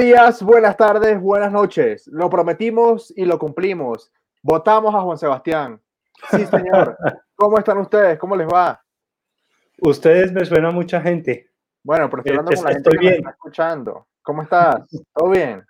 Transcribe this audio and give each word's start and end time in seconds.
Buenos 0.00 0.18
días, 0.18 0.42
buenas 0.42 0.76
tardes, 0.78 1.20
buenas 1.20 1.52
noches. 1.52 2.06
Lo 2.06 2.30
prometimos 2.30 3.12
y 3.14 3.26
lo 3.26 3.38
cumplimos. 3.38 4.10
Votamos 4.42 4.94
a 4.94 5.02
Juan 5.02 5.18
Sebastián. 5.18 5.78
Sí, 6.30 6.46
señor. 6.46 6.96
¿Cómo 7.36 7.58
están 7.58 7.76
ustedes? 7.76 8.18
¿Cómo 8.18 8.34
les 8.34 8.48
va? 8.48 8.82
Ustedes 9.82 10.32
me 10.32 10.42
suena 10.46 10.70
mucha 10.70 11.02
gente. 11.02 11.50
Bueno, 11.82 12.08
pero 12.08 12.22
estoy 12.22 12.38
hablando 12.38 12.56
con 12.56 12.64
la 12.64 12.72
gente 12.72 12.90
que 12.92 12.98
bien. 12.98 13.14
está 13.16 13.30
escuchando. 13.30 14.06
¿Cómo 14.22 14.40
estás? 14.40 14.88
¿Todo 15.12 15.28
bien? 15.28 15.62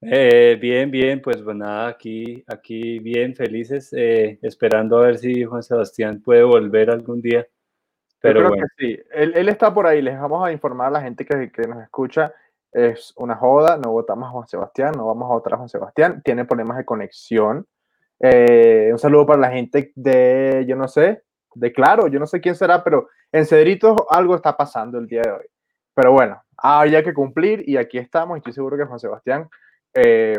Eh, 0.00 0.58
bien, 0.60 0.90
bien, 0.90 1.22
pues, 1.22 1.36
pues 1.40 1.56
nada, 1.56 1.86
aquí, 1.86 2.42
aquí 2.48 2.98
bien, 2.98 3.36
felices, 3.36 3.92
eh, 3.92 4.40
esperando 4.42 4.98
a 4.98 5.02
ver 5.02 5.18
si 5.18 5.44
Juan 5.44 5.62
Sebastián 5.62 6.20
puede 6.20 6.42
volver 6.42 6.90
algún 6.90 7.22
día. 7.22 7.46
Pero 8.20 8.48
bueno. 8.48 8.66
sí, 8.76 8.98
él, 9.12 9.48
está 9.48 9.72
por 9.72 9.86
ahí, 9.86 10.02
les 10.02 10.18
vamos 10.18 10.44
a 10.44 10.50
informar 10.50 10.88
a 10.88 10.90
la 10.90 11.00
gente 11.00 11.24
que, 11.24 11.52
que 11.52 11.62
nos 11.68 11.80
escucha 11.80 12.34
es 12.72 13.12
una 13.16 13.36
joda, 13.36 13.76
no 13.76 13.92
votamos 13.92 14.28
a 14.28 14.32
Juan 14.32 14.48
Sebastián, 14.48 14.94
no 14.96 15.06
vamos 15.06 15.30
a 15.30 15.34
votar 15.34 15.54
a 15.54 15.56
Juan 15.56 15.68
Sebastián, 15.68 16.22
tiene 16.24 16.44
problemas 16.44 16.76
de 16.78 16.84
conexión. 16.84 17.66
Eh, 18.20 18.88
un 18.92 18.98
saludo 18.98 19.26
para 19.26 19.40
la 19.40 19.50
gente 19.50 19.92
de, 19.94 20.64
yo 20.66 20.76
no 20.76 20.88
sé, 20.88 21.22
de 21.54 21.72
Claro, 21.72 22.08
yo 22.08 22.18
no 22.18 22.26
sé 22.26 22.40
quién 22.40 22.54
será, 22.54 22.82
pero 22.84 23.08
en 23.32 23.46
Cedritos 23.46 23.96
algo 24.10 24.34
está 24.34 24.56
pasando 24.56 24.98
el 24.98 25.06
día 25.06 25.22
de 25.22 25.30
hoy. 25.30 25.46
Pero 25.94 26.12
bueno, 26.12 26.40
había 26.56 27.02
que 27.02 27.14
cumplir 27.14 27.68
y 27.68 27.76
aquí 27.76 27.98
estamos. 27.98 28.36
Estoy 28.36 28.52
seguro 28.52 28.76
que 28.76 28.84
Juan 28.84 29.00
Sebastián 29.00 29.48
eh, 29.94 30.38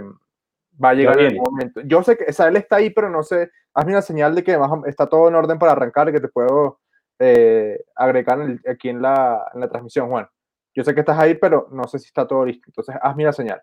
va 0.81 0.89
a 0.89 0.93
llegar 0.93 1.19
en 1.19 1.33
el 1.33 1.37
momento. 1.37 1.81
Yo 1.81 2.01
sé 2.03 2.17
que 2.17 2.25
o 2.31 2.43
él 2.43 2.55
está 2.55 2.77
ahí, 2.77 2.89
pero 2.89 3.09
no 3.09 3.23
sé. 3.23 3.51
Hazme 3.73 3.91
una 3.91 4.01
señal 4.01 4.35
de 4.35 4.43
que 4.43 4.57
está 4.85 5.07
todo 5.07 5.27
en 5.27 5.35
orden 5.35 5.59
para 5.59 5.73
arrancar 5.73 6.09
y 6.09 6.13
que 6.13 6.21
te 6.21 6.29
puedo 6.29 6.79
eh, 7.19 7.83
agregar 7.95 8.39
aquí 8.69 8.89
en 8.89 9.01
la, 9.01 9.51
en 9.53 9.59
la 9.59 9.69
transmisión, 9.69 10.09
Juan. 10.09 10.27
Yo 10.75 10.83
sé 10.83 10.93
que 10.93 11.01
estás 11.01 11.17
ahí, 11.17 11.35
pero 11.35 11.67
no 11.71 11.87
sé 11.87 11.99
si 11.99 12.07
está 12.07 12.27
todo 12.27 12.45
listo. 12.45 12.63
Entonces, 12.67 12.95
hazme 13.01 13.23
la 13.23 13.33
señal. 13.33 13.61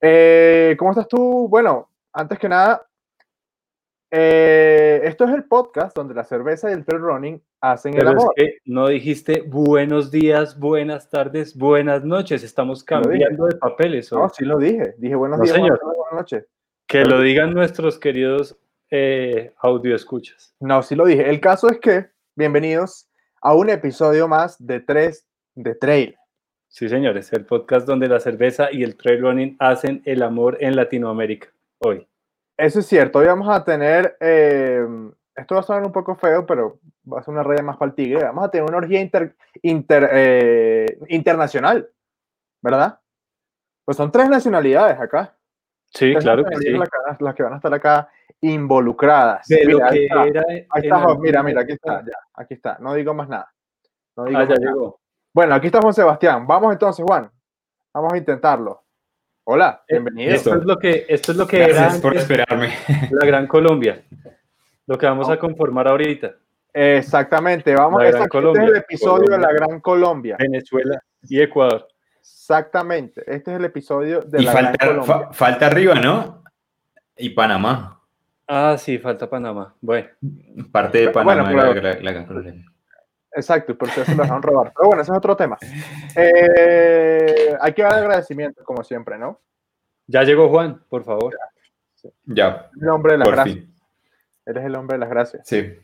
Eh, 0.00 0.74
¿Cómo 0.78 0.90
estás 0.90 1.08
tú? 1.08 1.48
Bueno, 1.48 1.90
antes 2.12 2.38
que 2.38 2.48
nada, 2.48 2.86
eh, 4.10 5.00
esto 5.04 5.24
es 5.24 5.34
el 5.34 5.44
podcast 5.44 5.96
donde 5.96 6.14
la 6.14 6.24
cerveza 6.24 6.70
y 6.70 6.74
el 6.74 6.84
trail 6.84 7.02
running 7.02 7.42
hacen 7.60 7.94
el 7.98 8.06
amor. 8.06 8.32
Es 8.36 8.46
que 8.46 8.58
no 8.64 8.88
dijiste 8.88 9.42
buenos 9.46 10.10
días, 10.10 10.58
buenas 10.58 11.10
tardes, 11.10 11.56
buenas 11.56 12.04
noches. 12.04 12.42
Estamos 12.42 12.84
cambiando 12.84 13.46
de 13.46 13.56
papeles. 13.56 14.12
No, 14.12 14.28
sí 14.28 14.44
lo 14.44 14.58
dije. 14.58 14.94
Dije 14.98 15.14
buenos 15.16 15.40
días, 15.40 15.58
buenas, 15.58 15.80
noches. 16.12 16.46
Que 16.86 17.04
lo 17.04 17.20
digan 17.20 17.52
nuestros 17.52 17.98
queridos 17.98 18.56
eh, 18.90 19.52
audio 19.58 19.96
escuchas. 19.96 20.54
No, 20.60 20.82
sí 20.82 20.94
lo 20.94 21.04
dije. 21.04 21.28
El 21.28 21.40
caso 21.40 21.68
es 21.68 21.78
que, 21.80 22.06
bienvenidos 22.36 23.08
a 23.42 23.54
un 23.54 23.70
episodio 23.70 24.28
más 24.28 24.64
de 24.64 24.80
3 24.80 25.26
de 25.56 25.74
Trail. 25.74 26.16
Sí, 26.76 26.90
señores, 26.90 27.32
el 27.32 27.46
podcast 27.46 27.86
donde 27.86 28.06
la 28.06 28.20
cerveza 28.20 28.70
y 28.70 28.82
el 28.82 28.98
trail 28.98 29.22
running 29.22 29.56
hacen 29.58 30.02
el 30.04 30.22
amor 30.22 30.58
en 30.60 30.76
Latinoamérica 30.76 31.48
hoy. 31.78 32.06
Eso 32.54 32.80
es 32.80 32.86
cierto, 32.86 33.18
hoy 33.18 33.26
vamos 33.28 33.48
a 33.48 33.64
tener, 33.64 34.18
eh, 34.20 34.86
esto 35.34 35.54
va 35.54 35.62
a 35.62 35.64
sonar 35.64 35.84
un 35.84 35.92
poco 35.92 36.16
feo, 36.16 36.44
pero 36.44 36.78
va 37.10 37.20
a 37.20 37.22
ser 37.22 37.32
una 37.32 37.42
raya 37.42 37.62
más 37.62 37.78
para 37.78 37.88
el 37.88 37.94
tigre, 37.94 38.24
vamos 38.24 38.44
a 38.44 38.50
tener 38.50 38.68
una 38.68 38.76
orgía 38.76 39.00
inter, 39.00 40.10
eh, 40.12 40.98
internacional, 41.08 41.88
¿verdad? 42.60 43.00
Pues 43.82 43.96
son 43.96 44.12
tres 44.12 44.28
nacionalidades 44.28 45.00
acá. 45.00 45.34
Sí, 45.94 46.14
claro 46.16 46.44
que 46.44 46.56
sí. 46.56 46.68
Las 47.20 47.34
que, 47.34 47.42
van 47.42 47.54
a 47.54 47.56
estar 47.56 47.72
acá 47.72 48.10
involucradas. 48.42 49.46
mira, 49.48 49.88
ahí 49.88 50.04
está, 50.74 51.14
mira, 51.18 51.42
mira, 51.42 51.62
aquí 51.62 51.72
está, 51.72 52.04
ya, 52.04 52.18
aquí 52.34 52.52
está, 52.52 52.76
no 52.80 52.92
digo 52.92 53.14
más 53.14 53.30
nada. 53.30 53.50
No 54.14 54.26
digo 54.26 54.40
ah, 54.40 54.44
ya 54.44 54.56
llegó. 54.56 55.00
Bueno, 55.36 55.54
aquí 55.54 55.66
está 55.66 55.82
Juan 55.82 55.92
Sebastián. 55.92 56.46
Vamos 56.46 56.72
entonces, 56.72 57.04
Juan. 57.04 57.30
Vamos 57.92 58.10
a 58.10 58.16
intentarlo. 58.16 58.82
Hola, 59.44 59.84
eh, 59.86 59.96
bienvenido. 59.96 60.34
Esto 60.34 60.54
es 60.54 60.64
lo 60.64 60.78
que, 60.78 61.04
esto 61.10 61.32
es 61.32 61.36
lo 61.36 61.46
que 61.46 61.58
Gracias 61.58 62.00
por 62.00 62.16
esperarme. 62.16 62.72
La 63.10 63.26
Gran 63.26 63.46
Colombia. 63.46 64.02
Lo 64.86 64.96
que 64.96 65.04
vamos 65.04 65.28
a 65.28 65.38
conformar 65.38 65.88
ahorita. 65.88 66.36
Exactamente, 66.72 67.74
vamos 67.74 68.00
a 68.00 68.08
este 68.08 68.22
es 68.22 68.58
el 68.58 68.76
episodio 68.76 69.28
de 69.28 69.38
la 69.38 69.52
Gran 69.52 69.78
Colombia. 69.80 70.36
Venezuela 70.38 71.02
y 71.28 71.38
Ecuador. 71.42 71.86
Exactamente, 72.18 73.22
este 73.26 73.50
es 73.50 73.58
el 73.58 73.64
episodio 73.66 74.22
de 74.22 74.40
la 74.40 74.52
falta, 74.52 74.72
Gran 74.86 75.00
Colombia. 75.00 75.28
falta 75.32 75.66
arriba, 75.66 75.96
¿no? 75.96 76.44
Y 77.14 77.28
Panamá. 77.28 78.00
Ah, 78.48 78.76
sí, 78.78 78.96
falta 78.96 79.28
Panamá. 79.28 79.74
Bueno. 79.82 80.08
Parte 80.72 80.96
de 80.96 81.10
Panamá 81.10 81.52
la, 81.52 81.74
Gran 81.74 82.24
Colombia. 82.24 82.64
Exacto, 83.36 83.76
porque 83.76 84.04
se 84.04 84.14
lo 84.14 84.22
dejaron 84.22 84.42
robar. 84.42 84.72
Pero 84.74 84.88
bueno, 84.88 85.02
ese 85.02 85.12
es 85.12 85.18
otro 85.18 85.36
tema. 85.36 85.58
Eh, 86.16 87.54
hay 87.60 87.72
que 87.74 87.82
dar 87.82 87.94
agradecimientos, 87.94 88.64
como 88.64 88.82
siempre, 88.82 89.18
¿no? 89.18 89.40
Ya 90.06 90.22
llegó 90.22 90.48
Juan, 90.48 90.82
por 90.88 91.04
favor. 91.04 91.36
Ya. 92.24 92.70
El 92.80 92.88
hombre 92.88 93.12
de 93.12 93.18
las 93.18 93.28
gracias. 93.28 93.64
Eres 94.46 94.64
el 94.64 94.74
hombre 94.76 94.94
de 94.94 95.00
las 95.00 95.10
gracias. 95.10 95.46
Sí. 95.46 95.74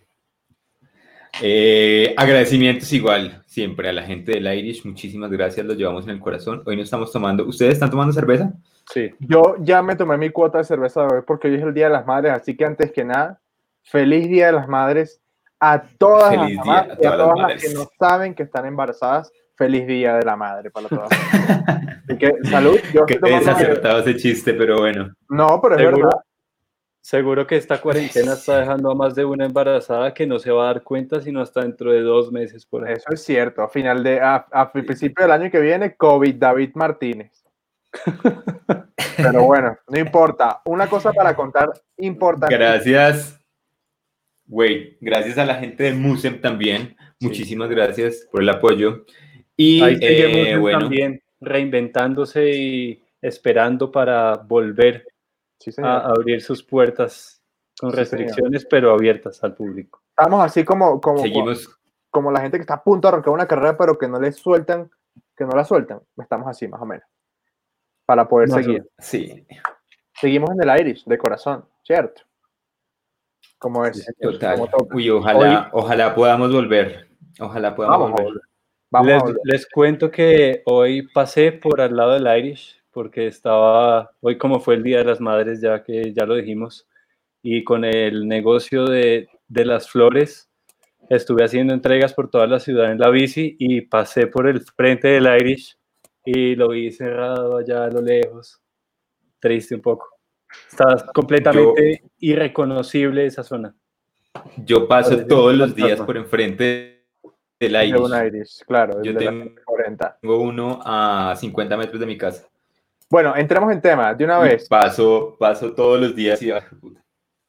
Eh, 1.43 2.15
agradecimientos 2.17 2.93
igual, 2.93 3.43
siempre 3.47 3.89
a 3.89 3.93
la 3.93 4.03
gente 4.03 4.33
del 4.33 4.47
Irish. 4.47 4.85
Muchísimas 4.87 5.31
gracias, 5.31 5.67
los 5.67 5.77
llevamos 5.77 6.05
en 6.05 6.11
el 6.11 6.21
corazón. 6.21 6.63
Hoy 6.65 6.77
no 6.77 6.83
estamos 6.83 7.13
tomando. 7.13 7.45
¿Ustedes 7.45 7.75
están 7.75 7.91
tomando 7.91 8.13
cerveza? 8.13 8.53
Sí. 8.93 9.11
Yo 9.19 9.57
ya 9.61 9.83
me 9.83 9.97
tomé 9.97 10.17
mi 10.17 10.31
cuota 10.31 10.59
de 10.59 10.65
cerveza 10.65 11.03
de 11.03 11.17
hoy 11.17 11.23
porque 11.27 11.49
hoy 11.49 11.57
es 11.57 11.63
el 11.63 11.75
Día 11.75 11.87
de 11.87 11.93
las 11.93 12.07
Madres, 12.07 12.33
así 12.33 12.57
que 12.57 12.65
antes 12.65 12.93
que 12.93 13.05
nada, 13.05 13.41
feliz 13.83 14.29
Día 14.29 14.47
de 14.47 14.53
las 14.53 14.69
Madres 14.69 15.22
a 15.65 15.81
todas 15.97 16.35
las 16.35 16.53
mamás 16.55 16.89
y 17.01 17.07
a 17.07 17.17
todas 17.17 17.39
las, 17.39 17.63
que 17.63 17.73
no 17.73 17.87
saben 17.97 18.35
que 18.35 18.43
están 18.43 18.67
embarazadas. 18.67 19.33
Feliz 19.55 19.87
día 19.87 20.17
de 20.17 20.25
la 20.25 20.35
madre 20.35 20.73
para 20.73 20.89
todas. 20.89 21.09
Así 22.09 22.19
que 22.19 22.33
salud. 22.51 22.81
Yo 22.93 23.07
Qué 23.07 23.19
desacertado 23.19 24.01
ese 24.01 24.17
chiste, 24.17 24.55
pero 24.55 24.79
bueno. 24.79 25.15
No, 25.29 25.61
pero 25.63 25.77
es 25.77 25.85
verdad. 25.85 26.21
Seguro 27.01 27.47
que 27.47 27.57
esta 27.57 27.81
cuarentena 27.81 28.33
está 28.33 28.59
dejando 28.59 28.91
a 28.91 28.95
más 28.97 29.15
de 29.15 29.25
una 29.25 29.45
embarazada 29.45 30.13
que 30.13 30.27
no 30.27 30.41
se 30.41 30.51
va 30.51 30.65
a 30.65 30.67
dar 30.67 30.83
cuenta 30.83 31.21
sino 31.21 31.41
hasta 31.41 31.61
dentro 31.61 31.93
de 31.93 32.01
dos 32.01 32.33
meses. 32.33 32.67
Por 32.67 32.91
Eso 32.91 33.13
es 33.13 33.23
cierto. 33.23 33.63
A 33.63 33.69
final 33.69 34.03
de, 34.03 34.21
a, 34.21 34.73
principio 34.73 35.23
del 35.23 35.33
año 35.33 35.51
que 35.51 35.61
viene, 35.61 35.95
COVID 35.95 36.35
David 36.35 36.71
Martínez. 36.75 37.45
Pero 39.17 39.45
bueno, 39.45 39.77
no 39.87 39.99
importa. 39.99 40.61
Una 40.65 40.89
cosa 40.89 41.13
para 41.13 41.37
contar 41.37 41.71
importante. 41.99 42.57
Gracias. 42.57 43.42
Güey, 44.53 44.99
gracias 45.01 45.39
a 45.39 45.47
la 45.47 45.55
gente 45.55 45.83
de 45.83 45.95
Musem 45.95 46.39
también. 46.39 46.95
Muchísimas 47.21 47.71
gracias 47.71 48.29
por 48.31 48.43
el 48.43 48.51
apoyo. 48.51 49.07
Y 49.57 49.81
eh, 49.83 50.59
bueno, 50.59 50.81
también 50.81 51.23
reinventándose 51.41 52.51
y 52.51 53.03
esperando 53.23 53.91
para 53.91 54.35
volver 54.37 55.07
a 55.79 56.01
abrir 56.01 56.43
sus 56.43 56.63
puertas 56.63 57.43
con 57.81 57.95
restricciones, 57.95 58.67
pero 58.67 58.93
abiertas 58.93 59.43
al 59.43 59.55
público. 59.55 60.03
Estamos 60.11 60.45
así 60.45 60.65
como, 60.65 61.01
como, 61.01 61.23
como 62.11 62.31
la 62.31 62.43
gente 62.43 62.59
que 62.59 62.63
está 62.63 62.75
a 62.75 62.85
punto 62.85 63.09
de 63.09 63.15
arrancar 63.15 63.33
una 63.33 63.49
carrera, 63.49 63.79
pero 63.79 63.97
que 63.97 64.07
no 64.07 64.21
le 64.21 64.33
sueltan, 64.33 64.91
que 65.35 65.47
no 65.47 65.57
la 65.57 65.65
sueltan. 65.65 66.03
Estamos 66.19 66.47
así, 66.47 66.69
más 66.69 66.83
o 66.83 66.85
menos. 66.85 67.07
Para 68.05 68.29
poder 68.29 68.51
seguir. 68.51 68.87
Sí. 68.99 69.47
Seguimos 70.21 70.51
en 70.51 70.69
el 70.69 70.79
Irish, 70.79 71.07
de 71.07 71.17
corazón, 71.17 71.65
¿cierto? 71.83 72.21
Como 73.63 73.87
es. 73.87 74.05
Total. 74.21 74.61
Uy, 74.93 75.09
ojalá, 75.09 75.71
ojalá 75.73 76.15
podamos 76.15 76.53
volver. 76.53 77.07
Ojalá 77.39 77.75
podamos 77.75 78.11
volver. 78.11 79.37
les, 79.45 79.67
cuento 79.67 80.11
que 80.11 80.63
hoy 80.67 81.09
pasé 81.15 81.53
por 81.53 81.81
al 81.81 81.97
lado 81.97 82.13
del 82.13 82.27
Irish 82.39 82.83
porque 82.91 83.29
estaba, 83.29 84.11
hoy 84.21 84.37
como 84.37 84.61
fue 84.61 84.75
el 84.75 84.83
Día 84.83 84.99
de 84.99 85.05
las 85.05 85.21
Madres, 85.21 85.63
ya 85.63 85.83
que 85.83 86.13
ya 86.13 86.27
lo 86.27 86.35
dijimos, 86.35 86.87
y 87.41 87.65
con 87.65 87.85
el 87.85 88.29
negocio 88.29 88.85
de, 88.85 89.29
de 89.49 89.65
las 89.65 89.89
flores, 89.89 90.51
estuve 91.09 91.45
haciendo 91.45 91.73
entregas 91.73 92.13
por 92.13 92.31
toda 92.31 92.47
la 92.47 92.61
ciudad 92.61 92.93
en 92.93 92.99
la 92.99 93.09
bici 93.09 93.57
y 93.59 93.83
pasé 93.83 94.27
por 94.27 94.47
el 94.47 94.61
frente 94.61 95.09
del 95.09 95.27
Irish 95.41 95.79
y 96.25 96.55
lo 96.55 96.69
vi 96.69 96.91
cerrado 96.91 97.57
allá 97.57 97.85
a 97.85 97.91
lo 97.91 98.03
lejos. 98.03 98.61
Triste 99.41 99.75
un 99.75 99.81
poco. 99.81 100.12
Está 100.69 101.07
completamente 101.13 102.03
irreconocible 102.19 103.27
esa 103.27 103.43
zona. 103.43 103.75
Yo 104.65 104.89
paso 104.89 105.27
todos 105.27 105.55
los 105.55 105.75
días 105.75 106.01
por 106.01 106.17
enfrente 106.17 107.07
del 107.61 107.77
Irish. 107.87 108.65
claro, 108.67 109.03
yo 109.03 109.17
tengo, 109.17 109.55
40. 109.65 110.19
tengo 110.21 110.41
uno 110.41 110.81
a 110.85 111.35
50 111.37 111.77
metros 111.77 112.01
de 112.01 112.07
mi 112.07 112.19
casa. 112.19 112.49
Bueno, 113.09 113.37
entremos 113.37 113.71
en 113.71 113.81
tema 113.81 114.15
de 114.15 114.25
una 114.25 114.39
vez. 114.39 114.69
Paso, 114.69 115.37
paso 115.39 115.73
todos 115.75 116.01
los 116.01 116.17
días 116.17 116.41
y 116.43 116.51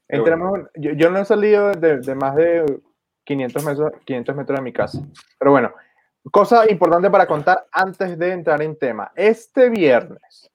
Entremos, 0.07 0.59
yo, 0.75 1.09
no 1.09 1.19
he 1.19 1.25
salido 1.25 1.71
de, 1.71 2.15
más 2.15 2.35
de 2.35 2.81
500 3.23 3.65
metros, 3.65 3.91
500 4.05 4.35
metros 4.35 4.59
de 4.59 4.63
mi 4.63 4.73
casa. 4.73 4.99
Pero 5.39 5.51
bueno, 5.51 5.73
cosa 6.29 6.69
importante 6.69 7.09
para 7.09 7.25
contar 7.25 7.65
antes 7.71 8.19
de 8.19 8.33
entrar 8.33 8.61
en 8.61 8.77
tema. 8.77 9.11
Este 9.15 9.69
viernes 9.69 10.51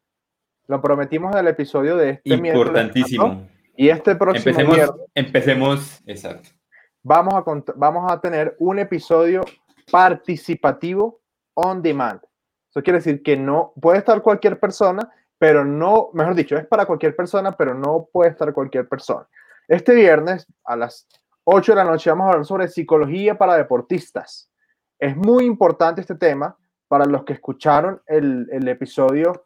lo 0.68 0.82
prometimos 0.82 1.32
en 1.32 1.38
el 1.38 1.48
episodio 1.48 1.96
de 1.96 2.20
este 2.22 2.34
Importantísimo. 2.34 3.48
Y 3.74 3.88
este 3.88 4.14
próximo 4.16 4.58
empecemos, 4.58 4.94
empecemos, 5.14 6.02
exacto. 6.06 6.50
Vamos 7.02 7.34
a, 7.34 7.44
vamos 7.76 8.12
a 8.12 8.20
tener 8.20 8.54
un 8.58 8.78
episodio 8.78 9.42
participativo 9.90 11.20
on 11.54 11.80
demand. 11.80 12.20
Eso 12.70 12.82
quiere 12.82 12.98
decir 12.98 13.22
que 13.22 13.36
no 13.36 13.72
puede 13.80 13.98
estar 13.98 14.20
cualquier 14.20 14.60
persona, 14.60 15.10
pero 15.38 15.64
no, 15.64 16.10
mejor 16.12 16.34
dicho, 16.34 16.56
es 16.56 16.66
para 16.66 16.84
cualquier 16.84 17.16
persona, 17.16 17.52
pero 17.52 17.72
no 17.72 18.08
puede 18.12 18.30
estar 18.30 18.52
cualquier 18.52 18.88
persona. 18.88 19.26
Este 19.68 19.94
viernes 19.94 20.46
a 20.64 20.76
las 20.76 21.06
8 21.44 21.72
de 21.72 21.76
la 21.76 21.84
noche 21.84 22.10
vamos 22.10 22.26
a 22.26 22.30
hablar 22.30 22.44
sobre 22.44 22.68
psicología 22.68 23.38
para 23.38 23.56
deportistas. 23.56 24.50
Es 24.98 25.16
muy 25.16 25.46
importante 25.46 26.02
este 26.02 26.16
tema 26.16 26.58
para 26.88 27.06
los 27.06 27.24
que 27.24 27.34
escucharon 27.34 28.02
el, 28.06 28.48
el 28.50 28.68
episodio 28.68 29.44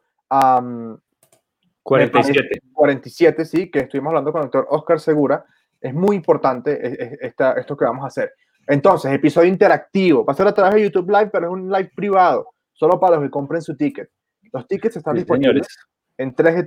47. 1.83 2.61
47, 2.73 3.45
sí, 3.45 3.71
que 3.71 3.81
estuvimos 3.81 4.11
hablando 4.11 4.33
con 4.33 4.41
el 4.41 4.47
doctor 4.47 4.67
Oscar 4.71 5.01
Segura. 5.01 5.45
Es 5.81 5.93
muy 5.93 6.17
importante 6.17 7.27
esta, 7.27 7.53
esto 7.55 7.77
que 7.77 7.85
vamos 7.85 8.05
a 8.05 8.09
hacer. 8.09 8.33
Entonces, 8.67 9.13
episodio 9.13 9.49
interactivo. 9.49 10.25
Va 10.25 10.33
a 10.33 10.37
ser 10.37 10.47
a 10.47 10.55
través 10.55 10.75
de 10.75 10.83
YouTube 10.83 11.11
Live, 11.11 11.31
pero 11.33 11.47
es 11.47 11.53
un 11.53 11.71
live 11.71 11.91
privado, 11.95 12.49
solo 12.73 13.01
para 13.01 13.17
los 13.17 13.25
que 13.25 13.31
compren 13.31 13.63
su 13.63 13.77
ticket. 13.77 14.09
Los 14.53 14.67
tickets 14.69 14.97
están 14.97 15.17
disponibles 15.17 15.67
en 16.19 16.35
3 16.35 16.67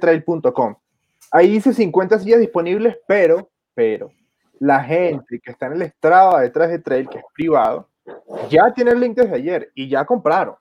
Ahí 1.32 1.50
dice 1.50 1.74
50 1.74 2.20
sillas 2.20 2.40
disponibles, 2.40 2.98
pero, 3.08 3.50
pero, 3.74 4.12
la 4.60 4.84
gente 4.84 5.40
que 5.40 5.52
está 5.52 5.68
en 5.68 5.74
el 5.74 5.82
estrado 5.84 6.38
de 6.38 6.50
3 6.50 6.84
Trail, 6.84 7.10
que 7.10 7.20
es 7.20 7.26
privado, 7.34 7.90
ya 8.50 8.74
tiene 8.74 8.92
el 8.92 9.00
link 9.00 9.16
desde 9.16 9.36
ayer 9.36 9.72
y 9.76 9.88
ya 9.88 10.06
compraron. 10.06 10.56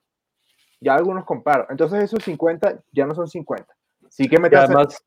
Ya 0.79 0.95
algunos 0.95 1.25
compraron. 1.25 1.67
Entonces 1.69 2.03
esos 2.03 2.23
50 2.23 2.83
ya 2.91 3.05
no 3.05 3.15
son 3.15 3.27
50. 3.27 3.74
Sí 4.15 4.29
que 4.29 4.39
me 4.39 4.47
además, 4.47 5.03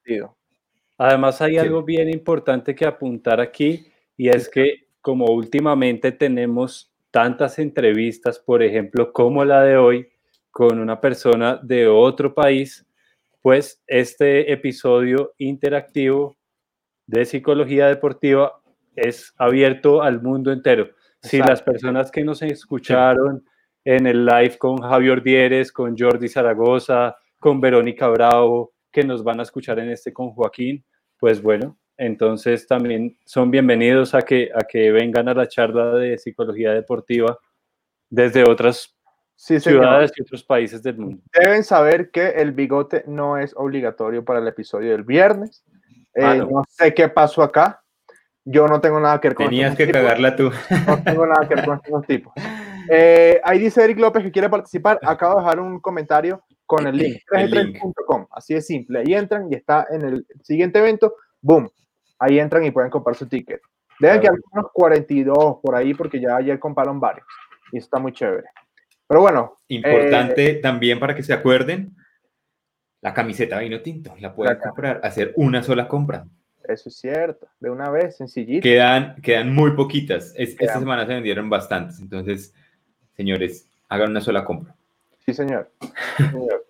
además 0.99 1.40
hay 1.40 1.56
algo 1.56 1.82
bien 1.82 2.10
importante 2.10 2.75
que 2.75 2.84
apuntar 2.84 3.40
aquí 3.40 3.87
y 4.19 4.28
es 4.28 4.50
que 4.50 4.88
como 5.00 5.25
últimamente 5.32 6.12
tenemos 6.12 6.93
tantas 7.10 7.58
entrevistas, 7.58 8.38
por 8.38 8.62
ejemplo, 8.62 9.10
como 9.14 9.46
la 9.46 9.62
de 9.62 9.78
hoy, 9.78 10.08
con 10.50 10.78
una 10.78 11.00
persona 11.00 11.58
de 11.62 11.88
otro 11.88 12.34
país, 12.34 12.87
pues 13.40 13.82
este 13.87 14.52
episodio 14.52 15.32
interactivo 15.38 16.37
de 17.06 17.25
psicología 17.25 17.87
deportiva 17.87 18.60
es 18.94 19.32
abierto 19.38 20.02
al 20.02 20.20
mundo 20.20 20.52
entero. 20.52 20.90
Si 21.22 21.38
las 21.38 21.62
personas 21.62 22.10
que 22.10 22.25
nos 22.25 22.43
escucharon 22.43 23.43
en 23.87 24.06
el 24.06 24.26
live 24.26 24.58
con 24.58 24.82
Javier 24.82 25.22
Dieres, 25.22 25.72
con 25.72 25.96
Jordi 25.96 26.28
Zaragoza, 26.28 27.16
con 27.38 27.58
Verónica 27.58 28.06
Bravo, 28.08 28.75
que 28.99 29.05
nos 29.05 29.23
van 29.23 29.39
a 29.39 29.45
escuchar 29.45 29.79
en 29.79 29.91
este 29.91 30.12
con 30.12 30.31
Joaquín, 30.31 30.85
pues 31.21 31.41
bueno, 31.41 31.79
entonces 31.97 32.67
también 32.67 33.17
son 33.25 33.49
bienvenidos 33.49 34.12
a 34.12 34.23
que, 34.23 34.50
a 34.53 34.65
que 34.65 34.91
vengan 34.91 35.29
a 35.29 35.35
la 35.35 35.47
charla 35.47 35.95
de 35.95 36.19
psicología 36.19 36.73
deportiva 36.73 37.39
desde 38.11 38.43
otras 38.43 38.93
ciudades 39.37 40.11
y 40.17 40.23
otros 40.23 40.43
países 40.43 40.83
del 40.83 40.99
mundo. 40.99 41.23
Deben 41.33 41.62
saber 41.62 42.11
que 42.11 42.27
el 42.31 42.50
bigote 42.50 43.05
no 43.06 43.39
es 43.39 43.55
obligatorio 43.56 44.25
para 44.25 44.41
el 44.41 44.49
episodio 44.49 44.91
del 44.91 45.05
viernes. 45.05 45.62
Ah, 46.21 46.35
eh, 46.35 46.39
no. 46.39 46.65
sé 46.69 46.93
qué 46.93 47.09
pasó 47.09 47.44
acá. 47.44 47.85
Yo 48.44 48.67
no 48.67 48.81
tengo 48.81 48.99
nada 48.99 49.21
que 49.21 49.29
ver 49.29 49.37
con 49.37 49.47
Tenías 49.47 49.77
que 49.77 49.93
cagarla 49.93 50.35
tú. 50.35 50.51
No 50.89 51.01
tengo 51.05 51.25
nada 51.25 51.47
que 51.47 51.55
ver 51.55 51.65
con 51.67 51.81
estos 51.85 52.05
tipos. 52.05 52.33
Eh, 52.91 53.41
ahí 53.44 53.61
dice 53.61 53.85
Eric 53.85 54.01
López 54.01 54.25
que 54.25 54.33
quiere 54.33 54.49
participar. 54.49 54.99
Acabo 55.03 55.37
de 55.37 55.43
dejar 55.43 55.61
un 55.61 55.79
comentario 55.79 56.43
con 56.69 56.87
el 56.87 56.97
link. 56.97 57.23
3 57.29 57.50
Así 58.31 58.55
de 58.55 58.61
simple. 58.61 59.00
Ahí 59.00 59.15
entran 59.15 59.50
y 59.50 59.56
está 59.56 59.87
en 59.91 60.03
el 60.03 60.26
siguiente 60.43 60.79
evento. 60.79 61.15
Boom. 61.41 61.69
Ahí 62.19 62.38
entran 62.38 62.62
y 62.65 62.70
pueden 62.70 62.91
comprar 62.91 63.17
su 63.17 63.26
ticket. 63.26 63.61
Deben 63.99 64.20
que 64.20 64.29
algunos 64.29 64.70
42 64.73 65.59
por 65.62 65.75
ahí 65.75 65.94
porque 65.94 66.20
ya 66.20 66.37
ayer 66.37 66.59
compraron 66.59 67.00
varios. 67.00 67.26
Y 67.73 67.79
está 67.79 67.99
muy 67.99 68.12
chévere. 68.12 68.49
Pero 69.06 69.23
bueno. 69.23 69.56
Importante 69.69 70.50
eh, 70.50 70.55
también 70.56 71.00
para 71.00 71.15
que 71.15 71.23
se 71.23 71.32
acuerden, 71.32 71.97
la 73.00 73.15
camiseta 73.15 73.59
vino 73.59 73.81
tinto, 73.81 74.15
la 74.20 74.35
pueden 74.35 74.59
comprar, 74.59 75.00
hacer 75.03 75.32
una 75.37 75.62
sola 75.62 75.88
compra. 75.88 76.26
Eso 76.65 76.91
es 76.91 76.99
cierto, 76.99 77.49
de 77.61 77.70
una 77.70 77.88
vez, 77.88 78.19
sencillito. 78.19 78.62
Quedan, 78.62 79.17
quedan 79.23 79.55
muy 79.55 79.70
poquitas. 79.70 80.35
esta 80.37 80.79
semana 80.79 81.06
se 81.06 81.15
vendieron 81.15 81.49
bastantes, 81.49 81.99
entonces, 81.99 82.55
señores, 83.17 83.67
hagan 83.88 84.11
una 84.11 84.20
sola 84.20 84.44
compra. 84.44 84.78
Sí, 85.29 85.35
señor. 85.35 85.71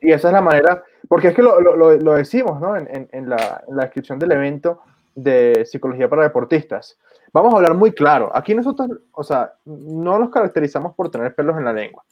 Y 0.01 0.11
esa 0.11 0.29
es 0.29 0.35
la 0.35 0.41
manera, 0.41 0.83
porque 1.09 1.29
es 1.29 1.35
que 1.37 1.43
lo, 1.43 1.61
lo, 1.61 1.97
lo 1.97 2.15
decimos, 2.15 2.61
¿no? 2.61 2.77
En, 2.77 3.09
en, 3.13 3.29
la, 3.29 3.63
en, 3.69 3.77
la, 3.77 3.85
descripción 3.85 4.19
del 4.19 4.33
evento 4.33 4.81
de 5.15 5.65
psicología 5.65 6.09
para 6.09 6.25
deportistas. 6.25 6.99
Vamos 7.33 7.55
a 7.55 7.59
hablar 7.59 7.75
muy 7.75 7.93
claro. 7.93 8.33
Aquí 8.35 8.57
nosotros, 8.57 8.89
o 9.13 9.23
sea, 9.23 9.53
no 9.65 10.19
nos 10.19 10.31
caracterizamos 10.31 10.97
por 10.97 11.09
tener 11.09 11.37
pelos 11.37 11.57
en 11.57 11.67
la 11.67 11.73
lengua. 11.73 12.03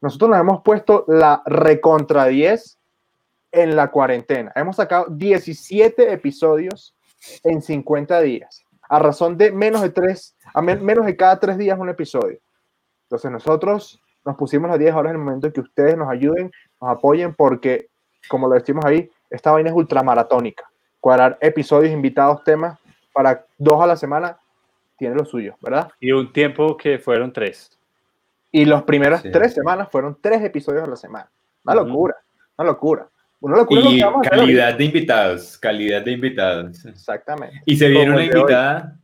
Nosotros 0.00 0.30
nos 0.30 0.38
hemos 0.38 0.62
puesto 0.62 1.04
la 1.08 1.42
recontra 1.44 2.26
10 2.26 2.78
en 3.50 3.74
la 3.74 3.90
cuarentena. 3.90 4.52
Hemos 4.54 4.76
sacado 4.76 5.06
17 5.08 6.12
episodios 6.12 6.94
en 7.42 7.60
50 7.60 8.20
días, 8.20 8.64
a 8.88 9.00
razón 9.00 9.36
de 9.36 9.50
menos 9.50 9.82
de 9.82 9.90
3, 9.90 10.36
a 10.54 10.62
menos 10.62 11.04
de 11.04 11.16
cada 11.16 11.40
3 11.40 11.58
días 11.58 11.76
un 11.76 11.88
episodio. 11.88 12.38
Entonces 13.06 13.28
nosotros 13.32 14.00
nos 14.26 14.36
pusimos 14.36 14.68
las 14.68 14.78
10 14.78 14.92
horas 14.94 15.10
en 15.10 15.20
el 15.20 15.24
momento 15.24 15.46
en 15.46 15.52
que 15.52 15.60
ustedes 15.60 15.96
nos 15.96 16.08
ayuden, 16.08 16.50
nos 16.80 16.90
apoyen, 16.90 17.32
porque, 17.34 17.86
como 18.28 18.48
lo 18.48 18.54
decimos 18.54 18.84
ahí, 18.84 19.08
esta 19.30 19.52
vaina 19.52 19.70
es 19.70 19.76
ultramaratónica. 19.76 20.68
Cuadrar 21.00 21.38
episodios, 21.40 21.92
invitados, 21.92 22.42
temas 22.42 22.78
para 23.12 23.46
dos 23.56 23.80
a 23.80 23.86
la 23.86 23.96
semana 23.96 24.36
tiene 24.98 25.14
lo 25.14 25.24
suyo, 25.24 25.56
¿verdad? 25.60 25.88
Y 26.00 26.10
un 26.10 26.32
tiempo 26.32 26.76
que 26.76 26.98
fueron 26.98 27.32
tres. 27.32 27.70
Y 28.50 28.64
las 28.64 28.82
primeras 28.82 29.22
tres 29.22 29.54
semanas 29.54 29.88
fueron 29.90 30.18
tres 30.20 30.42
episodios 30.42 30.82
a 30.84 30.90
la 30.90 30.96
semana. 30.96 31.30
Una 31.64 31.74
locura, 31.76 32.16
una 32.58 32.68
locura. 32.68 33.08
Una 33.38 33.56
locura 33.58 33.82
y 33.82 34.00
calidad 34.28 34.74
de 34.76 34.84
invitados, 34.84 35.58
calidad 35.58 36.02
de 36.02 36.12
invitados. 36.12 36.84
Exactamente. 36.84 37.62
Y 37.64 37.76
se 37.76 37.88
viene 37.88 38.10
una 38.10 38.24
invitada. 38.24 38.98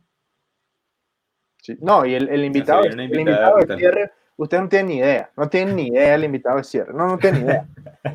Sí. 1.61 1.77
No, 1.79 2.05
y 2.05 2.15
el, 2.15 2.27
el 2.27 2.43
invitado, 2.43 2.83
el 2.83 2.99
invitado 2.99 3.57
de 3.59 3.77
cierre, 3.77 4.11
usted 4.37 4.59
no 4.59 4.69
tiene 4.69 4.89
ni 4.89 4.97
idea, 4.97 5.29
no 5.37 5.49
tiene 5.49 5.73
ni 5.73 5.87
idea 5.87 6.15
el 6.15 6.23
invitado 6.23 6.57
de 6.57 6.63
cierre, 6.63 6.93
no, 6.93 7.07
no 7.07 7.17
tiene 7.17 7.39
ni 7.39 7.45
idea. 7.45 7.67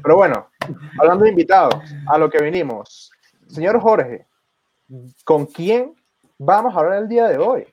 Pero 0.02 0.16
bueno, 0.16 0.48
hablando 0.98 1.24
de 1.24 1.30
invitados, 1.30 1.74
a 2.06 2.18
lo 2.18 2.28
que 2.30 2.42
venimos. 2.42 3.10
Señor 3.46 3.80
Jorge, 3.80 4.26
¿con 5.24 5.46
quién 5.46 5.94
vamos 6.38 6.74
a 6.74 6.80
hablar 6.80 7.02
el 7.02 7.08
día 7.08 7.28
de 7.28 7.38
hoy? 7.38 7.66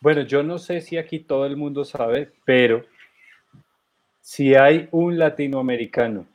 Bueno, 0.00 0.22
yo 0.22 0.42
no 0.42 0.58
sé 0.58 0.80
si 0.80 0.96
aquí 0.96 1.18
todo 1.20 1.44
el 1.46 1.56
mundo 1.56 1.84
sabe, 1.84 2.32
pero 2.44 2.84
si 4.20 4.54
hay 4.54 4.88
un 4.92 5.18
latinoamericano 5.18 6.26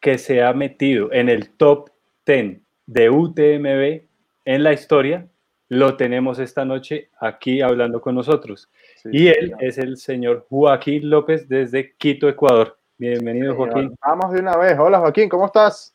que 0.00 0.18
se 0.18 0.42
ha 0.42 0.52
metido 0.52 1.12
en 1.12 1.28
el 1.28 1.50
top 1.50 1.90
10 2.26 2.58
de 2.86 3.10
UTMB 3.10 4.02
en 4.44 4.62
la 4.62 4.72
historia, 4.72 5.26
lo 5.70 5.96
tenemos 5.96 6.40
esta 6.40 6.64
noche 6.64 7.10
aquí 7.20 7.62
hablando 7.62 8.00
con 8.00 8.16
nosotros. 8.16 8.68
y 9.04 9.28
él 9.28 9.54
es 9.60 9.78
el 9.78 9.96
señor 9.96 10.44
Joaquín 10.50 11.08
López 11.08 11.48
desde 11.48 11.94
Quito, 11.96 12.28
Ecuador. 12.28 12.76
Bienvenido, 12.98 13.54
Joaquín. 13.54 13.96
Vamos 14.04 14.32
de 14.32 14.40
una 14.40 14.56
vez. 14.56 14.76
Hola, 14.76 14.98
Joaquín, 14.98 15.28
¿cómo 15.28 15.46
estás? 15.46 15.94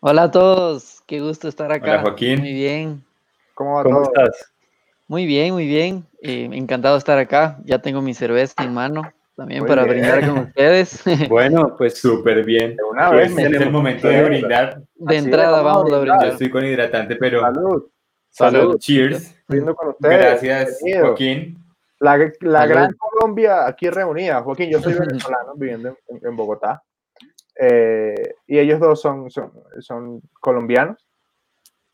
Hola 0.00 0.24
a 0.24 0.30
todos, 0.30 1.00
qué 1.06 1.20
gusto 1.20 1.46
estar 1.46 1.70
acá. 1.70 1.92
Hola, 1.92 2.02
Joaquín. 2.02 2.40
Muy 2.40 2.52
bien. 2.52 3.04
¿Cómo 3.54 3.76
va 3.76 3.84
¿Cómo 3.84 4.02
estás? 4.02 4.52
Muy 5.06 5.24
bien, 5.24 5.54
muy 5.54 5.68
bien. 5.68 6.04
Eh, 6.20 6.48
encantado 6.52 6.96
de 6.96 6.98
estar 6.98 7.18
acá. 7.18 7.58
Ya 7.64 7.78
tengo 7.78 8.02
mi 8.02 8.12
cerveza 8.12 8.54
en 8.58 8.74
mano 8.74 9.02
también 9.36 9.66
para 9.66 9.84
brindar 9.84 10.26
con 10.26 10.38
ustedes. 10.38 11.04
Bueno, 11.28 11.76
pues 11.78 11.96
súper 12.00 12.44
bien. 12.44 12.74
De 12.74 12.82
una 12.82 13.10
vez 13.10 13.32
pues, 13.32 13.46
es 13.46 13.60
el 13.60 13.70
momento 13.70 14.08
de 14.08 14.24
brindar. 14.24 14.82
De 14.96 15.16
entrada 15.16 15.62
vamos, 15.62 15.92
a 15.92 15.98
brindar. 15.98 16.24
Yo 16.24 16.32
estoy 16.32 16.50
con 16.50 16.64
hidratante, 16.64 17.14
pero. 17.14 17.40
Salud. 17.40 17.84
Salud. 18.30 18.78
Cheers. 18.78 19.34
Con 19.46 19.96
Gracias, 19.98 20.78
Joaquín. 21.00 21.58
La, 21.98 22.16
la 22.40 22.66
gran 22.66 22.94
Colombia 22.94 23.66
aquí 23.66 23.90
reunida. 23.90 24.42
Joaquín, 24.42 24.70
yo 24.70 24.80
soy 24.80 24.94
venezolano 24.98 25.54
viviendo 25.54 25.96
en, 26.08 26.20
en 26.22 26.36
eh, 27.62 28.34
y 28.46 28.58
ellos 28.58 28.80
dos 28.80 29.00
son, 29.00 29.30
son, 29.30 29.52
son 29.80 30.22
colombianos. 30.40 31.06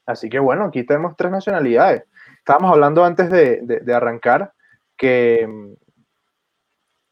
Así 0.04 0.28
que 0.28 0.38
bueno, 0.38 0.66
aquí 0.66 0.84
tenemos 0.84 1.16
tres 1.16 1.32
nacionalidades 1.32 2.04
estábamos 2.46 2.70
hablando 2.70 3.04
antes 3.04 3.28
de, 3.28 3.92
arrancar 3.92 4.52
que 4.96 5.44
mm, 5.44 5.72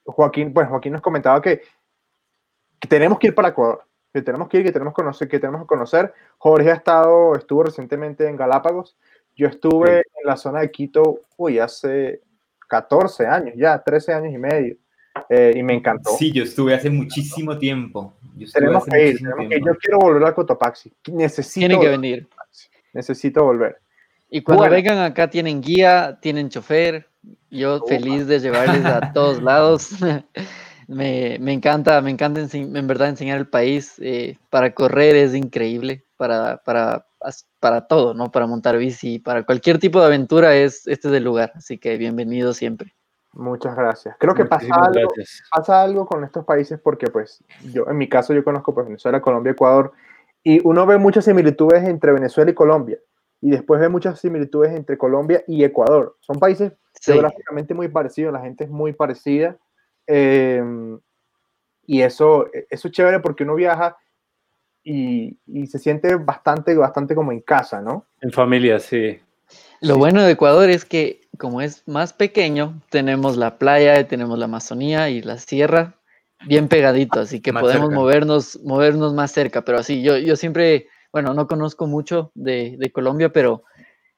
Joaquín, 0.05 0.55
pues 0.55 0.69
Joaquín 0.69 0.93
nos 0.93 1.03
comentaba 1.03 1.43
que, 1.43 1.63
tenemos 2.89 3.19
que 3.19 3.29
ir 3.29 3.35
para 3.35 3.49
Ecuador, 3.49 3.85
que 4.13 4.23
tenemos 4.23 4.49
que 4.49 4.59
ir, 4.59 4.65
que 4.65 4.71
tenemos 4.71 4.95
que 4.95 5.03
conocer, 5.03 5.27
que 5.27 5.41
tenemos 5.41 5.63
que 5.63 5.67
conocer. 5.67 6.15
Jorge 6.39 6.71
ha 6.71 6.75
estado, 6.75 7.35
estuvo 7.35 7.65
recientemente 7.65 8.29
en 8.29 8.37
Galápagos. 8.37 8.97
Yo 9.37 9.49
estuve 9.49 9.99
en 9.99 10.27
la 10.27 10.37
zona 10.37 10.61
de 10.61 10.71
Quito, 10.71 11.21
uy, 11.37 11.59
hace 11.59 12.21
14 12.69 13.27
años, 13.27 13.55
ya 13.57 13.83
13 13.83 14.13
años 14.13 14.35
y 14.35 14.39
medio. 14.39 14.77
Eh, 15.29 15.55
y 15.57 15.63
me 15.63 15.75
encantó. 15.75 16.11
Sí, 16.17 16.33
yo 16.33 16.43
estuve 16.43 16.75
hace 16.75 16.91
muchísimo 16.91 17.57
tiempo. 17.57 18.15
tenemos 18.53 18.85
que 18.85 19.11
ir, 19.11 19.21
Yo 19.21 19.75
quiero 19.81 19.99
volver 19.99 20.25
a 20.25 20.35
Cotopaxi. 20.35 20.93
Necesito. 21.13 21.67
Tiene 21.67 21.81
que 21.81 21.89
venir. 21.89 22.29
Necesito 22.93 23.45
volver. 23.45 23.79
Y 24.31 24.43
cuando 24.43 24.69
vengan 24.69 24.99
acá 24.99 25.31
tienen 25.31 25.61
guía, 25.61 26.19
tienen 26.21 26.49
chofer. 26.49 27.07
Yo 27.51 27.81
feliz 27.87 28.27
de 28.27 28.41
llevarles 28.41 28.85
a 28.85 29.13
todos 29.13 29.41
lados. 29.43 29.91
me, 30.89 31.53
encanta, 31.53 32.01
me 32.01 32.11
encanta 32.11 32.41
en 32.53 32.87
verdad 32.87 33.09
enseñar 33.11 33.39
el 33.39 33.47
país. 33.47 33.95
Eh, 34.01 34.37
para 34.51 34.75
correr 34.75 35.15
es 35.15 35.35
increíble, 35.35 36.05
para, 36.17 36.59
para, 36.59 37.07
para 37.61 37.87
todo, 37.87 38.15
¿no? 38.15 38.31
Para 38.31 38.47
montar 38.47 38.77
bici, 38.77 39.19
para 39.19 39.45
cualquier 39.45 39.79
tipo 39.79 40.01
de 40.01 40.07
aventura, 40.07 40.55
es, 40.55 40.87
este 40.87 41.09
es 41.09 41.15
el 41.15 41.25
lugar. 41.25 41.53
Así 41.55 41.79
que 41.79 41.97
bienvenido 41.97 42.53
siempre. 42.53 42.95
Muchas 43.35 43.75
gracias. 43.75 44.17
Creo 44.19 44.35
que 44.35 44.45
pasa 44.45 44.75
algo, 44.75 45.13
pasa 45.51 45.83
algo 45.83 46.07
con 46.07 46.23
estos 46.23 46.45
países 46.45 46.79
porque, 46.81 47.09
pues, 47.09 47.43
yo, 47.73 47.87
en 47.89 47.99
mi 47.99 48.09
caso, 48.09 48.33
yo 48.33 48.45
conozco 48.45 48.73
pues, 48.73 48.87
Venezuela, 48.87 49.21
Colombia, 49.21 49.53
Ecuador, 49.53 49.93
y 50.43 50.61
uno 50.67 50.87
ve 50.87 50.99
muchas 50.99 51.25
similitudes 51.25 51.83
entre 51.85 52.13
Venezuela 52.13 52.51
y 52.51 52.55
Colombia, 52.55 52.99
y 53.41 53.51
después 53.51 53.81
ve 53.81 53.89
muchas 53.89 54.21
similitudes 54.21 54.73
entre 54.73 54.97
Colombia 54.97 55.43
y 55.49 55.65
Ecuador. 55.65 56.17
Son 56.21 56.39
países 56.39 56.73
geográficamente 57.03 57.75
muy 57.75 57.89
parecidos, 57.89 58.33
la 58.33 58.41
gente 58.41 58.65
es 58.65 58.71
muy 58.71 58.93
parecida, 58.93 59.59
em, 60.07 61.01
y 61.87 62.03
eso, 62.03 62.47
eso 62.71 62.89
es 62.89 62.95
chévere 62.95 63.19
porque 63.19 63.43
uno 63.43 63.57
viaja 63.57 63.97
y, 64.85 65.39
y, 65.47 65.67
se 65.67 65.79
siente 65.79 66.15
bastante, 66.17 66.77
bastante 66.77 67.15
como 67.15 67.33
en 67.33 67.41
casa, 67.41 67.81
¿no? 67.81 68.05
En 68.21 68.31
familia, 68.31 68.79
sí. 68.79 69.19
Lo 69.81 69.97
bueno 69.97 70.23
de 70.23 70.33
Ecuador 70.33 70.71
es 70.71 70.85
que 70.85 71.25
como 71.39 71.61
es 71.61 71.83
más 71.87 72.13
pequeño, 72.13 72.81
tenemos 72.91 73.37
la 73.37 73.59
playa, 73.59 74.07
tenemos 74.07 74.39
la 74.39 74.45
Amazonía 74.45 75.11
y 75.11 75.23
la 75.23 75.39
sierra 75.39 75.95
bien 76.47 76.69
pegadito, 76.69 77.21
así 77.21 77.41
que 77.41 77.53
podemos 77.53 77.91
movernos, 77.91 78.61
movernos 78.63 79.15
más 79.15 79.33
cerca. 79.33 79.63
Pero 79.63 79.79
así, 79.79 80.03
yo, 80.03 80.17
yo 80.19 80.37
siempre, 80.37 80.89
bueno, 81.13 81.35
no 81.35 81.47
conozco 81.47 81.87
mucho 81.87 82.31
de, 82.35 82.77
de 82.79 82.93
Colombia, 82.93 83.33
pero 83.33 83.65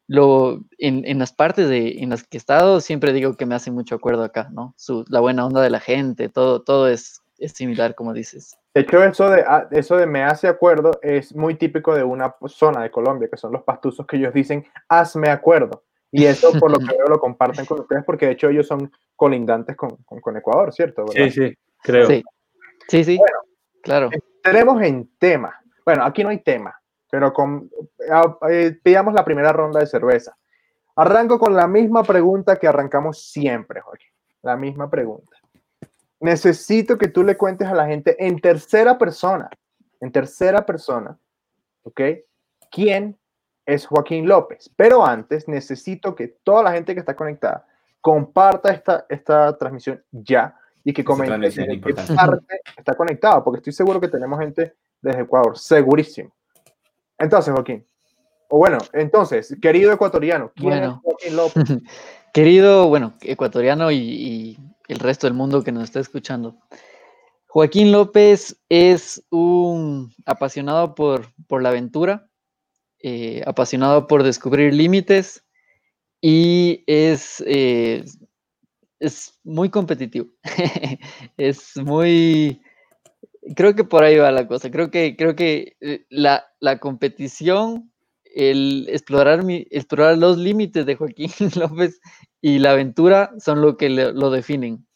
lo, 0.08 0.62
en, 0.78 1.04
en, 1.04 1.18
las 1.18 1.32
partes 1.32 1.68
de, 1.68 1.99
en 1.99 2.11
las 2.11 2.25
que 2.25 2.37
he 2.37 2.38
estado, 2.38 2.80
siempre 2.80 3.12
digo 3.12 3.35
que 3.35 3.46
me 3.46 3.54
hace 3.54 3.70
mucho 3.70 3.94
acuerdo 3.94 4.25
acá, 4.25 4.49
¿no? 4.52 4.75
Su, 4.76 5.04
la 5.08 5.20
buena 5.20 5.46
onda 5.46 5.62
de 5.62 5.70
la 5.70 5.80
gente, 5.80 6.28
todo, 6.28 6.62
todo 6.62 6.88
es, 6.88 7.23
es 7.38 7.52
similar, 7.52 7.95
como 7.95 8.12
dices. 8.12 8.57
De 8.75 8.83
hecho, 8.83 9.02
eso 9.02 9.31
de, 9.31 9.45
ah, 9.47 9.69
eso 9.71 9.97
de 9.97 10.07
me 10.07 10.23
hace 10.23 10.49
acuerdo 10.49 10.99
es 11.02 11.35
muy 11.35 11.55
típico 11.55 11.95
de 11.95 12.02
una 12.02 12.35
zona 12.47 12.83
de 12.83 12.90
Colombia, 12.90 13.28
que 13.31 13.37
son 13.37 13.52
los 13.52 13.62
pastuzos 13.62 14.07
que 14.07 14.16
ellos 14.16 14.33
dicen, 14.35 14.64
hazme 14.88 15.31
acuerdo. 15.31 15.85
Y 16.11 16.25
eso, 16.25 16.52
por 16.59 16.71
lo 16.71 16.78
que 16.78 16.97
veo, 16.97 17.09
lo 17.09 17.19
comparten 17.19 17.66
con 17.66 17.81
ustedes, 17.81 18.05
porque 18.05 18.26
de 18.26 18.33
hecho 18.33 18.49
ellos 18.49 18.66
son 18.66 18.90
colindantes 19.14 19.76
con, 19.76 19.97
con, 20.05 20.37
Ecuador, 20.37 20.73
¿cierto? 20.73 21.07
Sí, 21.09 21.31
sí, 21.31 21.55
creo. 21.83 22.07
Sí, 22.07 22.23
sí, 22.88 23.05
sí 23.05 23.16
bueno, 23.19 23.38
claro. 23.83 24.11
Tenemos 24.43 24.81
en 24.83 25.11
tema. 25.19 25.61
Bueno, 25.85 26.05
aquí 26.05 26.23
no 26.23 26.31
hay 26.31 26.43
tema, 26.43 26.78
pero 27.11 27.33
con, 27.33 27.71
eh, 28.50 28.78
pidamos 28.83 29.14
la 29.14 29.25
primera 29.25 29.52
ronda 29.52 29.81
de 29.81 29.87
cerveza. 29.87 30.37
Arranco 30.97 31.38
con 31.38 31.55
la 31.55 31.66
misma 31.66 32.02
pregunta 32.02 32.57
que 32.57 32.66
arrancamos 32.66 33.31
siempre, 33.31 33.81
Joaquín. 33.81 34.09
La 34.43 34.57
misma 34.57 34.88
pregunta 34.88 35.36
necesito 36.20 36.96
que 36.99 37.08
tú 37.08 37.23
le 37.23 37.37
cuentes 37.37 37.68
a 37.68 37.75
la 37.75 37.87
gente 37.87 38.16
en 38.25 38.40
tercera 38.40 38.99
persona, 38.99 39.50
en 40.00 40.12
tercera 40.12 40.64
persona, 40.64 41.18
¿ok? 41.82 42.00
¿Quién 42.70 43.18
es 43.64 43.87
Joaquín 43.87 44.28
López? 44.28 44.70
Pero 44.76 45.04
antes 45.04 45.49
necesito 45.49 46.14
que 46.14 46.28
toda 46.28 46.62
la 46.62 46.73
gente 46.73 46.94
que 46.94 47.00
está 47.00 47.14
conectada 47.14 47.66
comparta 48.00 48.73
esta, 48.73 49.06
esta 49.08 49.56
transmisión 49.58 50.02
ya 50.11 50.56
y 50.85 50.92
que 50.92 51.04
comente 51.04 51.50
qué 51.50 51.94
parte 52.14 52.61
está 52.76 52.94
conectado, 52.94 53.42
porque 53.42 53.58
estoy 53.58 53.73
seguro 53.73 54.00
que 54.00 54.08
tenemos 54.08 54.38
gente 54.38 54.75
desde 55.00 55.23
Ecuador, 55.23 55.58
segurísimo. 55.58 56.32
Entonces, 57.18 57.52
Joaquín, 57.52 57.85
o 58.49 58.58
bueno, 58.58 58.78
entonces, 58.92 59.56
querido 59.61 59.92
ecuatoriano, 59.92 60.52
¿quién 60.54 60.73
es 60.75 60.92
Joaquín 61.02 61.37
López? 61.37 61.64
querido, 62.32 62.88
bueno, 62.88 63.14
ecuatoriano 63.23 63.90
y 63.90 64.56
el 64.88 64.99
resto 64.99 65.26
del 65.26 65.35
mundo 65.35 65.62
que 65.62 65.73
nos 65.73 65.85
está 65.85 66.00
escuchando. 66.00 66.59
Joaquín 67.47 67.90
López 67.90 68.61
es 68.69 69.25
un 69.31 70.12
apasionado 70.26 70.95
por, 70.95 71.33
por 71.47 71.62
la 71.62 71.71
aventura, 71.71 72.28
eh, 73.00 73.43
apasionado 73.47 74.07
por 74.07 74.23
descubrir 74.23 74.75
límites 74.75 75.43
y 76.21 76.85
es, 76.87 77.43
eh, 77.47 78.05
es 79.00 79.38
muy 79.43 79.71
competitivo. 79.71 80.28
es 81.37 81.76
muy... 81.76 82.61
Creo 83.55 83.75
que 83.75 83.85
por 83.85 84.02
ahí 84.02 84.16
va 84.16 84.31
la 84.33 84.47
cosa. 84.49 84.71
Creo 84.71 84.90
que, 84.90 85.16
creo 85.16 85.37
que 85.37 85.76
eh, 85.81 86.05
la, 86.11 86.45
la 86.61 86.78
competición, 86.78 87.93
el 88.37 88.87
explorar, 88.90 89.45
mi, 89.45 89.66
explorar 89.71 90.19
los 90.19 90.37
límites 90.37 90.85
de 90.85 90.95
Joaquín 90.95 91.31
López 91.59 92.00
y 92.43 92.59
la 92.59 92.73
aventura 92.73 93.33
son 93.38 93.62
lo 93.62 93.76
que 93.76 93.88
lo 93.88 94.31
definen. 94.31 94.87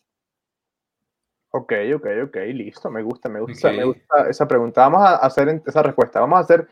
Ok, 1.52 1.72
ok, 1.96 2.06
ok, 2.26 2.36
listo, 2.52 2.90
me 2.90 3.02
gusta, 3.02 3.28
me 3.28 3.40
gusta, 3.40 3.72
me 3.72 3.84
gusta 3.84 4.28
esa 4.28 4.46
pregunta. 4.46 4.82
Vamos 4.82 5.02
a 5.02 5.16
hacer 5.16 5.60
esa 5.66 5.82
respuesta. 5.82 6.20
Vamos 6.20 6.36
a 6.36 6.42
hacer, 6.42 6.68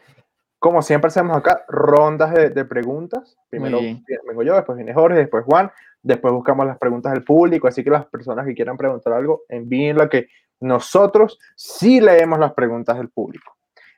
como 0.58 0.82
siempre 0.82 1.08
hacemos 1.08 1.36
acá, 1.36 1.64
rondas 1.68 2.32
de, 2.32 2.64
preguntas. 2.64 3.36
Primero 3.48 3.80
vengo 3.80 4.42
yo, 4.42 4.54
después 4.54 4.76
viene 4.76 4.94
Jorge, 4.94 5.18
después 5.18 5.44
Juan, 5.44 5.72
después 6.02 6.32
buscamos 6.32 6.66
las 6.66 6.78
preguntas 6.78 7.12
del 7.12 7.24
público, 7.24 7.66
así 7.66 7.82
que 7.82 7.90
las 7.90 8.06
personas 8.06 8.46
que 8.46 8.54
quieran 8.54 8.76
preguntar 8.76 9.14
algo, 9.14 9.42
envíenlo 9.48 10.08
que 10.08 10.28
nosotros 10.60 11.38
sí 11.56 12.00
leemos 12.00 12.38
las 12.38 12.52
preguntas 12.52 12.98
del 12.98 13.08
público. 13.08 13.56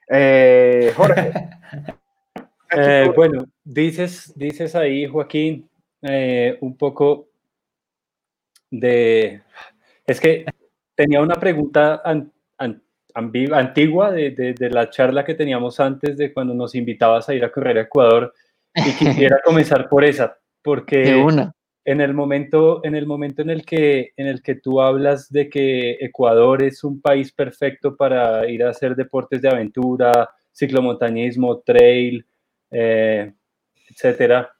Eh, 0.09 0.95
Jorge. 0.97 1.33
Eh, 2.77 3.11
bueno, 3.15 3.45
dices, 3.65 4.33
dices 4.37 4.75
ahí, 4.75 5.07
Joaquín, 5.07 5.69
eh, 6.03 6.57
un 6.61 6.77
poco 6.77 7.29
de... 8.71 9.43
Es 10.07 10.21
que 10.21 10.45
tenía 10.95 11.21
una 11.21 11.37
pregunta 11.37 12.03
antigua 13.15 14.13
de, 14.13 14.55
la 14.71 14.91
charla 14.91 15.25
que 15.25 15.35
teníamos 15.35 15.81
antes 15.81 16.17
de 16.17 16.33
cuando 16.33 16.55
nos 16.55 16.75
invitabas 16.75 17.29
a 17.29 17.35
ir 17.35 17.45
a 17.45 17.53
correr 17.53 17.79
a 17.79 17.83
Ecuador 17.83 18.33
y 18.75 18.93
quisiera 18.99 19.41
comenzar 19.45 19.89
por 19.89 20.05
esa, 20.05 20.39
porque 20.63 21.25
en 21.85 22.01
el 22.01 22.13
momento 22.13 22.85
en 22.85 22.95
el 22.95 23.07
momento 23.07 23.41
en 23.41 23.51
el 23.51 23.65
que 23.65 24.13
en 24.17 24.27
el 24.27 24.43
que 24.43 24.57
tú 24.57 24.81
hablas 24.81 25.31
de 25.31 25.49
que 25.49 25.93
Ecuador 26.01 26.63
es 26.63 26.85
un 26.85 27.01
país 27.01 27.33
perfecto 27.33 27.97
para 27.97 28.49
ir 28.49 28.63
a 28.63 28.71
hacer 28.71 28.95
deportes 28.95 29.41
de 29.41 29.49
aventura, 29.49 30.29
ciclomontañismo, 30.53 31.61
trail, 31.61 32.27
eh, 32.71 33.33
etcétera 33.89 34.55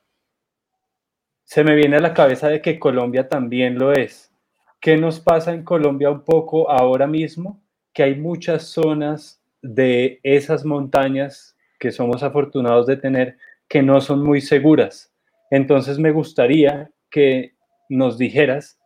se 1.51 1.65
me 1.65 1.75
viene 1.75 1.97
a 1.97 2.01
la 2.01 2.15
cabeza 2.15 2.47
de 2.47 2.63
que 2.63 2.79
Colombia 2.79 3.29
también 3.29 3.77
lo 3.77 3.93
es. 3.93 4.33
¿Qué 4.81 4.97
nos 4.97 5.19
pasa 5.19 5.53
en 5.53 5.65
Colombia 5.65 6.09
un 6.09 6.23
poco 6.23 6.71
ahora 6.71 7.09
mismo? 7.09 7.61
Que 7.93 8.05
hay 8.05 8.15
muchas 8.15 8.69
zonas 8.69 9.43
de 9.61 10.21
esas 10.23 10.65
montañas 10.65 11.57
que 11.81 11.91
somos 11.91 12.23
afortunados 12.23 12.87
de 12.87 12.99
tener 12.99 13.37
que 13.69 13.83
no 13.83 14.01
son 14.01 14.23
muy 14.23 14.41
seguras. 14.41 15.13
Entonces 15.51 15.99
me 15.99 16.13
gustaría 16.13 16.89
que 17.11 17.57
nos 17.89 18.17
dijeras 18.17 18.79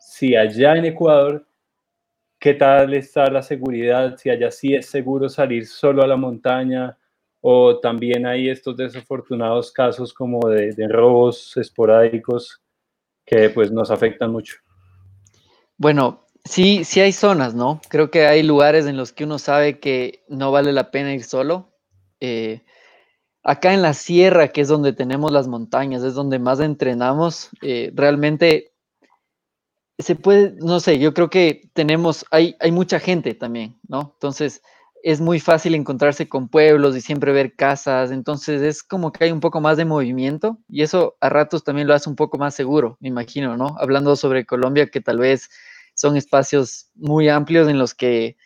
si 0.00 0.34
allá 0.34 0.74
en 0.74 0.84
Ecuador, 0.84 1.46
qué 2.40 2.54
tal 2.54 2.92
está 2.92 3.30
la 3.30 3.42
seguridad, 3.42 4.16
si 4.16 4.30
allá 4.30 4.50
sí 4.50 4.74
es 4.74 4.86
seguro 4.86 5.28
salir 5.28 5.64
solo 5.64 6.02
a 6.02 6.08
la 6.08 6.16
montaña, 6.16 6.97
o 7.40 7.78
también 7.78 8.26
hay 8.26 8.48
estos 8.48 8.76
desafortunados 8.76 9.72
casos 9.72 10.12
como 10.12 10.48
de, 10.48 10.74
robos 10.88 11.56
esporádicos 11.56 12.60
que 13.24 13.50
pues 13.50 13.70
nos 13.70 13.90
afectan 13.90 14.32
mucho. 14.32 14.56
Bueno, 15.76 16.26
sí, 16.44 16.84
sí 16.84 17.00
hay 17.00 17.12
zonas, 17.12 17.54
¿no? 17.54 17.80
Creo 17.88 18.10
que 18.10 18.26
hay 18.26 18.42
lugares 18.42 18.86
en 18.86 18.96
los 18.96 19.12
que 19.12 19.24
uno 19.24 19.38
sabe 19.38 19.78
que 19.78 20.24
no 20.28 20.50
vale 20.50 20.72
la 20.72 20.90
pena 20.90 21.14
ir 21.14 21.22
solo. 21.22 21.70
Eh, 22.20 22.62
acá 23.44 23.72
en 23.72 23.82
la 23.82 23.94
sierra, 23.94 24.48
que 24.48 24.62
es 24.62 24.68
donde 24.68 24.92
tenemos 24.92 25.30
las 25.30 25.46
montañas, 25.46 26.02
es 26.02 26.14
donde 26.14 26.38
más 26.38 26.60
entrenamos, 26.60 27.50
eh, 27.62 27.92
realmente 27.94 28.72
se 29.98 30.14
puede, 30.14 30.54
no 30.58 30.80
sé, 30.80 30.98
yo 30.98 31.12
creo 31.12 31.28
que 31.28 31.70
tenemos, 31.72 32.24
hay, 32.30 32.56
hay 32.60 32.72
mucha 32.72 33.00
gente 33.00 33.34
también, 33.34 33.78
¿no? 33.88 34.12
Entonces, 34.14 34.62
es 35.02 35.20
muy 35.20 35.40
fácil 35.40 35.74
encontrarse 35.74 36.28
con 36.28 36.48
pueblos 36.48 36.96
y 36.96 37.00
siempre 37.00 37.32
ver 37.32 37.54
casas, 37.54 38.10
entonces 38.10 38.62
es 38.62 38.82
como 38.82 39.12
que 39.12 39.24
hay 39.24 39.32
un 39.32 39.40
poco 39.40 39.60
más 39.60 39.76
de 39.76 39.84
movimiento 39.84 40.58
y 40.68 40.82
eso 40.82 41.16
a 41.20 41.28
ratos 41.28 41.64
también 41.64 41.86
lo 41.86 41.94
hace 41.94 42.10
un 42.10 42.16
poco 42.16 42.38
más 42.38 42.54
seguro, 42.54 42.96
me 43.00 43.08
imagino, 43.08 43.56
¿no? 43.56 43.76
Hablando 43.78 44.16
sobre 44.16 44.46
Colombia, 44.46 44.88
que 44.88 45.00
tal 45.00 45.18
vez 45.18 45.48
son 45.94 46.16
espacios 46.16 46.90
muy 46.94 47.28
amplios 47.28 47.68
en 47.68 47.78
los 47.78 47.94
que 47.94 48.36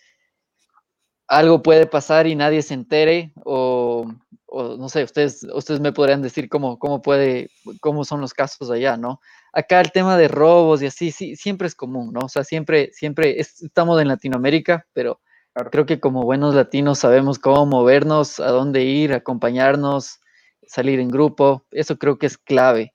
algo 1.32 1.62
puede 1.62 1.86
pasar 1.86 2.26
y 2.26 2.34
nadie 2.34 2.60
se 2.60 2.74
entere 2.74 3.32
o, 3.44 4.06
no 4.52 4.88
sé, 4.90 5.02
ustedes, 5.04 5.46
ustedes 5.54 5.80
me 5.80 5.92
podrían 5.92 6.20
decir 6.20 6.50
cómo, 6.50 6.78
cómo 6.78 7.00
puede, 7.00 7.48
cómo 7.80 8.04
son 8.04 8.20
los 8.20 8.34
casos 8.34 8.70
allá, 8.70 8.98
¿no? 8.98 9.18
Acá 9.54 9.80
el 9.80 9.92
tema 9.92 10.18
de 10.18 10.28
robos 10.28 10.82
y 10.82 10.86
así, 10.86 11.10
sí, 11.10 11.36
siempre 11.36 11.68
es 11.68 11.74
común, 11.74 12.12
¿no? 12.12 12.20
O 12.26 12.28
sea, 12.28 12.44
siempre, 12.44 12.90
siempre 12.92 13.40
estamos 13.40 13.98
en 14.02 14.08
Latinoamérica, 14.08 14.86
pero 14.92 15.21
Creo 15.54 15.84
que 15.84 16.00
como 16.00 16.22
buenos 16.22 16.54
latinos 16.54 17.00
sabemos 17.00 17.38
cómo 17.38 17.66
movernos, 17.66 18.40
a 18.40 18.48
dónde 18.48 18.84
ir, 18.84 19.12
acompañarnos, 19.12 20.20
salir 20.66 20.98
en 20.98 21.08
grupo. 21.08 21.66
Eso 21.70 21.98
creo 21.98 22.18
que 22.18 22.26
es 22.26 22.38
clave. 22.38 22.94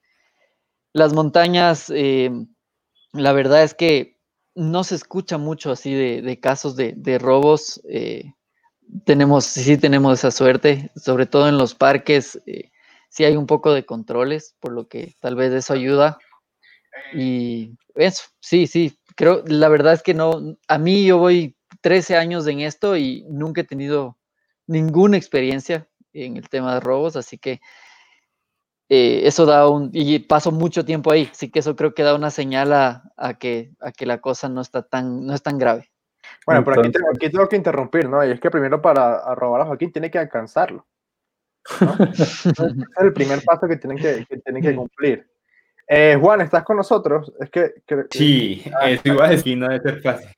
Las 0.92 1.14
montañas, 1.14 1.92
eh, 1.94 2.32
la 3.14 3.34
verdad 3.34 3.64
es 3.64 3.76
que 3.76 4.18
no 4.56 4.84
se 4.84 4.96
escucha 4.96 5.38
mucho 5.38 5.72
así 5.72 5.94
de, 5.94 6.40
casos 6.40 6.76
de, 6.76 7.20
robos. 7.20 7.80
Eh, 7.88 8.34
tenemos, 9.06 9.46
sí 9.46 9.78
tenemos 9.78 10.18
esa 10.18 10.32
suerte, 10.32 10.92
sobre 10.96 11.28
todo 11.28 11.48
en 11.48 11.60
los 11.60 11.76
parques, 11.76 12.42
eh, 12.48 12.72
sí 13.10 13.24
hay 13.24 13.38
un 13.38 13.46
poco 13.46 13.74
de 13.74 13.86
controles, 13.86 14.56
por 14.60 14.72
lo 14.72 14.88
que 14.88 15.14
tal 15.20 15.36
vez 15.36 15.54
eso 15.54 15.74
ayuda. 15.74 16.18
Y 17.14 17.76
eso, 17.94 18.24
sí, 18.40 18.66
sí, 18.66 18.98
creo, 19.16 19.44
la 19.46 19.70
verdad 19.70 19.94
es 19.94 20.02
que 20.02 20.16
no, 20.16 20.58
a 20.68 20.78
mí 20.80 21.06
yo 21.06 21.20
voy 21.20 21.57
13 21.88 22.18
años 22.18 22.46
en 22.48 22.60
esto 22.60 22.98
y 22.98 23.24
nunca 23.30 23.62
he 23.62 23.64
tenido 23.64 24.18
ninguna 24.66 25.16
experiencia 25.16 25.88
en 26.12 26.36
el 26.36 26.50
tema 26.50 26.74
de 26.74 26.80
robos, 26.82 27.16
así 27.16 27.38
que 27.38 27.62
eh, 28.90 29.22
eso 29.24 29.46
da 29.46 29.70
un, 29.70 29.90
y 29.94 30.20
paso 30.20 30.52
mucho 30.52 30.84
tiempo 30.84 31.14
ahí, 31.14 31.30
así 31.32 31.50
que 31.50 31.60
eso 31.60 31.78
creo 31.78 31.94
que 31.94 32.04
da 32.04 32.14
una 32.14 32.30
señal 32.30 32.74
a, 32.74 33.38
que, 33.40 33.72
a 33.80 33.94
que 33.94 34.06
la 34.06 34.20
cosa 34.20 34.50
no 34.50 34.60
está 34.60 34.82
tan, 34.82 35.26
no 35.26 35.34
es 35.34 35.42
tan 35.42 35.58
grave. 35.58 35.90
Bueno, 36.46 36.66
pero 36.66 36.82
aquí, 36.82 36.92
tengo, 37.30 37.48
que 37.48 37.56
interrumpir, 37.56 38.10
¿no? 38.10 38.22
Y 38.26 38.32
es 38.32 38.42
que 38.42 38.52
primero 38.52 38.82
para 38.82 39.34
robar 39.36 39.62
a 39.62 39.66
Joaquín 39.68 39.94
tiene 39.94 40.12
que 40.12 40.20
alcanzarlo. 40.20 40.86
es 42.04 42.54
el 43.00 43.14
primer 43.14 43.42
paso 43.46 43.66
que 43.66 43.78
tienen 43.78 43.98
que, 43.98 44.26
que, 44.28 44.40
tienen 44.40 44.62
que 44.62 44.76
cumplir. 44.76 45.26
Eh, 45.88 46.18
Juan, 46.20 46.42
¿estás 46.42 46.66
con 46.66 46.76
nosotros? 46.76 47.32
Es 47.40 47.50
que, 47.50 47.76
sí, 48.10 48.62
es 48.84 49.06
igual, 49.06 49.32
es 49.32 49.42
que 49.42 49.56
no 49.56 49.70
debe 49.70 49.90
ser 49.90 50.02
fácil. 50.02 50.38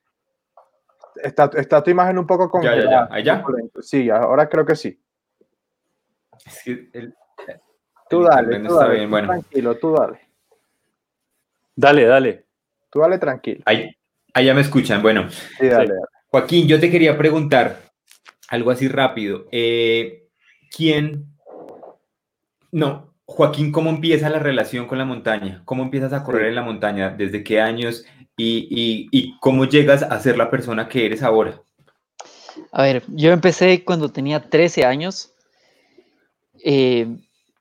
Está, 1.24 1.50
está, 1.56 1.84
tu 1.84 1.90
imagen 1.90 2.18
un 2.18 2.28
poco 2.28 2.50
con. 2.50 2.62
Ya, 2.62 2.76
ya, 2.76 2.84
ya. 2.84 3.08
¿Allá? 3.10 3.44
Sí, 3.82 4.10
ahora 4.10 4.48
creo 4.48 4.66
que 4.66 4.76
sí. 4.76 5.00
Es 6.46 6.64
que 6.64 6.90
el, 6.94 7.14
tú 8.10 8.24
dale, 8.24 8.60
tú 8.60 8.76
dale, 8.76 9.06
bueno. 9.08 9.28
tranquilo, 9.28 9.78
tú 9.78 9.94
dale. 9.94 10.20
Dale, 11.76 12.06
dale. 12.06 12.46
Tú 12.90 13.00
dale 13.00 13.18
tranquilo. 13.18 13.62
Ahí, 13.66 13.96
ya 14.44 14.54
me 14.54 14.62
escuchan, 14.62 15.02
bueno. 15.02 15.30
Sí, 15.30 15.68
dale, 15.68 15.94
Joaquín, 16.28 16.68
yo 16.68 16.80
te 16.80 16.92
quería 16.92 17.18
preguntar 17.18 17.78
algo 18.50 18.72
así 18.72 18.88
rápido. 18.88 19.48
Eh, 19.52 20.30
¿Quién? 20.76 21.26
No, 22.72 23.09
Joaquín, 23.32 23.72
¿cómo 23.72 23.92
empieza 23.92 24.28
la 24.28 24.40
relación 24.40 24.88
con 24.88 24.98
la 24.98 25.06
montaña? 25.06 25.62
¿Cómo 25.64 25.84
empiezas 25.84 26.14
a 26.14 26.24
correr 26.24 26.48
en 26.48 26.56
la 26.56 26.64
montaña? 26.64 27.12
¿Desde 27.12 27.44
qué 27.44 27.62
años? 27.62 28.04
y, 28.36 29.38
cómo 29.40 29.66
llegas 29.66 30.02
a 30.02 30.20
ser 30.20 30.36
la 30.36 30.50
persona 30.50 30.88
que 30.88 31.06
eres 31.06 31.22
ahora? 31.22 31.62
A 32.72 32.84
ver, 32.84 33.04
yo 33.08 33.32
empecé 33.32 33.84
cuando 33.84 34.10
tenía 34.10 34.50
13 34.50 34.84
años. 34.84 35.34
Eh, 36.64 37.08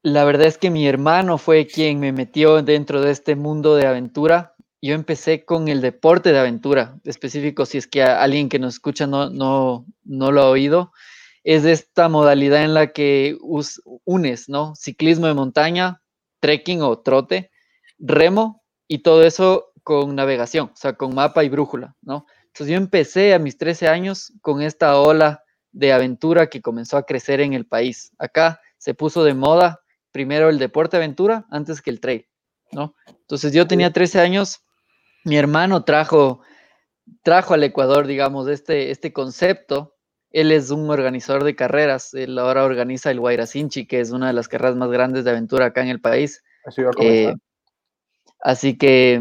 la 0.03 0.25
verdad 0.25 0.47
es 0.47 0.57
que 0.57 0.71
mi 0.71 0.87
hermano 0.87 1.37
fue 1.37 1.67
quien 1.67 2.01
me 2.01 2.13
metió 2.13 2.63
dentro 2.63 3.03
de 3.03 3.11
este 3.11 3.37
mundo 3.37 3.77
de 3.77 3.87
aventura. 3.87 4.55
Yo 4.81 4.95
empecé 4.95 5.45
con 5.45 5.69
el 5.69 5.83
deporte 5.83 6.33
de 6.33 6.39
aventura, 6.39 6.97
específico 7.05 7.67
si 7.67 7.77
es 7.77 7.87
que 7.87 8.03
alguien 8.03 8.49
que 8.49 8.59
nos 8.59 8.75
escucha 8.75 9.07
no, 9.07 9.29
no, 9.29 9.85
no 10.05 10.33
lo 10.33 10.41
ha 10.41 10.49
oído. 10.49 10.93
Es 11.50 11.64
esta 11.64 12.11
modalidad 12.11 12.62
en 12.62 12.75
la 12.75 12.93
que 12.93 13.38
unes, 14.04 14.50
¿no? 14.50 14.75
Ciclismo 14.75 15.28
de 15.28 15.32
montaña, 15.32 16.02
trekking 16.41 16.82
o 16.82 16.99
trote, 16.99 17.50
remo 17.99 18.63
y 18.87 18.99
todo 18.99 19.23
eso 19.23 19.73
con 19.82 20.15
navegación, 20.15 20.73
o 20.75 20.76
sea, 20.76 20.93
con 20.93 21.15
mapa 21.15 21.45
y 21.45 21.49
brújula, 21.49 21.97
¿no? 22.02 22.26
Entonces 22.49 22.69
yo 22.69 22.76
empecé 22.76 23.32
a 23.32 23.39
mis 23.39 23.56
13 23.56 23.89
años 23.89 24.30
con 24.43 24.61
esta 24.61 25.00
ola 25.00 25.43
de 25.73 25.95
aventura 25.95 26.49
que 26.49 26.61
comenzó 26.61 26.99
a 26.99 27.06
crecer 27.06 27.41
en 27.41 27.54
el 27.54 27.65
país. 27.65 28.13
Acá 28.19 28.61
se 28.76 28.93
puso 28.93 29.25
de 29.25 29.32
moda 29.32 29.80
primero 30.13 30.50
el 30.50 30.58
deporte 30.58 30.99
aventura 30.99 31.47
antes 31.50 31.80
que 31.80 31.89
el 31.89 32.00
trail, 32.00 32.28
¿no? 32.73 32.95
Entonces 33.06 33.54
yo 33.54 33.67
tenía 33.67 33.91
13 33.91 34.21
años, 34.21 34.61
mi 35.25 35.39
hermano 35.39 35.84
trajo, 35.84 36.43
trajo 37.23 37.54
al 37.54 37.65
Ecuador, 37.65 38.06
digamos, 38.06 38.49
este, 38.49 38.91
este 38.91 39.15
concepto. 39.15 39.97
Él 40.30 40.52
es 40.52 40.71
un 40.71 40.91
organizador 40.91 41.45
de 41.45 41.56
carreras, 41.56 42.12
él 42.14 42.38
ahora 42.38 42.64
organiza 42.64 43.10
el 43.10 43.21
Guairacinchi, 43.21 43.86
que 43.86 44.00
es 44.00 44.10
una 44.10 44.26
de 44.26 44.34
las 44.34 44.49
carreras 44.49 44.76
más 44.76 44.91
grandes 44.91 45.25
de 45.25 45.30
aventura 45.30 45.67
acá 45.67 45.82
en 45.82 45.88
el 45.88 46.00
país. 46.00 46.43
Eh, 47.00 47.34
así 48.41 48.76
que 48.76 49.21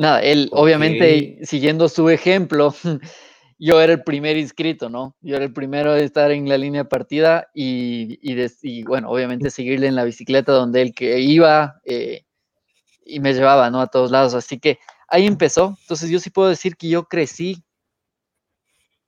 Nada, 0.00 0.22
él 0.22 0.48
obviamente 0.52 1.40
siguiendo 1.42 1.86
su 1.90 2.08
ejemplo, 2.08 2.74
yo 3.58 3.82
era 3.82 3.92
el 3.92 4.02
primer 4.02 4.38
inscrito, 4.38 4.88
¿no? 4.88 5.14
Yo 5.20 5.36
era 5.36 5.44
el 5.44 5.52
primero 5.52 5.92
de 5.92 6.04
estar 6.04 6.30
en 6.30 6.48
la 6.48 6.56
línea 6.56 6.84
partida 6.84 7.50
y, 7.52 8.18
y, 8.22 8.82
bueno, 8.84 9.10
obviamente 9.10 9.50
seguirle 9.50 9.88
en 9.88 9.96
la 9.96 10.04
bicicleta 10.04 10.52
donde 10.52 10.80
él 10.80 10.94
que 10.94 11.20
iba 11.20 11.82
eh, 11.84 12.24
y 13.04 13.20
me 13.20 13.34
llevaba, 13.34 13.68
¿no? 13.68 13.82
A 13.82 13.88
todos 13.88 14.10
lados. 14.10 14.32
Así 14.32 14.58
que 14.58 14.78
ahí 15.06 15.26
empezó. 15.26 15.76
Entonces 15.82 16.08
yo 16.08 16.18
sí 16.18 16.30
puedo 16.30 16.48
decir 16.48 16.78
que 16.78 16.88
yo 16.88 17.04
crecí, 17.04 17.62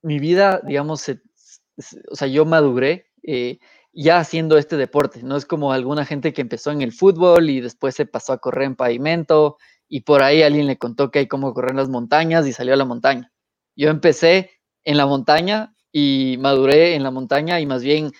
mi 0.03 0.19
vida, 0.19 0.61
digamos, 0.67 1.09
o 1.09 2.15
sea, 2.15 2.29
yo 2.29 2.45
maduré. 2.45 3.07
Eh, 3.23 3.59
ya 3.93 4.19
haciendo 4.19 4.57
este 4.57 4.77
deporte, 4.77 5.23
no 5.23 5.37
es 5.37 5.45
como 5.45 5.73
alguna 5.73 6.07
gente 6.07 6.33
que 6.33 6.41
empezó 6.41 6.71
en 6.71 6.83
el 6.83 6.93
fútbol 6.93 7.51
y 7.51 7.61
después 7.61 7.95
se 7.95 8.07
pasó 8.07 8.33
a 8.33 8.38
correr 8.38 8.65
en 8.65 8.77
pavimento 8.77 9.59
y 9.88 10.01
por 10.01 10.23
ahí 10.23 10.43
alguien 10.43 10.67
le 10.67 10.79
contó 10.79 11.11
que 11.11 11.21
hay 11.21 11.29
cómo 11.29 11.53
correr 11.53 11.73
en 11.73 11.77
las 11.77 11.91
montañas 11.91 12.47
y 12.47 12.53
salió 12.53 12.73
a 12.73 12.79
la 12.79 12.87
montaña. 12.87 13.31
Yo 13.77 13.91
empecé 13.91 14.51
en 14.85 14.97
la 14.97 15.07
montaña 15.07 15.75
y 15.93 16.37
maduré 16.41 16.95
en 16.95 17.03
la 17.03 17.11
montaña 17.11 17.61
y 17.61 17.67
más 17.67 17.83
bien 17.83 18.12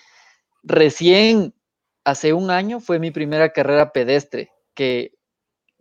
recién 0.61 1.55
hace 2.03 2.33
un 2.33 2.51
año 2.51 2.79
fue 2.79 2.99
mi 2.99 3.09
primera 3.09 3.51
carrera 3.51 3.91
pedestre, 3.91 4.51
que 4.75 5.13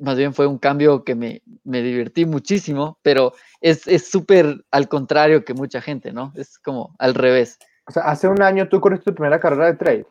más 0.03 0.17
bien 0.17 0.35
fue 0.35 0.47
un 0.47 0.59
cambio 0.59 1.05
que 1.05 1.15
me, 1.15 1.43
me 1.65 1.81
divertí 1.81 2.27
muchísimo, 2.27 2.99
pero 3.03 3.33
es 3.61 4.09
súper 4.09 4.65
al 4.71 4.89
contrario 4.89 5.45
que 5.45 5.55
mucha 5.55 5.81
gente, 5.81 6.13
¿no? 6.13 6.33
Es 6.37 6.59
como 6.59 6.95
al 6.99 7.15
revés. 7.15 7.59
O 7.87 7.93
sea, 7.93 8.05
hace 8.05 8.29
un 8.29 8.43
año 8.43 8.69
tú 8.69 8.81
corriste 8.81 9.11
tu 9.11 9.15
primera 9.15 9.41
carrera 9.41 9.67
de 9.67 9.75
trail. 9.75 10.07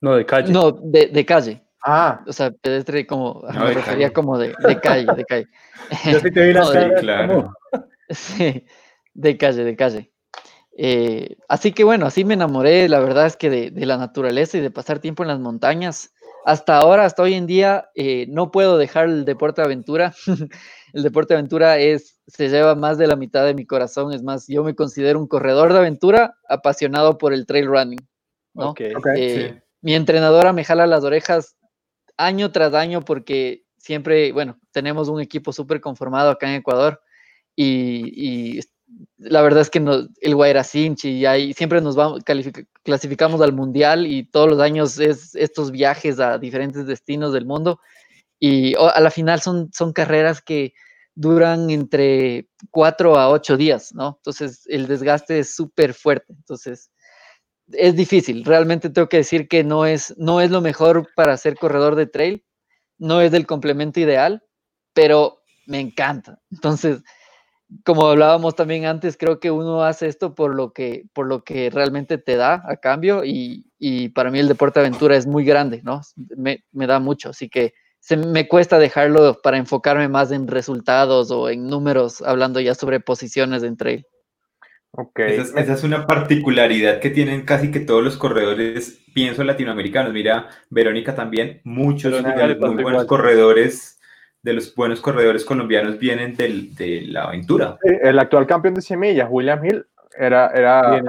No, 0.00 0.16
de 0.16 0.26
calle. 0.26 0.52
No, 0.52 0.72
de, 0.72 1.06
de 1.06 1.24
calle. 1.24 1.62
Ah. 1.84 2.22
O 2.26 2.32
sea, 2.32 2.50
pedestre 2.50 3.06
como, 3.06 3.42
me 3.42 3.74
refería 3.74 4.12
como 4.12 4.38
de, 4.38 4.54
de, 4.66 4.80
calle, 4.80 5.06
de 5.16 5.24
calle. 5.24 5.46
Yo 6.10 6.20
sí 6.20 6.30
te 6.30 6.46
vi 6.46 6.52
la 6.52 6.60
no, 6.88 6.94
claro. 7.00 7.52
Sí, 8.10 8.66
de 9.14 9.38
calle, 9.38 9.64
de 9.64 9.74
calle. 9.74 10.12
Eh, 10.76 11.36
así 11.48 11.72
que 11.72 11.82
bueno, 11.82 12.06
así 12.06 12.24
me 12.24 12.34
enamoré, 12.34 12.88
la 12.88 13.00
verdad 13.00 13.26
es 13.26 13.36
que 13.36 13.48
de, 13.48 13.70
de, 13.70 13.86
la 13.86 13.96
naturaleza 13.96 14.58
y 14.58 14.60
de 14.60 14.70
pasar 14.70 14.98
tiempo 14.98 15.22
en 15.22 15.28
las 15.28 15.38
montañas. 15.38 16.12
Hasta 16.44 16.78
ahora, 16.78 17.04
hasta 17.04 17.22
hoy 17.22 17.34
en 17.34 17.46
día, 17.46 17.90
eh, 17.94 18.26
no 18.28 18.50
puedo 18.50 18.78
dejar 18.78 19.06
el 19.06 19.24
deporte 19.24 19.60
de 19.60 19.66
aventura. 19.66 20.14
el 20.92 21.02
deporte 21.02 21.34
de 21.34 21.38
aventura 21.38 21.78
es, 21.78 22.20
se 22.26 22.48
lleva 22.48 22.74
más 22.74 22.98
de 22.98 23.06
la 23.06 23.16
mitad 23.16 23.44
de 23.44 23.54
mi 23.54 23.66
corazón. 23.66 24.12
Es 24.12 24.22
más, 24.22 24.46
yo 24.48 24.64
me 24.64 24.74
considero 24.74 25.18
un 25.18 25.28
corredor 25.28 25.72
de 25.72 25.78
aventura 25.78 26.36
apasionado 26.48 27.18
por 27.18 27.32
el 27.32 27.46
trail 27.46 27.66
running. 27.66 28.00
¿no? 28.54 28.70
Okay, 28.70 28.94
okay, 28.94 29.14
eh, 29.16 29.62
Mi 29.80 29.94
entrenadora 29.94 30.52
me 30.52 30.64
jala 30.64 30.86
las 30.86 31.04
orejas 31.04 31.56
año 32.16 32.52
tras 32.52 32.74
año 32.74 33.02
porque 33.02 33.64
siempre, 33.78 34.32
bueno, 34.32 34.58
tenemos 34.70 35.08
un 35.08 35.20
equipo 35.20 35.52
súper 35.52 35.80
conformado 35.80 36.30
acá 36.30 36.48
en 36.48 36.56
Ecuador 36.56 37.00
y, 37.56 38.60
la 39.18 39.42
verdad 39.42 39.62
es 39.62 39.70
que 39.70 39.78
el 39.78 40.34
Guairacinchi 40.34 41.10
y 41.10 41.26
ahí 41.26 41.52
siempre 41.52 41.80
nos 41.80 41.96
vamos, 41.96 42.22
clasificamos 42.82 43.40
al 43.40 43.52
mundial 43.52 44.06
y 44.06 44.24
todos 44.24 44.50
los 44.50 44.60
años 44.60 44.98
es 44.98 45.34
estos 45.34 45.70
viajes 45.70 46.18
a 46.20 46.38
diferentes 46.38 46.86
destinos 46.86 47.32
del 47.32 47.46
mundo 47.46 47.80
y 48.38 48.74
a 48.74 49.00
la 49.00 49.10
final 49.10 49.40
son, 49.40 49.70
son 49.72 49.92
carreras 49.92 50.42
que 50.42 50.74
duran 51.14 51.70
entre 51.70 52.48
cuatro 52.70 53.16
a 53.16 53.28
ocho 53.28 53.56
días, 53.56 53.94
¿no? 53.94 54.16
Entonces 54.18 54.62
el 54.66 54.86
desgaste 54.86 55.38
es 55.38 55.54
súper 55.54 55.94
fuerte. 55.94 56.32
Entonces 56.32 56.90
es 57.68 57.94
difícil. 57.94 58.44
Realmente 58.44 58.90
tengo 58.90 59.08
que 59.08 59.18
decir 59.18 59.48
que 59.48 59.64
no 59.64 59.86
es, 59.86 60.14
no 60.18 60.40
es 60.40 60.50
lo 60.50 60.60
mejor 60.60 61.08
para 61.14 61.36
ser 61.36 61.56
corredor 61.56 61.94
de 61.94 62.06
trail, 62.06 62.44
no 62.98 63.20
es 63.20 63.30
del 63.30 63.46
complemento 63.46 64.00
ideal, 64.00 64.42
pero 64.92 65.42
me 65.66 65.80
encanta. 65.80 66.40
Entonces, 66.50 67.02
como 67.84 68.06
hablábamos 68.06 68.54
también 68.54 68.86
antes, 68.86 69.16
creo 69.16 69.40
que 69.40 69.50
uno 69.50 69.82
hace 69.82 70.06
esto 70.06 70.34
por 70.34 70.54
lo 70.54 70.72
que, 70.72 71.04
por 71.12 71.26
lo 71.26 71.44
que 71.44 71.70
realmente 71.70 72.18
te 72.18 72.36
da 72.36 72.62
a 72.66 72.76
cambio 72.76 73.22
y, 73.24 73.64
para 74.14 74.30
mí 74.30 74.38
el 74.38 74.48
deporte 74.48 74.80
aventura 74.80 75.16
es 75.16 75.26
muy 75.26 75.44
grande, 75.44 75.80
¿no? 75.82 76.02
Me, 76.36 76.64
me, 76.72 76.86
da 76.86 77.00
mucho, 77.00 77.30
así 77.30 77.48
que 77.48 77.74
se 77.98 78.16
me 78.16 78.48
cuesta 78.48 78.78
dejarlo 78.78 79.40
para 79.42 79.56
enfocarme 79.56 80.08
más 80.08 80.32
en 80.32 80.48
resultados 80.48 81.30
o 81.30 81.48
en 81.48 81.66
números, 81.68 82.22
hablando 82.22 82.60
ya 82.60 82.74
sobre 82.74 83.00
posiciones 83.00 83.62
en 83.62 83.76
trail. 83.76 84.06
Okay. 84.94 85.38
Esa, 85.38 85.72
es, 85.72 85.84
una 85.84 86.06
particularidad 86.06 87.00
que 87.00 87.08
tienen 87.08 87.46
casi 87.46 87.70
que 87.70 87.80
todos 87.80 88.04
los 88.04 88.18
corredores, 88.18 89.00
pienso 89.14 89.42
latinoamericanos. 89.42 90.12
Mira, 90.12 90.50
Verónica 90.68 91.14
también, 91.14 91.62
muchos 91.64 92.12
muy 92.22 92.82
buenos 92.82 93.06
corredores, 93.06 93.98
de 94.42 94.52
los 94.52 94.74
buenos 94.74 95.00
corredores 95.00 95.44
colombianos 95.44 95.98
vienen 95.98 96.34
del, 96.36 96.74
de 96.74 97.02
la 97.02 97.24
aventura. 97.24 97.78
el 97.82 98.18
actual 98.18 98.46
campeón 98.46 98.74
de 98.74 98.82
semillas, 98.82 99.28
William 99.30 99.64
Hill, 99.64 99.86
era, 100.16 100.48
era 100.48 101.00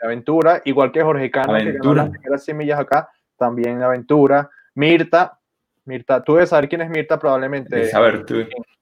aventura. 0.00 0.62
igual 0.64 0.92
que 0.92 1.02
Jorge 1.02 1.30
Cano, 1.30 1.54
aventura. 1.54 2.04
que 2.04 2.18
ganó 2.18 2.30
las 2.30 2.44
semillas 2.44 2.78
acá, 2.78 3.10
también 3.36 3.82
aventura. 3.82 4.48
Mirta, 4.74 5.38
Mirta, 5.84 6.22
tú 6.22 6.34
debes 6.34 6.50
saber 6.50 6.68
quién 6.68 6.82
es 6.82 6.90
Mirta 6.90 7.18
probablemente. 7.18 7.86
saber 7.88 8.24
tú. 8.24 8.36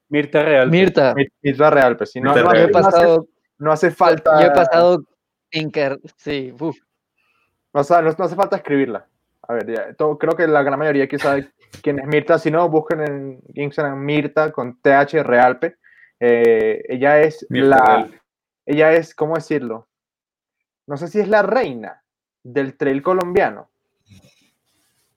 Mirta 0.08 0.42
Real. 0.42 0.70
Mirta. 0.70 1.14
Mirta 1.42 1.70
Real, 1.70 1.96
pues 1.96 2.10
si 2.12 2.20
no, 2.20 2.34
no, 2.34 2.50
Real. 2.52 2.70
no 2.70 2.78
hace, 2.78 3.18
no 3.58 3.72
hace 3.72 3.90
falta. 3.90 4.40
Yo 4.40 4.46
he 4.48 4.50
pasado 4.50 5.04
en 5.52 5.72
sí, 6.16 6.52
uf. 6.58 6.76
O 7.72 7.84
sea, 7.84 8.02
no, 8.02 8.10
no 8.16 8.24
hace 8.24 8.36
falta 8.36 8.56
escribirla. 8.56 9.06
A 9.50 9.54
ver, 9.54 9.66
ya, 9.66 9.94
todo- 9.94 10.16
creo 10.16 10.36
que 10.36 10.46
la 10.46 10.62
gran 10.62 10.78
mayoría 10.78 11.04
aquí 11.04 11.18
sabe 11.18 11.50
quién 11.82 11.98
es 11.98 12.06
Mirta. 12.06 12.38
Si 12.38 12.50
no, 12.52 12.68
busquen 12.68 13.00
en 13.00 13.40
Instagram 13.54 13.98
Mirta 13.98 14.52
con 14.52 14.80
TH 14.80 15.24
Realpe. 15.24 15.76
Eh, 16.20 16.82
ella 16.88 17.20
es 17.20 17.44
Mirta 17.50 17.68
la. 17.76 17.84
Real. 17.84 18.20
Ella 18.66 18.92
es, 18.92 19.12
¿cómo 19.14 19.34
decirlo? 19.34 19.88
No 20.86 20.96
sé 20.96 21.08
si 21.08 21.18
es 21.18 21.26
la 21.28 21.42
reina 21.42 22.02
del 22.44 22.76
trail 22.76 23.02
colombiano. 23.02 23.70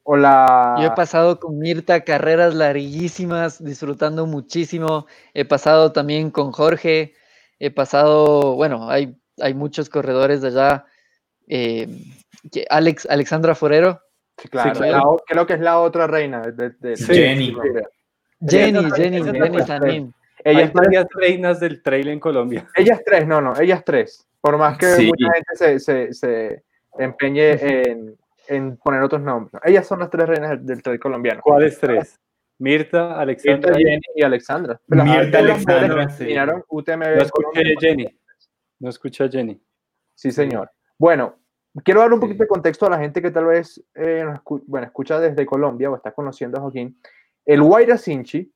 O 0.03 0.17
la. 0.17 0.77
Yo 0.79 0.87
he 0.87 0.91
pasado 0.95 1.39
con 1.39 1.59
Mirta 1.59 2.03
carreras 2.03 2.55
larguísimas, 2.55 3.63
disfrutando 3.63 4.25
muchísimo. 4.25 5.05
He 5.35 5.45
pasado 5.45 5.91
también 5.91 6.31
con 6.31 6.51
Jorge. 6.51 7.13
He 7.59 7.69
pasado, 7.69 8.55
bueno, 8.55 8.89
hay, 8.89 9.15
hay 9.39 9.53
muchos 9.53 9.89
corredores 9.89 10.41
de 10.41 10.47
allá. 10.47 10.85
eh, 11.47 11.87
Alex, 12.69 13.05
Alexandra 13.09 13.53
Forero, 13.55 14.01
Sí, 14.43 14.49
claro, 14.49 14.73
claro. 14.73 15.15
la 15.17 15.23
creo 15.25 15.47
que 15.47 15.53
es 15.53 15.59
la 15.61 15.79
otra 15.79 16.05
reina. 16.07 16.41
de- 16.41 16.71
de- 16.71 16.97
Sí. 16.97 17.13
Jenny. 17.13 17.55
Jenny, 18.45 18.91
Jenny, 18.95 19.23
Jenny 19.23 19.39
cuestión. 19.49 19.65
también. 19.79 20.13
Ella 20.43 20.59
Hay 20.59 20.65
es 20.65 20.73
tres, 20.73 20.83
varias 20.85 21.05
reinas 21.15 21.59
del 21.61 21.81
trail 21.81 22.07
en 22.09 22.19
Colombia. 22.19 22.67
ellas 22.75 23.01
tres, 23.05 23.25
no, 23.25 23.39
no, 23.41 23.53
ellas 23.59 23.83
tres. 23.85 24.27
Por 24.41 24.57
más 24.57 24.77
que 24.77 24.87
Sí. 24.87 25.07
mucha 25.07 25.31
gente 25.33 25.55
se, 25.55 25.79
se, 25.79 26.13
se 26.13 26.63
empeñe 26.99 27.51
en, 27.89 28.17
en 28.49 28.75
poner 28.77 29.01
otros 29.01 29.21
nombres. 29.21 29.61
Ellas 29.63 29.87
son 29.87 29.99
las 29.99 30.09
tres 30.09 30.27
reinas 30.27 30.65
del, 30.65 30.83
trail 30.83 30.99
colombiano. 30.99 31.41
¿Cuáles 31.41 31.79
tres? 31.79 32.19
Mirta, 32.59 32.97
Mirta, 33.07 33.19
Alexandra. 33.21 33.73
Jenny 33.75 34.01
y 34.15 34.23
Alexandra. 34.23 34.81
Mirta, 34.87 35.39
Alexandra, 35.39 36.09
sí. 36.09 36.35
UTMB 36.69 37.15
No 37.15 37.21
escuché 37.21 37.61
a 37.61 37.79
Jenny. 37.79 38.19
No 38.79 38.89
escuché 38.89 39.23
a 39.23 39.29
Jenny. 39.29 39.61
Sí, 40.13 40.31
señor. 40.31 40.69
Bueno, 40.97 41.37
quiero 41.83 42.01
dar 42.01 42.11
un 42.13 42.19
Sí. 42.19 42.25
poquito 42.27 42.43
de 42.43 42.47
contexto 42.47 42.85
a 42.85 42.89
la 42.89 42.99
gente 42.99 43.21
que 43.21 43.31
tal 43.31 43.45
vez 43.45 43.83
eh, 43.95 44.23
escu- 44.25 44.63
bueno, 44.67 44.85
escucha 44.85 45.19
desde 45.19 45.45
Colombia 45.45 45.89
o 45.89 45.95
está 45.95 46.11
conociendo 46.11 46.57
a 46.57 46.61
Joaquín. 46.61 46.97
El 47.45 47.61
Guaira 47.61 47.97
Sinchi, 47.97 48.51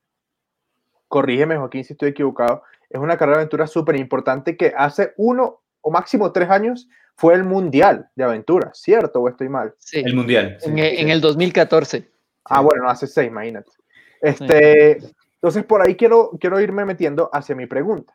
corrígeme 1.08 1.58
Joaquín 1.58 1.84
si 1.84 1.94
estoy 1.94 2.10
equivocado, 2.10 2.64
es 2.90 3.00
una 3.00 3.18
carrera 3.18 3.38
de 3.38 3.42
aventura 3.44 3.68
súper 3.68 3.96
importante 3.98 4.56
que 4.58 4.74
hace 4.78 5.14
uno 5.18 5.62
o 5.82 5.92
máximo 5.92 6.32
tres 6.32 6.50
años 6.50 6.88
fue 7.16 7.34
el 7.34 7.44
Mundial 7.44 8.10
de 8.16 8.24
Aventura, 8.24 8.72
¿cierto 8.74 9.22
o 9.22 9.30
estoy 9.30 9.50
mal? 9.50 9.74
Sí, 9.80 10.02
El 10.06 10.16
mundial. 10.16 10.58
sí. 10.60 10.70
en, 10.70 10.78
e- 10.80 11.02
en 11.02 11.10
el 11.10 11.20
2014. 11.22 12.10
Ah, 12.46 12.62
bueno, 12.62 12.84
no, 12.84 12.90
hace 12.90 13.08
seis, 13.08 13.28
imagínate. 13.30 13.72
Este, 14.22 15.00
Entonces, 15.36 15.64
por 15.66 15.82
ahí 15.82 15.96
quiero, 15.96 16.32
quiero 16.40 16.60
irme 16.60 16.84
metiendo 16.86 17.30
hacia 17.34 17.56
mi 17.56 17.66
pregunta. 17.68 18.14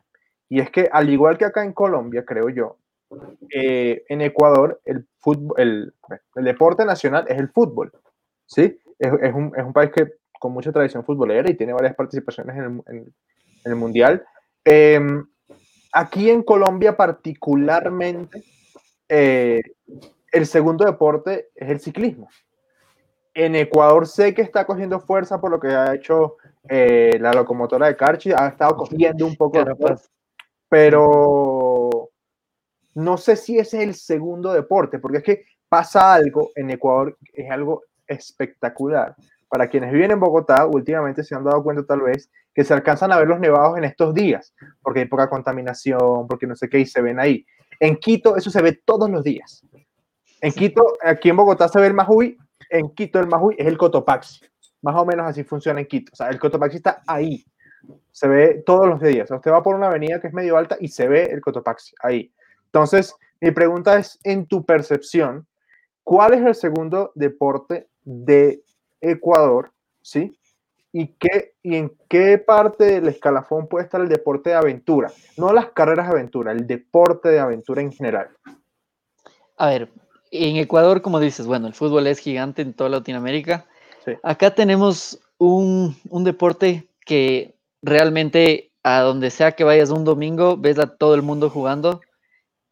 Y 0.49 0.59
es 0.59 0.69
que, 0.69 0.89
al 0.91 1.09
igual 1.09 1.37
que 1.37 1.45
acá 1.45 1.63
en 1.63 1.71
Colombia, 1.73 2.25
creo 2.25 2.49
yo, 2.49 2.77
eh, 3.53 4.03
en 4.09 4.21
Ecuador 4.21 4.81
el, 4.85 5.07
fútbol, 5.19 5.59
el, 5.59 5.93
el 6.35 6.43
deporte 6.43 6.85
nacional 6.85 7.25
es 7.27 7.37
el 7.37 7.49
fútbol. 7.49 7.91
¿sí? 8.45 8.77
Es, 8.99 9.11
es 9.21 9.33
un, 9.33 9.51
es 9.55 9.63
un 9.63 9.73
país 9.73 9.91
que 9.91 10.13
con 10.39 10.51
mucha 10.51 10.71
tradición 10.71 11.03
futbolera 11.05 11.49
y 11.49 11.55
tiene 11.55 11.73
varias 11.73 11.95
participaciones 11.95 12.55
en 12.57 12.63
el, 12.63 12.95
en- 12.95 13.13
en 13.65 13.71
el 13.71 13.75
Mundial. 13.75 14.25
Em, 14.65 15.25
aquí 15.93 16.29
en 16.29 16.43
Colombia 16.43 16.97
particularmente, 16.97 18.43
eh, 19.07 19.61
el 20.31 20.45
segundo 20.47 20.83
deporte 20.85 21.49
es 21.55 21.69
el 21.69 21.79
ciclismo. 21.79 22.27
En 23.33 23.55
Ecuador 23.55 24.05
sé 24.07 24.33
que 24.33 24.41
está 24.41 24.65
cogiendo 24.65 24.99
fuerza 24.99 25.39
por 25.39 25.49
lo 25.51 25.59
que 25.59 25.67
ha 25.69 25.93
hecho 25.95 26.37
eh, 26.69 27.17
la 27.19 27.31
locomotora 27.33 27.87
de 27.87 27.95
Carchi, 27.95 28.31
ha 28.31 28.47
estado 28.47 28.75
cogiendo 28.77 29.25
un 29.25 29.35
poco 29.35 29.57
de 29.59 29.63
Carapaz. 29.63 29.87
fuerza, 29.87 30.09
pero 30.69 31.62
no 32.95 33.17
sé 33.17 33.35
si 33.35 33.57
ese 33.57 33.77
es 33.77 33.83
el 33.83 33.95
segundo 33.95 34.53
deporte, 34.53 34.99
porque 34.99 35.17
es 35.17 35.23
que 35.23 35.45
pasa 35.69 36.13
algo 36.13 36.51
en 36.55 36.69
Ecuador, 36.69 37.17
es 37.33 37.49
algo 37.49 37.83
espectacular. 38.07 39.15
Para 39.47 39.67
quienes 39.67 39.91
viven 39.91 40.11
en 40.11 40.19
Bogotá, 40.19 40.65
últimamente 40.65 41.23
se 41.23 41.35
han 41.35 41.43
dado 41.43 41.63
cuenta 41.63 41.83
tal 41.85 42.01
vez 42.01 42.29
que 42.53 42.63
se 42.63 42.73
alcanzan 42.73 43.11
a 43.11 43.17
ver 43.17 43.27
los 43.27 43.39
nevados 43.39 43.77
en 43.77 43.83
estos 43.83 44.13
días, 44.13 44.53
porque 44.81 45.01
hay 45.01 45.05
poca 45.05 45.29
contaminación, 45.29 46.27
porque 46.27 46.47
no 46.47 46.55
sé 46.55 46.69
qué, 46.69 46.79
y 46.79 46.85
se 46.85 47.01
ven 47.01 47.19
ahí. 47.19 47.45
En 47.79 47.97
Quito 47.97 48.35
eso 48.35 48.49
se 48.49 48.61
ve 48.61 48.79
todos 48.85 49.09
los 49.09 49.23
días. 49.23 49.65
En 50.41 50.51
Quito, 50.51 50.93
aquí 51.01 51.29
en 51.29 51.37
Bogotá 51.37 51.67
se 51.67 51.79
ve 51.79 51.87
el 51.87 51.93
Majuy, 51.93 52.37
en 52.69 52.89
Quito 52.93 53.19
el 53.19 53.27
Majuy 53.27 53.55
es 53.57 53.67
el 53.67 53.77
Cotopaxi. 53.77 54.45
Más 54.81 54.95
o 54.95 55.05
menos 55.05 55.25
así 55.25 55.43
funciona 55.43 55.79
en 55.79 55.87
Quito. 55.87 56.11
O 56.13 56.15
sea, 56.15 56.29
el 56.29 56.39
Cotopaxi 56.39 56.77
está 56.77 57.01
ahí. 57.07 57.45
Se 58.11 58.27
ve 58.27 58.63
todos 58.65 58.87
los 58.87 58.99
días. 58.99 59.25
O 59.25 59.27
sea, 59.27 59.37
usted 59.37 59.51
va 59.51 59.63
por 59.63 59.75
una 59.75 59.87
avenida 59.87 60.19
que 60.19 60.27
es 60.27 60.33
medio 60.33 60.57
alta 60.57 60.77
y 60.79 60.89
se 60.89 61.07
ve 61.07 61.23
el 61.25 61.41
Cotopaxi 61.41 61.95
ahí. 62.01 62.33
Entonces, 62.73 63.15
mi 63.39 63.51
pregunta 63.51 63.99
es, 63.99 64.19
en 64.23 64.47
tu 64.47 64.65
percepción, 64.65 65.45
¿cuál 66.03 66.33
es 66.33 66.41
el 66.41 66.55
segundo 66.55 67.11
deporte 67.13 67.87
de 68.03 68.63
Ecuador? 68.99 69.71
¿Sí? 70.01 70.39
¿Y, 70.91 71.07
qué, 71.19 71.53
¿Y 71.61 71.75
en 71.75 71.95
qué 72.09 72.39
parte 72.39 72.85
del 72.85 73.07
escalafón 73.07 73.67
puede 73.67 73.85
estar 73.85 74.01
el 74.01 74.09
deporte 74.09 74.49
de 74.49 74.55
aventura? 74.55 75.11
No 75.37 75.53
las 75.53 75.67
carreras 75.67 76.07
de 76.07 76.13
aventura, 76.13 76.51
el 76.51 76.65
deporte 76.65 77.29
de 77.29 77.39
aventura 77.39 77.81
en 77.83 77.91
general. 77.91 78.29
A 79.57 79.67
ver, 79.67 79.89
en 80.31 80.55
Ecuador, 80.55 81.03
como 81.03 81.19
dices, 81.19 81.45
bueno, 81.45 81.67
el 81.67 81.75
fútbol 81.75 82.07
es 82.07 82.17
gigante 82.17 82.63
en 82.63 82.73
toda 82.73 82.89
Latinoamérica. 82.89 83.67
Sí. 84.03 84.13
Acá 84.23 84.55
tenemos 84.55 85.19
un, 85.37 85.95
un 86.09 86.23
deporte 86.23 86.89
que 87.05 87.55
realmente 87.83 88.71
a 88.81 89.01
donde 89.01 89.29
sea 89.29 89.51
que 89.51 89.63
vayas 89.63 89.91
un 89.91 90.05
domingo, 90.05 90.57
ves 90.57 90.79
a 90.79 90.97
todo 90.97 91.13
el 91.13 91.21
mundo 91.21 91.49
jugando, 91.49 92.01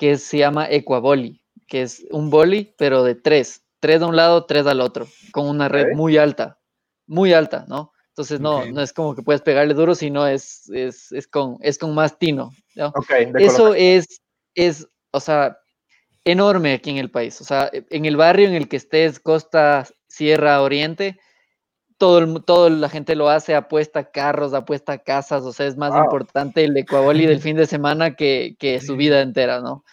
que 0.02 0.18
se 0.18 0.40
llama 0.40 0.66
Ecuaboli, 0.68 1.44
que 1.68 1.84
es 1.84 2.04
un 2.10 2.32
boli, 2.32 2.74
pero 2.80 3.04
de 3.04 3.14
tres. 3.14 3.62
Tres 3.80 4.00
de 4.00 4.08
un 4.08 4.16
lado, 4.16 4.48
tres 4.48 4.66
al 4.66 4.82
otro, 4.82 5.08
con 5.32 5.48
una 5.48 5.70
red 5.70 5.94
muy 5.94 6.18
alta, 6.18 6.60
muy 7.06 7.34
alta, 7.34 7.66
¿no? 7.68 7.92
Entonces 8.08 8.40
no, 8.40 8.66
no 8.66 8.82
es 8.82 8.94
como 8.94 9.14
que 9.14 9.22
puedes 9.22 9.44
pegarle 9.44 9.76
duro, 9.76 9.94
sino 9.94 10.26
es, 10.26 10.68
es, 10.72 11.12
es 11.12 11.28
con, 11.28 11.58
es 11.62 11.78
con 11.78 11.94
más 11.94 12.18
tino. 12.18 12.50
¿no? 12.76 12.88
Ok, 12.88 13.12
de 13.32 13.46
Eso 13.46 13.76
es, 13.76 14.24
es, 14.56 14.88
o 15.12 15.20
sea, 15.20 15.60
enorme 16.26 16.74
aquí 16.74 16.90
en 16.90 16.98
el 16.98 17.12
país. 17.12 17.40
O 17.40 17.44
sea, 17.44 17.70
en 17.72 18.06
el 18.06 18.18
barrio 18.18 18.48
en 18.48 18.56
el 18.56 18.68
que 18.68 18.78
estés, 18.78 19.20
costa, 19.20 19.88
sierra, 20.08 20.64
oriente, 20.64 21.20
todo, 22.02 22.18
el, 22.18 22.44
todo 22.44 22.68
la 22.72 22.90
gente 22.90 23.16
lo 23.16 23.30
hace, 23.30 23.54
apuesta 23.54 24.10
carros, 24.10 24.56
apuesta 24.56 24.98
casas, 24.98 25.44
o 25.44 25.54
sea, 25.54 25.68
es 25.68 25.78
más 25.78 25.92
Wow. 25.94 26.06
importante 26.06 26.64
el 26.64 26.76
Ecuaboli 26.76 27.28
del 27.28 27.40
fin 27.48 27.56
de 27.56 27.68
semana 27.68 28.16
que, 28.16 28.56
que 28.58 28.82
su 28.82 28.96
vida 28.96 29.22
entera, 29.22 29.62
¿no? 29.62 29.84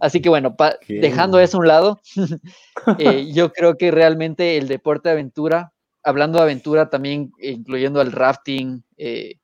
Así 0.00 0.22
que 0.22 0.30
bueno, 0.30 0.56
pa- 0.56 0.78
dejando 0.88 1.38
eso 1.38 1.58
a 1.58 1.60
un 1.60 1.68
lado, 1.68 2.00
eh, 2.98 3.30
yo 3.34 3.52
creo 3.52 3.76
que 3.76 3.90
realmente 3.90 4.56
el 4.56 4.68
deporte 4.68 5.10
de 5.10 5.12
aventura, 5.12 5.74
hablando 6.02 6.38
de 6.38 6.44
aventura 6.44 6.88
también, 6.88 7.30
incluyendo 7.42 8.00
el 8.00 8.10
rafting, 8.10 8.82
eh, 8.96 9.34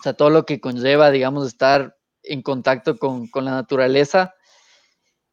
o 0.00 0.02
sea, 0.02 0.14
todo 0.14 0.30
lo 0.30 0.44
que 0.44 0.60
conlleva, 0.60 1.12
digamos, 1.12 1.46
estar 1.46 1.96
en 2.24 2.42
contacto 2.42 2.96
con, 2.96 3.28
con 3.28 3.44
la 3.44 3.52
naturaleza, 3.52 4.34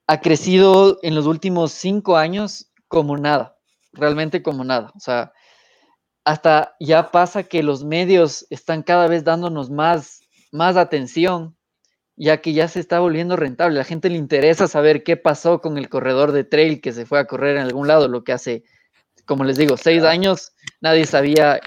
ha 0.06 0.22
crecido 0.22 1.00
en 1.02 1.16
los 1.16 1.26
últimos 1.26 1.72
cinco 1.72 2.18
años 2.18 2.68
como 2.88 3.18
nada, 3.18 3.58
realmente 3.94 4.44
como 4.44 4.64
nada. 4.64 4.92
O 4.96 5.00
sea, 5.00 5.34
hasta 6.28 6.76
ya 6.82 7.10
pasa 7.10 7.44
que 7.44 7.64
los 7.64 7.86
medios 7.86 8.46
están 8.50 8.84
cada 8.84 9.08
vez 9.08 9.24
dándonos 9.24 9.70
más, 9.70 10.20
más 10.52 10.76
atención, 10.76 11.56
ya 12.18 12.42
que 12.42 12.52
ya 12.52 12.68
se 12.68 12.82
está 12.82 13.00
volviendo 13.00 13.38
rentable. 13.38 13.78
A 13.78 13.84
la 13.84 13.86
gente 13.86 14.10
le 14.10 14.18
interesa 14.18 14.68
saber 14.68 15.04
qué 15.04 15.16
pasó 15.16 15.62
con 15.62 15.78
el 15.78 15.88
corredor 15.88 16.34
de 16.34 16.44
trail 16.44 16.82
que 16.82 16.92
se 16.92 17.06
fue 17.06 17.20
a 17.20 17.28
correr 17.28 17.56
en 17.56 17.64
algún 17.64 17.88
lado, 17.88 18.10
lo 18.10 18.26
que 18.26 18.34
hace, 18.34 18.66
como 19.26 19.46
les 19.46 19.56
digo, 19.56 19.78
seis 19.78 20.04
años 20.04 20.52
nadie 20.82 21.06
sabía 21.06 21.62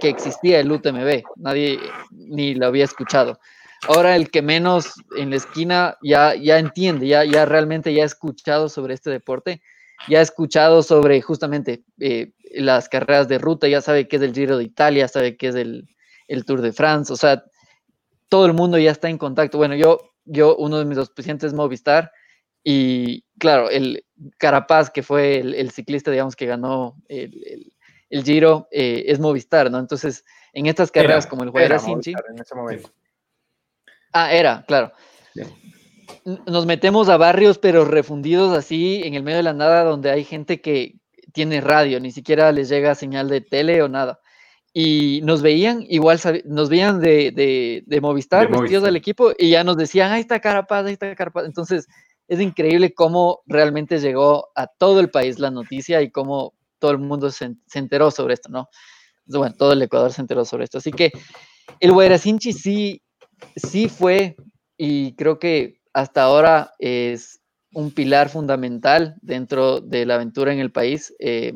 que 0.00 0.08
existía 0.08 0.60
el 0.60 0.72
UTMB, 0.72 1.22
nadie 1.36 1.78
ni 2.10 2.54
lo 2.54 2.68
había 2.68 2.84
escuchado. 2.84 3.38
Ahora 3.86 4.16
el 4.16 4.30
que 4.30 4.40
menos 4.40 4.94
en 5.18 5.28
la 5.28 5.36
esquina 5.36 5.98
ya, 6.02 6.34
ya 6.34 6.58
entiende, 6.58 7.06
ya, 7.06 7.22
ya 7.26 7.44
realmente 7.44 7.92
ya 7.92 8.04
ha 8.04 8.06
escuchado 8.06 8.70
sobre 8.70 8.94
este 8.94 9.10
deporte, 9.10 9.60
ya 10.08 10.18
ha 10.18 10.22
escuchado 10.22 10.82
sobre 10.82 11.20
justamente 11.20 11.84
eh, 11.98 12.32
las 12.52 12.88
carreras 12.88 13.28
de 13.28 13.38
ruta, 13.38 13.68
ya 13.68 13.80
sabe 13.80 14.08
qué 14.08 14.16
es 14.16 14.22
el 14.22 14.34
Giro 14.34 14.58
de 14.58 14.64
Italia, 14.64 15.08
sabe 15.08 15.36
qué 15.36 15.48
es 15.48 15.54
el, 15.54 15.88
el 16.28 16.44
Tour 16.44 16.60
de 16.60 16.72
France, 16.72 17.12
o 17.12 17.16
sea, 17.16 17.44
todo 18.28 18.46
el 18.46 18.54
mundo 18.54 18.78
ya 18.78 18.90
está 18.90 19.08
en 19.08 19.18
contacto. 19.18 19.58
Bueno, 19.58 19.74
yo, 19.74 20.12
yo 20.24 20.56
uno 20.56 20.78
de 20.78 20.84
mis 20.84 20.98
auspiciantes 20.98 21.48
es 21.48 21.54
Movistar 21.54 22.12
y 22.62 23.24
claro, 23.38 23.70
el 23.70 24.04
Carapaz, 24.38 24.90
que 24.90 25.02
fue 25.02 25.38
el, 25.38 25.54
el 25.54 25.70
ciclista, 25.70 26.10
digamos, 26.10 26.34
que 26.34 26.46
ganó 26.46 26.96
el, 27.08 27.72
Giro, 28.24 28.66
eh, 28.70 29.04
es 29.06 29.20
Movistar, 29.20 29.70
¿no? 29.70 29.78
Entonces, 29.78 30.24
en 30.52 30.66
estas 30.66 30.90
carreras 30.90 31.24
Era, 31.24 31.30
como 31.30 31.44
el 31.44 31.50
Guayra 31.50 31.78
Sinchi, 31.78 32.12
en 32.12 32.40
ese 32.40 32.54
momento. 32.54 32.90
Ah, 34.12 34.32
era, 34.32 34.64
claro. 34.66 34.92
Nos 36.26 36.66
metemos 36.66 37.08
a 37.08 37.16
barrios, 37.16 37.58
pero 37.58 37.84
refundidos 37.84 38.56
así 38.56 39.00
en 39.04 39.14
el 39.14 39.22
medio 39.22 39.36
de 39.36 39.44
la 39.44 39.52
nada, 39.52 39.84
donde 39.84 40.10
hay 40.10 40.24
gente 40.24 40.60
que 40.60 40.96
tiene 41.32 41.60
radio, 41.60 42.00
ni 42.00 42.10
siquiera 42.10 42.50
les 42.50 42.68
llega 42.68 42.96
señal 42.96 43.28
de 43.28 43.40
tele 43.40 43.80
o 43.82 43.88
nada. 43.88 44.18
y 44.72 45.20
nos 45.22 45.40
veían, 45.40 45.86
igual 45.88 46.20
nos 46.44 46.68
veían 46.68 47.00
de, 47.00 47.84
de, 47.86 48.00
Movistar, 48.00 48.50
vestidos 48.50 48.82
del 48.82 48.96
equipo, 48.96 49.32
y 49.38 49.50
ya 49.50 49.64
nos 49.64 49.76
decían, 49.76 50.12
ahí 50.12 50.20
está 50.20 50.40
Carapaz, 50.40 50.84
ahí 50.84 50.94
está 50.94 51.14
Carapaz. 51.14 51.46
Entonces, 51.46 51.86
es 52.28 52.40
increíble 52.40 52.92
cómo 52.92 53.40
realmente 53.46 53.98
llegó 53.98 54.48
a 54.54 54.66
todo 54.66 55.00
el 55.00 55.10
país 55.10 55.38
la 55.38 55.50
noticia 55.50 56.02
y 56.02 56.10
cómo 56.10 56.54
todo 56.78 56.90
el 56.90 56.98
mundo 56.98 57.30
se, 57.30 57.54
enteró 57.74 58.10
sobre 58.10 58.34
esto, 58.34 58.48
¿no? 58.48 58.68
Bueno, 59.26 59.54
todo 59.56 59.72
el 59.72 59.82
Ecuador 59.82 60.12
se 60.12 60.20
enteró 60.22 60.44
sobre 60.44 60.64
esto. 60.64 60.78
Así 60.78 60.90
que 60.90 61.12
el 61.80 61.92
Guayracinchi 61.92 62.52
sí, 62.52 63.02
sí 63.54 63.88
fue, 63.88 64.36
y 64.76 65.14
creo 65.14 65.38
que 65.38 65.75
hasta 65.96 66.24
ahora 66.24 66.74
es 66.78 67.40
un 67.72 67.90
pilar 67.90 68.28
fundamental 68.28 69.16
dentro 69.22 69.80
de 69.80 70.04
la 70.04 70.16
aventura 70.16 70.52
en 70.52 70.58
el 70.58 70.70
país. 70.70 71.14
Eh, 71.18 71.54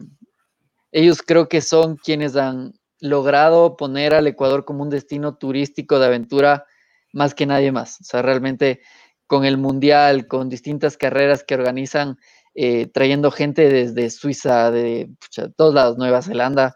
ellos 0.92 1.20
creo 1.20 1.46
que 1.46 1.60
son 1.60 1.98
quienes 1.98 2.36
han 2.36 2.72
logrado 3.00 3.76
poner 3.76 4.14
al 4.14 4.26
Ecuador 4.26 4.64
como 4.64 4.82
un 4.82 4.88
destino 4.88 5.36
turístico 5.36 5.98
de 5.98 6.06
aventura 6.06 6.64
más 7.12 7.34
que 7.34 7.44
nadie 7.44 7.70
más. 7.70 8.00
O 8.00 8.04
sea, 8.04 8.22
realmente 8.22 8.80
con 9.26 9.44
el 9.44 9.58
Mundial, 9.58 10.26
con 10.26 10.48
distintas 10.48 10.96
carreras 10.96 11.44
que 11.44 11.54
organizan, 11.54 12.16
eh, 12.54 12.86
trayendo 12.86 13.30
gente 13.30 13.68
desde 13.68 14.08
Suiza, 14.08 14.70
de 14.70 15.10
todos 15.54 15.74
lados, 15.74 15.98
Nueva 15.98 16.22
Zelanda, 16.22 16.74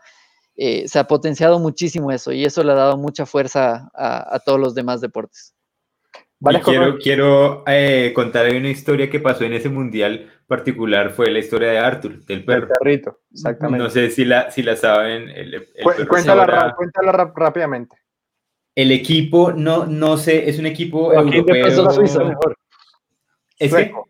eh, 0.54 0.86
se 0.86 0.98
ha 0.98 1.06
potenciado 1.06 1.58
muchísimo 1.60 2.12
eso 2.12 2.30
y 2.30 2.44
eso 2.44 2.62
le 2.62 2.72
ha 2.72 2.76
dado 2.76 2.98
mucha 2.98 3.24
fuerza 3.24 3.88
a, 3.94 4.38
todos 4.44 4.60
los 4.60 4.74
demás 4.74 5.00
deportes. 5.00 5.53
Quiero, 6.64 6.98
quiero 6.98 7.64
eh, 7.66 8.12
contar 8.14 8.54
una 8.54 8.68
historia 8.68 9.10
que 9.10 9.20
pasó 9.20 9.44
en 9.44 9.54
ese 9.54 9.68
mundial 9.68 10.30
particular, 10.46 11.10
fue 11.10 11.30
la 11.30 11.38
historia 11.38 11.70
de 11.70 11.78
Arthur, 11.78 12.24
del 12.24 12.44
perro. 12.44 12.66
El 12.66 12.72
perrito, 12.78 13.20
exactamente. 13.32 13.84
No 13.84 13.90
sé 13.90 14.10
si 14.10 14.24
la, 14.24 14.50
si 14.50 14.62
la 14.62 14.76
saben. 14.76 15.32
cuéntala, 16.08 17.32
rápidamente. 17.34 17.96
El 18.74 18.90
equipo, 18.90 19.52
no, 19.52 19.86
no 19.86 20.16
sé, 20.16 20.48
es 20.48 20.58
un 20.58 20.66
equipo 20.66 21.12
europeo. 21.12 21.66
Es 21.66 21.74
sueco. 23.70 24.08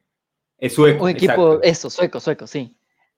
Es 0.59 0.73
sueco. 0.73 1.05
Un 1.05 1.11
equipo, 1.11 1.61
eso, 1.63 1.91
sueco, 1.91 2.21
sueco, 2.21 2.47
sí. 2.47 2.75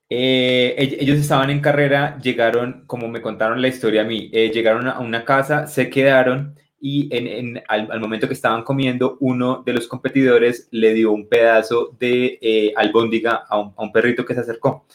Eh, 0.08 0.96
ellos 1.00 1.18
estaban 1.18 1.50
en 1.50 1.60
carrera, 1.60 2.18
llegaron, 2.18 2.84
como 2.86 3.08
me 3.08 3.20
contaron 3.20 3.60
la 3.60 3.68
historia 3.68 4.02
a 4.02 4.04
mí, 4.04 4.30
eh, 4.32 4.50
llegaron 4.50 4.86
a 4.86 5.00
una 5.00 5.24
casa, 5.24 5.66
se 5.66 5.90
quedaron 5.90 6.56
y 6.88 7.08
en, 7.10 7.60
al, 7.66 7.98
momento 7.98 8.28
que 8.28 8.34
estaban 8.34 8.62
comiendo, 8.62 9.16
uno 9.18 9.64
de 9.66 9.72
los 9.72 9.88
competidores 9.88 10.68
le 10.70 10.94
dio 10.94 11.10
un 11.10 11.28
pedazo 11.28 11.96
de 11.98 12.38
eh, 12.40 12.72
albóndiga 12.76 13.44
a 13.48 13.58
un, 13.58 13.90
perrito 13.92 14.24
que 14.24 14.34
se 14.34 14.40
acercó. 14.42 14.86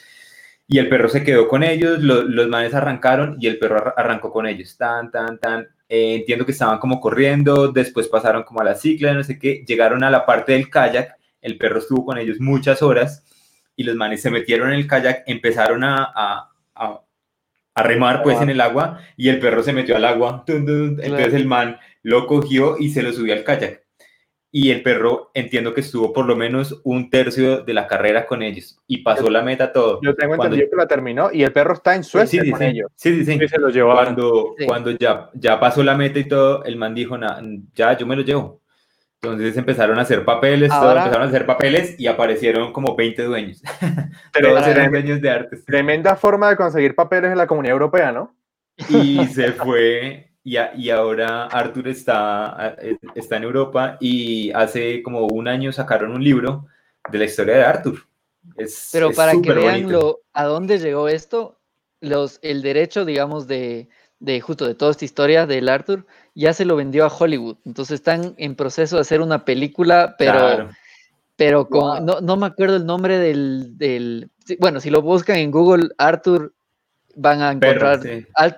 Y 0.69 0.79
el 0.79 0.87
perro 0.87 1.09
se 1.09 1.21
quedó 1.21 1.49
con 1.49 1.63
ellos, 1.63 1.99
los 1.99 2.47
manes 2.47 2.73
arrancaron 2.73 3.35
y 3.41 3.47
el 3.47 3.59
perro 3.59 3.93
arrancó 3.97 4.31
con 4.31 4.47
ellos. 4.47 4.77
Tan, 4.77 5.11
tan, 5.11 5.37
tan. 5.37 5.67
Eh, 5.89 6.15
entiendo 6.15 6.45
que 6.45 6.53
estaban 6.53 6.79
como 6.79 7.01
corriendo, 7.01 7.73
después 7.73 8.07
pasaron 8.07 8.43
como 8.43 8.61
a 8.61 8.63
la 8.63 8.75
cicla, 8.75 9.13
no 9.13 9.25
sé 9.25 9.37
qué, 9.37 9.65
llegaron 9.67 10.01
a 10.05 10.09
la 10.09 10.25
parte 10.25 10.53
del 10.53 10.69
kayak, 10.69 11.17
el 11.41 11.57
perro 11.57 11.79
estuvo 11.79 12.05
con 12.05 12.17
ellos 12.17 12.39
muchas 12.39 12.81
horas 12.81 13.25
y 13.75 13.83
los 13.83 13.97
manes 13.97 14.21
se 14.21 14.31
metieron 14.31 14.69
en 14.69 14.75
el 14.75 14.87
kayak, 14.87 15.23
empezaron 15.27 15.83
a, 15.83 16.09
a, 16.15 16.51
a, 16.73 17.01
remar 17.75 18.23
pues 18.23 18.41
en 18.41 18.49
el 18.49 18.61
agua 18.61 18.99
y 19.17 19.29
el 19.29 19.39
perro 19.39 19.63
se 19.63 19.73
metió 19.73 19.95
al 19.95 20.05
agua, 20.05 20.43
entonces 20.47 21.33
el 21.33 21.47
man 21.47 21.79
lo 22.03 22.27
cogió 22.27 22.77
y 22.77 22.89
se 22.89 23.01
lo 23.01 23.13
subió 23.13 23.33
al 23.33 23.43
kayak 23.43 23.81
y 24.51 24.69
el 24.71 24.83
perro 24.83 25.31
entiendo 25.33 25.73
que 25.73 25.79
estuvo 25.79 26.11
por 26.11 26.25
lo 26.25 26.35
menos 26.35 26.81
un 26.83 27.09
tercio 27.09 27.61
de 27.61 27.73
la 27.73 27.87
carrera 27.87 28.25
con 28.25 28.43
ellos 28.43 28.77
y 28.85 28.97
pasó 28.97 29.29
la 29.29 29.41
meta 29.41 29.71
todo. 29.71 29.99
Yo 30.03 30.13
tengo 30.13 30.35
entendido 30.35 30.69
que 30.69 30.75
la 30.75 30.87
terminó 30.87 31.29
y 31.31 31.43
el 31.43 31.53
perro 31.53 31.73
está 31.73 31.95
en 31.95 32.03
Suecia 32.03 32.43
sí, 32.43 32.51
con 32.51 32.61
ellos. 32.61 32.91
Sí, 32.95 33.23
sí, 33.23 33.39
sí. 33.39 33.47
Se 33.47 33.57
lo 33.57 33.71
Cuando, 33.93 34.55
cuando 34.67 34.91
ya, 34.91 35.29
ya 35.33 35.59
pasó 35.59 35.83
la 35.83 35.95
meta 35.95 36.19
y 36.19 36.25
todo, 36.25 36.65
el 36.65 36.75
man 36.75 36.93
dijo, 36.93 37.17
ya, 37.73 37.97
yo 37.97 38.05
me 38.05 38.17
lo 38.17 38.23
llevo. 38.23 38.60
Entonces 39.23 39.55
empezaron 39.55 39.99
a 39.99 40.01
hacer 40.01 40.25
papeles, 40.25 40.71
empezaron 40.71 41.21
a 41.21 41.25
hacer 41.25 41.45
papeles 41.45 41.99
y 41.99 42.07
aparecieron 42.07 42.73
como 42.73 42.95
20 42.95 43.23
dueños. 43.23 43.61
Todos 44.41 44.65
eran 44.65 44.89
dueños 44.89 45.21
de 45.21 45.29
artes. 45.29 45.63
Tremenda 45.63 46.15
forma 46.15 46.49
de 46.49 46.55
conseguir 46.55 46.95
papeles 46.95 47.31
en 47.31 47.37
la 47.37 47.45
Comunidad 47.45 47.73
Europea, 47.73 48.11
¿no? 48.11 48.35
Y 48.89 49.23
se 49.27 49.51
fue 49.51 50.31
y, 50.43 50.89
ahora 50.89 51.45
Arthur 51.45 51.89
está, 51.89 52.75
eh, 52.81 52.97
está 53.13 53.37
en 53.37 53.43
Europa 53.43 53.97
y 53.99 54.51
hace 54.53 55.03
como 55.03 55.27
un 55.27 55.47
año 55.47 55.71
sacaron 55.71 56.13
un 56.13 56.23
libro 56.23 56.65
de 57.11 57.19
la 57.19 57.25
historia 57.25 57.57
de 57.57 57.63
Arthur. 57.63 57.99
Es, 58.55 58.89
Pero 58.91 59.11
para 59.11 59.33
que 59.39 59.53
vean 59.53 59.87
a 60.33 60.43
dónde 60.45 60.79
llegó 60.79 61.07
esto, 61.07 61.59
los, 61.99 62.39
el 62.41 62.63
derecho, 62.63 63.05
digamos, 63.05 63.47
de, 63.47 63.87
de 64.19 64.41
justo 64.41 64.65
de 64.65 64.73
toda 64.73 64.91
esta 64.91 65.05
historia 65.05 65.45
del 65.45 65.69
Arthur, 65.69 66.07
ya 66.33 66.53
se 66.53 66.65
lo 66.65 66.75
vendió 66.75 67.05
a 67.05 67.13
Hollywood. 67.13 67.57
Entonces 67.65 67.95
están 67.95 68.33
en 68.37 68.55
proceso 68.55 68.95
de 68.95 69.01
hacer 69.01 69.21
una 69.21 69.45
película, 69.45 70.15
pero, 70.17 70.69
pero 71.35 71.67
con, 71.67 72.05
no, 72.05 72.21
no, 72.21 72.37
me 72.37 72.47
acuerdo 72.47 72.77
el 72.77 72.85
nombre 72.85 73.17
del, 73.17 73.77
del, 73.77 74.29
bueno, 74.59 74.79
si 74.79 74.89
lo 74.89 75.01
buscan 75.01 75.37
en 75.37 75.51
Google, 75.51 75.89
Arthur 75.97 76.53
van 77.15 77.41
a 77.41 77.51
encontrar, 77.51 77.99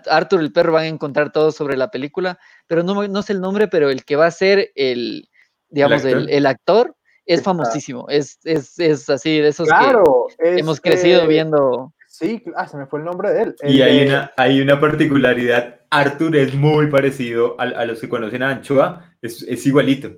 Arthur 0.10 0.42
el 0.42 0.52
perro 0.52 0.74
van 0.74 0.84
a 0.84 0.88
encontrar 0.88 1.32
todo 1.32 1.52
sobre 1.52 1.76
la 1.76 1.90
película, 1.90 2.38
pero 2.68 2.84
no, 2.84 3.08
no 3.08 3.22
sé 3.24 3.34
el 3.34 3.42
nombre, 3.42 3.68
pero 3.68 3.90
el 3.90 4.06
que 4.06 4.16
va 4.16 4.28
a 4.28 4.32
ser 4.32 4.72
el, 4.76 5.30
digamos, 5.70 6.06
el 6.06 6.46
actor, 6.46 6.96
es 7.26 7.42
famosísimo, 7.42 8.08
es, 8.10 8.40
es, 8.44 8.80
es, 8.80 9.10
así, 9.10 9.40
de 9.40 9.48
esos 9.50 9.70
que 9.70 10.60
hemos 10.60 10.82
crecido 10.82 11.28
viendo. 11.28 11.93
Sí, 12.14 12.44
ah, 12.56 12.68
se 12.68 12.78
me 12.78 12.86
fue 12.86 13.00
el 13.00 13.06
nombre 13.06 13.32
de 13.32 13.42
él. 13.42 13.56
y 13.64 13.82
hay, 13.82 14.06
una, 14.06 14.32
hay 14.38 14.62
una 14.62 14.80
particularidad, 14.80 15.80
Arthur 15.90 16.36
es 16.36 16.54
muy 16.54 16.86
parecido 16.86 17.60
a, 17.60 17.64
a 17.64 17.86
los 17.86 18.00
que 18.00 18.08
conocen 18.08 18.44
a 18.44 18.52
Anchoa, 18.52 19.16
es, 19.20 19.42
es 19.42 19.66
igualito. 19.66 20.12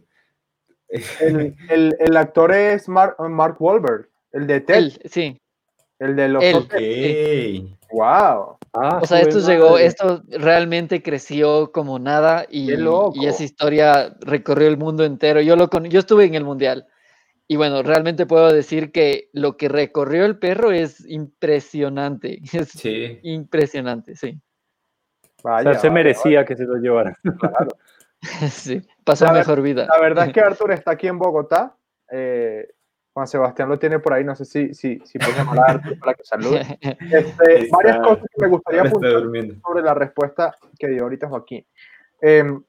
El, 0.89 1.55
el, 1.69 1.95
el, 1.97 2.17
actor 2.17 2.51
es 2.51 2.89
Mark, 2.89 3.15
Mark 3.29 3.55
Wahlberg, 3.59 4.09
el 4.33 4.45
de 4.45 4.59
Ted. 4.59 4.91
sí. 5.05 5.39
El 5.97 6.17
de 6.17 6.27
los 6.27 6.43
Wow. 7.93 8.57
Ah, 8.73 8.99
o 9.01 9.05
sea, 9.07 9.21
esto 9.21 9.39
llegó, 9.39 9.77
esto 9.77 10.21
realmente 10.27 11.01
creció 11.01 11.71
como 11.71 11.97
nada 11.97 12.45
y, 12.49 12.73
y, 12.73 13.25
esa 13.25 13.43
historia 13.45 14.13
recorrió 14.19 14.67
el 14.67 14.75
mundo 14.75 15.05
entero. 15.05 15.39
Yo, 15.39 15.55
lo 15.55 15.69
yo 15.85 15.99
estuve 16.01 16.25
en 16.25 16.35
el 16.35 16.43
mundial 16.43 16.85
y 17.47 17.55
bueno, 17.57 17.83
realmente 17.83 18.25
puedo 18.25 18.51
decir 18.51 18.91
que 18.91 19.29
lo 19.33 19.55
que 19.55 19.69
recorrió 19.69 20.25
el 20.25 20.37
perro 20.37 20.71
es 20.71 21.05
impresionante. 21.07 22.39
Es 22.53 22.69
sí. 22.69 23.19
impresionante, 23.23 24.15
sí. 24.15 24.39
Vaya, 25.43 25.69
o 25.69 25.73
sea, 25.73 25.81
se 25.81 25.89
merecía 25.91 26.43
que 26.43 26.55
se 26.55 26.63
lo 26.63 26.75
llevara. 26.77 27.17
Claro. 27.39 27.67
sí, 28.49 28.81
pasó 29.03 29.31
mejor 29.31 29.61
vida. 29.61 29.85
La 29.87 29.99
verdad 29.99 30.27
es 30.27 30.33
que 30.33 30.41
Arthur 30.41 30.71
está 30.71 30.91
aquí 30.91 31.07
en 31.07 31.19
Bogotá. 31.19 31.75
Eh, 32.11 32.67
Juan 33.13 33.27
Sebastián 33.27 33.69
lo 33.69 33.79
tiene 33.79 33.99
por 33.99 34.13
ahí, 34.13 34.25
no 34.25 34.35
sé 34.35 34.43
si, 34.43 34.73
si, 34.73 34.99
si 35.05 35.19
puede 35.19 35.37
llamar 35.37 35.81
para 35.99 36.13
que 36.15 36.23
salude. 36.25 36.77
Este, 36.81 37.69
varias 37.71 37.99
cosas 37.99 38.25
que 38.35 38.41
me 38.41 38.47
gustaría 38.49 38.81
apuntar 38.81 39.21
sobre 39.61 39.83
la 39.83 39.93
respuesta 39.93 40.53
que 40.77 40.89
dio 40.89 41.03
ahorita 41.03 41.29
Joaquín. 41.29 41.65
Em, 42.19 42.61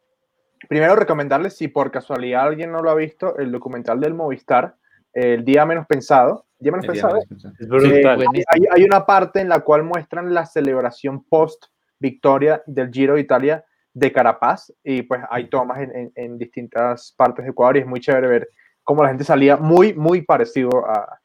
primero, 0.69 0.97
recomendarles, 0.97 1.57
si 1.57 1.69
por 1.69 1.90
casualidad 1.90 2.42
alguien 2.42 2.73
no 2.73 2.83
lo 2.83 2.90
ha 2.90 2.95
visto, 2.95 3.37
el 3.38 3.53
documental 3.53 4.01
del 4.01 4.14
Movistar, 4.14 4.77
El 5.12 5.45
Día 5.45 5.66
Menos 5.66 5.87
Pensado. 5.87 6.47
Día 6.59 6.73
Menos 6.73 6.87
Pensado. 6.87 7.19
Es 7.19 7.69
brutal. 7.69 8.25
hay, 8.49 8.66
hay, 8.71 8.85
una 8.85 9.05
parte 9.05 9.40
en 9.40 9.49
la 9.49 9.61
cual 9.61 9.83
muestran 9.83 10.33
la 10.33 10.47
celebración 10.47 11.25
post-victoria 11.25 12.62
del 12.66 12.90
Giro 12.90 13.14
de 13.14 13.21
Italia 13.21 13.64
de 13.92 14.12
Carapaz, 14.12 14.73
y 14.85 15.03
pues 15.03 15.23
hay 15.31 15.49
tomas 15.49 15.81
en, 15.81 15.97
en, 15.97 16.12
en 16.14 16.38
distintas 16.38 17.14
partes 17.16 17.45
de 17.45 17.51
Ecuador, 17.51 17.77
y 17.77 17.81
es 17.81 17.87
muy 17.87 18.01
chévere 18.01 18.29
ver 18.29 18.49
como 18.87 19.03
la 19.03 19.09
gente 19.09 19.25
salía 19.25 19.57
muy, 19.57 19.95
muy 19.95 20.23
parecido 20.23 20.87
a, 20.87 21.19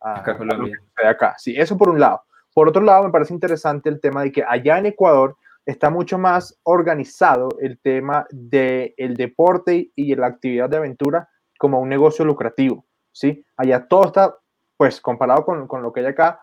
a, 0.00 0.18
acá, 0.18 0.36
de 0.36 1.08
acá. 1.08 1.34
Sí, 1.38 1.54
eso 1.56 1.78
por 1.78 1.88
un 1.88 1.98
lado. 1.98 2.22
Por 2.52 2.68
otro 2.68 2.82
lado, 2.82 3.04
me 3.04 3.10
parece 3.10 3.32
interesante 3.32 3.88
el 3.88 3.98
tema 3.98 4.22
de 4.22 4.30
que 4.30 4.44
allá 4.46 4.78
en 4.78 4.86
Ecuador 4.86 5.36
está 5.68 5.90
mucho 5.90 6.16
más 6.16 6.58
organizado 6.62 7.50
el 7.60 7.78
tema 7.78 8.26
del 8.30 8.94
el 8.96 9.16
deporte 9.16 9.90
y 9.94 10.14
la 10.14 10.28
actividad 10.28 10.70
de 10.70 10.78
aventura 10.78 11.28
como 11.58 11.78
un 11.78 11.90
negocio 11.90 12.24
lucrativo, 12.24 12.86
¿sí? 13.12 13.44
Allá 13.54 13.86
todo 13.86 14.06
está, 14.06 14.34
pues, 14.78 14.98
comparado 14.98 15.44
con, 15.44 15.68
con 15.68 15.82
lo 15.82 15.92
que 15.92 16.00
hay 16.00 16.06
acá, 16.06 16.40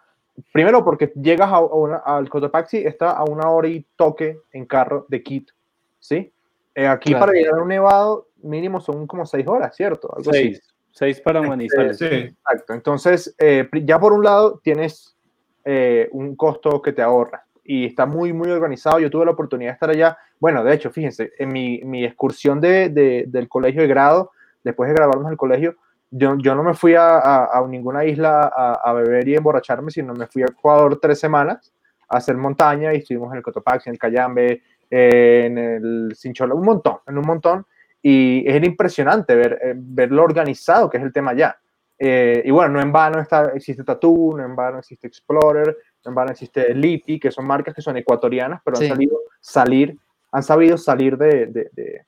primero 0.54 0.86
porque 0.86 1.12
llegas 1.16 1.50
a, 1.52 1.58
al 2.06 2.30
Cotopaxi, 2.30 2.78
está 2.86 3.10
a 3.12 3.24
una 3.24 3.50
hora 3.50 3.68
y 3.68 3.88
toque 3.96 4.38
en 4.52 4.68
carro 4.68 5.08
de 5.10 5.24
Quito, 5.24 5.54
¿sí? 6.00 6.32
Eh, 6.76 6.86
aquí 6.86 7.14
para 7.16 7.32
llegar 7.32 7.58
a 7.58 7.64
un 7.64 7.70
nevado 7.70 8.28
mínimo 8.44 8.80
son 8.80 9.08
como 9.08 9.26
seis 9.26 9.48
horas, 9.48 9.76
¿cierto? 9.76 10.16
Algo 10.16 10.32
seis. 10.32 10.60
Así. 10.60 10.76
Seis 10.92 11.20
para 11.20 11.40
este, 11.40 11.50
Manizales. 11.50 11.98
sí. 11.98 12.06
Exacto. 12.06 12.74
Entonces, 12.74 13.36
eh, 13.40 13.68
ya 13.84 14.00
por 14.00 14.14
un 14.14 14.24
lado 14.24 14.60
tienes 14.64 15.18
eh, 15.64 16.10
un 16.12 16.36
costo 16.36 16.80
que 16.80 16.94
te 16.94 17.02
ahorra 17.02 17.45
y 17.66 17.86
está 17.86 18.06
muy, 18.06 18.32
muy 18.32 18.50
organizado. 18.52 19.00
Yo 19.00 19.10
tuve 19.10 19.26
la 19.26 19.32
oportunidad 19.32 19.72
de 19.72 19.74
estar 19.74 19.90
allá. 19.90 20.18
Bueno, 20.40 20.64
de 20.64 20.74
hecho, 20.74 20.92
fíjense, 20.92 21.34
en 21.40 21.50
mi, 21.50 21.82
mi 21.84 22.06
excursión 22.06 22.62
de, 22.62 22.90
de, 22.90 23.26
del 23.28 23.50
colegio 23.50 23.82
de 23.82 23.88
grado, 23.88 24.32
después 24.64 24.88
de 24.88 24.96
graduarnos 24.96 25.32
el 25.32 25.38
colegio, 25.38 25.76
yo, 26.12 26.38
yo 26.38 26.56
no 26.56 26.64
me 26.64 26.76
fui 26.76 26.94
a, 26.94 27.46
a, 27.46 27.68
ninguna 27.68 28.06
isla 28.06 28.42
a, 28.42 28.94
beber 28.94 29.28
y 29.28 29.36
emborracharme, 29.36 29.90
sino 29.90 30.14
me 30.14 30.28
fui 30.28 30.44
a 30.44 30.46
Ecuador 30.46 31.00
tres 31.02 31.20
semanas 31.20 31.74
a 32.08 32.18
hacer 32.18 32.38
montaña 32.38 32.94
y 32.94 32.98
estuvimos 32.98 33.32
en 33.32 33.38
el 33.38 33.44
Cotopaxi, 33.44 33.90
en 33.90 33.96
el 33.96 34.00
Cayambe, 34.00 34.62
en 34.90 35.58
el 35.58 36.14
Cinchola, 36.16 36.54
un 36.54 36.64
montón, 36.64 36.98
en 37.08 37.18
un 37.18 37.26
montón. 37.26 37.66
Y 38.02 38.48
es 38.48 38.64
impresionante 38.64 39.36
ver, 39.36 39.60
eh, 39.62 39.74
ver 39.76 40.12
lo 40.12 40.24
organizado 40.24 40.90
que 40.90 40.98
es 40.98 41.04
el 41.04 41.12
tema 41.12 41.34
ya. 41.34 41.58
Eh, 41.98 42.44
y 42.46 42.52
bueno, 42.52 42.74
no 42.74 42.82
en 42.82 42.92
vano 42.92 43.20
está, 43.20 43.52
existe 43.56 43.84
Tattoo, 43.84 44.38
no 44.38 44.46
en 44.46 44.56
vano 44.56 44.80
existe 44.80 45.08
Explorer, 45.08 45.76
vano 46.14 46.32
existe 46.32 46.74
Liti, 46.74 47.20
que 47.20 47.32
son 47.32 47.48
marcas 47.48 47.74
que 47.74 47.82
son 47.82 47.98
ecuatorianas, 47.98 48.62
pero 48.64 48.78
han 48.78 48.88
salido 48.88 49.20
salir, 49.42 49.98
han 50.32 50.44
sabido 50.44 50.78
salir 50.78 51.18
de, 51.18 51.48
de, 51.48 52.06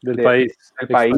del 0.00 0.22
país, 0.22 0.72
del 0.78 0.88
país 0.88 1.16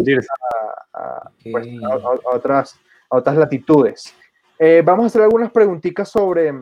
pues, 1.51 1.67
a, 1.85 2.35
otras, 2.35 2.79
a 3.11 3.17
otras 3.17 3.37
latitudes. 3.37 4.15
Eh, 4.59 4.83
vamos 4.85 5.05
a 5.05 5.07
hacer 5.07 5.23
algunas 5.23 5.51
preguntitas 5.51 6.09
sobre 6.09 6.55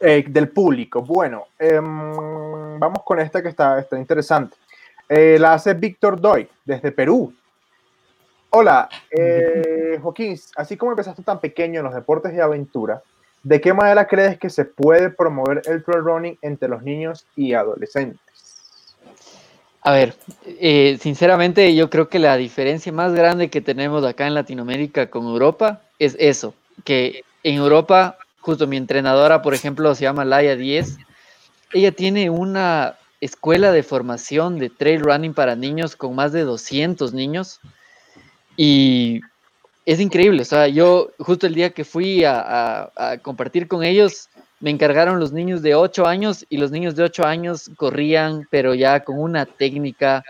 eh, 0.00 0.24
del 0.28 0.48
público. 0.50 1.02
Bueno, 1.02 1.48
em, 1.58 2.78
vamos 2.78 3.02
con 3.04 3.18
esta 3.20 3.42
que 3.42 3.48
está, 3.48 3.80
está 3.80 3.98
interesante. 3.98 4.56
Eh, 5.08 5.36
la 5.40 5.54
hace 5.54 5.74
Víctor 5.74 6.20
Doy 6.20 6.48
desde 6.64 6.92
Perú. 6.92 7.34
Hola, 8.52 8.88
Joaquín, 10.02 10.36
así 10.56 10.76
como 10.76 10.90
empezaste 10.90 11.22
tan 11.22 11.38
pequeño 11.38 11.80
en 11.80 11.84
los 11.84 11.94
deportes 11.94 12.32
de 12.32 12.42
aventura, 12.42 13.00
¿de 13.42 13.60
qué 13.60 13.72
manera 13.72 14.06
crees 14.06 14.38
que 14.38 14.50
se 14.50 14.64
puede 14.64 15.10
promover 15.10 15.62
el 15.66 15.82
pro 15.82 16.00
running 16.00 16.38
entre 16.42 16.68
los 16.68 16.82
niños 16.82 17.26
y 17.36 17.54
adolescentes? 17.54 18.20
A 19.82 19.92
ver, 19.92 20.14
eh, 20.44 20.98
sinceramente 21.00 21.74
yo 21.74 21.88
creo 21.88 22.08
que 22.08 22.18
la 22.18 22.36
diferencia 22.36 22.92
más 22.92 23.14
grande 23.14 23.48
que 23.48 23.62
tenemos 23.62 24.04
acá 24.04 24.26
en 24.26 24.34
Latinoamérica 24.34 25.08
con 25.08 25.24
Europa 25.24 25.80
es 25.98 26.16
eso, 26.18 26.54
que 26.84 27.24
en 27.42 27.54
Europa, 27.54 28.18
justo 28.40 28.66
mi 28.66 28.76
entrenadora, 28.76 29.40
por 29.40 29.54
ejemplo, 29.54 29.94
se 29.94 30.02
llama 30.02 30.26
Laia 30.26 30.54
10, 30.54 30.98
ella 31.72 31.92
tiene 31.92 32.28
una 32.28 32.96
escuela 33.22 33.72
de 33.72 33.82
formación 33.82 34.58
de 34.58 34.68
trail 34.68 35.00
running 35.00 35.32
para 35.32 35.56
niños 35.56 35.96
con 35.96 36.14
más 36.14 36.32
de 36.32 36.42
200 36.42 37.14
niños 37.14 37.60
y 38.56 39.20
es 39.86 40.00
increíble, 40.00 40.42
o 40.42 40.44
sea, 40.44 40.68
yo 40.68 41.10
justo 41.18 41.46
el 41.46 41.54
día 41.54 41.70
que 41.70 41.84
fui 41.84 42.22
a, 42.24 42.90
compartir 43.22 43.66
con 43.66 43.82
ellos, 43.82 44.28
me 44.60 44.70
encargaron 44.70 45.18
los 45.18 45.32
niños 45.32 45.62
de 45.62 45.74
8 45.74 46.06
años 46.06 46.44
y 46.50 46.58
los 46.58 46.70
niños 46.70 46.94
de 46.96 47.04
8 47.04 47.24
años 47.24 47.70
corrían, 47.76 48.46
pero 48.50 48.74
ya 48.74 49.00
con 49.00 49.18
una 49.18 49.46
técnica 49.46 50.22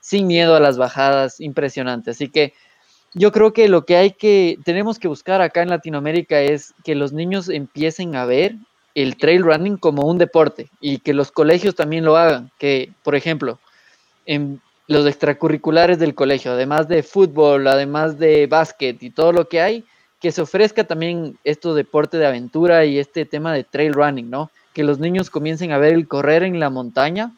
sin 0.00 0.26
miedo 0.26 0.56
a 0.56 0.60
las 0.60 0.76
bajadas, 0.76 1.40
impresionante. 1.40 2.10
Así 2.10 2.28
que 2.28 2.52
yo 3.14 3.32
creo 3.32 3.52
que 3.52 3.68
lo 3.68 3.86
que 3.86 3.96
hay 3.96 4.10
que, 4.10 4.58
tenemos 4.64 4.98
que 4.98 5.08
buscar 5.08 5.40
acá 5.40 5.62
en 5.62 5.70
Latinoamérica 5.70 6.40
es 6.40 6.74
que 6.84 6.94
los 6.94 7.12
niños 7.12 7.48
empiecen 7.48 8.16
a 8.16 8.26
ver 8.26 8.56
el 8.94 9.16
trail 9.16 9.42
running 9.42 9.76
como 9.76 10.06
un 10.06 10.18
deporte 10.18 10.68
y 10.80 10.98
que 10.98 11.14
los 11.14 11.30
colegios 11.30 11.74
también 11.74 12.04
lo 12.04 12.16
hagan. 12.16 12.50
Que, 12.58 12.92
por 13.02 13.14
ejemplo, 13.14 13.58
en 14.26 14.60
los 14.88 15.06
extracurriculares 15.06 15.98
del 15.98 16.14
colegio, 16.14 16.52
además 16.52 16.88
de 16.88 17.02
fútbol, 17.02 17.66
además 17.66 18.18
de 18.18 18.46
básquet 18.46 19.02
y 19.02 19.10
todo 19.10 19.32
lo 19.32 19.48
que 19.48 19.60
hay, 19.60 19.84
que 20.20 20.32
se 20.32 20.42
ofrezca 20.42 20.84
también 20.84 21.38
esto 21.44 21.74
deporte 21.74 22.18
de 22.18 22.26
aventura 22.26 22.84
y 22.84 22.98
este 22.98 23.24
tema 23.24 23.52
de 23.52 23.64
trail 23.64 23.92
running, 23.92 24.30
¿no? 24.30 24.50
Que 24.72 24.84
los 24.84 24.98
niños 24.98 25.30
comiencen 25.30 25.72
a 25.72 25.78
ver 25.78 25.94
el 25.94 26.08
correr 26.08 26.42
en 26.42 26.60
la 26.60 26.70
montaña 26.70 27.32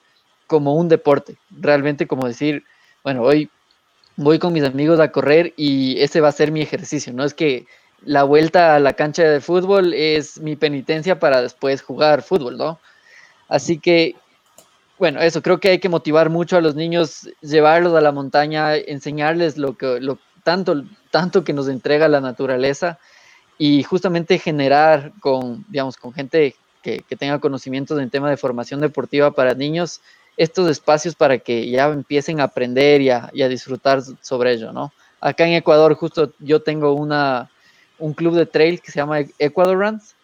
como 0.46 0.74
un 0.74 0.88
deporte, 0.88 1.36
realmente 1.50 2.06
como 2.06 2.26
decir, 2.26 2.64
bueno, 3.02 3.22
hoy 3.22 3.50
voy 4.16 4.38
con 4.38 4.52
mis 4.52 4.64
amigos 4.64 5.00
a 5.00 5.12
correr 5.12 5.54
y 5.56 6.00
ese 6.00 6.20
va 6.20 6.28
a 6.28 6.32
ser 6.32 6.52
mi 6.52 6.60
ejercicio, 6.60 7.12
no 7.12 7.24
es 7.24 7.34
que 7.34 7.66
la 8.02 8.22
vuelta 8.22 8.74
a 8.74 8.80
la 8.80 8.92
cancha 8.92 9.24
de 9.24 9.40
fútbol 9.40 9.92
es 9.92 10.40
mi 10.40 10.56
penitencia 10.56 11.18
para 11.18 11.42
después 11.42 11.82
jugar 11.82 12.22
fútbol, 12.22 12.56
¿no? 12.56 12.78
Así 13.48 13.78
que, 13.78 14.14
bueno, 14.98 15.20
eso 15.20 15.42
creo 15.42 15.60
que 15.60 15.70
hay 15.70 15.78
que 15.78 15.88
motivar 15.88 16.30
mucho 16.30 16.56
a 16.56 16.60
los 16.60 16.74
niños, 16.74 17.28
llevarlos 17.40 17.94
a 17.94 18.00
la 18.00 18.12
montaña, 18.12 18.76
enseñarles 18.76 19.56
lo 19.56 19.76
que, 19.76 20.00
tanto, 20.42 20.84
tanto 21.10 21.44
que 21.44 21.52
nos 21.52 21.68
entrega 21.68 22.08
la 22.08 22.20
naturaleza 22.20 22.98
y 23.58 23.82
justamente 23.82 24.38
generar 24.38 25.12
con, 25.20 25.64
digamos, 25.68 25.96
con 25.96 26.12
gente 26.12 26.54
que, 26.82 27.02
tenga 27.18 27.38
conocimientos 27.38 28.00
en 28.00 28.10
tema 28.10 28.30
de 28.30 28.36
formación 28.36 28.80
deportiva 28.80 29.30
para 29.32 29.54
niños, 29.54 30.00
estos 30.36 30.70
espacios 30.70 31.14
para 31.14 31.38
que 31.38 31.68
ya 31.68 31.86
empiecen 31.88 32.40
a 32.40 32.44
aprender 32.44 33.00
y 33.02 33.10
a, 33.10 33.48
disfrutar 33.48 34.00
sobre 34.22 34.52
ello, 34.52 34.72
¿no? 34.72 34.92
Acá 35.20 35.46
en 35.46 35.54
Ecuador 35.54 35.94
justo 35.94 36.32
yo 36.38 36.62
tengo 36.62 36.92
una, 36.92 37.50
un 37.98 38.14
club 38.14 38.34
de 38.36 38.46
trail 38.46 38.80
que 38.80 38.92
se 38.92 39.00
llama 39.00 39.18
Ecuador 39.38 39.76
Runs 39.76 40.14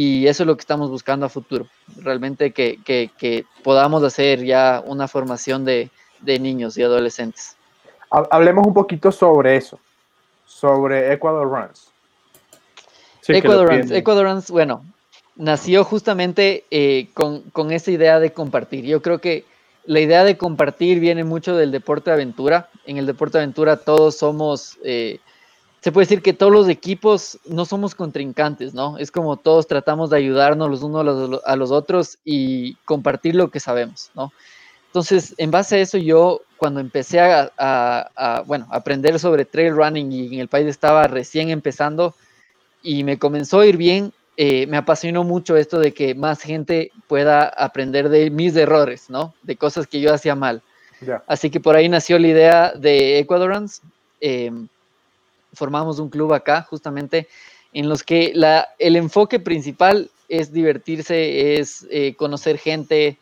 y 0.00 0.28
eso 0.28 0.44
es 0.44 0.46
lo 0.46 0.56
que 0.56 0.62
estamos 0.62 0.88
buscando 0.88 1.26
a 1.26 1.28
futuro, 1.28 1.66
realmente 1.98 2.52
que, 2.52 2.78
que, 2.82 3.44
podamos 3.62 4.02
hacer 4.02 4.42
ya 4.42 4.82
una 4.86 5.06
formación 5.06 5.66
de, 5.66 5.90
de 6.20 6.38
niños 6.38 6.78
y 6.78 6.82
adolescentes. 6.82 7.54
Hablemos 8.10 8.66
un 8.66 8.72
poquito 8.72 9.12
sobre 9.12 9.56
eso, 9.56 9.78
sobre 10.46 11.12
Ecuador 11.12 11.46
Runs. 11.46 11.92
Ecuador 13.28 13.68
Runs, 13.68 13.90
Ecuador 13.90 14.24
Runs, 14.24 14.50
bueno, 14.50 14.86
nació 15.36 15.84
justamente 15.84 16.64
eh, 16.70 17.10
con, 17.12 17.42
con 17.50 17.70
esa 17.70 17.90
idea 17.90 18.20
de 18.20 18.32
compartir. 18.32 18.86
Yo 18.86 19.02
creo 19.02 19.18
que 19.18 19.44
la 19.84 20.00
idea 20.00 20.24
de 20.24 20.38
compartir 20.38 20.98
viene 20.98 21.24
mucho 21.24 21.54
del 21.56 21.72
deporte 21.72 22.08
de 22.08 22.14
aventura. 22.14 22.70
En 22.86 22.96
el 22.96 23.04
deporte 23.04 23.36
de 23.36 23.44
aventura 23.44 23.76
todos 23.76 24.16
somos, 24.16 24.78
eh, 24.82 25.20
se 25.80 25.92
puede 25.92 26.04
decir 26.04 26.22
que 26.22 26.32
todos 26.32 26.52
los 26.52 26.68
equipos 26.68 27.38
no 27.46 27.64
somos 27.64 27.94
contrincantes, 27.94 28.74
¿no? 28.74 28.98
Es 28.98 29.10
como 29.10 29.36
todos 29.36 29.66
tratamos 29.66 30.10
de 30.10 30.18
ayudarnos 30.18 30.68
los 30.68 30.82
unos 30.82 31.40
a 31.44 31.56
los 31.56 31.70
otros 31.70 32.18
y 32.24 32.74
compartir 32.84 33.34
lo 33.34 33.50
que 33.50 33.60
sabemos, 33.60 34.10
¿no? 34.14 34.30
Entonces, 34.86 35.34
en 35.38 35.50
base 35.50 35.76
a 35.76 35.78
eso, 35.78 35.96
yo 35.96 36.42
cuando 36.56 36.80
empecé 36.80 37.20
a, 37.20 38.42
bueno, 38.46 38.66
aprender 38.70 39.18
sobre 39.18 39.44
trail 39.44 39.74
running 39.74 40.12
y 40.12 40.34
en 40.34 40.40
el 40.40 40.48
país 40.48 40.66
estaba 40.66 41.06
recién 41.06 41.48
empezando 41.48 42.14
y 42.82 43.04
me 43.04 43.18
comenzó 43.18 43.60
a 43.60 43.66
ir 43.66 43.76
bien, 43.76 44.12
eh, 44.36 44.66
me 44.66 44.76
apasionó 44.76 45.22
mucho 45.22 45.56
esto 45.56 45.78
de 45.78 45.92
que 45.92 46.14
más 46.14 46.42
gente 46.42 46.90
pueda 47.06 47.44
aprender 47.44 48.08
de 48.08 48.30
mis 48.30 48.56
errores, 48.56 49.08
¿no? 49.08 49.32
De 49.42 49.56
cosas 49.56 49.86
que 49.86 50.00
yo 50.00 50.12
hacía 50.12 50.34
mal. 50.34 50.60
Así 51.26 51.50
que 51.50 51.60
por 51.60 51.76
ahí 51.76 51.88
nació 51.88 52.18
la 52.18 52.28
idea 52.28 52.72
de 52.72 53.18
Ecuadorans. 53.18 53.80
Em, 54.20 54.68
formamos 55.52 55.98
un 55.98 56.08
club 56.08 56.32
acá, 56.32 56.62
justamente, 56.62 57.28
en 57.72 57.88
los 57.88 58.02
que 58.02 58.32
la, 58.34 58.68
el 58.78 58.96
enfoque 58.96 59.38
principal 59.38 60.10
es 60.28 60.52
divertirse, 60.52 61.58
es 61.58 61.86
eh, 61.90 62.14
conocer 62.14 62.58
gente, 62.58 63.18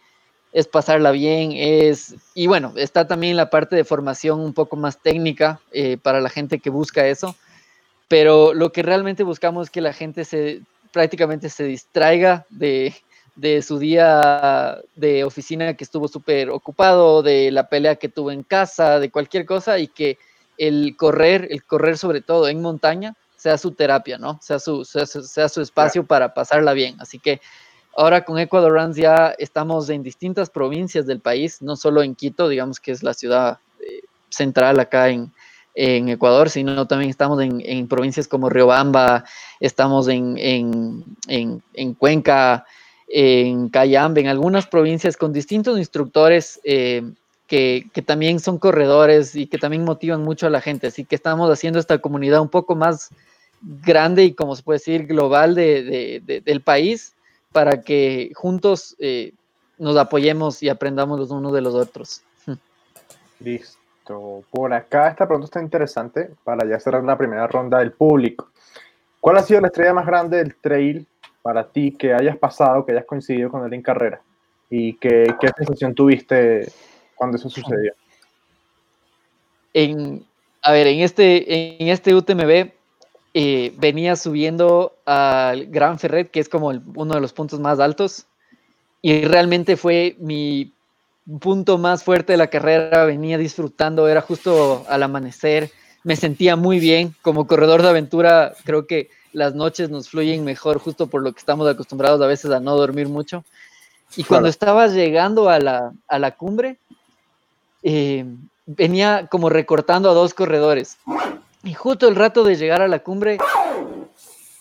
es 0.53 0.67
pasarla 0.67 1.11
bien, 1.11 1.53
es, 1.53 2.14
y 2.35 2.47
bueno, 2.47 2.73
está 2.77 3.07
también 3.07 3.37
la 3.37 3.51
parte 3.51 3.77
de 3.77 3.85
formación 3.85 4.41
un 4.41 4.55
poco 4.55 4.77
más 4.77 5.01
técnica 5.01 5.61
eh, 5.73 5.99
para 6.03 6.21
la 6.21 6.31
gente 6.31 6.59
que 6.59 6.71
busca 6.71 7.07
eso, 7.07 7.37
pero 8.09 8.55
lo 8.55 8.73
que 8.73 8.83
realmente 8.83 9.23
buscamos 9.23 9.67
es 9.67 9.71
que 9.71 9.81
la 9.81 9.93
gente 9.93 10.25
se 10.25 10.62
prácticamente 10.93 11.51
se 11.51 11.64
distraiga 11.64 12.47
de, 12.49 12.95
de 13.37 13.62
su 13.62 13.79
día 13.79 14.79
de 14.97 15.23
oficina 15.23 15.75
que 15.75 15.85
estuvo 15.85 16.09
súper 16.09 16.51
ocupado, 16.51 17.22
de 17.22 17.51
la 17.51 17.68
pelea 17.68 17.97
que 17.97 18.09
tuvo 18.09 18.31
en 18.31 18.43
casa, 18.43 18.99
de 18.99 19.11
cualquier 19.11 19.45
cosa 19.45 19.79
y 19.79 19.89
que 19.89 20.18
el 20.59 20.96
correr, 20.96 21.48
el 21.50 21.64
correr 21.64 21.96
sobre 21.96 22.20
todo 22.20 22.48
en 22.48 22.61
montaña, 22.61 23.14
sea 23.36 23.56
su 23.56 23.72
terapia, 23.72 24.18
¿no? 24.18 24.38
Sea 24.42 24.59
su, 24.59 24.84
sea, 24.84 25.06
sea 25.06 25.48
su 25.48 25.62
espacio 25.62 26.04
para 26.04 26.34
pasarla 26.34 26.72
bien. 26.72 26.96
Así 27.00 27.18
que 27.18 27.40
Ahora 27.98 28.24
con 28.24 28.38
Ecuador 28.38 28.70
Runs 28.70 28.94
ya 28.94 29.34
estamos 29.38 29.90
en 29.90 30.04
distintas 30.04 30.50
provincias 30.50 31.04
del 31.04 31.18
país, 31.18 31.61
no 31.62 31.74
solo 31.74 32.00
en 32.04 32.14
Quito, 32.14 32.48
digamos 32.48 32.78
que 32.78 32.92
es 32.92 33.02
la 33.02 33.12
ciudad 33.12 33.59
eh, 33.80 34.02
central 34.28 34.78
acá 34.78 35.09
en, 35.09 35.32
Ecuador, 35.74 36.48
sino 36.48 36.86
también 36.86 37.11
estamos 37.11 37.40
en, 37.40 37.88
provincias 37.88 38.28
como 38.28 38.48
Riobamba, 38.48 39.24
estamos 39.59 40.06
en, 40.06 40.36
en, 41.26 41.94
Cuenca, 41.94 42.66
en 43.09 43.68
Cayambe, 43.68 44.20
en 44.20 44.28
algunas 44.28 44.68
provincias 44.68 45.16
con 45.16 45.32
distintos 45.32 45.76
instructores 45.76 46.61
eh, 46.62 47.02
que, 47.49 47.90
también 48.05 48.38
son 48.38 48.59
corredores 48.59 49.34
y 49.34 49.46
que 49.46 49.59
también 49.59 49.84
motivan 49.84 50.22
mucho 50.22 50.46
a 50.46 50.51
la 50.51 50.61
gente. 50.61 50.86
Así 50.86 51.05
que 51.05 51.16
estamos 51.16 51.51
haciendo 51.51 51.80
esta 51.80 51.99
comunidad 51.99 52.42
un 52.42 52.51
poco 52.51 52.76
más 52.76 53.11
grande 53.61 54.24
y, 54.24 54.34
como 54.34 54.55
se 54.55 54.62
puede 54.62 54.78
decir, 54.78 55.07
global 55.07 55.55
del 55.55 56.61
país 56.62 57.14
para 57.51 57.80
que 57.80 58.30
juntos 58.34 58.94
eh, 58.99 59.32
nos 59.78 59.96
apoyemos 59.96 60.62
y 60.62 60.68
aprendamos 60.68 61.18
los 61.18 61.30
unos 61.30 61.53
de 61.55 61.62
los 61.62 61.74
otros. 61.74 62.22
Listo. 63.40 64.44
Por 64.51 64.72
acá 64.72 65.09
esta 65.09 65.26
pregunta 65.26 65.46
está 65.46 65.62
interesante 65.62 66.30
para 66.44 66.68
ya 66.68 66.78
cerrar 66.78 67.05
la 67.05 67.16
primera 67.16 67.46
ronda 67.46 67.78
del 67.78 67.92
público. 67.92 68.51
¿Cuál 69.20 69.38
ha 69.38 69.42
sido 69.42 69.61
la 69.61 69.68
estrella 69.68 69.94
más 69.94 70.07
grande 70.07 70.36
del 70.36 70.55
trail 70.55 71.07
para 71.42 71.66
ti 71.66 71.92
que 71.92 72.12
hayas 72.12 72.36
pasado, 72.36 72.84
que 72.84 72.92
hayas 72.92 73.05
coincidido 73.07 73.51
con 73.51 73.66
él 73.66 73.72
en 73.72 73.82
carrera? 73.82 74.20
¿Y 74.70 74.94
qué, 74.94 75.34
qué 75.40 75.51
sensación 75.57 75.94
tuviste 75.94 76.70
cuando 77.19 77.37
eso 77.37 77.51
sucedió? 77.51 77.93
En, 79.75 80.25
a 80.62 80.73
ver, 80.73 80.87
en 80.87 81.01
este, 81.01 81.83
en 81.83 81.89
este 81.89 82.14
UTMB 82.14 82.71
eh, 83.35 83.75
venía 83.77 84.16
subiendo 84.16 84.97
al 85.05 85.66
Gran 85.66 85.99
Ferret, 85.99 86.31
que 86.31 86.41
es 86.41 86.49
como 86.49 86.69
uno 86.69 87.14
de 87.14 87.21
los 87.21 87.33
puntos 87.33 87.61
más 87.61 87.79
altos, 87.81 88.27
y 89.03 89.23
realmente 89.23 89.77
fue 89.77 90.16
mi 90.19 90.73
punto 91.41 91.77
más 91.77 92.03
fuerte 92.03 92.33
de 92.33 92.39
la 92.39 92.47
carrera, 92.47 93.05
venía 93.05 93.37
disfrutando, 93.37 94.09
era 94.09 94.23
justo 94.23 94.87
al 94.89 95.03
amanecer, 95.03 95.71
me 96.03 96.16
sentía 96.16 96.57
muy 96.57 96.79
bien 96.79 97.14
como 97.21 97.47
corredor 97.47 97.83
de 97.83 97.91
aventura, 97.91 98.55
creo 98.64 98.87
que 98.87 99.11
las 99.33 99.55
noches 99.55 99.91
nos 99.91 100.09
fluyen 100.09 100.45
mejor 100.45 100.79
justo 100.79 101.09
por 101.09 101.23
lo 101.23 101.33
que 101.33 101.39
estamos 101.39 101.69
acostumbrados 101.69 102.21
a 102.23 102.27
veces 102.27 102.51
a 102.51 102.61
no 102.61 102.77
dormir 102.77 103.09
mucho. 103.09 103.45
Y 104.16 104.25
cuando 104.25 104.49
estaba 104.49 104.87
llegando 104.87 105.51
a 105.51 105.59
la, 105.59 105.93
a 106.09 106.19
la 106.19 106.31
cumbre, 106.31 106.79
eh, 107.91 108.26
venía 108.66 109.28
como 109.30 109.49
recortando 109.49 110.11
a 110.11 110.14
dos 110.14 110.34
corredores. 110.34 110.99
Y 111.64 111.72
justo 111.72 112.07
el 112.07 112.16
rato 112.16 112.45
de 112.45 112.57
llegar 112.57 112.82
a 112.82 112.89
la 112.89 112.99
cumbre, 112.99 113.39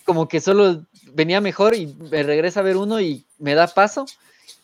como 0.06 0.30
que 0.30 0.40
solo 0.40 0.86
venía 1.12 1.42
mejor 1.42 1.76
y 1.76 1.88
me 2.10 2.24
regresa 2.24 2.62
a 2.62 2.64
ver 2.64 2.78
uno 2.78 3.02
y 3.02 3.26
me 3.38 3.54
da 3.54 3.68
paso 3.68 4.06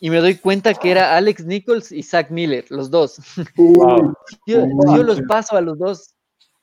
y 0.00 0.08
me 0.08 0.16
doy 0.16 0.36
cuenta 0.36 0.72
que 0.72 0.90
era 0.90 1.14
Alex 1.14 1.44
Nichols 1.44 1.92
y 1.92 2.02
Zach 2.02 2.30
Miller, 2.30 2.64
los 2.70 2.90
dos. 2.90 3.18
yo, 4.46 4.66
los 5.02 5.20
paso 5.28 5.58
a 5.58 5.60
los 5.60 5.78
dos, 5.78 6.14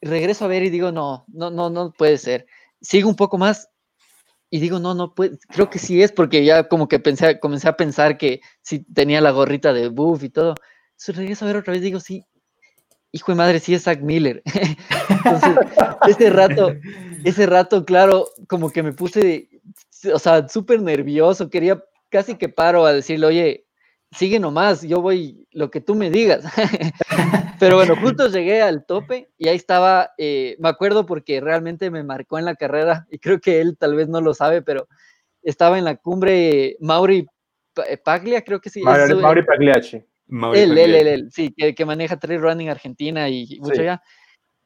regreso 0.01 0.45
a 0.45 0.47
ver 0.47 0.63
y 0.63 0.71
digo, 0.71 0.91
no, 0.91 1.25
no, 1.27 1.51
no, 1.51 1.69
no 1.69 1.91
puede 1.91 2.17
ser. 2.17 2.47
Sigo 2.81 3.09
un 3.09 3.15
poco 3.15 3.37
más 3.37 3.69
y 4.49 4.59
digo, 4.59 4.79
no, 4.79 4.95
no 4.95 5.13
puede, 5.13 5.37
creo 5.49 5.69
que 5.69 5.77
sí 5.77 6.01
es 6.01 6.11
porque 6.11 6.43
ya 6.43 6.67
como 6.67 6.87
que 6.87 6.97
pensé, 6.97 7.39
comencé 7.39 7.67
a 7.69 7.77
pensar 7.77 8.17
que 8.17 8.41
sí 8.63 8.79
tenía 8.91 9.21
la 9.21 9.29
gorrita 9.29 9.71
de 9.71 9.89
buff 9.89 10.23
y 10.23 10.29
todo. 10.29 10.55
Entonces 11.01 11.15
regreso 11.15 11.45
a 11.45 11.47
ver 11.47 11.57
otra 11.57 11.73
vez 11.73 11.81
digo, 11.81 11.99
sí, 11.99 12.23
hijo 13.11 13.31
de 13.31 13.35
madre, 13.35 13.59
sí 13.59 13.73
es 13.73 13.85
Zach 13.85 14.01
Miller. 14.01 14.43
Entonces, 15.09 15.55
ese 16.07 16.29
rato, 16.29 16.75
ese 17.23 17.47
rato, 17.47 17.85
claro, 17.85 18.27
como 18.47 18.69
que 18.69 18.83
me 18.83 18.93
puse, 18.93 19.49
o 20.13 20.19
sea, 20.19 20.47
súper 20.47 20.79
nervioso, 20.79 21.49
quería 21.49 21.83
casi 22.09 22.35
que 22.35 22.49
paro 22.49 22.85
a 22.85 22.93
decirle, 22.93 23.25
oye, 23.25 23.65
sigue 24.11 24.39
nomás, 24.39 24.83
yo 24.83 25.01
voy 25.01 25.47
lo 25.51 25.71
que 25.71 25.81
tú 25.81 25.95
me 25.95 26.11
digas. 26.11 26.45
Pero 27.59 27.77
bueno, 27.77 27.95
justo 27.95 28.27
llegué 28.27 28.61
al 28.61 28.85
tope 28.85 29.31
y 29.39 29.47
ahí 29.47 29.55
estaba, 29.55 30.11
eh, 30.19 30.55
me 30.59 30.69
acuerdo 30.69 31.07
porque 31.07 31.41
realmente 31.41 31.89
me 31.89 32.03
marcó 32.03 32.37
en 32.37 32.45
la 32.45 32.53
carrera 32.53 33.07
y 33.09 33.17
creo 33.17 33.39
que 33.39 33.59
él 33.59 33.75
tal 33.75 33.95
vez 33.95 34.07
no 34.07 34.21
lo 34.21 34.35
sabe, 34.35 34.61
pero 34.61 34.87
estaba 35.41 35.79
en 35.79 35.85
la 35.85 35.95
cumbre 35.95 36.77
Mauri 36.79 37.25
Paglia, 38.03 38.43
creo 38.43 38.61
que 38.61 38.69
sí. 38.69 38.81
Mauri, 38.83 39.43
Pagliacci. 39.43 40.03
Él, 40.53 40.77
él, 40.77 40.95
él, 40.95 41.07
él, 41.07 41.29
sí, 41.31 41.53
que, 41.53 41.85
maneja 41.85 42.17
Trail 42.17 42.41
Running 42.41 42.69
Argentina 42.69 43.29
y 43.29 43.59
mucho 43.59 43.81
allá. 43.81 44.01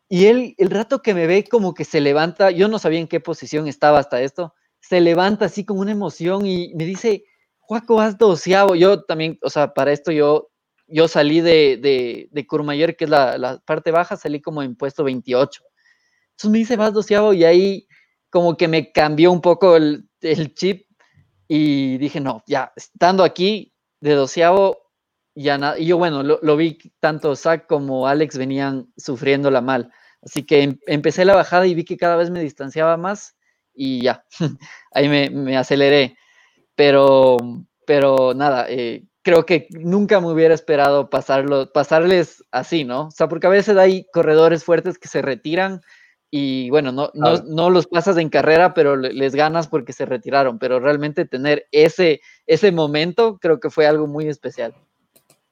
Y 0.08 0.26
él, 0.26 0.54
el 0.58 0.70
rato 0.70 1.02
que 1.02 1.14
me 1.14 1.26
ve 1.26 1.44
como 1.44 1.74
que 1.74 1.84
se 1.84 2.00
levanta, 2.00 2.52
yo 2.52 2.68
no 2.68 2.78
sabía 2.78 3.00
en 3.00 3.08
qué 3.08 3.20
posición 3.20 3.68
estaba 3.68 4.00
hasta 4.00 4.22
esto, 4.22 4.54
se 4.80 5.02
levanta 5.02 5.46
así 5.46 5.66
con 5.66 5.80
una 5.80 5.92
emoción 5.92 6.46
y 6.46 6.74
me 6.76 6.86
dice, 6.86 7.26
Juaco, 7.60 8.00
has 8.00 8.18
doceavo. 8.18 8.76
Yo 8.76 9.04
también, 9.04 9.40
o 9.42 9.50
sea, 9.50 9.74
para 9.74 9.92
esto 9.92 10.12
yo, 10.12 10.52
yo 10.88 11.08
salí 11.08 11.42
de, 11.42 11.78
de, 11.78 12.30
de 12.32 12.48
Courmayeur, 12.48 12.96
que 12.96 13.06
es 13.06 13.10
la, 13.10 13.38
la, 13.40 13.58
parte 13.60 13.90
baja, 13.90 14.16
salí 14.16 14.42
como 14.42 14.62
en 14.62 14.76
puesto 14.76 15.04
28. 15.04 15.64
Entonces 16.32 16.52
me 16.52 16.60
dice, 16.60 16.76
vas 16.76 16.94
doceavo, 16.94 17.34
y 17.34 17.44
ahí 17.44 17.88
como 18.30 18.58
que 18.58 18.68
me 18.68 18.92
cambió 18.92 19.32
un 19.32 19.42
poco 19.42 19.76
el, 19.76 20.08
el 20.22 20.54
chip 20.54 20.86
y 21.48 21.98
dije, 21.98 22.20
no, 22.20 22.44
ya, 22.46 22.74
estando 22.76 23.24
aquí 23.24 23.74
de 24.02 24.14
doceavo, 24.14 24.85
ya 25.36 25.58
nada. 25.58 25.78
Y 25.78 25.86
yo, 25.88 25.98
bueno, 25.98 26.24
lo, 26.24 26.40
lo, 26.42 26.58
vi 26.58 26.78
tanto 27.00 27.36
Zach 27.36 27.68
como 27.68 28.08
Alex 28.08 28.38
venían 28.38 28.88
sufriéndola 28.98 29.62
mal. 29.62 29.92
Así 30.22 30.44
que 30.44 30.64
em, 30.64 30.80
empecé 30.88 31.26
la 31.26 31.36
bajada 31.36 31.68
y 31.68 31.76
vi 31.76 31.86
que 31.86 31.98
cada 31.98 32.16
vez 32.16 32.32
me 32.32 32.42
distanciaba 32.42 32.98
más 32.98 33.36
y 33.74 34.02
ya, 34.04 34.26
ahí 34.94 35.10
me, 35.10 35.30
me 35.30 35.58
aceleré 35.58 36.18
pero, 36.76 37.38
pero 37.88 38.34
nada, 38.36 38.68
eh, 38.70 39.06
creo 39.22 39.46
que 39.46 39.68
nunca 39.72 40.20
me 40.20 40.28
hubiera 40.28 40.54
esperado 40.54 41.10
pasarlo, 41.10 41.72
pasarles 41.72 42.44
así, 42.52 42.84
¿no? 42.84 43.08
O 43.08 43.12
sea, 43.12 43.28
porque 43.28 43.48
a 43.48 43.52
veces 43.52 43.78
hay 43.78 44.06
corredores 44.14 44.64
fuertes 44.64 45.00
que 45.00 45.08
se 45.08 45.22
retiran 45.22 45.82
y 46.30 46.70
bueno, 46.70 46.92
no, 46.92 47.12
no, 47.14 47.38
no, 47.44 47.70
los 47.70 47.88
pasas 47.88 48.18
en 48.18 48.30
carrera, 48.30 48.74
pero 48.74 48.98
les 48.98 49.36
ganas 49.36 49.68
porque 49.68 49.94
se 49.94 50.06
retiraron, 50.06 50.60
pero 50.60 50.80
realmente 50.80 51.26
tener 51.26 51.66
ese, 51.72 52.20
ese 52.46 52.72
momento 52.72 53.38
creo 53.40 53.60
que 53.60 53.70
fue 53.70 53.88
algo 53.88 54.06
muy 54.06 54.28
especial. 54.28 54.76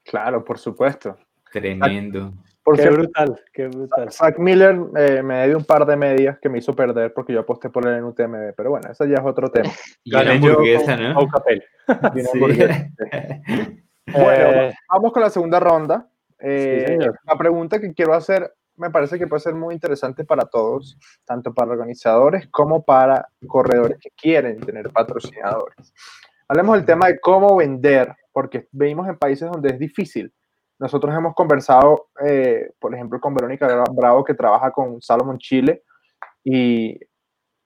Claro, 0.04 0.44
por 0.44 0.58
supuesto. 0.58 1.16
Tremendo 1.52 2.32
qué 2.72 2.90
brutal, 2.90 3.40
qué 3.52 3.68
brutal. 3.68 4.10
Zach 4.10 4.38
Miller 4.38 4.78
eh, 4.96 5.22
me 5.22 5.46
dio 5.46 5.58
un 5.58 5.64
par 5.64 5.84
de 5.84 5.96
medias 5.96 6.38
que 6.38 6.48
me 6.48 6.58
hizo 6.58 6.74
perder 6.74 7.12
porque 7.12 7.32
yo 7.32 7.40
aposté 7.40 7.68
por 7.68 7.86
él 7.86 7.94
en 7.94 8.04
UTMB, 8.04 8.54
pero 8.56 8.70
bueno, 8.70 8.90
eso 8.90 9.04
ya 9.04 9.16
es 9.16 9.24
otro 9.24 9.50
tema. 9.50 9.70
y 10.04 10.14
una 10.14 10.32
hamburguesa, 10.32 10.96
¿no? 10.96 11.20
O 11.20 11.28
capel. 11.28 11.62
bueno, 14.06 14.50
eh, 14.50 14.74
vamos 14.88 15.12
con 15.12 15.22
la 15.22 15.30
segunda 15.30 15.60
ronda. 15.60 16.08
Eh, 16.38 16.98
la 17.24 17.38
pregunta 17.38 17.80
que 17.80 17.92
quiero 17.92 18.14
hacer 18.14 18.52
me 18.76 18.90
parece 18.90 19.18
que 19.18 19.28
puede 19.28 19.40
ser 19.40 19.54
muy 19.54 19.72
interesante 19.74 20.24
para 20.24 20.46
todos, 20.46 20.98
tanto 21.24 21.54
para 21.54 21.70
organizadores 21.70 22.48
como 22.48 22.82
para 22.82 23.28
corredores 23.46 23.98
que 24.00 24.10
quieren 24.10 24.58
tener 24.60 24.90
patrocinadores. 24.90 25.92
Hablemos 26.48 26.76
del 26.76 26.84
tema 26.84 27.06
de 27.06 27.20
cómo 27.20 27.56
vender, 27.56 28.12
porque 28.34 28.68
vivimos 28.70 29.08
en 29.08 29.16
países 29.16 29.50
donde 29.50 29.70
es 29.70 29.78
difícil 29.78 30.30
nosotros 30.78 31.14
hemos 31.14 31.34
conversado, 31.34 32.08
eh, 32.24 32.72
por 32.78 32.94
ejemplo, 32.94 33.20
con 33.20 33.34
Verónica 33.34 33.84
Bravo, 33.92 34.24
que 34.24 34.34
trabaja 34.34 34.72
con 34.72 35.00
Salomon 35.00 35.38
Chile, 35.38 35.84
y, 36.42 36.98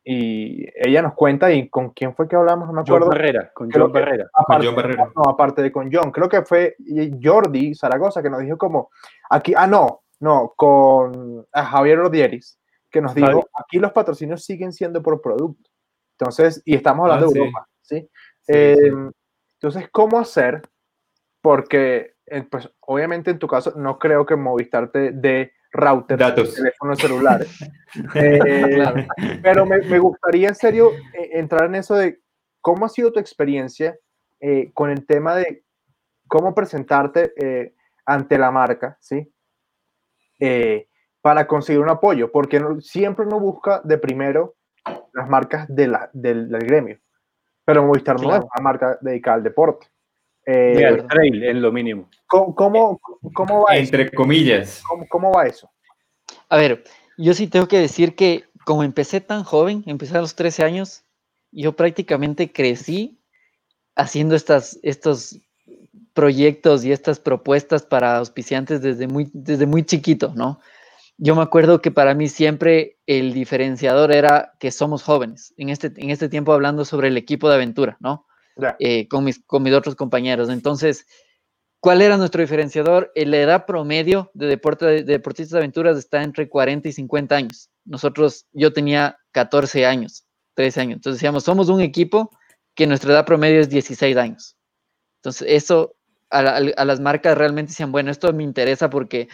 y, 0.05 0.67
ella 0.77 1.03
nos 1.03 1.15
cuenta, 1.15 1.51
¿y 1.51 1.69
con 1.69 1.91
quién 1.91 2.15
fue 2.15 2.29
que 2.29 2.37
hablamos? 2.37 2.69
No 2.69 2.75
me 2.75 2.81
acuerdo. 2.83 3.07
John 3.07 3.17
Barrera, 3.17 3.51
con 3.55 3.71
John 3.73 3.93
Barrera. 3.93 4.29
Aparte, 4.33 4.67
John 4.67 4.77
Barrera. 4.77 5.11
No, 5.17 5.23
aparte 5.23 5.63
de 5.63 5.73
con 5.73 5.91
John, 5.93 6.13
creo 6.13 6.29
que 6.29 6.43
fue 6.43 6.77
Jordi 7.23 7.75
Zaragoza 7.75 8.23
que 8.23 8.31
nos 8.31 8.41
dijo 8.41 8.59
como, 8.59 8.91
aquí, 9.31 9.55
ah, 9.57 9.67
no, 9.67 10.03
no, 10.21 10.53
con 10.57 11.47
Javier 11.53 11.99
Rodieris, 11.99 12.61
que 12.91 13.01
nos 13.01 13.15
dijo, 13.15 13.49
aquí 13.59 13.79
los 13.79 13.93
patrocinios 13.93 14.45
siguen 14.45 14.73
siendo 14.73 15.03
por 15.03 15.21
producto. 15.21 15.71
Entonces, 16.19 16.63
y 16.65 16.75
estamos 16.75 17.05
hablando 17.05 17.27
ah, 17.27 17.31
de 17.33 17.39
Europa, 17.39 17.69
¿sí? 17.81 18.11
Eh, 18.49 18.93
entonces, 19.61 19.89
¿cómo 19.91 20.19
hacer? 20.19 20.63
Porque 21.41 22.15
pues 22.51 22.71
obviamente 22.81 23.31
en 23.31 23.39
tu 23.39 23.47
caso 23.47 23.73
no 23.77 23.99
creo 23.99 24.27
que 24.27 24.37
Movistar 24.37 24.91
te 24.91 25.13
dé 25.13 25.53
router 25.73 26.19
de 26.19 26.45
teléfonos 26.45 26.99
celulares. 26.99 27.49
Eh, 28.15 28.85
pero 29.43 29.65
me, 29.65 29.79
me, 29.79 29.99
gustaría 29.99 30.49
en 30.49 30.55
serio 30.55 30.91
eh, 31.15 31.31
entrar 31.33 31.65
en 31.65 31.77
eso 31.77 31.95
de 31.95 32.21
cómo 32.61 32.85
ha 32.85 32.91
sido 32.91 33.11
tu 33.11 33.19
experiencia 33.19 33.99
eh, 34.41 34.71
con 34.75 34.91
el 34.91 35.07
tema 35.07 35.35
de 35.35 35.65
cómo 36.27 36.55
presentarte 36.55 37.33
ante 38.05 38.37
la 38.37 38.51
marca, 38.51 38.99
¿sí? 39.01 39.33
para 41.23 41.47
conseguir 41.47 41.81
un 41.81 41.89
apoyo, 41.89 42.31
porque 42.31 42.63
siempre 42.81 43.25
uno 43.25 43.41
busca 43.41 43.81
de 43.83 43.97
primero 43.97 44.57
las 45.15 45.29
marcas 45.31 45.67
de 45.69 45.89
la, 45.89 46.11
del, 46.13 46.51
del, 46.51 46.67
gremio, 46.67 47.01
pero 47.69 47.87
Movistar 47.87 48.19
no 48.19 48.35
es 48.35 48.41
una 48.41 48.63
marca 48.63 48.99
dedicada 49.03 49.37
al 49.37 49.43
deporte. 49.43 49.89
Eh, 50.47 51.05
trail, 51.07 51.45
en 51.45 51.61
lo 51.61 51.71
mínimo. 51.71 52.09
¿Cómo, 52.27 52.55
cómo, 52.55 53.67
va 53.69 53.77
Entre 53.77 54.11
comillas. 54.11 54.83
¿Cómo, 55.11 55.31
va 55.33 55.45
eso? 55.45 55.71
A 56.49 56.57
ver, 56.57 56.83
yo 57.19 57.35
sí 57.35 57.47
tengo 57.47 57.69
que 57.69 57.79
decir 57.79 58.17
que 58.17 58.45
como 58.65 58.85
empecé 58.85 59.21
tan 59.21 59.45
joven, 59.45 59.83
empecé 59.85 60.17
a 60.17 60.23
los 60.23 60.35
13 60.35 60.65
años, 60.65 61.05
yo 61.53 61.77
prácticamente 61.77 62.51
crecí 62.51 63.21
haciendo 63.97 64.35
estas, 64.35 64.79
estos 64.83 65.39
proyectos 66.15 66.87
y 66.87 66.93
estas 66.93 67.21
propuestas 67.21 67.83
para 67.83 68.17
auspiciantes 68.17 68.81
desde 68.81 69.09
muy, 69.09 69.29
desde 69.35 69.67
muy 69.67 69.85
chiquito, 69.85 70.33
¿no? 70.35 70.59
Yo 71.21 71.35
me 71.35 71.43
acuerdo 71.43 71.83
que 71.83 71.91
para 71.91 72.15
mí 72.15 72.29
siempre 72.29 72.97
el 73.07 73.33
diferenciador 73.33 74.13
era 74.13 74.55
que 74.61 74.71
somos 74.71 75.03
jóvenes, 75.03 75.53
en 75.57 75.69
este, 75.69 75.93
en 75.97 76.11
este 76.11 76.29
tiempo 76.29 76.53
hablando 76.53 76.85
sobre 76.85 77.09
el 77.09 77.17
equipo 77.17 77.49
de 77.49 77.57
aventura, 77.57 77.97
¿no? 78.01 78.25
Eh, 78.79 79.09
con, 79.09 79.25
mis, 79.25 79.45
con 79.45 79.65
mis 79.65 79.75
otros 79.75 79.97
compañeros. 79.97 80.49
Entonces, 80.49 81.07
¿cuál 81.81 82.03
era 82.03 82.17
nuestro 82.17 82.41
diferenciador? 82.41 83.11
La 83.17 83.37
edad 83.37 83.67
promedio 83.67 84.31
de, 84.35 84.47
deporte, 84.47 84.87
de 84.87 85.03
deportistas 85.03 85.53
de 85.53 85.59
aventuras 85.59 85.99
está 85.99 86.23
entre 86.23 86.49
40 86.49 86.89
y 86.89 86.93
50 86.93 87.35
años. 87.37 87.71
Nosotros, 87.85 88.47
yo 88.53 88.73
tenía 88.73 89.19
14 89.33 89.87
años, 89.87 90.25
13 90.55 90.81
años. 90.81 90.97
Entonces 90.97 91.19
decíamos, 91.19 91.43
somos 91.43 91.69
un 91.69 91.81
equipo 91.81 92.31
que 92.77 92.87
nuestra 92.87 93.13
edad 93.13 93.27
promedio 93.27 93.61
es 93.61 93.69
16 93.69 94.17
años. 94.17 94.57
Entonces, 95.19 95.49
eso 95.51 95.97
a, 96.31 96.41
a, 96.41 96.85
las 96.85 97.01
marcas 97.01 97.37
realmente 97.37 97.71
decían, 97.71 97.91
bueno, 97.91 98.13
esto 98.13 98.33
me 98.33 98.45
interesa 98.45 98.89
porque 98.89 99.29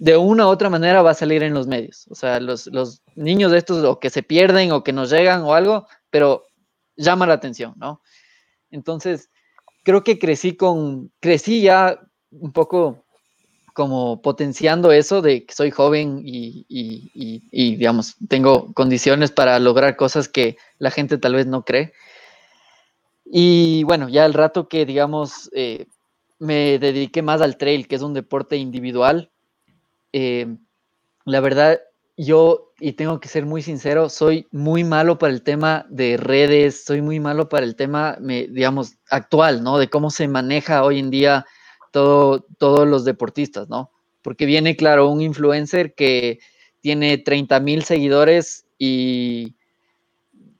de 0.00 0.16
una 0.16 0.46
u 0.46 0.48
otra 0.48 0.70
manera 0.70 1.02
va 1.02 1.10
a 1.10 1.14
salir 1.14 1.42
en 1.42 1.52
los 1.52 1.66
medios. 1.66 2.06
O 2.08 2.14
sea, 2.14 2.40
los, 2.40 2.66
los 2.68 3.02
niños 3.14 3.52
de 3.52 3.58
estos 3.58 3.84
o 3.84 4.00
que 4.00 4.08
se 4.08 4.22
pierden 4.22 4.72
o 4.72 4.82
que 4.82 4.94
nos 4.94 5.10
llegan 5.10 5.42
o 5.42 5.54
algo, 5.54 5.86
pero 6.08 6.46
llama 6.96 7.26
la 7.26 7.34
atención, 7.34 7.74
¿no? 7.76 8.00
Entonces, 8.70 9.30
creo 9.84 10.02
que 10.02 10.18
crecí 10.18 10.56
con, 10.56 11.12
crecí 11.20 11.60
ya 11.60 12.00
un 12.30 12.52
poco 12.52 13.04
como 13.74 14.22
potenciando 14.22 14.90
eso 14.90 15.20
de 15.20 15.44
que 15.44 15.54
soy 15.54 15.70
joven 15.70 16.22
y, 16.24 16.64
y, 16.68 17.76
digamos, 17.76 18.16
tengo 18.28 18.72
condiciones 18.72 19.30
para 19.30 19.58
lograr 19.58 19.96
cosas 19.96 20.28
que 20.28 20.56
la 20.78 20.90
gente 20.90 21.18
tal 21.18 21.34
vez 21.34 21.46
no 21.46 21.64
cree. 21.64 21.92
Y 23.24 23.84
bueno, 23.84 24.08
ya 24.08 24.24
el 24.24 24.34
rato 24.34 24.68
que, 24.68 24.86
digamos, 24.86 25.50
eh, 25.52 25.86
me 26.38 26.78
dediqué 26.78 27.22
más 27.22 27.42
al 27.42 27.58
trail, 27.58 27.86
que 27.86 27.96
es 27.96 28.02
un 28.02 28.14
deporte 28.14 28.56
individual, 28.56 29.29
eh, 30.12 30.46
la 31.24 31.40
verdad, 31.40 31.80
yo, 32.16 32.72
y 32.78 32.92
tengo 32.92 33.20
que 33.20 33.28
ser 33.28 33.46
muy 33.46 33.62
sincero, 33.62 34.08
soy 34.08 34.46
muy 34.50 34.84
malo 34.84 35.18
para 35.18 35.32
el 35.32 35.42
tema 35.42 35.86
de 35.88 36.16
redes, 36.16 36.84
soy 36.84 37.02
muy 37.02 37.20
malo 37.20 37.48
para 37.48 37.64
el 37.64 37.76
tema, 37.76 38.18
digamos, 38.20 38.96
actual, 39.08 39.62
¿no? 39.62 39.78
De 39.78 39.88
cómo 39.88 40.10
se 40.10 40.28
maneja 40.28 40.84
hoy 40.84 40.98
en 40.98 41.10
día 41.10 41.46
todo, 41.92 42.44
todos 42.58 42.86
los 42.86 43.04
deportistas, 43.04 43.68
¿no? 43.68 43.90
Porque 44.22 44.46
viene, 44.46 44.76
claro, 44.76 45.08
un 45.08 45.22
influencer 45.22 45.94
que 45.94 46.40
tiene 46.80 47.18
30 47.18 47.60
mil 47.60 47.84
seguidores 47.84 48.66
y, 48.78 49.54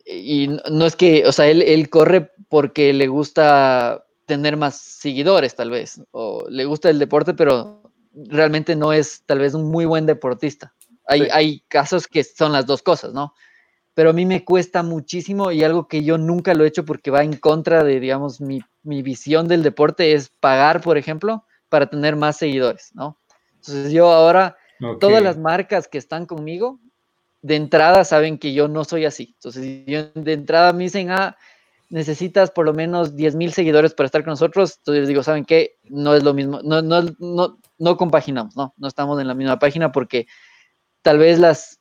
y 0.06 0.48
no 0.70 0.86
es 0.86 0.96
que, 0.96 1.26
o 1.26 1.32
sea, 1.32 1.48
él, 1.48 1.62
él 1.62 1.90
corre 1.90 2.30
porque 2.48 2.92
le 2.92 3.06
gusta 3.06 4.04
tener 4.26 4.56
más 4.56 4.76
seguidores, 4.78 5.54
tal 5.56 5.70
vez, 5.70 6.00
o 6.12 6.44
le 6.48 6.64
gusta 6.64 6.88
el 6.88 6.98
deporte, 6.98 7.34
pero 7.34 7.79
realmente 8.12 8.76
no 8.76 8.92
es 8.92 9.22
tal 9.26 9.38
vez 9.38 9.54
un 9.54 9.70
muy 9.70 9.84
buen 9.84 10.06
deportista. 10.06 10.74
Hay, 11.06 11.22
hay 11.32 11.60
casos 11.68 12.06
que 12.06 12.22
son 12.22 12.52
las 12.52 12.66
dos 12.66 12.82
cosas, 12.82 13.12
¿no? 13.12 13.34
Pero 13.94 14.10
a 14.10 14.12
mí 14.12 14.26
me 14.26 14.44
cuesta 14.44 14.82
muchísimo 14.82 15.50
y 15.50 15.64
algo 15.64 15.88
que 15.88 16.04
yo 16.04 16.18
nunca 16.18 16.54
lo 16.54 16.64
he 16.64 16.68
hecho 16.68 16.84
porque 16.84 17.10
va 17.10 17.24
en 17.24 17.36
contra 17.36 17.82
de, 17.82 17.98
digamos, 17.98 18.40
mi, 18.40 18.60
mi 18.82 19.02
visión 19.02 19.48
del 19.48 19.62
deporte 19.62 20.12
es 20.12 20.28
pagar, 20.28 20.80
por 20.80 20.96
ejemplo, 20.96 21.44
para 21.68 21.90
tener 21.90 22.16
más 22.16 22.36
seguidores, 22.36 22.90
¿no? 22.94 23.18
Entonces 23.56 23.92
yo 23.92 24.10
ahora, 24.10 24.56
todas 25.00 25.22
las 25.22 25.36
marcas 25.36 25.88
que 25.88 25.98
están 25.98 26.26
conmigo, 26.26 26.78
de 27.42 27.56
entrada 27.56 28.04
saben 28.04 28.38
que 28.38 28.52
yo 28.52 28.68
no 28.68 28.84
soy 28.84 29.04
así. 29.04 29.34
Entonces 29.36 29.84
yo, 29.86 30.10
de 30.14 30.32
entrada 30.32 30.72
me 30.72 30.84
dicen, 30.84 31.10
ah, 31.10 31.36
necesitas 31.90 32.50
por 32.50 32.64
lo 32.64 32.72
menos 32.72 33.16
10 33.16 33.34
mil 33.34 33.52
seguidores 33.52 33.94
para 33.94 34.06
estar 34.06 34.24
con 34.24 34.32
nosotros. 34.32 34.78
Entonces 34.78 35.08
digo, 35.08 35.22
¿saben 35.22 35.44
qué? 35.44 35.76
No 35.84 36.14
es 36.14 36.22
lo 36.22 36.32
mismo, 36.32 36.60
no, 36.62 36.80
no, 36.80 37.02
no, 37.18 37.58
no 37.80 37.96
compaginamos, 37.96 38.56
no, 38.56 38.74
no 38.76 38.86
estamos 38.86 39.20
en 39.20 39.26
la 39.26 39.34
misma 39.34 39.58
página 39.58 39.90
porque 39.90 40.26
tal 41.02 41.18
vez 41.18 41.38
las 41.38 41.80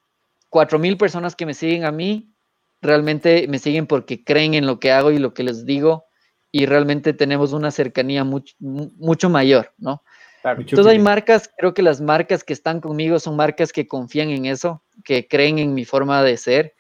4 0.50 0.80
mil 0.80 0.98
personas 0.98 1.36
que 1.36 1.46
me 1.46 1.54
siguen 1.54 1.86
a 1.86 1.92
mí 1.92 2.34
realmente 2.82 3.48
me 3.48 3.60
siguen 3.60 3.86
porque 3.86 4.24
creen 4.24 4.54
en 4.54 4.66
lo 4.66 4.80
que 4.80 4.92
hago 4.92 5.12
y 5.12 5.20
lo 5.20 5.34
que 5.34 5.44
les 5.44 5.66
digo 5.66 6.06
y 6.52 6.66
realmente 6.66 7.14
tenemos 7.14 7.54
una 7.54 7.70
cercanía 7.70 8.24
mucho, 8.24 8.56
mucho 8.60 9.30
mayor, 9.30 9.74
¿no? 9.78 10.02
Entonces 10.44 10.88
hay 10.88 11.00
marcas, 11.00 11.52
creo 11.58 11.74
que 11.74 11.82
las 11.82 12.00
marcas 12.00 12.46
que 12.46 12.54
están 12.54 12.80
conmigo 12.80 13.20
son 13.20 13.36
marcas 13.36 13.74
que 13.74 13.88
confían 13.88 14.30
en 14.30 14.46
eso, 14.46 14.82
que 15.04 15.28
creen 15.28 15.60
en 15.60 15.74
mi 15.74 15.84
forma 15.84 16.24
de 16.24 16.38
ser, 16.38 16.76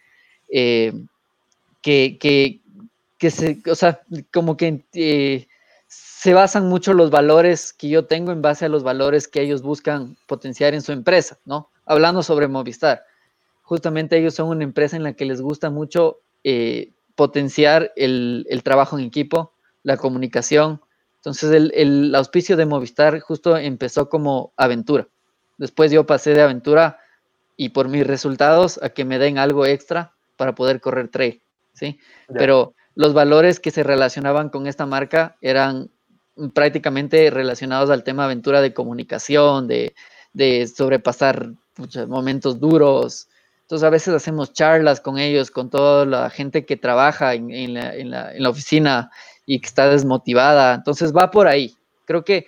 eh, 0.51 0.93
que, 1.81 2.17
que, 2.19 2.61
que 3.17 3.29
se, 3.29 3.59
o 3.69 3.75
sea, 3.75 4.01
como 4.31 4.55
que 4.55 4.85
eh, 4.93 5.47
se 6.19 6.33
basan 6.33 6.67
mucho 6.67 6.93
los 6.93 7.11
valores 7.11 7.71
que 7.71 7.87
yo 7.87 8.05
tengo 8.05 8.33
en 8.33 8.41
base 8.41 8.65
a 8.65 8.69
los 8.69 8.83
valores 8.83 9.29
que 9.29 9.39
ellos 9.39 9.61
buscan 9.61 10.17
potenciar 10.27 10.73
en 10.73 10.81
su 10.81 10.91
empresa, 10.91 11.39
¿no? 11.45 11.69
Hablando 11.85 12.23
sobre 12.23 12.49
Movistar, 12.49 13.05
justamente 13.61 14.17
ellos 14.17 14.33
son 14.33 14.49
una 14.49 14.65
empresa 14.65 14.97
en 14.97 15.03
la 15.03 15.13
que 15.13 15.23
les 15.23 15.39
gusta 15.39 15.69
mucho 15.69 16.19
eh, 16.43 16.91
potenciar 17.15 17.93
el, 17.95 18.45
trabajo 18.65 18.99
en 18.99 19.05
equipo, 19.05 19.53
la 19.81 19.95
comunicación. 19.95 20.81
Entonces 21.19 21.53
el, 21.53 21.71
el, 21.73 22.13
auspicio 22.13 22.57
de 22.57 22.65
Movistar 22.65 23.21
justo 23.21 23.55
empezó 23.55 24.09
como 24.09 24.51
aventura. 24.57 25.07
Después 25.57 25.89
yo 25.89 26.05
pasé 26.05 26.33
de 26.33 26.41
aventura 26.41 26.99
y 27.55 27.69
por 27.69 27.87
mis 27.87 28.05
resultados 28.05 28.77
a 28.83 28.89
que 28.89 29.05
me 29.05 29.19
den 29.19 29.37
algo 29.37 29.65
extra 29.65 30.15
para 30.35 30.53
poder 30.53 30.81
correr 30.81 31.07
trail, 31.07 31.41
¿sí? 31.71 31.97
Pero 32.27 32.73
los 32.93 33.13
valores 33.13 33.61
que 33.61 33.71
se 33.71 33.83
relacionaban 33.83 34.49
con 34.49 34.67
esta 34.67 34.85
marca 34.85 35.37
eran 35.39 35.89
prácticamente 36.53 37.29
relacionados 37.29 37.89
al 37.89 38.03
tema 38.03 38.25
aventura 38.25 38.61
de 38.61 38.73
comunicación, 38.73 39.67
de, 39.67 39.93
sobrepasar 40.73 41.51
muchos 41.77 42.07
momentos 42.07 42.59
duros. 42.59 43.27
Entonces 43.61 43.85
a 43.85 43.89
veces 43.89 44.13
hacemos 44.13 44.53
charlas 44.53 45.01
con 45.01 45.17
ellos, 45.17 45.51
con 45.51 45.69
toda 45.69 46.05
la 46.05 46.29
gente 46.29 46.65
que 46.65 46.77
trabaja 46.77 47.33
en, 47.33 47.73
la, 47.73 48.49
oficina 48.49 49.11
y 49.45 49.59
que 49.59 49.67
está 49.67 49.89
desmotivada. 49.89 50.75
Entonces 50.75 51.13
va 51.15 51.31
por 51.31 51.47
ahí. 51.47 51.75
Creo 52.05 52.23
que 52.23 52.47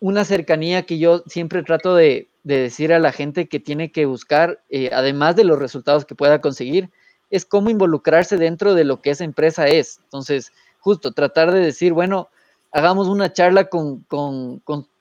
una 0.00 0.24
cercanía 0.24 0.84
que 0.84 0.98
yo 0.98 1.22
siempre 1.26 1.62
trato 1.62 1.94
de, 1.94 2.28
decir 2.44 2.92
a 2.92 3.00
la 3.00 3.10
gente 3.10 3.48
que 3.48 3.58
tiene 3.58 3.90
que 3.90 4.06
buscar, 4.06 4.60
eh, 4.70 4.90
además 4.92 5.34
de 5.34 5.42
los 5.42 5.58
resultados 5.58 6.04
que 6.04 6.14
pueda 6.14 6.40
conseguir, 6.40 6.90
es 7.28 7.44
cómo 7.44 7.70
involucrarse 7.70 8.36
dentro 8.36 8.74
de 8.74 8.84
lo 8.84 9.00
que 9.00 9.10
esa 9.10 9.24
empresa 9.24 9.66
es. 9.66 9.98
Entonces, 10.04 10.52
justo 10.78 11.12
tratar 11.12 11.52
de 11.52 11.58
decir, 11.58 11.92
bueno, 11.92 12.28
hagamos 12.72 13.08
una 13.08 13.32
charla 13.32 13.68
con, 13.68 14.04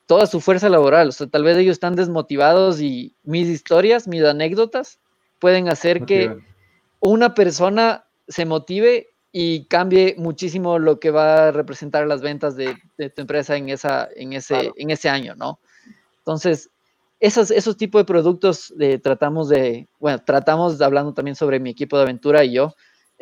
toda 0.05 0.27
su 0.27 0.39
fuerza 0.39 0.69
laboral. 0.69 1.09
O 1.09 1.11
sea, 1.11 1.27
tal 1.27 1.43
vez 1.43 1.57
ellos 1.57 1.73
están 1.73 1.95
desmotivados 1.95 2.81
y 2.81 3.15
mis 3.23 3.47
historias, 3.47 4.07
mis 4.07 4.23
anécdotas 4.23 4.99
pueden 5.39 5.67
hacer 5.67 6.05
que 6.05 6.35
una 6.99 7.33
persona 7.33 8.05
se 8.27 8.45
motive 8.45 9.09
y 9.31 9.65
cambie 9.65 10.15
muchísimo 10.17 10.79
lo 10.79 10.99
que 10.99 11.11
va 11.11 11.47
a 11.47 11.51
representar 11.51 12.07
las 12.07 12.21
ventas 12.21 12.55
de, 12.55 12.75
tu 12.97 13.21
empresa 13.21 13.57
en, 13.57 13.69
esa, 13.69 14.07
en, 14.15 14.33
ese, 14.33 14.71
en 14.77 14.91
ese 14.91 15.09
año, 15.09 15.35
¿no? 15.35 15.59
Entonces, 16.19 16.69
esos, 17.19 17.51
esos 17.51 17.77
tipos 17.77 17.99
de 17.99 18.05
productos 18.05 18.73
de, 18.75 18.97
tratamos 18.97 19.49
de, 19.49 19.87
bueno, 19.99 20.19
tratamos 20.23 20.79
hablando 20.81 21.13
también 21.13 21.35
sobre 21.35 21.59
mi 21.59 21.69
equipo 21.69 21.97
de 21.97 22.03
aventura 22.03 22.43
y 22.43 22.53
yo, 22.53 22.75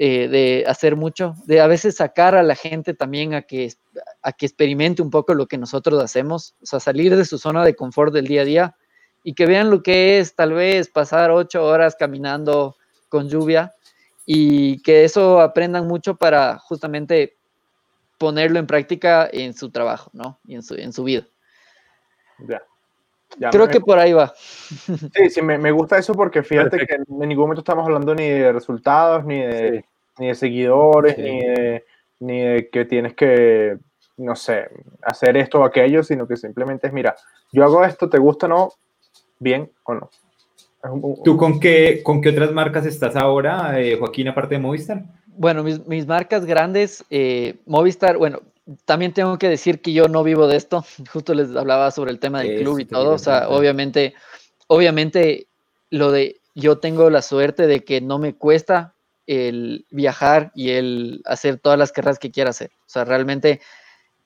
eh, 0.05 0.27
de 0.27 0.65
hacer 0.67 0.97
mucho, 0.97 1.33
de 1.45 1.61
a 1.61 1.67
veces 1.67 1.95
sacar 1.95 2.35
a 2.35 2.43
la 2.43 2.55
gente 2.55 2.93
también 2.93 3.33
a 3.33 3.43
que, 3.43 3.71
a 4.21 4.33
que 4.33 4.45
experimente 4.45 5.01
un 5.01 5.09
poco 5.09 5.33
lo 5.33 5.47
que 5.47 5.57
nosotros 5.57 6.03
hacemos, 6.03 6.55
o 6.61 6.65
sea, 6.65 6.81
salir 6.81 7.15
de 7.15 7.23
su 7.23 7.37
zona 7.37 7.63
de 7.63 7.73
confort 7.73 8.13
del 8.13 8.27
día 8.27 8.41
a 8.41 8.43
día 8.43 8.75
y 9.23 9.33
que 9.33 9.45
vean 9.45 9.69
lo 9.69 9.81
que 9.81 10.19
es 10.19 10.35
tal 10.35 10.51
vez 10.51 10.89
pasar 10.89 11.31
ocho 11.31 11.63
horas 11.63 11.95
caminando 11.97 12.75
con 13.07 13.29
lluvia 13.29 13.75
y 14.25 14.81
que 14.81 15.05
eso 15.05 15.39
aprendan 15.39 15.87
mucho 15.87 16.17
para 16.17 16.57
justamente 16.59 17.37
ponerlo 18.17 18.59
en 18.59 18.67
práctica 18.67 19.29
en 19.31 19.53
su 19.53 19.71
trabajo, 19.71 20.11
¿no? 20.11 20.37
Y 20.43 20.55
en 20.55 20.63
su, 20.63 20.75
en 20.75 20.91
su 20.91 21.05
vida. 21.05 21.25
Ya. 23.37 23.49
Creo 23.51 23.69
que 23.69 23.79
por 23.79 23.99
ahí 23.99 24.11
va. 24.11 24.33
Sí, 24.35 25.29
sí, 25.29 25.41
me, 25.41 25.57
me 25.57 25.71
gusta 25.71 25.97
eso 25.97 26.13
porque 26.13 26.43
fíjate 26.43 26.85
que 26.85 26.95
en 26.95 27.05
ningún 27.07 27.45
momento 27.45 27.61
estamos 27.61 27.85
hablando 27.85 28.13
ni 28.13 28.27
de 28.27 28.51
resultados, 28.51 29.23
ni 29.23 29.39
de, 29.39 29.85
ni 30.19 30.27
de 30.27 30.35
seguidores, 30.35 31.17
ni, 31.17 31.39
de, 31.39 31.85
ni 32.19 32.39
de 32.41 32.69
que 32.69 32.85
tienes 32.85 33.13
que, 33.13 33.77
no 34.17 34.35
sé, 34.35 34.69
hacer 35.01 35.37
esto 35.37 35.59
o 35.59 35.63
aquello, 35.63 36.03
sino 36.03 36.27
que 36.27 36.37
simplemente 36.37 36.87
es, 36.87 36.93
mira, 36.93 37.15
yo 37.51 37.63
hago 37.63 37.83
esto, 37.83 38.09
¿te 38.09 38.17
gusta 38.17 38.45
o 38.47 38.49
no? 38.49 38.73
Bien 39.39 39.69
o 39.83 39.93
no. 39.95 40.09
¿Tú 41.23 41.37
con 41.37 41.59
qué, 41.59 42.01
con 42.03 42.21
qué 42.21 42.29
otras 42.29 42.51
marcas 42.51 42.85
estás 42.85 43.15
ahora, 43.15 43.79
eh, 43.79 43.95
Joaquín, 43.97 44.27
aparte 44.27 44.55
de 44.55 44.59
Movistar? 44.59 45.05
Bueno, 45.27 45.63
mis, 45.63 45.85
mis 45.87 46.05
marcas 46.05 46.45
grandes, 46.45 47.05
eh, 47.09 47.55
Movistar, 47.65 48.17
bueno, 48.17 48.41
también 48.85 49.13
tengo 49.13 49.37
que 49.37 49.49
decir 49.49 49.81
que 49.81 49.93
yo 49.93 50.07
no 50.07 50.23
vivo 50.23 50.47
de 50.47 50.57
esto. 50.57 50.83
Justo 51.11 51.33
les 51.33 51.55
hablaba 51.55 51.91
sobre 51.91 52.11
el 52.11 52.19
tema 52.19 52.41
del 52.41 52.59
club 52.59 52.79
y 52.79 52.85
todo. 52.85 53.13
O 53.13 53.17
sea, 53.17 53.49
obviamente, 53.49 54.13
obviamente, 54.67 55.47
lo 55.89 56.11
de 56.11 56.41
yo 56.55 56.77
tengo 56.77 57.09
la 57.09 57.21
suerte 57.21 57.65
de 57.67 57.83
que 57.83 58.01
no 58.01 58.19
me 58.19 58.35
cuesta 58.35 58.93
el 59.27 59.85
viajar 59.89 60.51
y 60.55 60.71
el 60.71 61.21
hacer 61.25 61.59
todas 61.59 61.79
las 61.79 61.91
carreras 61.91 62.19
que 62.19 62.31
quiera 62.31 62.49
hacer. 62.49 62.71
O 62.81 62.89
sea, 62.89 63.05
realmente 63.05 63.61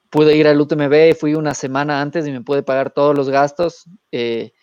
pude 0.10 0.36
ir 0.36 0.48
al 0.48 0.60
UTMB, 0.60 1.16
fui 1.20 1.34
una 1.36 1.54
semana 1.54 2.02
antes 2.02 2.28
y 2.28 2.32
me 2.32 2.41
pude 2.41 2.64
pagar 2.64 2.91
todos 2.91 3.16
los 3.16 3.30
gastos, 3.30 3.86
eh, 4.12 4.54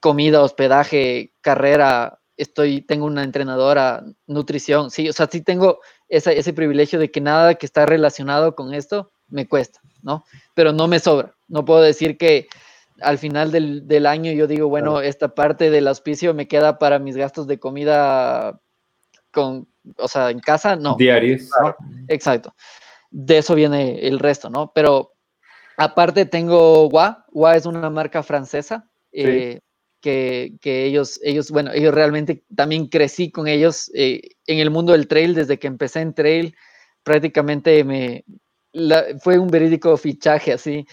comida, 0.00 0.42
hospedaje, 0.42 1.32
carrera, 1.40 2.20
estoy, 2.36 2.80
tengo 2.82 3.06
una 3.06 3.22
entrenadora, 3.22 4.04
nutrición, 4.26 4.90
sí, 4.90 5.08
o 5.08 5.12
sea, 5.12 5.28
sí 5.30 5.42
tengo 5.42 5.80
ese 6.08 6.52
privilegio 6.52 6.98
de 6.98 7.10
que 7.10 7.20
nada 7.20 7.54
que 7.54 7.66
está 7.66 7.86
relacionado 7.86 8.54
con 8.56 8.74
esto 8.74 9.12
me 9.28 9.46
cuesta, 9.46 9.80
¿no? 10.02 10.24
Pero 10.54 10.72
no 10.72 10.88
me 10.88 10.98
sobra. 10.98 11.36
No 11.48 11.64
puedo 11.64 11.82
decir 11.82 12.18
que 12.18 12.48
al 13.00 13.18
final 13.18 13.50
del, 13.50 14.06
año 14.06 14.32
yo 14.32 14.46
digo, 14.46 14.68
bueno, 14.68 15.00
esta 15.00 15.34
parte 15.34 15.70
del 15.70 15.88
auspicio 15.88 16.34
me 16.34 16.48
queda 16.48 16.78
para 16.78 16.98
mis 16.98 17.16
gastos 17.16 17.46
de 17.46 17.58
comida 17.58 18.60
con, 19.30 19.68
o 19.96 20.08
sea, 20.08 20.30
en 20.30 20.40
casa, 20.40 20.76
no. 20.76 20.96
Diarios. 20.96 21.48
Exacto. 22.08 22.54
De 23.10 23.38
eso 23.38 23.54
viene 23.54 24.06
el 24.06 24.18
resto, 24.18 24.50
¿no? 24.50 24.72
Pero 24.74 25.14
aparte 25.76 26.26
tengo 26.26 26.88
WA. 26.88 27.24
WA 27.32 27.56
es 27.56 27.66
una 27.66 27.90
marca 27.90 28.22
francesa. 28.22 28.88
Eh, 29.12 29.60
que, 30.00 30.58
ellos, 30.62 31.20
ellos, 31.22 31.50
bueno, 31.50 31.72
ellos 31.72 31.94
realmente 31.94 32.44
también 32.54 32.86
crecí 32.86 33.30
con 33.30 33.48
ellos 33.48 33.90
eh, 33.94 34.20
en 34.46 34.58
el 34.58 34.70
mundo 34.70 34.92
del 34.92 35.08
trail 35.08 35.34
desde 35.34 35.58
que 35.58 35.66
empecé 35.66 36.00
en 36.00 36.14
trail. 36.14 36.56
Prácticamente 37.02 37.84
me 37.84 38.24
fue 39.20 39.38
un 39.38 39.48
verídico 39.48 39.96
fichaje 39.96 40.52
así. 40.52 40.86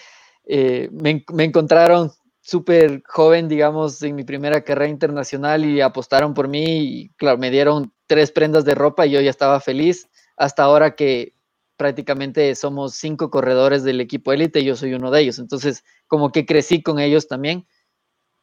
Eh, 0.45 0.89
me, 0.91 1.23
encontraron 1.43 2.11
súper 2.41 3.03
joven, 3.05 3.47
digamos, 3.47 4.01
en 4.03 4.15
mi 4.15 4.23
primera 4.23 4.61
carrera 4.61 4.89
internacional 4.89 5.65
y 5.65 5.81
apostaron 5.81 6.33
por 6.33 6.47
mí 6.47 6.65
y 6.65 7.09
claro, 7.17 7.37
me 7.37 7.51
dieron 7.51 7.93
tres 8.07 8.31
prendas 8.31 8.65
de 8.65 8.73
ropa 8.75 9.05
y 9.05 9.11
yo 9.11 9.21
ya 9.21 9.29
estaba 9.29 9.59
feliz 9.59 10.09
hasta 10.37 10.63
ahora 10.63 10.95
que 10.95 11.33
prácticamente 11.75 12.55
somos 12.55 12.95
cinco 12.95 13.29
corredores 13.29 13.83
del 13.83 14.01
equipo 14.01 14.33
élite 14.33 14.61
y 14.61 14.65
yo 14.65 14.75
soy 14.75 14.93
uno 14.93 15.11
de 15.11 15.21
ellos. 15.21 15.39
Entonces, 15.39 15.83
como 16.07 16.31
que 16.31 16.45
crecí 16.45 16.81
con 16.81 16.99
ellos 16.99 17.27
también. 17.27 17.67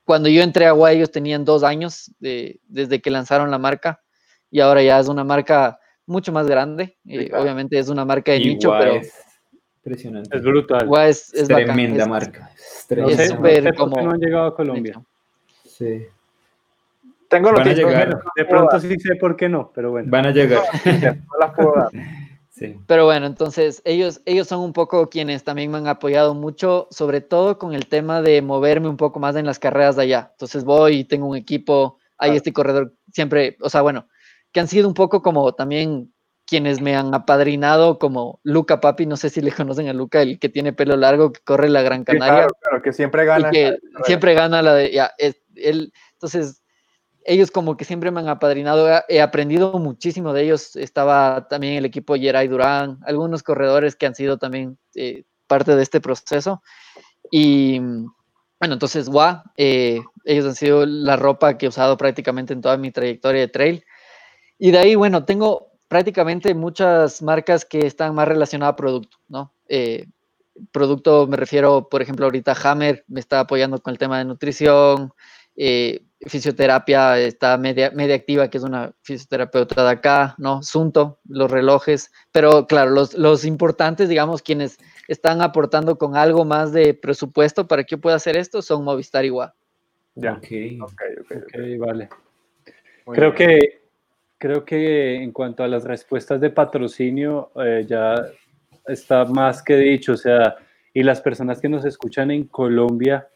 Cuando 0.05 0.29
yo 0.29 0.43
entré 0.43 0.67
a 0.67 0.73
Guay, 0.73 0.97
ellos 0.97 1.11
tenían 1.11 1.45
dos 1.45 1.65
años 1.65 2.13
desde 2.21 3.01
que 3.01 3.11
lanzaron 3.11 3.51
la 3.51 3.59
marca 3.59 4.01
y 4.51 4.61
ahora 4.61 4.83
ya 4.83 5.01
es 5.01 5.09
una 5.09 5.25
marca 5.25 5.81
mucho 6.07 6.31
más 6.31 6.47
grande. 6.47 6.97
Eh, 7.07 7.31
obviamente 7.35 7.79
es 7.79 7.89
una 7.89 8.05
marca 8.05 8.33
de 8.33 8.41
nicho, 8.41 8.73
pero... 8.79 9.01
Impresionante. 9.79 10.37
Es 10.37 10.43
brutal. 10.43 10.87
Guay 10.87 11.11
es, 11.11 11.33
tremenda 11.47 12.07
marca. 12.07 12.51
Es, 12.55 13.29
súper 13.29 13.75
como... 13.75 14.01
No 14.01 14.13
han 14.13 14.21
llegado 14.21 14.47
a 14.47 14.55
Colombia. 14.55 15.03
Sí. 15.67 16.07
Tengo 17.35 17.53
Van 17.53 17.67
a 17.69 17.73
llegar. 17.73 18.21
De 18.37 18.45
pronto 18.45 18.79
sí 18.79 18.95
sé 19.01 19.17
por 19.17 19.35
qué 19.35 19.49
no, 19.49 19.73
pero 19.75 19.91
bueno. 19.91 20.09
Van 20.09 20.27
a 20.27 20.31
llegar. 20.31 20.63
No 20.85 21.39
las 21.41 21.51
puedo 21.55 21.75
dar. 21.75 21.89
Sí. 22.57 22.79
Pero 22.87 23.05
bueno, 23.05 23.27
entonces 23.27 23.83
ellos, 23.85 24.23
ellos 24.27 24.47
son 24.47 24.61
un 24.61 24.73
poco 24.73 25.11
quienes 25.11 25.43
también 25.43 25.73
me 25.73 25.79
han 25.79 25.89
apoyado 25.89 26.35
mucho, 26.35 26.87
sobre 26.93 27.21
todo 27.21 27.59
con 27.59 27.75
el 27.75 27.89
tema 27.89 28.23
de 28.23 28.43
moverme 28.43 28.89
un 28.89 28.97
poco 28.97 29.19
más 29.19 29.35
en 29.35 29.45
las 29.45 29.59
carreras 29.59 29.97
de 29.97 30.03
allá. 30.03 30.29
Entonces 30.31 30.63
voy 30.63 30.99
y 30.99 31.05
tengo 31.05 31.27
un 31.27 31.37
equipo, 31.37 31.99
hay 32.17 32.37
este 32.37 32.53
corredor 32.53 32.95
siempre, 33.13 33.57
o 33.61 33.69
sea, 33.69 33.83
bueno, 33.83 34.07
que 34.53 34.61
han 34.61 34.69
sido 34.69 34.87
un 34.87 34.95
poco 34.95 35.21
como 35.21 35.53
también 35.55 36.15
quienes 36.47 36.81
me 36.81 36.95
han 36.95 37.13
apadrinado, 37.13 37.99
como 37.99 38.39
Luca 38.45 38.79
Papi, 38.81 39.05
no 39.07 39.17
sé 39.17 39.31
si 39.31 39.41
le 39.41 39.51
conocen 39.67 39.89
a 39.89 39.93
Luca, 39.93 40.23
el 40.23 40.39
que 40.39 40.49
tiene 40.49 40.73
pelo 40.73 40.97
largo, 40.97 41.33
que 41.33 41.41
corre 41.43 41.69
la 41.69 41.83
Gran 41.83 42.05
Canaria. 42.05 42.35
claro, 42.35 42.55
claro, 42.61 42.83
que 42.85 42.93
siempre 42.93 43.25
gana. 43.25 43.49
y 43.49 43.51
que 43.51 43.79
siempre 44.05 44.33
gana 44.35 44.63
la 44.63 44.75
de, 44.75 44.93
ya, 44.93 45.11
es- 45.19 45.43
él, 45.57 45.93
entonces 46.13 46.63
ellos 47.25 47.51
como 47.51 47.77
que 47.77 47.85
siempre 47.85 48.11
me 48.11 48.21
han 48.21 48.29
apadrinado, 48.29 48.89
he- 49.09 49.21
aprendido 49.23 49.73
muchísimo 49.79 50.33
de 50.33 50.43
ellos, 50.45 50.77
estaba 50.77 51.49
también 51.49 51.75
el 51.75 51.85
equipo 51.85 52.15
Geray 52.17 52.49
Durán, 52.49 52.99
algunos 53.07 53.43
corredores 53.43 53.97
que 53.97 54.07
han 54.07 54.15
sido 54.15 54.39
también 54.39 54.79
eh, 54.95 55.25
parte 55.47 55.77
de 55.77 55.83
este 55.83 56.01
proceso. 56.01 56.63
Y 57.31 57.81
mm, 57.81 58.07
bueno, 58.61 58.75
entonces, 58.75 59.09
guau, 59.09 59.43
eh, 59.57 60.01
ellos 60.25 60.47
han 60.47 60.55
sido 60.55 60.87
la 60.87 61.17
ropa 61.17 61.59
que 61.59 61.67
he 61.67 61.69
usado 61.69 61.97
prácticamente 61.97 62.53
en 62.53 62.61
toda 62.63 62.77
mi 62.77 62.91
trayectoria 62.93 63.43
de 63.43 63.49
trail. 63.49 63.85
Y 64.59 64.71
de 64.71 64.79
ahí, 64.79 64.95
bueno, 64.95 65.25
tengo 65.25 65.73
prácticamente 65.89 66.55
muchas 66.55 67.23
marcas 67.23 67.65
que 67.65 67.87
están 67.87 68.15
más 68.15 68.29
relacionadas 68.29 68.73
a 68.75 68.77
producto, 68.77 69.19
¿no? 69.29 69.53
Eh, 69.69 70.07
producto 70.73 71.27
me 71.27 71.37
refiero, 71.37 71.89
por 71.89 72.03
ejemplo, 72.03 72.27
ahorita 72.27 72.55
Hammer 72.65 73.05
me 73.09 73.21
está 73.21 73.41
apoyando 73.41 73.79
con 73.81 73.93
el 73.93 73.99
tema 73.99 74.19
de 74.19 74.25
nutrición, 74.25 75.13
fisioterapia 76.27 77.19
está 77.19 77.57
media, 77.59 77.91
media 77.91 78.15
activa, 78.15 78.49
que 78.49 78.59
es 78.59 78.65
una 78.65 78.93
fisioterapeuta 79.03 79.85
de 79.85 79.91
acá, 79.91 80.35
¿no? 80.39 80.63
Sunto, 80.63 81.19
los 81.29 81.51
relojes, 81.51 82.11
pero 82.33 82.67
claro, 82.67 82.91
los, 82.91 83.15
los 83.15 83.45
importantes, 83.45 84.09
digamos, 84.09 84.43
quienes 84.43 84.79
están 85.09 85.43
aportando 85.43 85.99
con 85.99 86.17
algo 86.17 86.45
más 86.45 86.73
de 86.73 86.95
presupuesto 86.95 87.67
para 87.67 87.85
que 87.85 87.97
yo 87.97 88.01
pueda 88.01 88.17
hacer 88.17 88.37
esto, 88.37 88.63
son 88.63 88.85
Movistar 88.85 89.25
igual. 89.25 89.53
Ya. 90.15 90.35
Ok. 90.35 90.47
Ok, 90.83 91.03
ok, 91.21 91.31
ok. 91.31 91.43
Ok, 91.47 91.79
vale. 91.79 92.09
Muy 93.07 93.17
Creo 93.17 93.33
bien. 93.33 93.49
que, 93.49 93.83
creo 94.39 94.65
que 94.65 95.17
en 95.17 95.33
cuanto 95.33 95.63
a 95.63 95.69
las 95.69 95.85
respuestas 95.85 96.41
de 96.41 96.51
patrocinio, 96.51 97.51
eh, 97.57 97.85
ya 97.87 98.15
está 98.87 99.25
más 99.25 99.63
que 99.63 99.77
dicho. 99.77 100.13
O 100.13 100.17
sea, 100.17 100.57
y 100.93 101.03
las 101.03 101.21
personas 101.21 101.61
que 101.61 101.69
nos 101.69 101.85
escuchan 101.85 102.31
en 102.31 102.45
Colombia, 102.45 103.29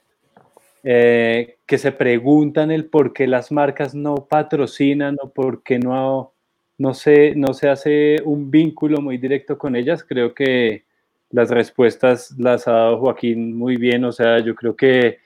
eh, 0.83 1.58
que 1.69 1.77
se 1.77 1.93
preguntan 1.93 2.71
el 2.71 2.87
por 2.87 3.13
qué 3.13 3.27
las 3.27 3.53
marcas 3.53 3.95
no 3.95 4.27
patrocinan 4.27 5.19
o 5.21 5.31
por 5.35 5.63
qué 5.63 5.79
no, 5.79 6.33
no, 6.79 6.95
se, 6.95 7.35
no 7.35 7.53
se 7.53 7.69
hace 7.69 8.23
un 8.25 8.51
vínculo 8.51 9.03
muy 9.03 9.19
directo 9.19 9.59
con 9.59 9.77
ellas, 9.77 10.03
creo 10.03 10.33
que 10.33 10.85
las 11.31 11.51
respuestas 11.51 12.35
las 12.39 12.67
ha 12.69 12.73
dado 12.73 13.01
Joaquín 13.01 13.55
muy 13.55 13.77
bien. 13.77 14.03
O 14.07 14.13
sea, 14.13 14.39
yo 14.39 14.55
creo 14.55 14.75
que 14.75 15.19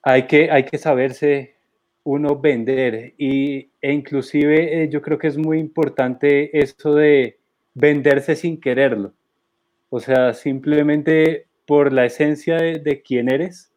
hay 0.00 0.28
que, 0.28 0.48
hay 0.48 0.62
que 0.62 0.78
saberse 0.78 1.56
uno 2.04 2.38
vender 2.38 3.14
y, 3.18 3.70
e 3.80 3.92
inclusive 3.92 4.84
eh, 4.84 4.88
yo 4.88 5.02
creo 5.02 5.18
que 5.18 5.26
es 5.26 5.36
muy 5.36 5.58
importante 5.58 6.56
eso 6.56 6.94
de 6.94 7.40
venderse 7.74 8.36
sin 8.36 8.60
quererlo. 8.60 9.12
O 9.90 9.98
sea, 9.98 10.34
simplemente 10.34 11.46
por 11.66 11.92
la 11.92 12.04
esencia 12.04 12.58
de, 12.58 12.78
de 12.78 13.02
quién 13.02 13.28
eres, 13.28 13.73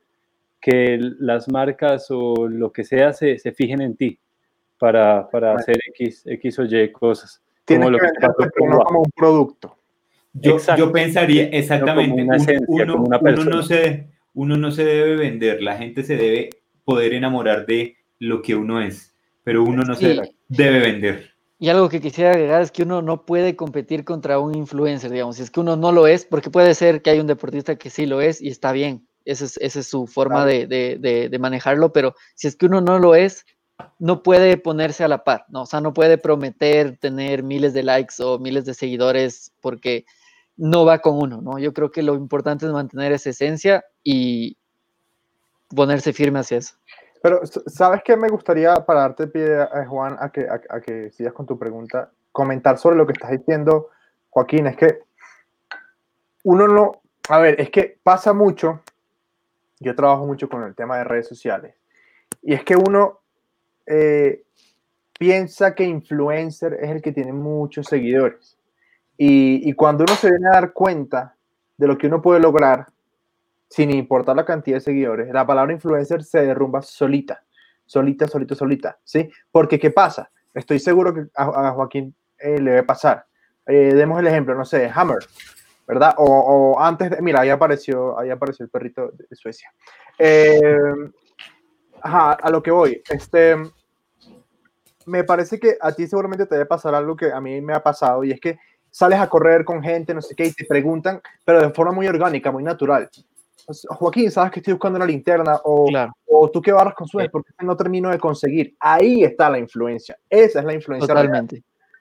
que 0.59 0.97
las 1.19 1.47
marcas 1.49 2.07
o 2.09 2.47
lo 2.47 2.71
que 2.71 2.83
sea 2.83 3.13
se, 3.13 3.37
se 3.37 3.51
fijen 3.51 3.81
en 3.81 3.95
ti 3.95 4.19
para, 4.79 5.29
para 5.29 5.53
hacer 5.55 5.77
X, 5.89 6.23
X 6.25 6.59
o 6.59 6.63
Y 6.65 6.91
cosas. 6.91 7.41
Tienes 7.65 7.85
como 7.85 7.91
lo 7.91 7.99
que 7.99 8.07
que 8.07 8.13
pasó 8.19 8.33
venderte 8.37 8.59
con 8.59 8.69
no 8.69 8.75
Guau. 8.75 8.85
como 8.87 8.99
un 9.01 9.11
producto. 9.15 9.75
Yo, 10.33 10.57
yo 10.77 10.91
pensaría 10.91 11.43
exactamente, 11.45 12.11
como 12.11 12.23
una 12.23 12.35
un- 12.35 12.41
esencia, 12.41 12.65
uno, 12.67 12.93
como 12.93 13.05
una 13.07 13.19
uno 13.19 13.43
no 13.45 13.63
se, 13.63 14.07
uno 14.35 14.57
no 14.57 14.71
se 14.71 14.83
debe 14.85 15.15
vender, 15.15 15.61
la 15.63 15.77
gente 15.77 16.03
se 16.03 16.15
debe 16.15 16.49
poder 16.85 17.13
enamorar 17.13 17.65
de 17.65 17.95
lo 18.19 18.41
que 18.41 18.55
uno 18.55 18.81
es, 18.81 19.15
pero 19.43 19.63
uno 19.63 19.83
no 19.83 19.95
se 19.95 20.13
Sí. 20.15 20.21
debe 20.47 20.79
vender. 20.79 21.31
Y 21.59 21.69
algo 21.69 21.89
que 21.89 21.99
quisiera 21.99 22.31
agregar 22.31 22.61
es 22.61 22.71
que 22.71 22.83
uno 22.83 23.01
no 23.01 23.25
puede 23.25 23.55
competir 23.55 24.03
contra 24.05 24.37
un 24.39 24.53
influencer, 24.53 25.09
digamos, 25.09 25.37
si 25.37 25.41
es 25.43 25.49
que 25.49 25.59
uno 25.59 25.75
no 25.75 25.91
lo 25.91 26.05
es, 26.05 26.23
porque 26.23 26.51
puede 26.51 26.75
ser 26.75 27.01
que 27.01 27.09
hay 27.09 27.19
un 27.19 27.25
deportista 27.25 27.77
que 27.77 27.89
sí 27.89 28.05
lo 28.05 28.21
es 28.21 28.39
y 28.41 28.49
está 28.49 28.71
bien, 28.71 29.07
esa 29.31 29.45
es, 29.45 29.57
esa 29.57 29.79
es 29.79 29.87
su 29.87 30.07
forma 30.07 30.43
Claro. 30.43 30.49
de, 30.49 30.67
de- 30.67 30.97
de- 30.99 31.29
de 31.29 31.39
manejarlo, 31.39 31.91
pero 31.93 32.15
si 32.35 32.47
es 32.47 32.55
que 32.55 32.65
uno 32.65 32.81
no 32.81 32.99
lo 32.99 33.15
es, 33.15 33.45
no 33.99 34.23
puede 34.23 34.57
ponerse 34.57 35.03
a 35.03 35.07
la 35.07 35.23
par, 35.23 35.45
¿no? 35.49 35.61
O 35.63 35.65
sea, 35.65 35.81
no 35.81 35.93
puede 35.93 36.17
prometer 36.17 36.97
tener 36.97 37.43
miles 37.43 37.73
de 37.73 37.83
likes 37.83 38.15
o 38.23 38.39
miles 38.39 38.65
de 38.65 38.73
seguidores 38.73 39.51
porque 39.61 40.05
no 40.55 40.85
va 40.85 40.99
con 40.99 41.17
uno, 41.21 41.41
¿no? 41.41 41.59
Yo 41.59 41.73
creo 41.73 41.91
que 41.91 42.01
lo 42.01 42.15
importante 42.15 42.65
es 42.65 42.71
mantener 42.71 43.11
esa 43.11 43.29
esencia 43.29 43.85
y 44.03 44.57
ponerse 45.75 46.13
firme 46.13 46.39
hacia 46.39 46.57
eso. 46.57 46.75
Pero, 47.21 47.41
¿sabes 47.67 48.01
qué 48.05 48.15
me 48.15 48.29
gustaría, 48.29 48.73
para 48.85 49.01
darte 49.01 49.27
pie, 49.27 49.61
eh, 49.61 49.85
Juan, 49.87 50.15
a 50.19 50.29
que, 50.31 50.47
a, 50.47 50.59
a 50.69 50.81
que 50.81 51.11
sigas 51.11 51.33
con 51.33 51.45
tu 51.45 51.57
pregunta, 51.59 52.11
comentar 52.31 52.77
sobre 52.77 52.95
lo 52.95 53.05
que 53.05 53.13
estás 53.13 53.31
diciendo, 53.31 53.89
Joaquín? 54.29 54.67
Es 54.67 54.77
que 54.77 54.99
uno 56.43 56.67
no, 56.67 57.01
a 57.29 57.39
ver, 57.39 57.59
es 57.59 57.69
que 57.69 57.99
pasa 58.01 58.33
mucho, 58.33 58.81
yo 59.79 59.95
trabajo 59.95 60.25
mucho 60.25 60.49
con 60.49 60.63
el 60.63 60.75
tema 60.75 60.97
de 60.97 61.03
redes 61.03 61.27
sociales, 61.27 61.75
y 62.41 62.53
es 62.53 62.63
que 62.63 62.75
uno 62.75 63.19
eh, 63.85 64.43
piensa 65.17 65.73
que 65.73 65.83
influencer 65.83 66.77
es 66.81 66.89
el 66.91 67.01
que 67.01 67.11
tiene 67.11 67.33
muchos 67.33 67.87
seguidores. 67.87 68.57
Y, 69.19 69.73
cuando 69.73 70.03
uno 70.03 70.13
se 70.13 70.29
viene 70.29 70.47
a 70.47 70.51
dar 70.51 70.73
cuenta 70.73 71.35
de 71.75 71.87
lo 71.87 71.97
que 71.97 72.05
uno 72.05 72.21
puede 72.21 72.39
lograr, 72.39 72.85
sin 73.67 73.89
importar 73.89 74.35
la 74.35 74.45
cantidad 74.45 74.77
de 74.77 74.81
seguidores, 74.81 75.33
la 75.33 75.45
palabra 75.45 75.73
influencer 75.73 76.23
se 76.23 76.45
derrumba 76.45 76.83
solita, 76.83 77.43
solita, 77.85 78.27
solita, 78.27 78.53
solita, 78.53 78.99
¿sí? 79.03 79.29
Porque 79.51 79.79
¿qué 79.79 79.89
pasa? 79.89 80.29
Estoy 80.53 80.77
seguro 80.79 81.15
que 81.15 81.25
a, 81.35 81.69
a 81.69 81.71
Joaquín 81.71 82.13
eh, 82.37 82.59
le 82.59 82.75
va 82.75 82.79
a 82.81 82.85
pasar. 82.85 83.25
Eh, 83.65 83.93
demos 83.95 84.19
el 84.19 84.27
ejemplo, 84.27 84.55
no 84.55 84.65
sé, 84.65 84.89
Hammer, 84.93 85.19
¿verdad? 85.87 86.13
O, 86.17 86.25
o 86.25 86.79
antes, 86.79 87.09
de, 87.09 87.21
mira, 87.21 87.41
ahí 87.41 87.49
apareció, 87.49 88.19
ahí 88.19 88.29
apareció 88.29 88.63
el 88.65 88.69
perrito 88.69 89.09
de 89.11 89.35
Suecia. 89.35 89.71
Eh, 90.19 90.61
ajá, 92.01 92.33
a 92.33 92.49
lo 92.49 92.61
que 92.61 92.71
voy, 92.71 93.01
este, 93.09 93.55
me 95.05 95.23
parece 95.23 95.59
que 95.59 95.77
a 95.79 95.91
ti 95.93 96.05
seguramente 96.07 96.45
te 96.45 96.55
debe 96.55 96.65
pasar 96.65 96.93
algo 96.93 97.15
que 97.15 97.31
a 97.31 97.39
mí 97.39 97.61
me 97.61 97.73
ha 97.73 97.81
pasado 97.81 98.23
y 98.23 98.31
es 98.31 98.39
que 98.41 98.59
sales 98.91 99.19
a 99.19 99.29
correr 99.29 99.63
con 99.63 99.81
gente, 99.81 100.13
no 100.13 100.21
sé 100.21 100.35
qué, 100.35 100.47
y 100.47 100.53
te 100.53 100.65
preguntan, 100.65 101.21
pero 101.45 101.61
de 101.61 101.69
forma 101.69 101.93
muy 101.93 102.07
orgánica, 102.07 102.51
muy 102.51 102.63
natural. 102.63 103.09
Joaquín, 103.89 104.31
sabes 104.31 104.51
que 104.51 104.59
estoy 104.61 104.73
buscando 104.73 104.95
una 104.97 105.05
linterna 105.05 105.59
o, 105.63 105.87
Claro. 105.87 106.13
o 106.25 106.49
tú 106.49 106.61
qué 106.61 106.71
barras 106.71 106.93
con 106.93 107.05
sueños 107.07 107.31
porque 107.31 107.51
no 107.61 107.75
termino 107.75 108.09
de 108.09 108.17
conseguir. 108.17 108.75
Ahí 108.79 109.23
está 109.23 109.49
la 109.49 109.59
influencia. 109.59 110.17
Esa 110.29 110.59
es 110.59 110.65
la 110.65 110.73
influencia. 110.73 111.13
real. 111.13 111.47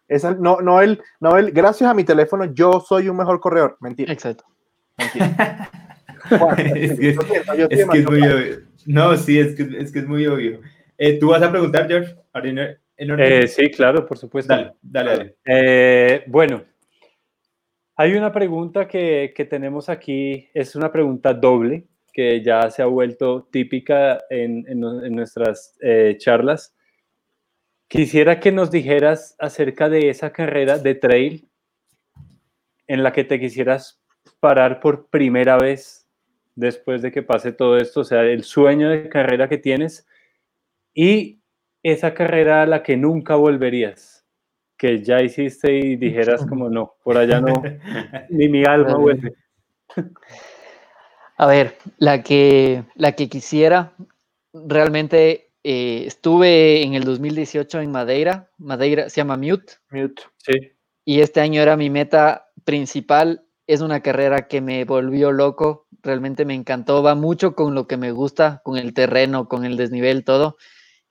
Esa, 0.09 0.34
no, 0.34 0.61
no, 0.61 0.80
el, 0.80 1.00
no 1.20 1.36
el, 1.36 1.50
gracias 1.52 1.90
a 1.90 1.94
mi 1.94 2.04
teléfono 2.04 2.44
yo 2.54 2.80
soy 2.80 3.09
un 3.09 3.16
mejor 3.16 3.40
corredor. 3.40 3.76
Mentira. 3.80 4.12
Exacto. 4.12 4.44
Juan, 6.28 6.59
Es 6.59 6.98
que- 6.98 7.12
yo 7.14 7.22
siento, 7.22 7.54
yo 7.54 7.64
estoy 7.64 7.64
Es 7.64 7.68
que 7.68 7.74
es 7.74 7.78
demasiado 7.80 8.11
muy 8.11 8.20
claro. 8.20 8.36
obvio. 8.38 8.57
No, 8.86 9.16
sí, 9.16 9.38
es 9.38 9.54
que 9.57 9.62
es, 9.78 9.92
que 9.92 9.98
es 10.00 10.07
muy 10.07 10.26
obvio. 10.26 10.61
Eh, 10.98 11.18
¿Tú 11.18 11.28
vas 11.30 11.42
a 11.42 11.50
preguntar, 11.50 11.88
George? 11.88 12.14
Eh, 12.98 13.46
sí, 13.48 13.70
claro, 13.70 14.07
por 14.07 14.16
supuesto. 14.16 14.52
dale, 14.54 14.72
dale, 14.80 15.11
dale. 15.16 15.36
Eh, 15.44 16.24
bueno, 16.28 16.62
hay 17.96 18.14
una 18.14 18.32
pregunta 18.32 18.86
que, 18.86 19.32
que 19.34 19.44
tenemos 19.44 19.88
aquí, 19.88 20.48
es 20.54 20.76
una 20.76 20.92
pregunta 20.92 21.34
doble, 21.34 21.86
que 22.12 22.42
ya 22.42 22.70
se 22.70 22.82
ha 22.82 22.86
vuelto 22.86 23.48
típica 23.50 24.20
en, 24.30 24.64
en 24.68 24.80
nu- 24.80 25.04
en 25.04 25.14
nuestras 25.16 25.76
eh, 25.80 26.16
charlas. 26.18 26.74
Quisiera 27.89 28.41
que 28.41 28.51
nos 28.51 28.70
dijeras 28.70 29.37
acerca 29.39 29.89
de 29.89 30.11
esa 30.11 30.32
carrera 30.32 30.78
de 30.78 30.95
trail 30.95 31.49
en 32.89 33.03
la 33.03 33.12
que 33.12 33.24
te 33.24 33.39
quisieras 33.39 34.03
parar 34.41 34.80
por 34.80 35.07
primera 35.07 35.57
vez 35.57 36.09
después 36.57 37.03
de 37.03 37.12
que 37.12 37.22
pase 37.22 37.53
todo 37.53 37.76
esto, 37.76 38.01
o 38.01 38.05
sea, 38.05 38.22
el 38.22 38.43
sueño 38.43 38.89
de 38.89 39.09
carrera 39.09 39.49
que 39.49 39.59
tienes 39.59 40.07
y 40.95 41.41
esa 41.82 42.14
carrera 42.14 42.62
a 42.62 42.66
la 42.66 42.82
que 42.82 42.97
nunca 42.97 43.37
volverías, 43.37 44.26
que 44.76 45.03
ya 45.03 45.22
hiciste 45.22 45.72
y 45.72 45.97
dijeras 45.97 46.45
como 46.47 46.68
no, 46.68 46.95
por 47.05 47.18
allá 47.18 47.41
no, 47.41 47.62
ni 48.30 48.49
mi 48.49 48.64
alma 48.64 48.97
vuelve. 48.97 49.34
A 51.37 51.47
ver, 51.47 51.76
la 51.99 52.22
que, 52.22 52.82
la 52.95 53.12
que 53.12 53.28
quisiera, 53.28 53.93
realmente 54.55 55.45
eh, 55.68 56.06
estuve 56.06 56.84
en 56.84 56.94
el 56.94 57.02
2018 57.02 57.80
en 57.80 57.90
Madeira, 57.90 58.52
Madeira 58.56 59.10
se 59.10 59.16
llama 59.16 59.36
Mute. 59.36 59.72
Mute, 59.90 60.22
sí. 60.38 60.52
Y 61.04 61.22
este 61.22 61.40
año 61.40 61.60
era 61.60 61.76
mi 61.76 61.90
meta 61.90 62.46
principal, 62.64 63.44
es 63.66 63.80
una 63.80 64.00
carrera 64.00 64.46
que 64.46 64.60
me 64.60 64.84
volvió 64.84 65.32
loco, 65.32 65.88
realmente 66.04 66.44
me 66.44 66.54
encantó, 66.54 67.02
va 67.02 67.16
mucho 67.16 67.56
con 67.56 67.74
lo 67.74 67.88
que 67.88 67.96
me 67.96 68.12
gusta, 68.12 68.60
con 68.62 68.76
el 68.76 68.94
terreno, 68.94 69.48
con 69.48 69.64
el 69.64 69.76
desnivel, 69.76 70.22
todo. 70.22 70.56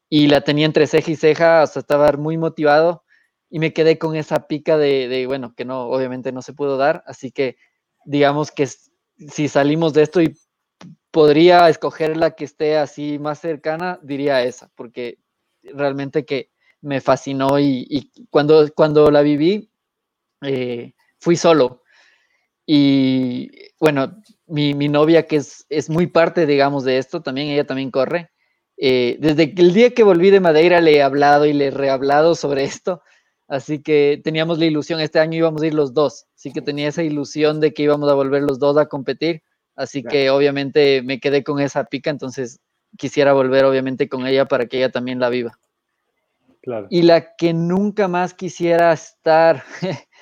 Y 0.07 0.27
la 0.27 0.39
tenía 0.39 0.65
entre 0.65 0.87
ceja 0.87 1.11
y 1.11 1.17
ceja, 1.17 1.61
hasta 1.61 1.81
estaba 1.81 2.13
muy 2.13 2.37
motivado 2.37 3.03
y 3.49 3.59
me 3.59 3.73
quedé 3.73 3.99
con 3.99 4.15
esa 4.15 4.47
pica 4.47 4.77
de, 4.77 5.09
de, 5.09 5.27
bueno, 5.27 5.53
que 5.53 5.65
no, 5.65 5.81
obviamente 5.87 6.31
no 6.31 6.41
se 6.41 6.53
pudo 6.53 6.77
dar, 6.77 7.03
así 7.07 7.29
que 7.29 7.57
digamos 8.05 8.51
que 8.51 8.69
si 9.17 9.49
salimos 9.49 9.91
de 9.91 10.03
esto 10.03 10.21
y 10.21 10.37
podría 11.15 11.69
escoger 11.69 12.17
la 12.17 12.31
que 12.31 12.43
esté 12.43 12.75
así 12.75 13.19
más 13.19 13.39
cercana, 13.39 14.01
diría 14.03 14.43
esa, 14.43 14.69
porque 14.75 15.17
realmente 15.63 16.25
que 16.25 16.49
me 16.81 16.99
fascinó 16.99 17.57
y, 17.57 18.11
cuando, 18.29 18.69
cuando 18.75 19.09
la 19.09 19.21
viví, 19.21 19.71
eh, 20.41 20.91
fui 21.17 21.37
solo. 21.37 21.83
Y 22.65 23.49
bueno, 23.79 24.21
mi, 24.47 24.73
novia, 24.89 25.25
que 25.25 25.37
es, 25.37 25.65
es, 25.69 25.89
muy 25.89 26.07
parte, 26.07 26.45
digamos, 26.45 26.83
de 26.83 26.97
esto, 26.97 27.21
también 27.21 27.47
ella 27.47 27.65
también 27.65 27.91
corre. 27.91 28.31
Eh, 28.75 29.15
desde 29.21 29.53
el 29.55 29.73
día 29.73 29.91
que 29.91 30.03
volví 30.03 30.31
de 30.31 30.41
Madeira 30.41 30.81
le 30.81 30.97
he 30.97 31.01
hablado 31.01 31.45
y 31.45 31.53
le 31.53 31.67
he 31.67 31.71
rehablado 31.71 32.35
sobre 32.35 32.63
esto, 32.65 33.01
así 33.47 33.81
que 33.81 34.19
teníamos 34.21 34.59
la 34.59 34.65
ilusión, 34.65 34.99
este 34.99 35.19
año 35.19 35.37
íbamos 35.37 35.61
a 35.61 35.67
ir 35.67 35.75
los 35.75 35.93
dos, 35.93 36.25
así 36.35 36.51
que 36.51 36.61
tenía 36.61 36.89
esa 36.89 37.03
ilusión 37.03 37.61
de 37.61 37.73
que 37.73 37.83
íbamos 37.83 38.11
a 38.11 38.15
volver 38.15 38.41
los 38.41 38.59
dos 38.59 38.75
a 38.75 38.87
competir, 38.87 39.43
así 39.75 40.03
que 40.03 40.29
obviamente 40.29 41.01
me 41.01 41.19
quedé 41.19 41.43
con 41.43 41.59
esa 41.59 41.85
pica, 41.85 42.09
entonces 42.09 42.59
quisiera 42.97 43.33
volver 43.33 43.65
obviamente 43.65 44.07
con 44.07 44.25
ella 44.25 44.45
para 44.45 44.65
que 44.67 44.77
ella 44.77 44.91
también 44.91 45.19
la 45.19 45.29
viva. 45.29 45.57
Claro. 46.61 46.87
Y 46.89 47.03
la 47.03 47.35
que 47.35 47.53
nunca 47.53 48.07
más 48.07 48.33
quisiera 48.33 48.91
estar, 48.93 49.63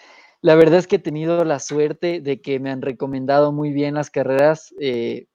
La 0.44 0.56
verdad 0.56 0.80
es 0.80 0.88
que 0.88 0.98
he 0.98 1.00
tenido 1.00 1.46
la 1.46 1.58
suerte 1.60 2.20
de 2.20 2.42
que 2.42 2.60
me 2.60 2.70
han 2.70 2.82
recomendado 2.82 3.54
muy 3.54 3.72
bien 3.72 3.94
las 3.94 4.10
carreras, 4.10 4.76
eh, 4.78 5.28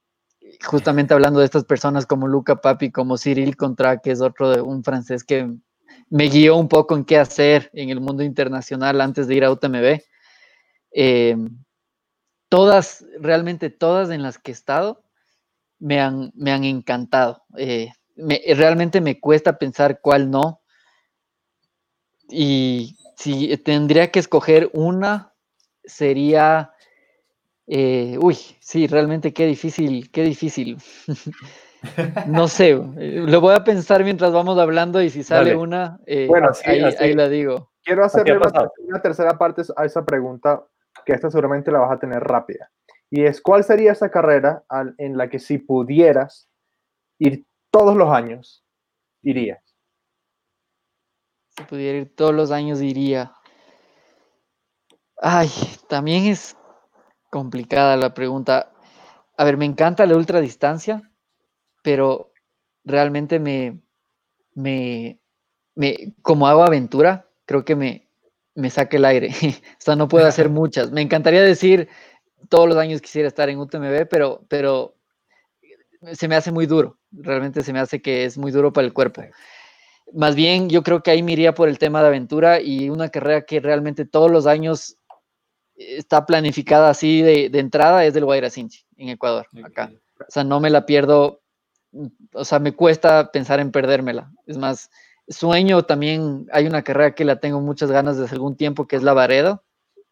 justamente 0.63 1.15
hablando 1.15 1.41
de 1.41 1.47
estas 1.47 1.65
personas 1.65 2.05
como 2.05 2.29
Luca 2.29 2.57
Papi, 2.57 2.91
como 2.93 3.17
Cyril 3.17 3.57
Contra, 3.57 4.01
que 4.01 4.11
es 4.11 4.21
otro 4.21 4.51
de 4.51 4.61
un 4.61 4.85
francés 4.85 5.25
que 5.25 5.51
me 6.11 6.29
guió 6.29 6.57
un 6.57 6.69
poco 6.69 6.95
en 6.95 7.07
qué 7.07 7.17
hacer 7.17 7.71
en 7.73 7.89
el 7.89 8.03
mundo 8.03 8.23
internacional 8.23 9.01
antes 9.01 9.27
de 9.29 9.35
ir 9.35 9.47
a 9.47 9.51
UTMB. 9.51 9.99
Eh, 10.93 11.37
todas, 12.49 13.05
realmente 13.21 13.71
todas 13.71 14.11
en 14.11 14.23
las 14.23 14.39
que 14.39 14.51
he 14.51 14.55
estado, 14.55 15.03
me 15.79 16.01
han, 16.01 16.33
me 16.35 16.53
han 16.53 16.65
encantado. 16.65 17.45
Eh, 17.57 17.93
realmente 18.57 19.01
me 19.01 19.21
cuesta 19.21 19.59
pensar 19.59 20.01
cuál 20.01 20.31
no. 20.31 20.61
Y 22.29 22.97
si 23.17 23.57
tendría 23.59 24.11
que 24.11 24.19
escoger 24.19 24.71
una, 24.73 25.35
sería. 25.85 26.73
Eh, 27.67 28.17
uy, 28.21 28.37
sí, 28.61 28.87
realmente 28.87 29.33
qué 29.33 29.47
difícil, 29.47 30.11
qué 30.11 30.23
difícil. 30.23 30.79
no 32.27 32.49
sé, 32.49 32.71
eh, 32.71 33.25
lo 33.27 33.41
voy 33.41 33.55
a 33.55 33.65
pensar 33.65 34.05
mientras 34.05 34.33
vamos 34.33 34.59
hablando 34.59 35.03
y 35.03 35.11
si 35.11 35.23
sale 35.23 35.55
una, 35.55 36.01
eh, 36.07 36.27
bueno, 36.29 36.51
ahí, 36.65 37.15
la 37.15 37.29
digo. 37.29 37.71
Quiero 37.85 38.05
hacerle 38.05 38.37
una, 38.37 39.03
tercera 39.03 39.39
parte 39.39 39.63
a 39.77 39.85
esa 39.85 40.05
pregunta, 40.05 40.63
que 41.05 41.13
esta 41.13 41.31
seguramente 41.31 41.71
la 41.71 41.81
vas 41.81 41.93
a 41.93 41.99
tener 41.99 42.23
rápida. 42.23 42.71
Y 43.11 43.25
es, 43.25 43.41
¿cuál 43.41 43.65
sería 43.65 43.93
esa 43.93 44.11
carrera 44.11 44.65
en 44.99 45.17
la 45.17 45.29
que 45.31 45.39
si 45.39 45.59
pudieras 45.59 46.49
ir 47.19 47.47
todos 47.71 47.97
los 47.97 48.13
años, 48.13 48.65
irías? 49.23 49.63
Si 51.57 51.65
pudiera 51.65 51.99
ir 51.99 52.15
todos 52.15 52.35
los 52.35 52.51
años, 52.51 52.83
iría. 52.83 53.33
Ay, 55.21 55.51
también 55.89 56.27
es 56.27 56.57
complicada 57.31 57.97
la 57.97 58.15
pregunta. 58.15 58.73
A 59.37 59.45
ver, 59.45 59.57
me 59.57 59.65
encanta 59.65 60.07
la 60.07 60.17
ultradistancia, 60.17 61.03
pero 61.83 62.33
realmente 62.85 63.39
me, 63.39 63.81
me, 64.55 65.21
me, 65.75 66.15
como 66.23 66.47
hago 66.47 66.63
aventura, 66.63 67.29
creo 67.47 67.65
que 67.65 67.75
me, 67.75 68.08
me 68.59 68.71
saque 68.71 68.97
el 68.97 69.05
aire. 69.05 69.31
o 69.63 69.81
sea, 69.81 69.97
no 69.97 70.09
puedo 70.09 70.27
hacer 70.27 70.49
muchas. 70.51 70.91
Me 70.91 71.01
encantaría 71.01 71.43
decir 71.43 71.89
todos 72.49 72.69
los 72.69 72.77
años 72.77 73.01
quisiera 73.01 73.29
estar 73.29 73.49
en 73.49 73.59
UTMB, 73.59 74.09
pero, 74.11 74.45
pero 74.49 74.95
se 76.13 76.29
me 76.29 76.37
hace 76.37 76.53
muy 76.53 76.67
duro. 76.67 76.99
Realmente 77.13 77.63
se 77.63 77.73
me 77.73 77.79
hace 77.79 78.03
que 78.03 78.25
es 78.25 78.37
muy 78.37 78.51
duro 78.51 78.73
para 78.73 78.87
el 78.87 78.93
cuerpo. 78.93 79.23
Más 80.13 80.35
bien, 80.35 80.69
yo 80.69 80.83
creo 80.83 81.03
que 81.03 81.11
ahí 81.11 81.23
me 81.23 81.33
iría 81.33 81.55
por 81.55 81.69
el 81.69 81.79
tema 81.79 82.01
de 82.01 82.09
aventura 82.09 82.61
y 82.61 82.91
una 82.91 83.09
carrera 83.11 83.43
que 83.43 83.61
realmente 83.61 84.05
todos 84.05 84.31
los 84.31 84.47
años 84.47 84.97
está 85.77 86.27
planificada 86.27 86.91
así 86.91 87.23
de, 87.23 87.47
entrada 87.55 88.05
es 88.05 88.15
del 88.15 88.25
Guairacinchi, 88.25 88.85
en 88.97 89.11
Ecuador, 89.11 89.47
acá. 89.65 89.93
O 90.21 90.31
sea, 90.31 90.43
no 90.43 90.61
me 90.61 90.71
la 90.71 90.87
pierdo, 90.87 91.43
o 92.33 92.45
sea, 92.45 92.59
me 92.59 92.73
cuesta 92.73 93.31
pensar 93.31 93.61
en 93.61 93.71
perdérmela. 93.71 94.33
Es 94.47 94.57
más, 94.57 94.91
sueño 95.29 95.83
también, 95.83 96.47
hay 96.53 96.67
una 96.67 96.83
carrera 96.83 97.15
que 97.15 97.25
la 97.25 97.41
tengo 97.41 97.61
muchas 97.61 97.91
ganas 97.91 98.19
desde 98.19 98.35
algún 98.35 98.57
tiempo, 98.57 98.87
que 98.87 98.97
es 98.97 99.03
la 99.03 99.15
Varedo, 99.15 99.65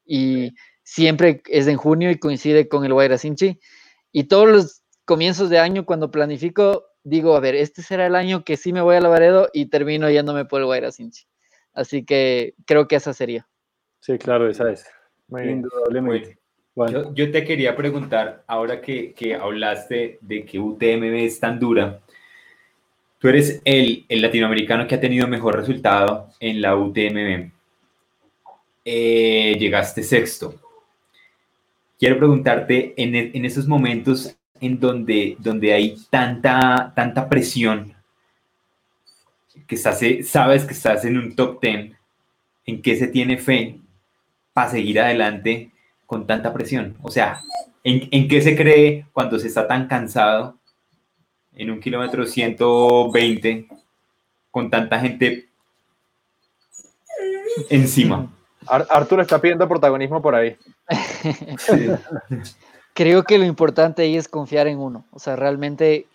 y 0.05 0.55
siempre 0.83 1.43
es 1.47 1.67
en 1.67 1.77
junio 1.77 2.11
y 2.11 2.19
coincide 2.19 2.69
con 2.69 2.85
el 2.85 2.93
Guairacinchi. 2.93 3.59
Y 4.13 4.25
todos 4.25 4.49
los 4.49 4.83
comienzos 5.05 5.51
de 5.51 5.59
año, 5.59 5.85
cuando 5.87 6.11
planifico, 6.11 6.87
digo, 7.03 7.37
a 7.37 7.41
ver, 7.41 7.55
este 7.55 7.83
será 7.83 8.07
el 8.07 8.15
año 8.15 8.45
que 8.45 8.57
sí 8.57 8.73
me 8.73 8.81
voy 8.81 8.97
a 8.97 9.01
Lavaredo 9.01 9.49
y 9.53 9.67
termino 9.67 10.11
yéndome 10.11 10.45
por 10.45 10.61
el 10.61 10.67
Guaira 10.67 10.91
Así 11.73 12.05
que 12.05 12.55
creo 12.67 12.89
que 12.89 12.97
esa 12.97 13.13
sería. 13.13 13.47
Sí, 14.01 14.19
claro, 14.19 14.49
esa 14.49 14.71
es. 14.71 14.87
Indudablemente. 15.31 16.39
Bueno. 16.75 17.15
Yo, 17.15 17.31
te 17.31 17.45
quería 17.45 17.75
preguntar, 17.75 18.45
ahora 18.47 18.81
que, 18.81 19.15
que, 19.15 19.35
hablaste 19.35 20.19
de 20.21 20.45
que 20.45 20.59
UTMB 20.59 21.25
es 21.25 21.41
tan 21.41 21.59
dura, 21.59 22.01
tú 23.19 23.29
eres 23.29 23.61
el, 23.65 24.05
el 24.09 24.23
latinoamericano 24.23 24.87
que 24.87 24.95
ha 24.95 25.01
tenido 25.01 25.27
mejor 25.27 25.57
resultado 25.57 26.29
en 26.41 26.61
la 26.61 26.77
UTMB. 26.77 27.51
Eh, 28.85 29.57
llegaste 29.59 30.03
sexto. 30.03 30.55
Quiero 31.99 32.19
preguntarte, 32.19 32.95
en, 32.97 33.15
en 33.15 33.45
esos 33.45 33.67
momentos 33.67 34.37
en 34.61 34.79
donde, 34.79 35.37
donde 35.39 35.73
hay 35.73 35.97
tanta, 36.11 36.93
tanta 36.95 37.29
presión, 37.29 37.95
que 39.67 39.75
estás, 39.75 40.01
sabes 40.25 40.65
que 40.65 40.75
estás 40.75 41.05
en 41.05 41.19
un 41.19 41.35
top 41.35 41.61
10, 41.61 41.93
en 42.67 42.83
qué 42.83 42.97
se 42.97 43.09
tiene 43.09 43.39
fe 43.39 43.79
para 44.53 44.71
seguir 44.71 45.01
adelante 45.01 45.73
con 46.05 46.27
tanta 46.27 46.53
presión. 46.53 46.97
O 47.03 47.11
sea, 47.11 47.41
¿en, 47.83 48.09
en 48.11 48.29
qué 48.29 48.41
se 48.43 48.57
cree 48.57 49.07
cuando 49.13 49.39
se 49.39 49.49
está 49.49 49.67
tan 49.67 49.89
cansado 49.89 50.59
en 51.57 51.71
un 51.71 51.81
kilómetro 51.81 52.27
120 52.27 53.67
con 54.51 54.71
tanta 54.71 55.01
gente 55.01 55.49
encima? 57.71 58.31
Arturo 58.69 59.23
está 59.23 59.41
pidiendo 59.41 59.69
protagonismo 59.69 60.23
por 60.23 60.35
ahí. 60.35 60.57
Sí. 61.59 61.89
creo 62.97 63.25
que 63.25 63.37
lo 63.37 63.45
importante 63.45 64.03
ahí 64.03 64.17
es 64.17 64.27
confiar 64.27 64.67
en 64.67 64.79
uno. 64.79 65.05
O 65.13 65.19
sea, 65.19 65.37
realmente 65.37 66.07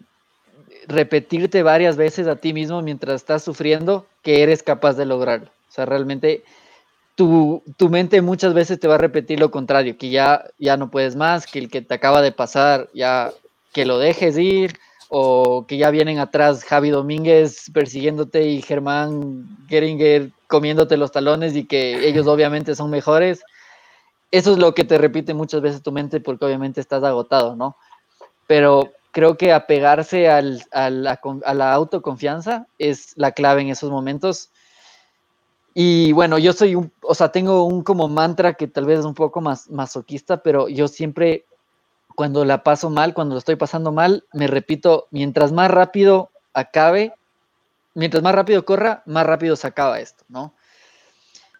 repetirte 0.88 1.62
varias 1.62 1.96
veces 1.96 2.28
a 2.28 2.38
ti 2.38 2.54
mismo 2.54 2.82
mientras 2.82 3.18
estás 3.18 3.44
sufriendo 3.44 4.08
que 4.24 4.42
eres 4.42 4.64
capaz 4.64 4.94
de 4.94 5.06
lograrlo. 5.06 5.48
O 5.70 5.72
sea, 5.72 5.86
realmente 5.86 6.44
tu, 7.14 7.62
tu, 7.78 7.90
mente 7.90 8.22
muchas 8.24 8.56
veces 8.56 8.80
te 8.80 8.88
va 8.88 8.96
a 8.96 8.98
repetir 8.98 9.40
lo 9.40 9.52
contrario, 9.52 9.96
que 9.96 10.10
ya, 10.10 10.44
ya 10.58 10.76
no 10.76 10.90
puedes 10.90 11.16
más, 11.16 11.46
que 11.46 11.60
el 11.60 11.70
que 11.70 11.84
te 11.84 11.94
acaba 11.94 12.24
de 12.24 12.32
pasar 12.32 12.90
ya 12.96 13.32
que 13.74 13.86
lo 13.86 14.00
dejes 14.00 14.36
ir, 14.40 14.80
o 15.14 15.66
que 15.68 15.78
ya 15.78 15.92
vienen 15.92 16.20
atrás 16.20 16.64
Javi 16.64 16.90
Domínguez 16.90 17.70
persiguiéndote 17.74 18.46
y 18.46 18.62
Germán 18.62 19.46
Geringer 19.68 20.32
comiéndote 20.48 20.96
los 20.96 21.12
talones 21.12 21.56
y 21.56 21.66
que 21.66 22.08
ellos 22.08 22.28
obviamente 22.28 22.76
son 22.76 22.90
mejores 22.90 23.44
eso 24.32 24.54
es 24.54 24.58
lo 24.58 24.74
que 24.74 24.86
te 24.86 24.98
repite 24.98 25.34
muchas 25.34 25.62
veces 25.62 25.84
tu 25.84 25.92
mente 25.92 26.22
porque 26.22 26.46
obviamente 26.46 26.80
estás 26.80 27.04
agotado, 27.04 27.56
¿no? 27.56 27.76
Pero 28.48 28.92
creo 29.12 29.38
que 29.38 29.52
apegarse 29.52 30.30
al, 30.30 30.64
a, 30.72 30.90
la, 30.90 31.74
autoconfianza 31.74 32.66
es 32.80 33.12
la 33.18 33.34
clave 33.34 33.62
en 33.62 33.70
esos 33.70 33.92
momentos. 33.92 34.50
Y 35.74 36.14
bueno, 36.14 36.38
yo 36.38 36.54
soy 36.54 36.76
un, 36.76 36.92
o 37.02 37.14
sea, 37.14 37.30
tengo 37.30 37.66
un 37.66 37.84
como 37.84 38.08
mantra 38.08 38.54
que 38.54 38.68
tal 38.68 38.86
vez 38.86 39.00
es 39.00 39.06
un 39.06 39.16
poco 39.16 39.42
más 39.42 39.70
masoquista, 39.70 40.42
pero 40.42 40.70
yo 40.70 40.88
siempre 40.88 41.46
cuando 42.16 42.46
la 42.46 42.64
paso 42.64 42.90
mal, 42.90 43.14
cuando 43.14 43.36
lo 43.36 43.40
estoy 43.40 43.56
pasando 43.56 43.92
mal, 43.92 44.26
me 44.34 44.48
repito, 44.48 45.08
mientras 45.12 45.52
más 45.52 45.70
rápido 45.72 46.32
acabe, 46.54 47.14
mientras 47.94 48.24
más 48.24 48.36
rápido 48.36 48.66
corra, 48.66 49.04
más 49.06 49.26
rápido 49.26 49.56
se 49.56 49.68
acaba 49.68 50.00
esto, 50.00 50.24
¿no? 50.30 50.54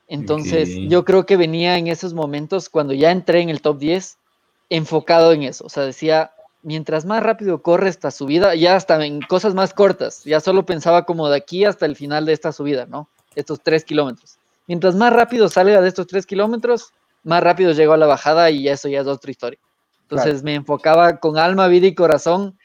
Entonces, 0.08 0.70
yo 0.90 1.06
creo 1.06 1.26
que 1.26 1.38
venía 1.38 1.78
en 1.78 1.88
esos 1.88 2.14
momentos, 2.14 2.68
cuando 2.68 2.94
ya 2.94 3.12
entré 3.12 3.40
en 3.40 3.50
el 3.50 3.62
top 3.62 3.78
10, 3.78 4.18
enfocado 4.70 5.32
en 5.32 5.44
eso. 5.44 5.66
O 5.66 5.70
sea, 5.70 5.84
decía, 5.84 6.32
mientras 6.64 7.06
más 7.06 7.24
rápido 7.24 7.62
corre 7.62 7.88
esta 7.88 8.12
subida, 8.12 8.54
ya 8.56 8.76
hasta 8.76 9.06
en 9.06 9.22
cosas 9.22 9.54
más 9.54 9.74
cortas, 9.74 10.26
ya 10.26 10.42
solo 10.42 10.66
pensaba 10.66 11.06
como 11.06 11.30
de 11.30 11.38
aquí 11.38 11.64
hasta 11.64 11.86
el 11.86 11.96
final 11.96 12.26
de 12.26 12.34
esta 12.34 12.52
subida, 12.52 12.86
¿no? 12.86 13.08
Estos 13.36 13.62
tres 13.62 13.86
kilómetros. 13.86 14.38
Mientras 14.68 14.96
más 14.96 15.14
rápido 15.14 15.48
salga 15.48 15.80
de 15.80 15.88
estos 15.88 16.08
tres 16.08 16.26
kilómetros, 16.26 16.92
más 17.24 17.42
rápido 17.42 17.72
llego 17.72 17.94
a 17.94 17.98
la 17.98 18.06
bajada 18.06 18.50
y 18.50 18.68
eso 18.68 18.90
ya 18.90 19.02
es 19.02 19.08
otra 19.08 19.32
historia. 19.32 19.60
Entonces 20.12 20.44
me 20.44 20.56
enfocaba 20.56 21.18
con 21.18 21.38
alma, 21.38 21.68
vida 21.68 21.88
y 21.88 21.96
corazón 21.96 22.58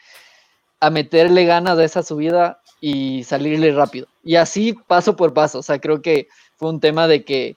a 0.80 0.90
meterle 0.90 1.44
ganas 1.44 1.78
a 1.78 1.84
esa 1.84 2.02
subida 2.02 2.60
y 2.80 3.22
salirle 3.24 3.72
rápido. 3.72 4.08
Y 4.24 4.36
así 4.36 4.74
paso 4.86 5.14
por 5.14 5.32
paso. 5.32 5.60
O 5.60 5.62
sea, 5.62 5.78
creo 5.78 6.02
que 6.02 6.28
fue 6.56 6.70
un 6.70 6.80
tema 6.80 7.06
de 7.06 7.24
que 7.24 7.56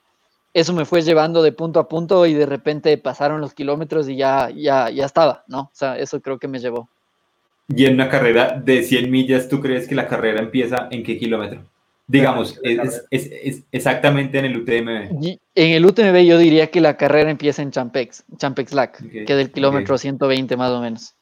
eso 0.53 0.73
me 0.73 0.85
fue 0.85 1.01
llevando 1.01 1.41
de 1.41 1.51
punto 1.51 1.79
a 1.79 1.87
punto 1.87 2.25
y 2.25 2.33
de 2.33 2.45
repente 2.45 2.97
pasaron 2.97 3.41
los 3.41 3.53
kilómetros 3.53 4.07
y 4.09 4.15
ya, 4.15 4.49
ya, 4.55 4.89
ya 4.89 5.05
estaba, 5.05 5.43
¿no? 5.47 5.61
O 5.61 5.71
sea, 5.73 5.97
eso 5.97 6.21
creo 6.21 6.37
que 6.37 6.47
me 6.47 6.59
llevó. 6.59 6.87
Y 7.67 7.85
en 7.85 7.95
una 7.95 8.09
carrera 8.09 8.59
de 8.63 8.83
100 8.83 9.11
millas, 9.11 9.49
¿tú 9.49 9.59
crees 9.59 9.87
que 9.87 9.95
la 9.95 10.07
carrera 10.07 10.39
empieza 10.39 10.87
en 10.91 11.03
qué 11.03 11.17
kilómetro? 11.17 11.63
Digamos, 12.10 12.60
es, 12.64 13.05
es, 13.12 13.64
exactamente 13.72 14.39
en 14.39 14.45
el 14.45 14.57
UTMB. 14.57 15.38
en 15.53 15.72
el 15.72 15.86
UTMB 15.86 16.18
yo 16.26 16.39
diría 16.39 16.72
que 16.72 16.82
la 16.82 16.97
carrera 16.97 17.30
empieza 17.30 17.62
en 17.62 17.70
Champex, 17.70 18.26
Champex 18.36 18.74
Lac, 18.74 18.97
que 19.12 19.22
es 19.22 19.38
del 19.38 19.51
kilómetro 19.51 19.95
120 19.95 20.57
más 20.57 20.72
o 20.72 20.82
menos. 20.82 21.16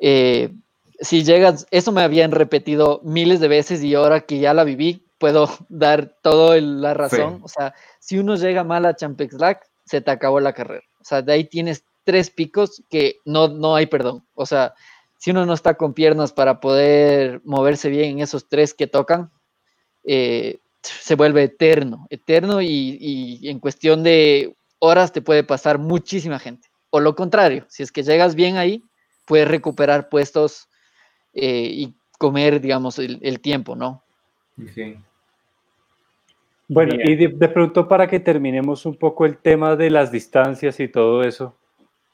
Eh, 0.00 0.50
si 0.98 1.22
llegas, 1.22 1.68
eso 1.70 1.92
me 1.92 2.02
habían 2.02 2.32
repetido 2.32 3.00
miles 3.04 3.38
de 3.38 3.46
veces 3.46 3.84
y 3.84 3.94
ahora 3.94 4.22
que 4.22 4.40
ya 4.40 4.52
la 4.54 4.64
viví, 4.64 5.06
puedo 5.18 5.48
dar 5.68 6.16
toda 6.20 6.60
la 6.60 6.94
razón. 6.94 7.38
O 7.44 7.48
sea, 7.48 7.72
si 8.00 8.18
uno 8.18 8.34
llega 8.34 8.64
mal 8.64 8.84
a 8.86 8.96
Champex 8.96 9.34
Lac, 9.34 9.64
se 9.84 10.00
te 10.00 10.10
acabó 10.10 10.40
la 10.40 10.52
carrera. 10.52 10.82
O 11.00 11.04
sea, 11.04 11.22
de 11.22 11.32
ahí 11.32 11.44
tienes 11.44 11.84
tres 12.02 12.28
picos 12.28 12.82
que 12.90 13.18
no, 13.24 13.46
no 13.46 13.76
hay 13.76 13.86
perdón. 13.86 14.26
O 14.34 14.46
sea, 14.46 14.74
si 15.16 15.30
uno 15.30 15.46
no 15.46 15.54
está 15.54 15.74
con 15.74 15.94
piernas 15.94 16.32
para 16.32 16.58
poder 16.58 17.40
moverse 17.44 17.88
bien 17.88 18.10
en 18.10 18.18
esos 18.18 18.48
tres 18.48 18.74
que 18.74 18.88
tocan, 18.88 19.30
eh, 20.04 20.58
se 20.82 21.14
vuelve 21.14 21.44
eterno, 21.44 22.06
eterno 22.10 22.60
y, 22.60 23.40
en 23.44 23.60
cuestión 23.60 24.02
de 24.02 24.54
horas 24.78 25.12
te 25.12 25.22
puede 25.22 25.44
pasar 25.44 25.78
muchísima 25.78 26.38
gente. 26.38 26.68
O 26.90 27.00
lo 27.00 27.14
contrario, 27.14 27.64
si 27.68 27.82
es 27.82 27.92
que 27.92 28.02
llegas 28.02 28.34
bien 28.34 28.56
ahí, 28.56 28.82
puedes 29.26 29.48
recuperar 29.48 30.08
puestos 30.08 30.68
eh, 31.34 31.68
y 31.70 31.94
comer, 32.18 32.60
digamos, 32.60 32.98
el, 32.98 33.40
tiempo, 33.40 33.76
¿no? 33.76 34.02
Bueno, 36.68 36.94
y 37.02 37.16
de, 37.16 37.48
pronto 37.48 37.88
para 37.88 38.06
que 38.06 38.20
terminemos 38.20 38.86
un 38.86 38.96
poco 38.96 39.24
el 39.24 39.38
tema 39.38 39.76
de 39.76 39.90
las 39.90 40.10
distancias 40.12 40.80
y 40.80 40.88
todo 40.88 41.22
eso, 41.22 41.56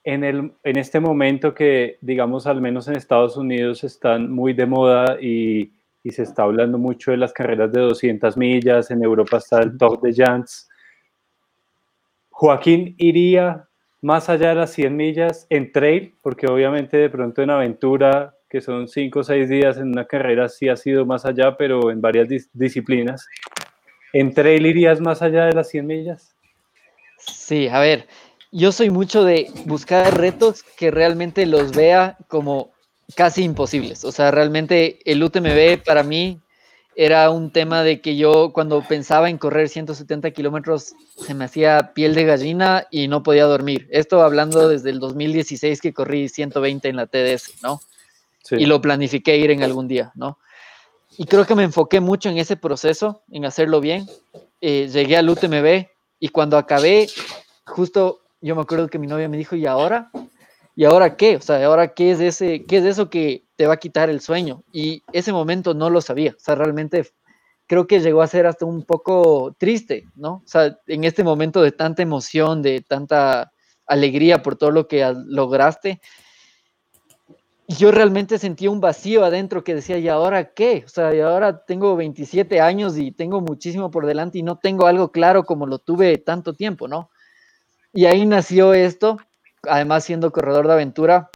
en, 0.04 0.24
el, 0.24 0.52
en 0.62 0.78
este 0.78 1.00
momento 1.00 1.54
que, 1.54 1.98
digamos, 2.00 2.46
al 2.46 2.60
menos 2.60 2.88
en 2.88 2.96
Estados 2.96 3.36
Unidos 3.36 3.84
están 3.84 4.30
muy 4.30 4.52
de 4.52 4.66
moda 4.66 5.18
y, 5.20 5.70
y 6.08 6.10
se 6.10 6.22
está 6.22 6.44
hablando 6.44 6.78
mucho 6.78 7.10
de 7.10 7.18
las 7.18 7.34
carreras 7.34 7.70
de 7.70 7.82
200 7.82 8.34
millas, 8.38 8.90
en 8.90 9.02
Europa 9.02 9.36
está 9.36 9.60
el 9.60 9.76
Tour 9.76 10.00
de 10.00 10.14
Jans. 10.14 10.66
Joaquín 12.30 12.94
iría 12.96 13.68
más 14.00 14.30
allá 14.30 14.50
de 14.50 14.54
las 14.54 14.72
100 14.72 14.96
millas 14.96 15.46
en 15.50 15.70
trail, 15.70 16.14
porque 16.22 16.46
obviamente 16.46 16.96
de 16.96 17.10
pronto 17.10 17.42
en 17.42 17.50
aventura, 17.50 18.34
que 18.48 18.62
son 18.62 18.88
5 18.88 19.18
o 19.18 19.22
6 19.22 19.50
días 19.50 19.76
en 19.76 19.88
una 19.88 20.06
carrera, 20.06 20.48
sí 20.48 20.70
ha 20.70 20.76
sido 20.76 21.04
más 21.04 21.26
allá, 21.26 21.58
pero 21.58 21.90
en 21.90 22.00
varias 22.00 22.28
disciplinas. 22.54 23.28
¿En 24.14 24.32
trail 24.32 24.64
irías 24.64 25.02
más 25.02 25.20
allá 25.20 25.44
de 25.44 25.52
las 25.52 25.68
100 25.68 25.86
millas? 25.86 26.34
Sí, 27.18 27.68
a 27.68 27.80
ver, 27.80 28.06
yo 28.50 28.72
soy 28.72 28.88
mucho 28.88 29.24
de 29.24 29.50
buscar 29.66 30.16
retos 30.16 30.62
que 30.62 30.90
realmente 30.90 31.44
los 31.44 31.76
vea 31.76 32.16
como 32.28 32.72
casi 33.14 33.42
imposibles. 33.42 34.04
O 34.04 34.12
sea, 34.12 34.30
realmente 34.30 34.98
el 35.04 35.22
UTMB 35.22 35.82
para 35.84 36.02
mí 36.02 36.40
era 36.94 37.30
un 37.30 37.52
tema 37.52 37.84
de 37.84 38.00
que 38.00 38.16
yo 38.16 38.52
cuando 38.52 38.82
pensaba 38.82 39.30
en 39.30 39.38
correr 39.38 39.68
170 39.68 40.32
kilómetros 40.32 40.94
se 41.16 41.32
me 41.32 41.44
hacía 41.44 41.92
piel 41.94 42.14
de 42.14 42.24
gallina 42.24 42.88
y 42.90 43.06
no 43.06 43.22
podía 43.22 43.44
dormir. 43.44 43.86
Esto 43.90 44.22
hablando 44.22 44.68
desde 44.68 44.90
el 44.90 44.98
2016 44.98 45.80
que 45.80 45.92
corrí 45.92 46.28
120 46.28 46.88
en 46.88 46.96
la 46.96 47.06
TDS, 47.06 47.62
¿no? 47.62 47.80
Y 48.50 48.66
lo 48.66 48.80
planifiqué 48.80 49.36
ir 49.36 49.50
en 49.50 49.62
algún 49.62 49.86
día, 49.86 50.10
¿no? 50.14 50.38
Y 51.16 51.26
creo 51.26 51.46
que 51.46 51.54
me 51.54 51.64
enfoqué 51.64 52.00
mucho 52.00 52.30
en 52.30 52.38
ese 52.38 52.56
proceso, 52.56 53.22
en 53.30 53.44
hacerlo 53.44 53.80
bien. 53.80 54.06
Eh, 54.60 54.88
llegué 54.92 55.16
al 55.16 55.28
UTMB 55.28 55.86
y 56.18 56.28
cuando 56.30 56.56
acabé, 56.56 57.08
justo 57.64 58.22
yo 58.40 58.56
me 58.56 58.62
acuerdo 58.62 58.88
que 58.88 58.98
mi 58.98 59.06
novia 59.06 59.28
me 59.28 59.36
dijo, 59.36 59.54
¿y 59.54 59.66
ahora? 59.66 60.10
¿Y 60.78 60.84
ahora 60.84 61.16
qué? 61.16 61.34
O 61.34 61.40
sea, 61.40 61.66
¿ahora 61.66 61.92
qué 61.92 62.12
es, 62.12 62.20
ese, 62.20 62.64
qué 62.64 62.76
es 62.76 62.84
eso 62.84 63.10
que 63.10 63.44
te 63.56 63.66
va 63.66 63.74
a 63.74 63.78
quitar 63.78 64.10
el 64.10 64.20
sueño? 64.20 64.62
Y 64.72 65.02
ese 65.12 65.32
momento 65.32 65.74
no 65.74 65.90
lo 65.90 66.00
sabía. 66.00 66.36
O 66.36 66.38
sea, 66.38 66.54
realmente 66.54 67.04
creo 67.66 67.88
que 67.88 67.98
llegó 67.98 68.22
a 68.22 68.28
ser 68.28 68.46
hasta 68.46 68.64
un 68.64 68.84
poco 68.84 69.56
triste, 69.58 70.04
¿no? 70.14 70.34
O 70.34 70.46
sea, 70.46 70.78
en 70.86 71.02
este 71.02 71.24
momento 71.24 71.62
de 71.62 71.72
tanta 71.72 72.02
emoción, 72.02 72.62
de 72.62 72.80
tanta 72.80 73.50
alegría 73.86 74.40
por 74.40 74.54
todo 74.54 74.70
lo 74.70 74.86
que 74.86 75.04
lograste, 75.26 76.00
yo 77.66 77.90
realmente 77.90 78.38
sentía 78.38 78.70
un 78.70 78.80
vacío 78.80 79.24
adentro 79.24 79.64
que 79.64 79.74
decía, 79.74 79.98
¿y 79.98 80.06
ahora 80.06 80.54
qué? 80.54 80.84
O 80.86 80.88
sea, 80.88 81.12
y 81.12 81.18
ahora 81.18 81.64
tengo 81.64 81.96
27 81.96 82.60
años 82.60 82.96
y 82.96 83.10
tengo 83.10 83.40
muchísimo 83.40 83.90
por 83.90 84.06
delante 84.06 84.38
y 84.38 84.44
no 84.44 84.58
tengo 84.58 84.86
algo 84.86 85.10
claro 85.10 85.42
como 85.42 85.66
lo 85.66 85.80
tuve 85.80 86.18
tanto 86.18 86.52
tiempo, 86.52 86.86
¿no? 86.86 87.10
Y 87.92 88.04
ahí 88.04 88.24
nació 88.26 88.74
esto, 88.74 89.18
además 89.62 90.04
siendo 90.04 90.32
corredor 90.32 90.66
de 90.66 90.74
aventura, 90.74 91.30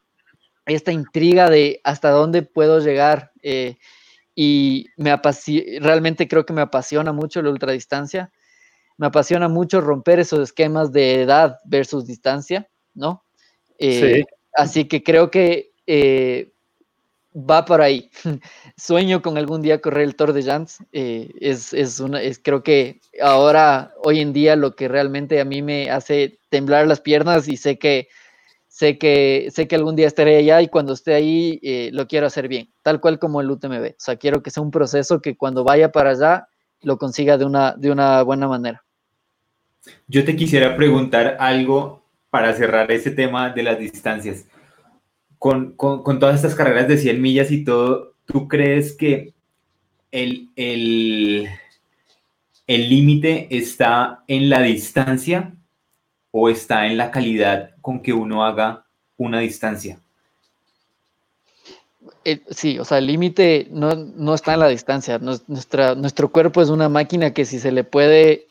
esta 0.67 0.93
intriga 0.93 1.51
de 1.51 1.81
hasta 1.85 2.11
dónde 2.11 2.43
puedo 2.43 2.81
llegar. 2.81 3.33
Eh, 3.43 3.77
y 4.35 4.87
me 4.97 5.15
realmente 5.81 6.29
creo 6.29 6.47
que 6.47 6.53
me 6.53 6.63
apasiona 6.63 7.13
mucho 7.13 7.43
la 7.43 7.51
ultradistancia. 7.51 8.33
Me 8.97 9.07
apasiona 9.07 9.49
mucho 9.49 9.81
romper 9.81 10.21
esos 10.21 10.41
esquemas 10.41 10.93
de 10.93 11.23
edad 11.23 11.59
versus 11.65 12.07
distancia, 12.07 12.69
¿no? 12.95 13.25
Eh, 13.79 14.17
sí. 14.17 14.25
Así 14.55 14.85
que 14.87 15.03
creo 15.03 15.31
que 15.31 15.73
eh, 15.87 16.53
va 17.35 17.65
por 17.65 17.81
ahí. 17.81 18.11
Sueño 18.77 19.23
con 19.23 19.39
algún 19.39 19.63
día 19.63 19.81
correr 19.81 20.05
el 20.05 20.17
Tour 20.17 20.33
de 20.33 20.43
Jans. 20.43 20.79
Eh, 20.93 21.31
es, 21.41 21.73
es, 21.73 22.01
una, 22.01 22.23
es, 22.23 22.39
creo 22.39 22.63
que 22.63 23.01
ahora, 23.21 23.95
hoy 24.05 24.21
en 24.21 24.33
día, 24.33 24.57
lo 24.57 24.77
que 24.77 24.89
realmente 24.89 25.41
a 25.41 25.45
mí 25.45 25.63
me 25.63 25.91
hace 25.91 26.39
temblar 26.53 26.87
las 26.87 27.01
piernas 27.01 27.49
y 27.49 27.57
sé 27.57 27.79
que 27.79 28.09
sé 28.69 28.99
que 28.99 29.49
sé 29.51 29.67
que 29.67 29.75
algún 29.75 29.97
día 29.97 30.07
estaré 30.07 30.37
allá 30.37 30.61
y 30.61 30.69
cuando 30.69 30.93
esté 30.93 31.15
ahí 31.15 31.59
eh, 31.63 31.89
lo 31.95 32.07
quiero 32.07 32.27
hacer 32.27 32.47
bien, 32.47 32.71
tal 32.83 33.01
cual 33.01 33.19
como 33.19 33.41
el 33.41 33.51
UTMB. 33.51 33.93
O 33.93 33.95
sea, 33.97 34.17
quiero 34.17 34.43
que 34.43 34.51
sea 34.51 34.63
un 34.63 34.71
proceso 34.71 35.23
que 35.23 35.35
cuando 35.35 35.65
vaya 35.65 35.91
para 35.91 36.11
allá 36.11 36.49
lo 36.83 36.99
consiga 36.99 37.39
de 37.39 37.47
una, 37.47 37.73
de 37.73 37.91
una 37.91 38.23
buena 38.23 38.49
manera. 38.49 38.85
Yo 40.07 40.27
te 40.27 40.37
quisiera 40.37 40.77
preguntar 40.77 41.39
algo 41.41 42.05
para 42.29 42.53
cerrar 42.53 42.93
ese 42.93 43.13
tema 43.13 43.49
de 43.49 43.63
las 43.63 43.79
distancias 43.79 44.45
con, 45.39 45.75
todas 46.21 46.37
estas 46.37 46.55
carreras 46.55 46.87
de 46.87 46.99
100 46.99 47.21
millas 47.21 47.51
y 47.51 47.65
todo, 47.65 48.15
¿tú 48.27 48.47
crees 48.47 48.95
que 48.95 49.33
el 50.11 50.59
límite 52.67 53.49
está 53.51 54.23
en 54.29 54.51
la 54.51 54.61
distancia 54.61 55.57
o 56.33 56.49
está 56.49 56.87
en 56.87 56.97
la 56.97 57.13
calidad 57.13 57.71
con 57.81 58.01
que 58.01 58.13
uno 58.13 58.45
haga 58.45 58.85
una 59.17 59.39
distancia? 59.39 60.01
Eh, 62.25 62.41
sí, 62.51 62.79
o 62.79 62.85
sea, 62.85 62.99
el 62.99 63.07
límite 63.07 63.69
no, 63.71 64.35
está 64.35 64.55
en 64.55 64.61
la 64.61 64.69
distancia. 64.69 65.19
Nuestra, 65.19 65.95
nuestro 65.95 66.31
cuerpo 66.31 66.61
es 66.63 66.69
una 66.69 66.89
máquina 66.89 67.33
que 67.33 67.45
si 67.45 67.61
se 67.61 67.71
le 67.71 67.85
puede 67.85 68.47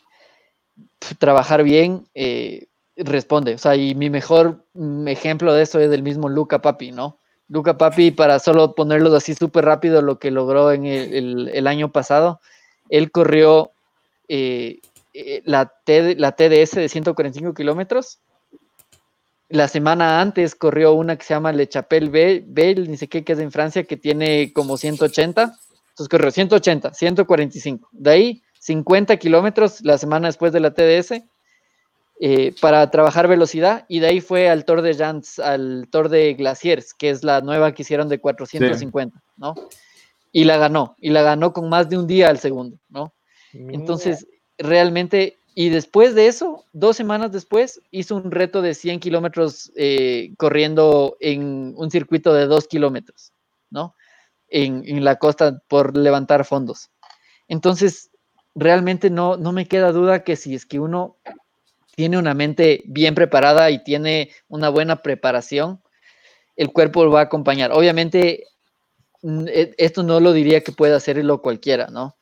trabajar 1.20 1.64
bien, 1.64 2.06
eh, 2.14 2.68
responde. 2.96 3.56
O 3.56 3.58
sea, 3.58 3.76
y 3.76 3.96
mi 3.96 4.10
mejor 4.10 4.64
mm, 4.74 5.08
ejemplo 5.08 5.54
de 5.54 5.64
eso 5.64 5.80
es 5.80 5.92
el 5.92 6.04
mismo 6.04 6.30
Luca 6.30 6.62
Papi, 6.62 6.92
¿no? 6.92 7.18
Luca 7.48 7.78
Papi, 7.78 8.12
para 8.12 8.40
solo 8.40 8.76
ponerlo 8.76 9.14
así 9.16 9.36
súper 9.36 9.66
rápido, 9.66 10.02
lo 10.02 10.20
que 10.20 10.32
logró 10.32 10.72
en 10.72 10.86
el, 10.86 11.68
año 11.68 11.92
pasado, 11.92 12.40
él 12.90 13.12
corrió 13.12 13.72
eh, 14.30 14.80
eh, 15.14 15.42
la, 15.46 15.72
la 16.18 16.32
TDS 16.32 16.72
de 16.76 16.90
145 16.90 17.54
kilómetros. 17.54 18.20
La 19.50 19.68
semana 19.68 20.22
antes 20.22 20.56
corrió 20.56 20.94
una 20.94 21.18
que 21.18 21.26
se 21.26 21.34
llama 21.34 21.52
Le 21.52 21.68
Chapelle 21.68 22.44
Belle, 22.46 22.88
ni 22.88 22.96
sé 22.98 23.08
qué, 23.08 23.24
que 23.24 23.34
es 23.34 23.40
en 23.40 23.52
Francia, 23.52 23.84
que 23.84 23.98
tiene 23.98 24.54
como 24.54 24.78
180. 24.78 25.42
Entonces 25.42 26.10
corrió 26.10 26.32
180, 26.32 26.94
145. 26.94 27.90
De 27.92 28.10
ahí 28.10 28.44
50 28.60 29.18
kilómetros 29.18 29.82
la 29.82 29.98
semana 29.98 30.28
después 30.28 30.54
de 30.54 30.60
la 30.60 30.74
TDS 30.74 31.24
eh, 32.24 32.54
para 32.62 32.90
trabajar 32.92 33.28
velocidad 33.28 33.86
y 33.90 34.00
de 34.00 34.08
ahí 34.08 34.22
fue 34.22 34.48
al 34.48 34.64
Tour 34.64 34.84
de 34.84 34.94
Jans, 34.94 35.40
al 35.40 35.88
Tour 35.92 36.08
de 36.10 36.36
Glaciers, 36.36 36.94
que 36.94 37.10
es 37.10 37.24
la 37.24 37.42
nueva 37.42 37.74
que 37.74 37.82
hicieron 37.82 38.08
de 38.10 38.20
450, 38.20 39.20
¿no? 39.38 39.56
Y 40.32 40.44
la 40.44 40.58
ganó, 40.58 40.96
y 41.00 41.10
la 41.10 41.24
ganó 41.24 41.52
con 41.52 41.68
más 41.68 41.90
de 41.90 41.98
un 41.98 42.06
día 42.06 42.30
al 42.30 42.38
segundo, 42.38 42.78
¿no? 42.90 43.14
Entonces, 43.54 44.28
realmente, 44.62 45.38
y 45.56 45.70
después 45.70 46.16
de 46.16 46.28
eso, 46.28 46.66
dos 46.74 46.96
semanas 46.98 47.32
después, 47.32 47.82
hizo 47.92 48.16
un 48.16 48.32
reto 48.32 48.62
de 48.62 48.74
100 48.74 49.00
kilómetros 49.00 49.72
eh, 49.76 50.34
corriendo 50.38 51.18
en 51.20 51.74
un 51.78 51.92
circuito 51.92 52.34
de 52.34 52.46
2 52.46 52.68
kilómetros, 52.68 53.34
¿no? 53.70 53.96
En, 54.48 55.04
la 55.04 55.18
costa 55.18 55.62
por 55.68 55.96
levantar 55.96 56.46
fondos. 56.46 56.90
Entonces, 57.48 58.12
realmente 58.54 59.10
no, 59.10 59.38
no 59.38 59.52
me 59.54 59.68
queda 59.68 59.92
duda 59.92 60.24
que 60.24 60.36
si 60.36 60.56
es 60.56 60.66
que 60.66 60.80
uno 60.80 61.18
tiene 61.96 62.18
una 62.18 62.34
mente 62.34 62.82
bien 62.86 63.16
preparada 63.16 63.70
y 63.72 63.84
tiene 63.84 64.32
una 64.48 64.70
buena 64.70 65.02
preparación, 65.02 65.82
el 66.56 66.72
cuerpo 66.72 67.06
lo 67.06 67.12
va 67.12 67.22
a 67.22 67.24
acompañar. 67.24 67.72
Obviamente, 67.72 68.46
e, 69.24 69.76
esto 69.78 70.04
no 70.04 70.20
lo 70.20 70.34
diría 70.34 70.62
que 70.62 70.72
pueda 70.72 70.98
hacerlo 70.98 71.42
cualquiera, 71.42 71.88
¿no? 71.88 72.16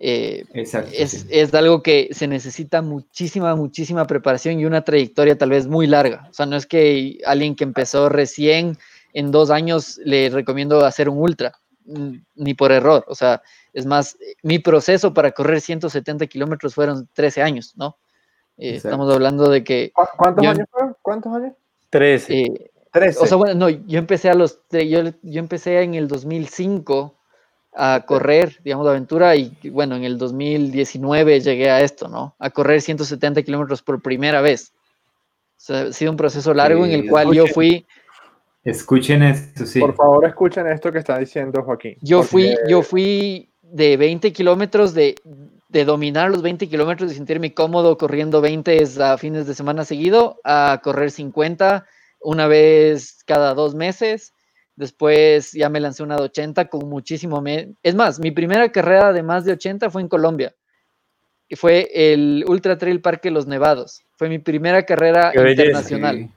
Eh, 0.00 0.44
es, 0.54 1.26
es, 1.28 1.54
algo 1.54 1.82
que 1.82 2.08
se 2.12 2.28
necesita 2.28 2.82
muchísima, 2.82 3.56
muchísima 3.56 4.06
preparación 4.06 4.60
y 4.60 4.64
una 4.64 4.84
trayectoria 4.84 5.36
tal 5.36 5.50
vez 5.50 5.66
muy 5.66 5.88
larga. 5.88 6.28
O 6.30 6.32
sea, 6.32 6.46
no 6.46 6.56
es 6.56 6.66
que 6.66 7.18
alguien 7.26 7.56
que 7.56 7.64
empezó 7.64 8.08
recién 8.08 8.78
en 9.12 9.32
dos 9.32 9.50
años 9.50 9.98
le 10.04 10.30
recomiendo 10.30 10.84
hacer 10.84 11.08
un 11.08 11.18
ultra, 11.18 11.52
ni 12.36 12.54
por 12.54 12.70
error. 12.70 13.04
O 13.08 13.14
sea, 13.16 13.42
es 13.72 13.86
más, 13.86 14.16
mi 14.42 14.60
proceso 14.60 15.12
para 15.12 15.32
correr 15.32 15.60
170 15.60 16.26
kilómetros 16.28 16.74
fueron 16.74 17.08
13 17.14 17.42
años, 17.42 17.74
¿no? 17.76 17.96
Eh, 18.56 18.76
estamos 18.76 19.12
hablando 19.12 19.48
de 19.50 19.64
que... 19.64 19.92
¿Cuántos 20.16 20.46
años 20.46 20.68
fueron? 20.70 20.96
¿Cuántos 21.02 21.34
años? 21.34 21.52
13. 21.90 22.38
Eh, 22.38 22.70
o 23.20 23.26
sea, 23.26 23.36
bueno, 23.36 23.54
no, 23.54 23.68
yo 23.68 23.98
empecé 23.98 24.30
a 24.30 24.34
los... 24.34 24.60
Yo, 24.70 25.02
yo 25.22 25.38
empecé 25.40 25.82
en 25.82 25.94
el 25.94 26.06
2005 26.06 27.17
a 27.80 28.04
correr, 28.04 28.58
digamos, 28.64 28.84
de 28.86 28.90
aventura 28.90 29.36
y 29.36 29.56
bueno, 29.70 29.94
en 29.94 30.02
el 30.02 30.18
2019 30.18 31.40
llegué 31.40 31.70
a 31.70 31.80
esto, 31.80 32.08
¿no? 32.08 32.34
A 32.40 32.50
correr 32.50 32.82
170 32.82 33.44
kilómetros 33.44 33.82
por 33.82 34.02
primera 34.02 34.40
vez. 34.40 34.72
O 35.56 35.60
sea, 35.60 35.82
ha 35.82 35.92
sido 35.92 36.10
un 36.10 36.16
proceso 36.16 36.52
largo 36.52 36.84
en 36.84 36.90
el 36.90 37.08
cual 37.08 37.32
yo 37.32 37.46
fui... 37.46 37.86
Escuchen 38.64 39.22
esto, 39.22 39.64
sí. 39.64 39.78
Por 39.78 39.94
favor, 39.94 40.26
escuchen 40.26 40.66
esto 40.66 40.90
que 40.90 40.98
está 40.98 41.18
diciendo 41.18 41.62
Joaquín. 41.62 41.96
Yo 42.00 42.24
fui, 42.24 42.56
yo 42.68 42.82
fui 42.82 43.48
de 43.62 43.96
20 43.96 44.32
kilómetros 44.32 44.92
de, 44.92 45.14
de 45.68 45.84
dominar 45.84 46.32
los 46.32 46.42
20 46.42 46.68
kilómetros 46.68 47.12
y 47.12 47.14
sentirme 47.14 47.54
cómodo 47.54 47.96
corriendo 47.96 48.40
20 48.40 48.88
a 49.00 49.16
fines 49.18 49.46
de 49.46 49.54
semana 49.54 49.84
seguido 49.84 50.40
a 50.42 50.80
correr 50.82 51.12
50 51.12 51.86
una 52.20 52.48
vez 52.48 53.22
cada 53.24 53.54
dos 53.54 53.76
meses. 53.76 54.32
Después 54.78 55.50
ya 55.54 55.68
me 55.68 55.80
lancé 55.80 56.04
una 56.04 56.14
de 56.16 56.22
80 56.22 56.68
con 56.68 56.88
muchísimo... 56.88 57.42
Es 57.82 57.96
más, 57.96 58.20
mi 58.20 58.30
primera 58.30 58.70
carrera 58.70 59.12
de 59.12 59.24
más 59.24 59.44
de 59.44 59.52
80 59.52 59.90
fue 59.90 60.02
en 60.02 60.08
Colombia. 60.08 60.54
Y 61.48 61.56
fue 61.56 61.90
el 61.92 62.44
Ultra 62.46 62.78
Trail 62.78 63.00
Parque 63.00 63.32
Los 63.32 63.48
Nevados. 63.48 64.04
Fue 64.14 64.28
mi 64.28 64.38
primera 64.38 64.84
carrera 64.84 65.32
internacional. 65.34 66.30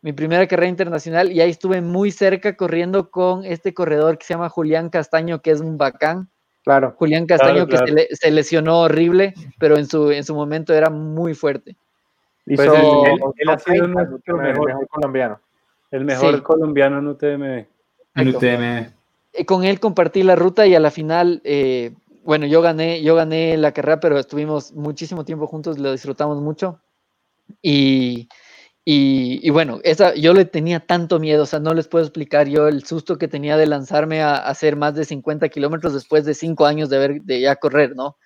Mi 0.00 0.14
primera 0.14 0.46
carrera 0.46 0.70
internacional 0.70 1.30
y 1.30 1.42
ahí 1.42 1.50
estuve 1.50 1.82
muy 1.82 2.12
cerca 2.12 2.56
corriendo 2.56 3.10
con 3.10 3.44
este 3.44 3.74
corredor 3.74 4.16
que 4.16 4.24
se 4.24 4.32
llama 4.32 4.48
Julián 4.48 4.88
Castaño, 4.88 5.42
que 5.42 5.50
es 5.50 5.60
un 5.60 5.76
bacán 5.76 6.30
Claro. 6.64 6.94
Julián 6.98 7.26
Castaño, 7.26 7.66
que 7.66 8.08
Se, 8.12 8.30
lesionó 8.30 8.80
horrible, 8.80 9.34
pero 9.58 9.76
en 9.76 9.86
su, 9.86 10.10
en 10.10 10.24
su 10.24 10.34
momento 10.34 10.72
era 10.72 10.88
muy 10.88 11.34
fuerte. 11.34 11.76
Pues 12.44 12.60
él, 12.60 13.48
ha 13.48 13.58
sido 13.58 13.86
nuestro 13.86 14.36
mejor, 14.38 14.86
colombiano. 14.88 15.40
El 15.90 16.04
mejor 16.04 16.42
colombiano 16.42 16.98
en 16.98 17.06
UTMB. 17.08 17.66
En 18.14 18.28
UTMB. 18.28 18.92
Eh, 19.32 19.44
con 19.44 19.64
él 19.64 19.80
compartí 19.80 20.22
la 20.22 20.36
ruta 20.36 20.66
y 20.66 20.74
a 20.74 20.80
la 20.80 20.90
final, 20.90 21.40
eh, 21.44 21.94
bueno, 22.24 22.46
yo 22.46 22.60
gané, 22.62 23.02
yo 23.02 23.14
gané 23.14 23.56
la 23.56 23.72
carrera, 23.72 24.00
pero 24.00 24.18
estuvimos 24.18 24.72
muchísimo 24.72 25.24
tiempo 25.24 25.46
juntos, 25.46 25.78
lo 25.78 25.92
disfrutamos 25.92 26.40
mucho. 26.40 26.80
Y, 27.62 28.28
y, 28.84 29.50
bueno, 29.50 29.80
esa, 29.84 30.14
yo 30.14 30.32
le 30.32 30.46
tenía 30.46 30.80
tanto 30.80 31.20
miedo, 31.20 31.42
o 31.42 31.46
sea, 31.46 31.60
no 31.60 31.74
les 31.74 31.88
puedo 31.88 32.06
explicar 32.06 32.48
yo 32.48 32.68
el 32.68 32.84
susto 32.84 33.18
que 33.18 33.28
tenía 33.28 33.58
de 33.58 33.66
lanzarme 33.66 34.22
a, 34.22 34.36
hacer 34.36 34.76
más 34.76 34.94
de 34.94 35.04
50 35.04 35.48
kilómetros 35.50 35.92
después 35.92 36.24
de 36.24 36.32
cinco 36.32 36.64
años 36.64 36.88
de, 36.88 36.98
ver, 36.98 37.20
de 37.22 37.40
ya 37.42 37.56
correr, 37.56 37.94
¿no? 37.94 38.16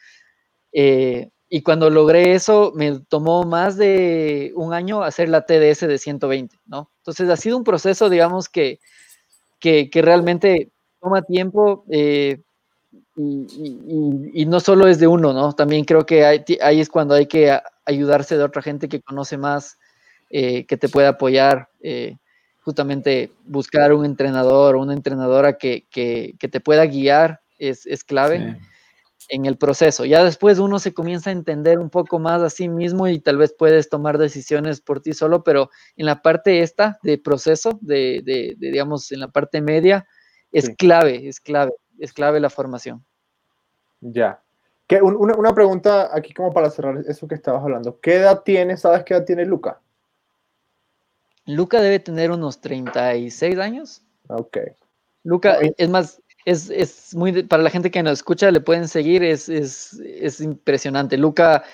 Eh, 0.72 1.30
y 1.54 1.60
cuando 1.60 1.90
logré 1.90 2.32
eso, 2.32 2.72
me 2.74 2.98
tomó 3.00 3.44
más 3.44 3.76
de 3.76 4.52
un 4.54 4.72
año 4.72 5.02
hacer 5.02 5.28
la 5.28 5.42
TDS 5.42 5.86
de 5.86 5.98
120, 5.98 6.56
¿no? 6.64 6.90
Entonces 7.00 7.28
ha 7.28 7.36
sido 7.36 7.58
un 7.58 7.62
proceso, 7.62 8.08
digamos, 8.08 8.48
que, 8.48 8.80
que, 9.60 9.90
realmente 9.96 10.70
toma 10.98 11.20
tiempo 11.20 11.84
eh, 11.90 12.40
y, 13.16 14.46
no 14.46 14.60
solo 14.60 14.88
es 14.88 14.98
de 14.98 15.06
uno, 15.08 15.34
¿no? 15.34 15.52
También 15.52 15.84
creo 15.84 16.06
que 16.06 16.24
ahí 16.24 16.80
es 16.80 16.88
cuando 16.88 17.14
hay 17.14 17.26
que 17.26 17.60
ayudarse 17.84 18.38
de 18.38 18.44
otra 18.44 18.62
gente 18.62 18.88
que 18.88 19.02
conoce 19.02 19.36
más 19.36 19.76
eh, 20.30 20.64
que 20.64 20.78
te 20.78 20.88
pueda 20.88 21.10
apoyar, 21.10 21.68
eh, 21.82 22.16
justamente 22.62 23.30
buscar 23.44 23.92
un 23.92 24.06
entrenador 24.06 24.74
o 24.74 24.80
una 24.80 24.94
entrenadora 24.94 25.58
que, 25.58 25.84
te 25.90 26.60
pueda 26.60 26.86
guiar 26.86 27.42
es, 27.58 28.04
clave 28.04 28.58
en 29.32 29.46
el 29.46 29.56
proceso. 29.56 30.04
Ya 30.04 30.22
después 30.22 30.58
uno 30.58 30.78
se 30.78 30.92
comienza 30.92 31.30
a 31.30 31.32
entender 31.32 31.78
un 31.78 31.88
poco 31.88 32.18
más 32.18 32.42
a 32.42 32.50
sí 32.50 32.68
mismo 32.68 33.08
y 33.08 33.18
tal 33.18 33.38
vez 33.38 33.54
puedes 33.58 33.88
tomar 33.88 34.18
decisiones 34.18 34.82
por 34.82 35.00
ti 35.00 35.14
solo, 35.14 35.42
pero 35.42 35.70
en 35.96 36.04
la 36.04 36.20
parte 36.20 36.60
esta 36.60 36.98
de 37.02 37.16
proceso, 37.16 37.78
de, 37.80 38.54
digamos, 38.58 39.10
en 39.10 39.20
la 39.20 39.28
parte 39.28 39.62
media, 39.62 40.06
es 40.52 40.68
clave, 40.76 41.26
es 41.26 41.40
clave, 41.40 41.72
es 41.98 42.12
clave 42.12 42.40
la 42.40 42.50
formación. 42.50 43.02
Ya. 44.02 44.42
Que 44.86 45.00
una, 45.00 45.34
una, 45.34 45.54
pregunta 45.54 46.14
aquí 46.14 46.34
como 46.34 46.52
para 46.52 46.68
cerrar 46.68 47.02
eso 47.08 47.26
que 47.26 47.34
estabas 47.34 47.62
hablando. 47.62 48.00
¿Qué 48.00 48.16
edad 48.16 48.42
tiene, 48.44 48.76
sabes 48.76 49.02
qué 49.02 49.14
edad 49.14 49.24
tiene 49.24 49.46
Luca? 49.46 49.80
Luca 51.46 51.80
debe 51.80 52.00
tener 52.00 52.30
unos 52.30 52.60
36 52.60 53.58
años. 53.58 54.02
Ok. 54.28 54.58
Luca, 55.24 55.58
es 55.76 55.88
más, 55.88 56.21
es, 56.44 57.14
muy, 57.14 57.42
para 57.44 57.62
la 57.62 57.70
gente 57.70 57.90
que 57.90 58.02
nos 58.02 58.14
escucha, 58.14 58.50
le 58.50 58.60
pueden 58.60 58.88
seguir, 58.88 59.22
es, 59.22 59.48
es, 59.48 60.40
impresionante. 60.40 61.16
Luca, 61.16 61.64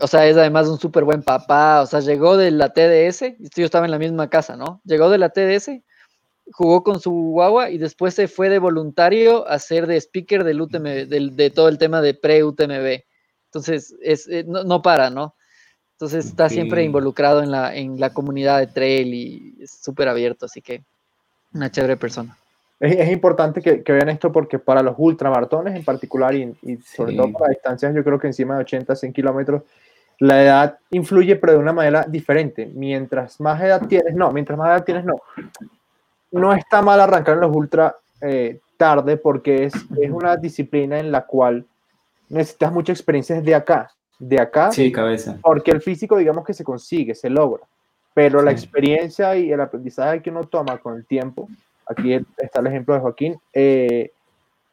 o 0.00 0.06
sea, 0.06 0.26
es 0.26 0.36
además 0.36 0.68
un 0.68 0.78
súper 0.78 1.04
buen 1.04 1.22
papá, 1.22 1.80
o 1.82 1.86
sea, 1.86 2.00
llegó 2.00 2.36
de 2.36 2.50
la 2.50 2.72
TDS, 2.72 3.36
yo 3.56 3.64
estaba 3.64 3.86
en 3.86 3.92
la 3.92 3.98
misma 3.98 4.28
casa, 4.28 4.56
¿no? 4.56 4.80
Llegó 4.84 5.08
de 5.10 5.18
la 5.18 5.30
TDS, 5.30 5.70
jugó 6.52 6.82
con 6.82 7.00
su 7.00 7.10
guagua 7.10 7.70
y 7.70 7.78
después 7.78 8.14
se 8.14 8.28
fue 8.28 8.50
de 8.50 8.58
voluntario 8.58 9.48
a 9.48 9.58
ser 9.58 9.86
de 9.86 9.96
speaker 9.96 10.44
del 10.44 10.60
UTMB, 10.60 11.08
de 11.08 11.50
todo 11.50 11.68
el 11.68 11.78
tema 11.78 12.02
de 12.02 12.14
pre-UTMB. 12.14 13.04
Entonces, 13.46 13.94
es, 14.02 14.28
eh, 14.28 14.44
no, 14.46 14.64
no 14.64 14.82
para, 14.82 15.10
¿no? 15.10 15.34
Entonces 15.92 16.26
está 16.26 16.48
siempre 16.48 16.82
involucrado 16.82 17.42
en 17.42 17.52
la, 17.52 17.74
en 17.74 18.00
la 18.00 18.12
comunidad 18.12 18.58
de 18.58 18.66
trail 18.66 19.14
y 19.14 19.54
es 19.60 19.70
súper 19.80 20.08
abierto, 20.08 20.46
así 20.46 20.60
que 20.60 20.82
una 21.52 21.70
chévere 21.70 21.96
persona. 21.96 22.36
Es, 22.84 23.10
importante 23.10 23.60
que, 23.62 23.92
vean 23.92 24.08
esto 24.08 24.30
porque 24.30 24.58
para 24.58 24.82
los 24.82 24.94
ultramaratones 24.98 25.74
en 25.74 25.84
particular 25.84 26.34
y, 26.34 26.54
sobre 26.84 27.16
todo 27.16 27.32
para 27.32 27.50
distancias, 27.50 27.94
yo 27.94 28.04
creo 28.04 28.18
que 28.18 28.26
encima 28.26 28.54
de 28.54 28.60
80, 28.60 28.94
100 28.94 29.12
kilómetros, 29.12 29.62
la 30.18 30.42
edad 30.42 30.78
influye 30.90 31.36
pero 31.36 31.54
de 31.54 31.58
una 31.58 31.72
manera 31.72 32.04
diferente. 32.06 32.70
Mientras 32.74 33.40
más 33.40 33.60
edad 33.62 33.86
tienes, 33.86 34.14
no, 34.14 34.32
mientras 34.32 34.58
más 34.58 34.68
edad 34.68 34.84
tienes, 34.84 35.04
no. 35.04 35.14
No 36.30 36.52
está 36.52 36.82
mal 36.82 37.00
arrancar 37.00 37.34
en 37.34 37.40
los 37.40 37.56
ultra 37.56 37.96
eh, 38.20 38.60
tarde 38.76 39.16
porque 39.16 39.64
es, 39.64 39.74
es 40.00 40.10
una 40.10 40.36
disciplina 40.36 40.98
en 40.98 41.10
la 41.10 41.24
cual 41.24 41.64
necesitas 42.28 42.72
mucha 42.72 42.92
experiencia 42.92 43.36
desde 43.36 43.54
acá 43.54 43.90
de 44.18 44.40
acá. 44.40 44.72
Sí, 44.72 44.90
cabeza. 44.92 45.38
Porque 45.42 45.70
el 45.70 45.80
físico, 45.80 46.16
digamos 46.16 46.44
que 46.44 46.54
se 46.54 46.64
consigue, 46.64 47.14
se 47.14 47.30
logra. 47.30 47.64
Pero 48.12 48.42
la 48.42 48.52
experiencia 48.52 49.36
y 49.36 49.50
el 49.50 49.60
aprendizaje 49.60 50.22
que 50.22 50.30
uno 50.30 50.44
toma 50.44 50.78
con 50.78 50.96
el 50.96 51.04
tiempo, 51.04 51.48
aquí 51.86 52.18
está 52.38 52.60
el 52.60 52.66
ejemplo 52.66 52.94
de 52.94 53.00
Joaquín, 53.00 53.36
eh, 53.52 54.12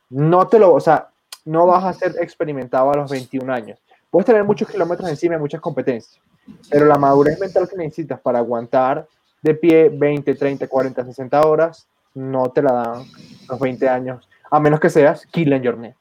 no 0.10 0.48
te 0.48 0.60
lo, 0.60 0.74
o 0.74 0.80
sea, 0.80 1.10
no 1.46 1.66
vas 1.66 1.84
a 1.84 1.94
ser 1.94 2.16
experimentado 2.22 2.92
a 2.92 2.98
los 2.98 3.10
21 3.10 3.52
años. 3.52 3.80
Puedes 4.10 4.26
tener 4.26 4.44
muchos 4.44 4.70
kilómetros 4.70 5.10
encima 5.10 5.36
y 5.36 5.40
muchas 5.40 5.62
competencias, 5.62 6.20
pero 6.70 6.86
la 6.86 6.98
madurez 6.98 7.40
mental 7.40 7.68
que 7.70 7.78
necesitas 7.78 8.20
para 8.20 8.40
aguantar 8.40 9.08
de 9.42 9.56
pie 9.56 9.90
20, 9.90 10.36
30, 10.36 10.68
40, 10.68 11.06
60 11.06 11.42
horas, 11.42 11.88
no 12.14 12.50
te 12.50 12.62
la 12.62 12.74
dan 12.74 13.06
los 13.50 13.60
20 13.60 13.88
años, 13.88 14.28
a 14.50 14.60
menos 14.60 14.80
que 14.80 14.90
seas 14.90 15.26
Killian 15.28 15.64
Jornet. 15.64 15.96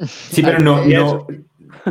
Sí, 0.00 0.42
pero 0.42 0.58
no, 0.58 0.84
no, 0.84 1.26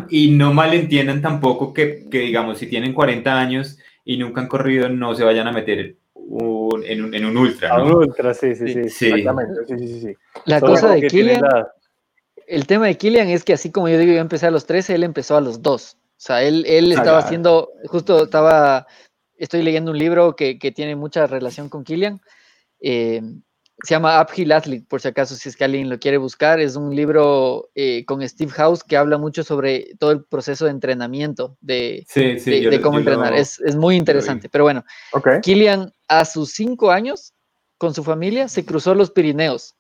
y 0.10 0.32
no 0.32 0.54
malentiendan 0.54 1.22
tampoco 1.22 1.74
que, 1.74 2.10
que, 2.10 2.20
digamos, 2.20 2.58
si 2.58 2.68
tienen 2.68 2.94
40 2.94 3.40
años 3.40 3.78
y 4.04 4.18
nunca 4.18 4.42
han 4.42 4.50
corrido, 4.50 4.90
no 4.90 5.16
se 5.16 5.24
vayan 5.24 5.48
a 5.48 5.54
meter 5.54 5.96
en, 6.86 7.04
un, 7.04 7.14
en, 7.14 7.26
un, 7.26 7.38
ultra. 7.38 7.78
¿no? 7.78 7.86
Un 7.86 7.94
ultra, 7.94 8.34
sí, 8.34 8.56
sí, 8.56 8.68
sí. 8.68 8.90
sí. 8.90 9.06
Exactamente, 9.08 9.66
sí, 9.68 9.88
sí, 9.88 10.02
sí. 10.02 10.16
La 10.46 10.62
cosa 10.62 10.94
de 10.94 11.08
Killian, 11.08 11.42
el 12.48 12.68
tema 12.68 12.88
de 12.88 12.98
Killian 12.98 13.30
es 13.30 13.44
que 13.44 13.54
así 13.54 13.72
como 13.72 13.90
yo 13.90 13.98
digo, 13.98 14.14
yo 14.14 14.20
empecé 14.20 14.48
a 14.48 14.52
los 14.52 14.66
13, 14.66 14.96
él 14.96 15.04
empezó 15.04 15.38
a 15.38 15.42
los 15.42 15.62
2. 15.62 15.98
O 15.98 16.00
sea, 16.18 16.44
él, 16.44 16.66
él 16.68 16.92
estaba 16.92 17.20
haciendo, 17.20 17.72
justo 17.86 18.24
estaba, 18.24 18.88
estoy 19.38 19.62
leyendo 19.62 19.92
un 19.92 19.98
libro 19.98 20.36
que, 20.36 20.58
que 20.58 20.72
tiene 20.72 20.96
mucha 20.96 21.28
relación 21.28 21.70
con 21.70 21.84
Killian. 21.84 22.22
Eh, 22.80 23.22
se 23.84 23.96
llama 23.96 24.22
Uphill 24.22 24.54
Athlete, 24.54 24.86
por 24.88 25.02
si 25.02 25.10
acaso, 25.10 25.36
si 25.36 25.50
es 25.50 25.58
que 25.58 25.66
alguien 25.66 25.90
lo 25.90 26.00
quiere 26.00 26.18
buscar. 26.18 26.62
Es 26.62 26.78
un 26.78 26.96
libro 26.96 27.70
eh, 27.76 28.06
con 28.06 28.28
Steve 28.28 28.52
House 28.52 28.82
que 28.82 28.96
habla 28.96 29.18
mucho 29.18 29.44
sobre 29.44 29.94
todo 30.00 30.12
el 30.12 30.24
proceso 30.24 30.66
de 30.66 30.72
entrenamiento, 30.72 31.58
de, 31.60 32.06
de, 32.16 32.80
cómo 32.82 33.00
entrenar. 33.00 33.34
es, 33.34 33.60
es, 33.60 33.76
muy 33.76 33.98
interesante. 33.98 34.48
Pero 34.48 34.64
bueno, 34.64 34.86
okay. 35.12 35.42
Killian 35.42 35.92
a 36.08 36.24
sus 36.24 36.52
cinco 36.52 36.92
años, 36.92 37.34
con 37.78 37.94
su 37.94 38.06
familia, 38.06 38.48
se 38.48 38.64
cruzó 38.64 38.96
los 38.96 39.12
Pirineos 39.12 39.76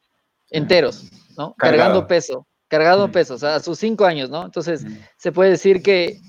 enteros, 0.49 1.09
¿no? 1.37 1.55
Cargando 1.57 2.05
peso, 2.05 2.45
cargado 2.67 3.07
mm. 3.07 3.11
peso, 3.11 3.35
o 3.35 3.37
sea, 3.37 3.55
a 3.55 3.59
sus 3.61 3.79
cinco 3.79 4.03
años, 4.03 4.29
¿no? 4.29 4.43
Entonces, 4.43 4.83
mm. 4.83 4.97
se 5.17 5.31
puede 5.31 5.51
decir 5.51 5.81
que 5.81 6.19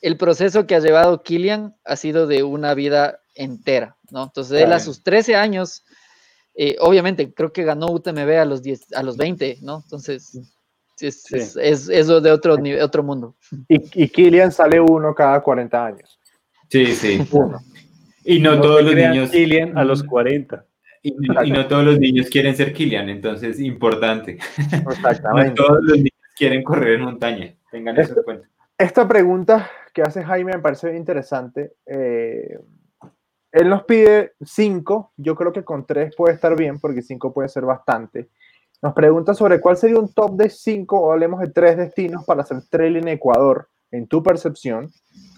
el 0.00 0.16
proceso 0.16 0.68
que 0.68 0.76
ha 0.76 0.80
llevado 0.80 1.22
Killian 1.24 1.74
ha 1.84 1.96
sido 1.96 2.28
de 2.28 2.44
una 2.44 2.74
vida 2.74 3.18
entera, 3.34 3.96
¿no? 4.12 4.22
Entonces, 4.22 4.62
él 4.62 4.72
a 4.72 4.78
sus 4.78 5.02
13 5.02 5.34
años 5.34 5.84
eh, 6.54 6.76
obviamente, 6.80 7.32
creo 7.34 7.52
que 7.52 7.64
ganó 7.64 7.86
UTMB 7.90 8.30
a 8.38 8.44
los, 8.44 8.62
10, 8.62 8.92
a 8.94 9.02
los 9.02 9.16
20, 9.16 9.58
¿no? 9.62 9.80
Entonces, 9.84 10.38
es, 11.00 11.56
es, 11.56 12.06
de 12.06 12.30
otro, 12.30 12.56
otro 12.82 13.02
mundo. 13.02 13.36
Y, 13.68 14.04
y 14.04 14.08
Killian 14.08 14.52
sale 14.52 14.80
uno 14.80 15.14
cada 15.14 15.40
40 15.42 15.86
años. 15.86 16.20
Sí, 16.68 16.86
sí. 16.86 17.20
Y 18.24 18.40
no, 18.40 18.60
todos 18.60 18.82
los 18.82 18.94
niños. 18.94 19.30
Killian 19.30 19.76
a 19.76 19.84
los 19.84 20.02
40. 20.02 20.64
Y, 21.02 21.12
no 21.12 21.66
todos 21.68 21.84
los 21.84 21.98
niños 21.98 22.28
quieren 22.30 22.56
ser 22.56 22.72
Killian, 22.72 23.08
entonces, 23.10 23.60
importante. 23.60 24.38
Exactamente. 24.56 25.50
no 25.50 25.54
todos 25.54 25.78
los 25.82 25.96
niños 25.98 26.12
quieren 26.36 26.62
correr 26.62 26.94
en 26.94 27.02
montaña. 27.02 27.54
Tengan 27.70 27.98
eso 27.98 28.16
en 28.16 28.22
cuenta. 28.22 28.48
Esta 28.78 29.06
pregunta 29.06 29.70
que 29.92 30.02
hace 30.02 30.24
Jaime 30.24 30.52
me 30.52 30.58
parece 30.60 30.96
interesante. 30.96 31.74
Eh, 31.86 32.58
él 33.54 33.68
nos 33.68 33.84
pide 33.84 34.32
cinco, 34.44 35.12
yo 35.16 35.36
creo 35.36 35.52
que 35.52 35.62
con 35.62 35.86
tres 35.86 36.12
puede 36.16 36.34
estar 36.34 36.56
bien, 36.56 36.80
porque 36.80 37.02
cinco 37.02 37.32
puede 37.32 37.48
ser 37.48 37.64
bastante. 37.64 38.28
Nos 38.82 38.94
pregunta 38.94 39.32
sobre 39.32 39.60
cuál 39.60 39.76
sería 39.76 40.00
un 40.00 40.12
top 40.12 40.32
de 40.32 40.50
cinco, 40.50 41.00
o 41.00 41.12
hablemos 41.12 41.38
de 41.38 41.50
tres 41.50 41.76
destinos 41.76 42.24
para 42.24 42.42
hacer 42.42 42.62
trail 42.68 42.96
en 42.96 43.06
Ecuador, 43.06 43.68
en 43.92 44.08
tu 44.08 44.24
percepción, 44.24 44.90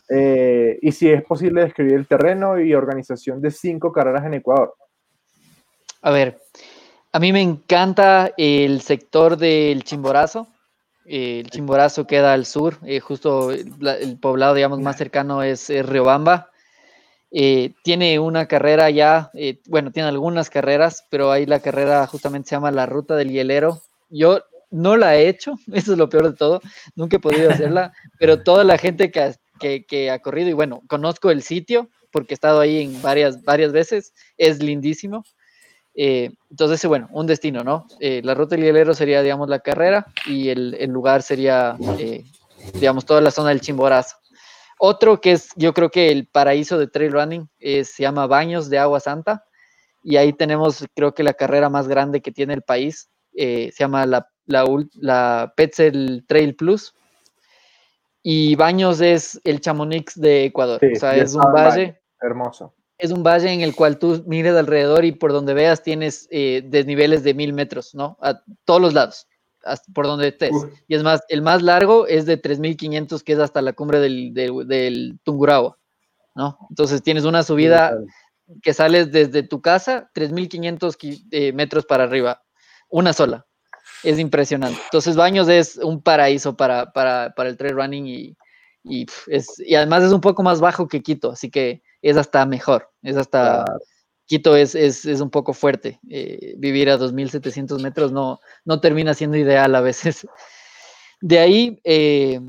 eh, 0.09 0.79
y 0.81 0.93
si 0.93 1.11
es 1.11 1.23
posible 1.25 1.61
describir 1.61 1.93
el 1.93 2.07
terreno 2.07 2.59
y 2.59 2.73
organización 2.73 3.43
de 3.43 3.51
cinco 3.51 3.93
carreras 3.93 4.25
en 4.25 4.33
Ecuador. 4.33 4.75
A 6.01 6.11
ver, 6.11 6.39
a 7.13 7.19
mí 7.19 7.35
me 7.35 7.43
encanta 7.43 8.33
el 8.39 8.81
sector 8.81 9.37
del 9.37 9.85
Chimborazo. 9.85 10.47
El 11.05 11.51
Chimborazo 11.51 12.07
queda 12.07 12.33
al 12.33 12.47
sur, 12.47 12.79
eh, 12.83 13.01
justo 13.01 13.51
el, 13.51 14.19
poblado, 14.19 14.55
digamos, 14.55 14.81
más 14.81 14.97
cercano 14.97 15.43
es 15.43 15.69
Riobamba. 15.69 16.49
Eh, 17.31 17.75
tiene 17.83 18.19
una 18.19 18.47
carrera 18.47 18.89
ya, 18.91 19.31
eh, 19.35 19.61
bueno, 19.67 19.91
tiene 19.91 20.09
algunas 20.09 20.49
carreras, 20.49 21.05
pero 21.11 21.33
ahí 21.33 21.45
la 21.45 21.61
carrera 21.61 22.07
justamente 22.07 22.49
se 22.49 22.57
llama 22.57 22.71
la 22.71 22.87
Ruta 22.87 23.17
del 23.17 23.31
Hielero. 23.31 23.83
Yo 24.09 24.43
no 24.71 24.97
la 24.97 25.17
he 25.17 25.29
hecho, 25.29 25.55
eso 25.73 25.93
es 25.93 25.99
lo 25.99 26.09
peor 26.09 26.31
de 26.31 26.37
todo, 26.37 26.61
nunca 26.95 27.17
he 27.17 27.21
podido 27.21 27.51
hacerla, 27.51 27.93
pero 28.19 28.43
toda 28.43 28.65
la 28.65 28.79
gente 28.79 29.11
que, 29.11 29.85
que, 29.87 30.11
ha 30.11 30.19
corrido, 30.21 30.51
y 30.51 30.55
bueno, 30.55 30.83
conozco 30.89 31.31
el 31.31 31.43
sitio 31.43 31.89
porque 32.13 32.35
he 32.35 32.37
estado 32.37 32.61
ahí 32.61 32.83
en 32.83 33.03
varias, 33.03 33.43
varias 33.43 33.73
veces, 33.73 34.15
es 34.39 34.63
lindísimo. 34.63 35.25
Eh, 35.95 36.31
entonces, 36.51 36.85
bueno, 36.87 37.09
un 37.11 37.27
destino, 37.27 37.65
¿no? 37.65 37.87
la 38.01 38.35
Ruta 38.35 38.55
del 38.55 38.65
Hielero 38.65 38.95
sería, 38.95 39.23
digamos, 39.23 39.49
la 39.49 39.61
carrera 39.61 40.07
y 40.27 40.49
el, 40.49 40.75
el 40.79 40.91
lugar 40.91 41.23
sería, 41.23 41.77
digamos, 42.75 43.05
toda 43.05 43.21
la 43.21 43.31
zona 43.31 43.51
del 43.51 43.61
Chimborazo. 43.61 44.17
Otro 44.79 45.21
que 45.21 45.33
es, 45.33 45.51
yo 45.57 45.73
creo 45.73 45.91
que 45.91 46.11
el 46.11 46.27
paraíso 46.27 46.79
de 46.79 46.87
trail 46.87 47.13
running 47.13 47.49
eh, 47.59 47.85
se 47.85 48.03
llama 48.03 48.27
Baños 48.27 48.69
de 48.69 48.79
Agua 48.79 49.01
Santa. 49.01 49.45
Y 50.03 50.17
ahí 50.17 50.33
tenemos, 50.33 50.85
creo 50.95 51.15
que 51.15 51.23
la 51.23 51.35
carrera 51.35 51.69
más 51.69 51.89
grande 51.89 52.21
que 52.21 52.33
tiene 52.33 52.55
el 52.55 52.63
país. 52.63 53.11
Eh, 53.35 53.71
se 53.73 53.85
llama 53.85 54.07
la, 54.07 54.29
la, 54.47 55.53
Petzel 55.57 56.25
Trail 56.29 56.55
Plus. 56.55 56.95
Y 58.23 58.55
Baños 58.57 59.01
es 59.01 59.41
el 59.45 59.61
Chamonix 59.61 60.19
de 60.21 60.45
Ecuador. 60.45 60.81
o 60.81 60.99
sea, 60.99 61.17
es 61.17 61.35
un 61.35 61.53
valle. 61.53 62.01
Hermoso. 62.21 62.75
Es 62.99 63.11
un 63.11 63.23
valle 63.23 63.53
en 63.53 63.61
el 63.61 63.75
cual 63.75 63.99
tú 63.99 64.25
mires 64.27 64.55
alrededor 64.55 65.05
y 65.05 65.13
por 65.13 65.33
donde 65.33 65.53
veas 65.53 65.83
tienes 65.83 66.27
eh, 66.31 66.63
desniveles 66.65 67.23
de 67.25 67.35
mil 67.35 67.53
metros, 67.53 67.95
¿no? 67.95 68.17
A 68.23 68.41
todos 68.65 68.81
los 68.81 68.95
lados 68.95 69.27
por 69.95 70.07
donde 70.07 70.29
estés. 70.29 70.53
Y 70.89 70.95
es 70.95 71.03
más, 71.03 71.23
el 71.29 71.43
más 71.43 71.63
largo 71.63 72.07
es 72.07 72.27
de 72.27 72.41
3.500, 72.41 73.23
que 73.23 73.33
es 73.33 73.39
hasta 73.39 73.63
la 73.63 73.73
cumbre 73.73 74.01
del, 74.01 74.33
del, 74.35 75.19
Tungurahua, 75.23 75.79
¿no? 76.35 76.59
Entonces 76.71 77.03
tienes 77.03 77.25
una 77.25 77.43
subida 77.43 77.97
que 78.63 78.73
sales 78.73 79.11
desde 79.13 79.43
tu 79.43 79.61
casa, 79.61 80.11
3.500 80.15 81.27
eh, 81.31 81.53
metros 81.53 81.85
para 81.85 82.05
arriba, 82.05 82.43
una 82.89 83.13
sola. 83.13 83.47
Es 84.03 84.19
impresionante. 84.19 84.79
Entonces 84.85 85.17
Baños 85.17 85.49
es 85.49 85.77
un 85.77 86.03
paraíso 86.03 86.57
para, 86.57 86.93
para, 86.93 87.33
para 87.35 87.49
el 87.49 87.57
trail 87.57 87.75
running 87.75 88.07
y, 88.07 88.37
y, 88.85 89.07
es, 89.27 89.59
y 89.59 89.75
además 89.75 90.05
es 90.05 90.13
un 90.13 90.21
poco 90.21 90.43
más 90.43 90.61
bajo 90.61 90.87
que 90.87 91.03
Quito, 91.03 91.33
así 91.33 91.51
que 91.51 91.83
es 92.03 92.17
hasta 92.17 92.47
mejor, 92.47 92.91
es 93.03 93.17
hasta... 93.17 93.65
Quito 94.27 94.57
es, 94.57 94.75
es, 94.75 95.05
es 95.05 95.21
un 95.21 95.31
poco 95.31 95.53
fuerte. 95.53 96.01
Eh, 96.11 96.55
vivir 96.59 96.91
a 96.91 96.99
2.700 96.99 97.81
metros 97.81 98.11
no, 98.11 98.41
no 98.65 98.81
termina 98.81 99.15
siendo 99.15 99.37
ideal 99.37 99.75
a 99.75 99.81
veces. 99.81 100.27
De 101.21 101.39
ahí, 101.39 101.81
eh, 101.85 102.41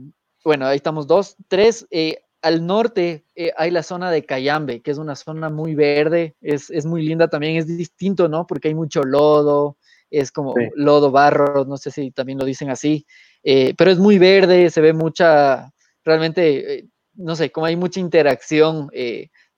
bueno, 0.44 0.66
ahí 0.66 0.76
estamos 0.76 1.06
dos. 1.06 1.36
Tres, 1.48 1.88
eh, 1.92 2.24
al 2.42 2.66
norte 2.66 3.26
hay 3.58 3.72
la 3.72 3.84
zona 3.84 4.12
de 4.12 4.26
Cayambe, 4.26 4.82
que 4.82 4.92
es 4.92 4.98
una 4.98 5.16
zona 5.16 5.50
muy 5.50 5.76
verde, 5.76 6.36
es, 6.42 6.70
es, 6.70 6.86
muy 6.86 7.04
linda 7.04 7.28
también, 7.28 7.58
es 7.58 7.68
distinto, 7.68 8.28
¿no? 8.28 8.48
Porque 8.48 8.70
hay 8.70 8.76
mucho 8.76 9.04
lodo, 9.04 9.78
es 10.10 10.32
como 10.32 10.54
lodo, 10.76 11.12
barro, 11.12 11.66
no 11.66 11.78
sé 11.78 11.92
si 11.92 12.12
también 12.12 12.40
lo 12.40 12.46
dicen 12.46 12.70
así, 12.70 13.06
pero 13.44 13.92
es 13.92 14.00
muy 14.00 14.18
verde, 14.18 14.70
se 14.70 14.82
ve 14.82 14.94
mucha, 14.94 15.74
realmente, 16.04 16.88
no 17.16 17.36
sé, 17.36 17.52
como 17.52 17.66
hay 17.66 17.76
mucha 17.76 18.00
interacción 18.00 18.90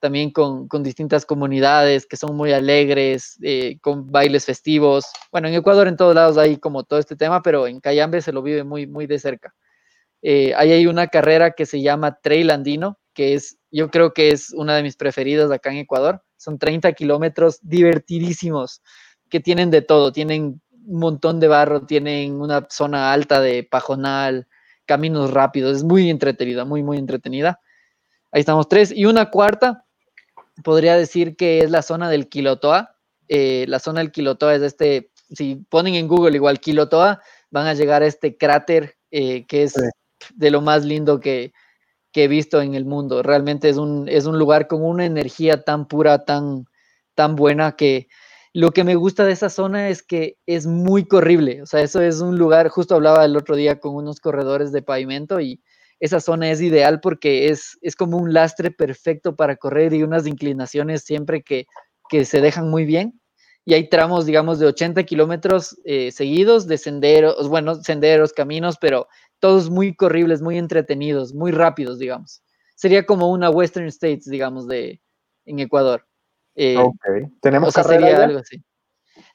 también 0.00 0.30
con, 0.30 0.66
distintas 0.82 1.24
comunidades 1.24 2.06
que 2.06 2.16
son 2.16 2.36
muy 2.36 2.52
alegres, 2.52 3.38
eh, 3.42 3.78
con 3.80 4.10
bailes 4.10 4.46
festivos. 4.46 5.06
Bueno, 5.30 5.48
en 5.48 5.54
Ecuador 5.54 5.86
en 5.86 5.96
todos 5.96 6.14
lados 6.14 6.38
hay 6.38 6.56
como 6.56 6.84
todo 6.84 6.98
este 6.98 7.16
tema, 7.16 7.42
pero 7.42 7.66
en 7.66 7.80
Cayambe 7.80 8.22
se 8.22 8.32
lo 8.32 8.42
vive 8.42 8.64
muy, 8.64 8.86
muy 8.86 9.06
de 9.06 9.18
cerca. 9.18 9.54
Eh, 10.22 10.52
ahí 10.56 10.72
hay 10.72 10.86
una 10.86 11.06
carrera 11.06 11.52
que 11.52 11.66
se 11.66 11.80
llama 11.80 12.18
Trail 12.20 12.50
Andino, 12.50 12.98
que 13.14 13.34
es, 13.34 13.58
yo 13.70 13.90
creo 13.90 14.12
que 14.12 14.30
es 14.30 14.52
una 14.52 14.74
de 14.74 14.82
mis 14.82 14.96
preferidas 14.96 15.50
acá 15.50 15.70
en 15.70 15.78
Ecuador. 15.78 16.22
Son 16.36 16.58
30 16.58 16.92
kilómetros 16.92 17.58
divertidísimos, 17.62 18.82
que 19.28 19.40
tienen 19.40 19.70
de 19.70 19.82
todo, 19.82 20.12
tienen 20.12 20.60
un 20.86 20.98
montón 20.98 21.40
de 21.40 21.48
barro, 21.48 21.86
tienen 21.86 22.40
una 22.40 22.66
zona 22.70 23.12
alta 23.12 23.40
de 23.40 23.64
pajonal, 23.64 24.48
caminos 24.86 25.30
rápidos, 25.30 25.76
es 25.76 25.84
muy 25.84 26.10
entretenida, 26.10 26.64
muy, 26.64 26.82
muy 26.82 26.98
entretenida. 26.98 27.60
Ahí 28.32 28.40
estamos 28.40 28.68
tres. 28.68 28.92
Y 28.92 29.06
una 29.06 29.30
cuarta, 29.30 29.84
podría 30.62 30.96
decir 30.96 31.36
que 31.36 31.60
es 31.60 31.70
la 31.70 31.82
zona 31.82 32.08
del 32.10 32.28
Quilotoa. 32.28 32.96
Eh, 33.28 33.64
la 33.68 33.78
zona 33.78 34.00
del 34.00 34.12
Quilotoa 34.12 34.54
es 34.54 34.62
este, 34.62 35.10
si 35.30 35.56
ponen 35.68 35.94
en 35.94 36.08
Google 36.08 36.36
igual 36.36 36.60
Quilotoa, 36.60 37.20
van 37.50 37.66
a 37.66 37.74
llegar 37.74 38.02
a 38.02 38.06
este 38.06 38.36
cráter 38.36 38.96
eh, 39.10 39.46
que 39.46 39.64
es 39.64 39.74
de 40.34 40.50
lo 40.50 40.60
más 40.60 40.84
lindo 40.84 41.20
que, 41.20 41.52
he 42.14 42.28
visto 42.28 42.60
en 42.60 42.74
el 42.74 42.84
mundo. 42.84 43.22
Realmente 43.22 43.68
es 43.68 43.76
un, 43.76 44.08
es 44.08 44.26
un 44.26 44.38
lugar 44.38 44.66
con 44.66 44.84
una 44.84 45.04
energía 45.06 45.62
tan 45.62 45.86
pura, 45.88 46.24
tan, 46.24 46.66
tan 47.14 47.36
buena 47.36 47.76
que 47.76 48.08
lo 48.52 48.72
que 48.72 48.84
me 48.84 48.96
gusta 48.96 49.24
de 49.24 49.32
esa 49.32 49.48
zona 49.48 49.88
es 49.88 50.02
que 50.02 50.36
es 50.46 50.66
muy 50.66 51.06
corrible. 51.06 51.62
O 51.62 51.66
sea, 51.66 51.80
eso 51.82 52.02
es 52.02 52.20
un 52.20 52.36
lugar, 52.36 52.68
justo 52.68 52.96
hablaba 52.96 53.24
el 53.24 53.36
otro 53.36 53.56
día 53.56 53.78
con 53.78 53.94
unos 53.94 54.20
corredores 54.20 54.72
de 54.72 54.82
pavimento 54.82 55.40
y 55.40 55.62
esa 56.00 56.18
zona 56.18 56.50
es 56.50 56.60
ideal 56.62 57.00
porque 57.00 57.48
es, 57.48 57.78
es 57.82 57.94
como 57.94 58.16
un 58.16 58.32
lastre 58.32 58.70
perfecto 58.70 59.36
para 59.36 59.56
correr 59.56 59.92
y 59.92 60.02
unas 60.02 60.26
inclinaciones 60.26 61.02
siempre 61.04 61.42
que, 61.42 61.66
se 62.24 62.40
dejan 62.40 62.68
muy 62.68 62.84
bien. 62.84 63.20
Y 63.64 63.74
hay 63.74 63.88
tramos, 63.88 64.26
digamos, 64.26 64.58
de 64.58 64.66
80 64.66 65.04
kilómetros 65.04 65.78
eh, 65.84 66.10
seguidos 66.10 66.66
de 66.66 66.76
senderos, 66.78 67.48
bueno, 67.48 67.76
senderos, 67.76 68.32
caminos, 68.32 68.78
pero 68.80 69.06
todos 69.38 69.70
muy 69.70 69.94
corribles, 69.94 70.42
muy 70.42 70.58
entretenidos, 70.58 71.34
muy 71.34 71.52
rápidos, 71.52 71.98
digamos. 71.98 72.42
Sería 72.74 73.06
como 73.06 73.30
una 73.30 73.50
Western 73.50 73.86
States, 73.86 74.24
digamos, 74.24 74.66
de, 74.66 75.00
en 75.44 75.60
Ecuador. 75.60 76.04
Eh, 76.56 76.76
ok. 76.78 77.30
¿Tenemos 77.40 77.74
carrera 77.74 78.24
algo 78.24 78.38
así. 78.40 78.62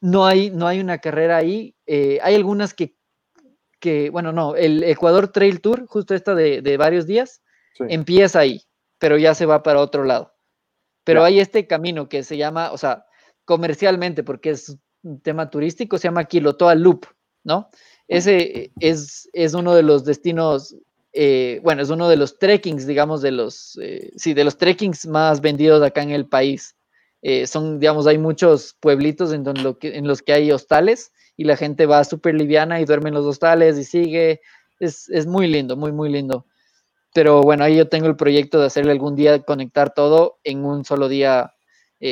No 0.01 0.25
hay, 0.25 0.49
no 0.49 0.67
hay 0.67 0.79
una 0.79 0.97
carrera 0.97 1.37
ahí. 1.37 1.75
Eh, 1.85 2.19
hay 2.21 2.35
algunas 2.35 2.73
que 2.73 2.94
bueno, 4.11 4.31
no, 4.31 4.55
el 4.55 4.83
Ecuador 4.83 5.27
Trail 5.27 5.61
Tour, 5.61 5.85
justo 5.87 6.15
esta 6.15 6.35
de, 6.35 6.77
varios 6.77 7.05
días, 7.05 7.41
empieza 7.79 8.39
ahí, 8.39 8.63
pero 8.99 9.17
ya 9.17 9.35
se 9.35 9.45
va 9.45 9.63
para 9.63 9.81
otro 9.81 10.03
lado. 10.03 10.33
Pero 11.03 11.23
hay 11.23 11.39
este 11.39 11.67
camino 11.67 12.09
que 12.09 12.23
se 12.23 12.37
llama, 12.37 12.71
o 12.71 12.77
sea, 12.77 13.05
comercialmente, 13.45 14.23
porque 14.23 14.51
es 14.51 14.77
un 15.03 15.21
tema 15.21 15.49
turístico, 15.49 15.97
se 15.97 16.07
llama 16.07 16.25
Quilotoa 16.25 16.73
Loop, 16.75 17.05
¿no? 17.43 17.69
Ese 18.07 18.71
es, 18.79 19.29
es 19.33 19.53
uno 19.53 19.75
de 19.75 19.83
los 19.83 20.03
destinos 20.03 20.75
eh, 21.17 21.61
bueno, 21.63 21.81
es 21.81 21.89
uno 21.89 22.09
de 22.09 22.17
los 22.17 22.37
trekkings, 22.37 22.85
digamos, 22.85 23.21
de 23.21 23.31
los, 23.31 23.79
eh, 23.81 24.11
sí, 24.17 24.33
de 24.33 24.43
los 24.43 24.57
trekkings 24.57 25.07
más 25.07 25.39
vendidos 25.39 25.81
acá 25.81 26.03
en 26.03 26.11
el 26.11 26.27
país. 26.27 26.75
Eh, 27.21 27.47
son, 27.47 27.79
digamos, 27.79 28.05
hay 28.05 28.17
muchos 28.17 28.75
pueblitos 28.81 29.31
en, 29.31 29.45
donde 29.45 29.77
en 29.81 30.07
los 30.07 30.21
que 30.21 30.33
hay 30.33 30.51
hostales 30.51 31.13
y 31.37 31.43
la 31.43 31.57
gente 31.57 31.85
va 31.85 32.03
súper 32.03 32.35
liviana 32.35 32.79
y 32.79 32.85
duerme 32.85 33.09
en 33.09 33.15
los 33.15 33.25
hostales 33.25 33.77
y 33.77 33.83
sigue. 33.83 34.41
Es, 34.79 35.09
es, 35.09 35.25
muy 35.25 35.47
lindo, 35.47 35.77
muy, 35.77 35.91
muy 35.91 36.09
lindo. 36.09 36.45
Pero 37.13 37.41
bueno, 37.41 37.63
ahí 37.63 37.77
yo 37.77 37.87
tengo 37.87 38.07
el 38.07 38.15
proyecto 38.15 38.59
de 38.59 38.67
hacerle 38.67 38.91
algún 38.91 39.15
día 39.15 39.41
conectar 39.43 39.93
todo 39.93 40.39
en 40.43 40.65
un 40.65 40.83
solo 40.83 41.07
día, 41.07 41.53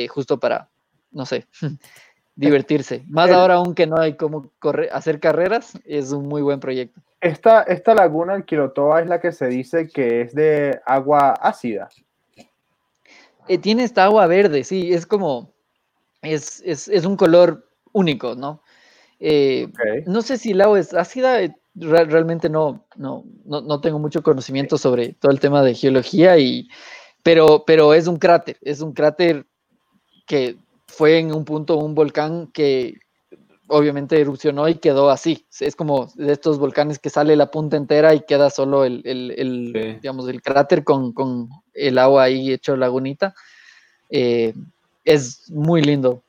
justo 0.08 0.40
para, 0.40 0.70
no 1.10 1.26
sé, 1.26 1.46
divertirse. 2.36 3.04
Más 3.08 3.30
ahora 3.30 3.54
aún 3.54 3.74
que 3.74 3.86
no 3.86 3.98
hay 3.98 4.16
como 4.16 4.50
correr, 4.58 4.88
hacer 4.92 5.20
carreras, 5.20 5.78
es 5.84 6.10
un 6.12 6.26
muy 6.26 6.42
buen 6.42 6.58
proyecto. 6.58 7.00
Esta, 7.20 7.62
esta 7.62 7.94
laguna, 7.94 8.34
el 8.34 8.44
Quilotoa, 8.44 9.00
es 9.00 9.06
la 9.06 9.20
que 9.20 9.32
se 9.32 9.46
dice 9.46 9.88
que 9.88 10.22
es 10.22 10.34
de 10.34 10.80
agua 10.84 11.32
ácida. 11.32 11.88
Eh, 13.48 13.58
tiene 13.58 13.84
esta 13.84 14.04
agua 14.04 14.26
verde, 14.26 14.64
sí, 14.64 14.92
es 14.92 15.06
como, 15.06 15.52
es, 16.22 16.62
es, 16.64 16.88
es 16.88 17.04
un 17.04 17.16
color 17.16 17.68
único, 17.92 18.34
¿no? 18.34 18.62
Eh, 19.26 19.68
no 20.06 20.20
sé 20.20 20.36
si 20.36 20.50
el 20.50 20.60
agua 20.60 20.78
es 20.78 20.92
ácida, 20.92 21.42
eh, 21.42 21.54
realmente 21.74 22.50
no, 22.50 22.84
no, 22.94 23.24
no, 23.46 23.62
no, 23.62 23.80
tengo 23.80 23.98
mucho 23.98 24.22
conocimiento 24.22 24.76
sobre 24.76 25.14
todo 25.14 25.32
el 25.32 25.40
tema 25.40 25.62
de 25.62 25.74
geología, 25.74 26.36
y, 26.36 26.68
pero, 27.22 27.64
pero 27.66 27.94
es 27.94 28.06
un 28.06 28.18
cráter, 28.18 28.58
es 28.60 28.82
un 28.82 28.92
cráter 28.92 29.46
que 30.26 30.56
fue 30.86 31.18
en 31.18 31.32
un 31.32 31.46
punto 31.46 31.78
un 31.78 31.94
volcán 31.94 32.48
que 32.48 32.98
obviamente 33.68 34.20
erupcionó 34.20 34.68
y 34.68 34.74
quedó 34.74 35.08
así. 35.08 35.46
Es 35.58 35.74
como 35.74 36.12
de 36.16 36.32
estos 36.32 36.58
volcanes 36.58 36.98
que 36.98 37.08
sale 37.08 37.34
la 37.34 37.50
punta 37.50 37.78
entera 37.78 38.14
y 38.14 38.20
queda 38.26 38.50
solo 38.50 38.84
el, 38.84 39.00
el, 39.06 40.00
digamos, 40.02 40.28
el 40.28 40.42
cráter 40.42 40.84
con, 40.84 41.14
con, 41.14 41.48
el 41.72 41.96
agua 41.96 42.24
ahí 42.24 42.52
hecho 42.52 42.76
lagunita. 42.76 43.34
Eh, 44.10 44.52
es 45.04 45.50
muy 45.50 45.80
lindo. 45.80 46.23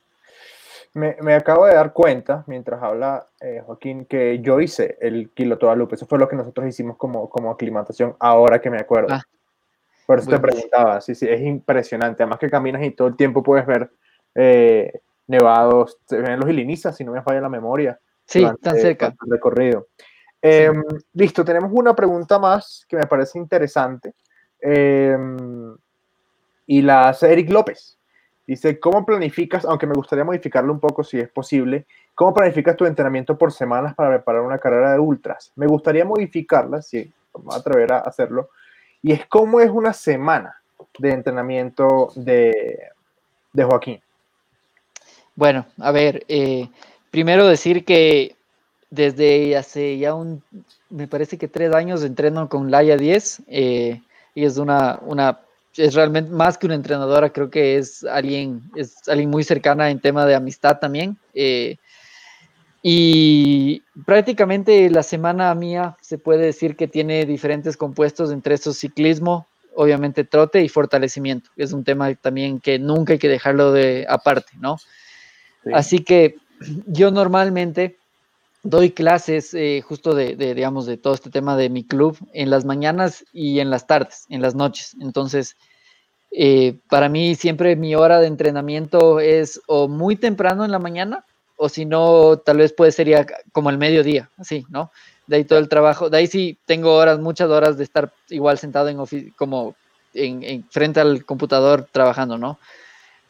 Me, 0.95 1.17
me, 1.21 1.33
acabo 1.33 1.65
de 1.65 1.75
dar 1.75 1.91
cuenta, 1.91 2.45
mientras 2.47 2.81
habla 2.81 3.27
eh, 3.41 3.61
Joaquín, 3.65 4.05
que 4.05 4.39
yo 4.39 4.61
hice 4.61 4.97
el 5.01 5.29
Kilo 5.31 5.57
Lupe. 5.75 5.95
Eso 5.95 6.07
fue 6.07 6.17
lo 6.17 6.29
que 6.29 6.37
nosotros 6.37 6.65
hicimos 6.65 6.95
como, 6.95 7.29
como 7.29 7.51
aclimatación, 7.51 8.15
ahora 8.17 8.61
que 8.61 8.69
me 8.69 8.79
acuerdo. 8.79 9.13
Ah, 9.13 9.21
Por 10.05 10.19
eso 10.19 10.29
te 10.29 10.39
preguntaba, 10.39 11.01
sí, 11.01 11.13
sí, 11.13 11.27
es 11.27 11.41
impresionante. 11.41 12.23
Además 12.23 12.39
que 12.39 12.49
caminas 12.49 12.81
y 12.81 12.91
todo 12.91 13.09
el 13.09 13.17
tiempo 13.17 13.43
puedes 13.43 13.65
ver 13.65 13.91
eh, 14.35 15.01
nevados, 15.27 15.97
se 16.05 16.21
ven 16.21 16.39
los 16.39 16.49
ilinizas, 16.49 16.95
si 16.95 17.03
no 17.03 17.11
me 17.11 17.21
falla 17.21 17.41
la 17.41 17.49
memoria. 17.49 17.99
Sí, 18.25 18.47
tan 18.61 18.77
cerca. 18.77 19.07
El 19.07 19.31
recorrido. 19.31 19.87
Em, 20.41 20.81
listo, 21.13 21.43
tenemos 21.43 21.71
una 21.73 21.93
pregunta 21.93 22.39
más 22.39 22.85
que 22.87 22.95
me 22.95 23.05
parece 23.05 23.37
interesante. 23.37 24.13
Em, 24.61 25.75
y 26.67 26.81
la 26.81 27.09
hace 27.09 27.33
Eric 27.33 27.49
López. 27.49 27.94
Dice, 28.47 28.79
¿cómo 28.79 29.05
planificas, 29.05 29.65
aunque 29.65 29.87
me 29.87 29.95
gustaría 29.95 30.23
modificarlo 30.23 30.71
un 30.71 30.79
poco 30.79 31.03
si 31.03 31.19
es 31.19 31.29
posible, 31.29 31.85
cómo 32.13 32.33
planificas 32.33 32.75
tu 32.77 32.85
entrenamiento 32.85 33.37
por 33.37 33.51
semanas 33.51 33.95
para 33.95 34.09
preparar 34.09 34.41
una 34.41 34.59
carrera 34.59 34.93
de 34.93 34.99
ultras? 34.99 35.51
Me 35.55 35.65
gustaría 35.65 36.05
modificarla, 36.05 36.81
si 36.81 37.11
me 37.43 37.55
atrever 37.55 37.93
a 37.93 37.99
hacerlo, 37.99 38.49
y 39.01 39.11
es 39.11 39.25
cómo 39.25 39.59
es 39.61 39.69
una 39.69 39.93
semana 39.93 40.61
de 40.99 41.11
entrenamiento 41.11 42.11
de, 42.15 42.89
de 43.51 43.63
Joaquín. 43.63 44.01
Bueno, 45.35 45.65
a 45.79 45.91
ver, 45.91 46.23
eh, 46.27 46.69
primero 47.11 47.47
decir 47.47 47.83
que 47.83 48.35
desde 48.89 49.57
hace 49.57 49.97
ya 49.97 50.13
un, 50.13 50.41
me 50.89 51.07
parece 51.07 51.37
que 51.37 51.47
tres 51.47 51.73
años 51.73 52.03
entreno 52.03 52.47
con 52.47 52.71
Laia 52.71 52.95
10 52.95 53.43
eh, 53.47 54.01
y 54.33 54.45
es 54.45 54.57
una, 54.57 54.99
una, 55.01 55.39
es 55.77 55.93
realmente 55.93 56.31
más 56.31 56.57
que 56.57 56.65
una 56.65 56.75
entrenadora, 56.75 57.31
creo 57.31 57.49
que 57.49 57.77
es 57.77 58.03
alguien, 58.03 58.61
es 58.75 59.07
alguien 59.07 59.29
muy 59.29 59.43
cercana 59.43 59.89
en 59.89 59.99
tema 59.99 60.25
de 60.25 60.35
amistad 60.35 60.79
también. 60.79 61.17
Eh, 61.33 61.77
y 62.81 63.81
prácticamente 64.05 64.89
la 64.89 65.03
semana 65.03 65.53
mía 65.55 65.97
se 66.01 66.17
puede 66.17 66.45
decir 66.45 66.75
que 66.75 66.87
tiene 66.87 67.25
diferentes 67.25 67.77
compuestos 67.77 68.31
entre 68.31 68.55
esos 68.55 68.77
ciclismo, 68.77 69.47
obviamente 69.75 70.23
trote 70.23 70.61
y 70.61 70.69
fortalecimiento. 70.69 71.49
Es 71.57 71.73
un 71.73 71.83
tema 71.83 72.13
también 72.15 72.59
que 72.59 72.77
nunca 72.77 73.13
hay 73.13 73.19
que 73.19 73.27
dejarlo 73.27 73.71
de 73.71 74.05
aparte, 74.07 74.53
¿no? 74.59 74.77
Así 75.73 75.99
que 75.99 76.35
yo 76.85 77.09
normalmente 77.09 77.97
doy 78.65 78.89
clases 78.89 79.53
eh, 79.53 79.81
justo 79.87 80.15
de, 80.15 80.35
digamos, 80.35 80.87
de 80.87 80.97
todo 80.97 81.13
este 81.13 81.29
tema 81.29 81.55
de 81.55 81.69
mi 81.69 81.85
club 81.85 82.17
en 82.33 82.49
las 82.49 82.65
mañanas 82.65 83.23
y 83.31 83.59
en 83.59 83.69
las 83.69 83.85
tardes, 83.85 84.25
en 84.29 84.41
las 84.41 84.55
noches. 84.55 84.95
Entonces, 84.99 85.55
eh, 86.31 86.79
para 86.89 87.07
mí 87.07 87.35
siempre 87.35 87.75
mi 87.75 87.95
hora 87.95 88.19
de 88.19 88.27
entrenamiento 88.27 89.19
es 89.19 89.61
o 89.67 89.87
muy 89.87 90.15
temprano 90.15 90.65
en 90.65 90.71
la 90.71 90.79
mañana 90.79 91.25
o 91.57 91.69
si 91.69 91.85
no, 91.85 92.37
tal 92.37 92.57
vez 92.57 92.73
puede 92.73 92.91
ser 92.91 93.07
ya 93.07 93.25
como 93.53 93.69
el 93.69 93.77
mediodía, 93.77 94.29
así, 94.37 94.65
¿no? 94.69 94.91
De 95.27 95.37
ahí 95.37 95.43
todo 95.45 95.59
el 95.59 95.69
trabajo, 95.69 96.09
de 96.09 96.17
ahí 96.17 96.27
sí 96.27 96.57
tengo 96.65 96.95
horas, 96.95 97.19
muchas 97.19 97.49
horas 97.49 97.77
de 97.77 97.83
estar 97.83 98.11
igual 98.29 98.57
sentado 98.57 98.89
en 98.89 98.97
como 99.37 99.75
en 100.13 100.65
frente 100.69 100.99
al 100.99 101.23
computador 101.23 101.87
trabajando, 101.91 102.37
¿no? 102.37 102.59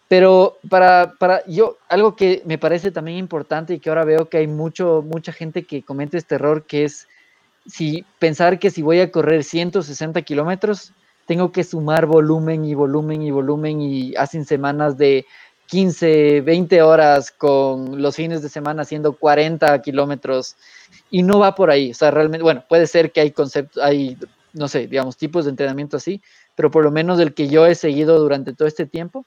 Pero 0.08 0.58
para, 0.70 1.14
para 1.18 1.44
yo, 1.48 1.78
algo 1.90 2.16
que 2.16 2.44
me 2.46 2.58
parece 2.58 2.92
también 2.92 3.18
importante 3.18 3.74
y 3.74 3.80
que 3.80 3.90
ahora 3.90 4.06
veo 4.06 4.30
que 4.30 4.38
hay 4.38 4.48
mucho, 4.48 5.04
mucha 5.06 5.32
gente 5.32 5.64
que 5.64 5.84
comete 5.84 6.18
este 6.18 6.36
error, 6.36 6.66
que 6.66 6.84
es 6.86 7.08
si 7.66 8.06
pensar 8.20 8.60
que 8.60 8.70
si 8.70 8.82
voy 8.82 9.00
a 9.00 9.12
correr 9.12 9.44
160 9.44 10.22
kilómetros, 10.22 10.94
tengo 11.26 11.52
que 11.52 11.64
sumar 11.64 12.06
volumen 12.06 12.66
y 12.66 12.76
volumen 12.76 13.24
y 13.24 13.32
volumen 13.32 13.82
y 13.82 14.16
hacen 14.16 14.46
semanas 14.46 14.98
de 14.98 15.26
15, 15.68 16.42
20 16.42 16.82
horas 16.84 17.32
con 17.32 18.02
los 18.02 18.16
fines 18.16 18.44
de 18.44 18.50
semana 18.50 18.84
haciendo 18.84 19.14
40 19.14 19.82
kilómetros 19.82 20.56
y 21.10 21.24
no 21.24 21.40
va 21.40 21.56
por 21.56 21.72
ahí. 21.72 21.92
O 21.92 21.94
sea, 21.96 22.12
realmente, 22.12 22.44
bueno, 22.44 22.64
puede 22.70 22.86
ser 22.86 23.12
que 23.12 23.22
hay 23.22 23.32
conceptos, 23.32 23.82
hay, 23.84 24.18
no 24.54 24.68
sé, 24.68 24.86
digamos, 24.88 25.18
tipos 25.18 25.46
de 25.46 25.52
entrenamiento 25.52 25.98
así, 25.98 26.22
pero 26.54 26.70
por 26.70 26.84
lo 26.84 26.92
menos 26.92 27.20
el 27.20 27.34
que 27.34 27.48
yo 27.48 27.66
he 27.66 27.74
seguido 27.74 28.20
durante 28.20 28.54
todo 28.54 28.68
este 28.68 28.86
tiempo, 28.86 29.26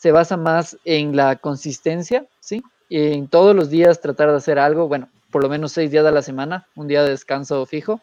se 0.00 0.12
basa 0.12 0.38
más 0.38 0.78
en 0.86 1.14
la 1.14 1.36
consistencia, 1.36 2.24
¿sí? 2.40 2.62
En 2.88 3.28
todos 3.28 3.54
los 3.54 3.68
días 3.68 4.00
tratar 4.00 4.30
de 4.30 4.38
hacer 4.38 4.58
algo, 4.58 4.88
bueno, 4.88 5.10
por 5.30 5.42
lo 5.42 5.50
menos 5.50 5.72
seis 5.72 5.90
días 5.90 6.06
a 6.06 6.10
la 6.10 6.22
semana, 6.22 6.66
un 6.74 6.88
día 6.88 7.02
de 7.02 7.10
descanso 7.10 7.66
fijo. 7.66 8.00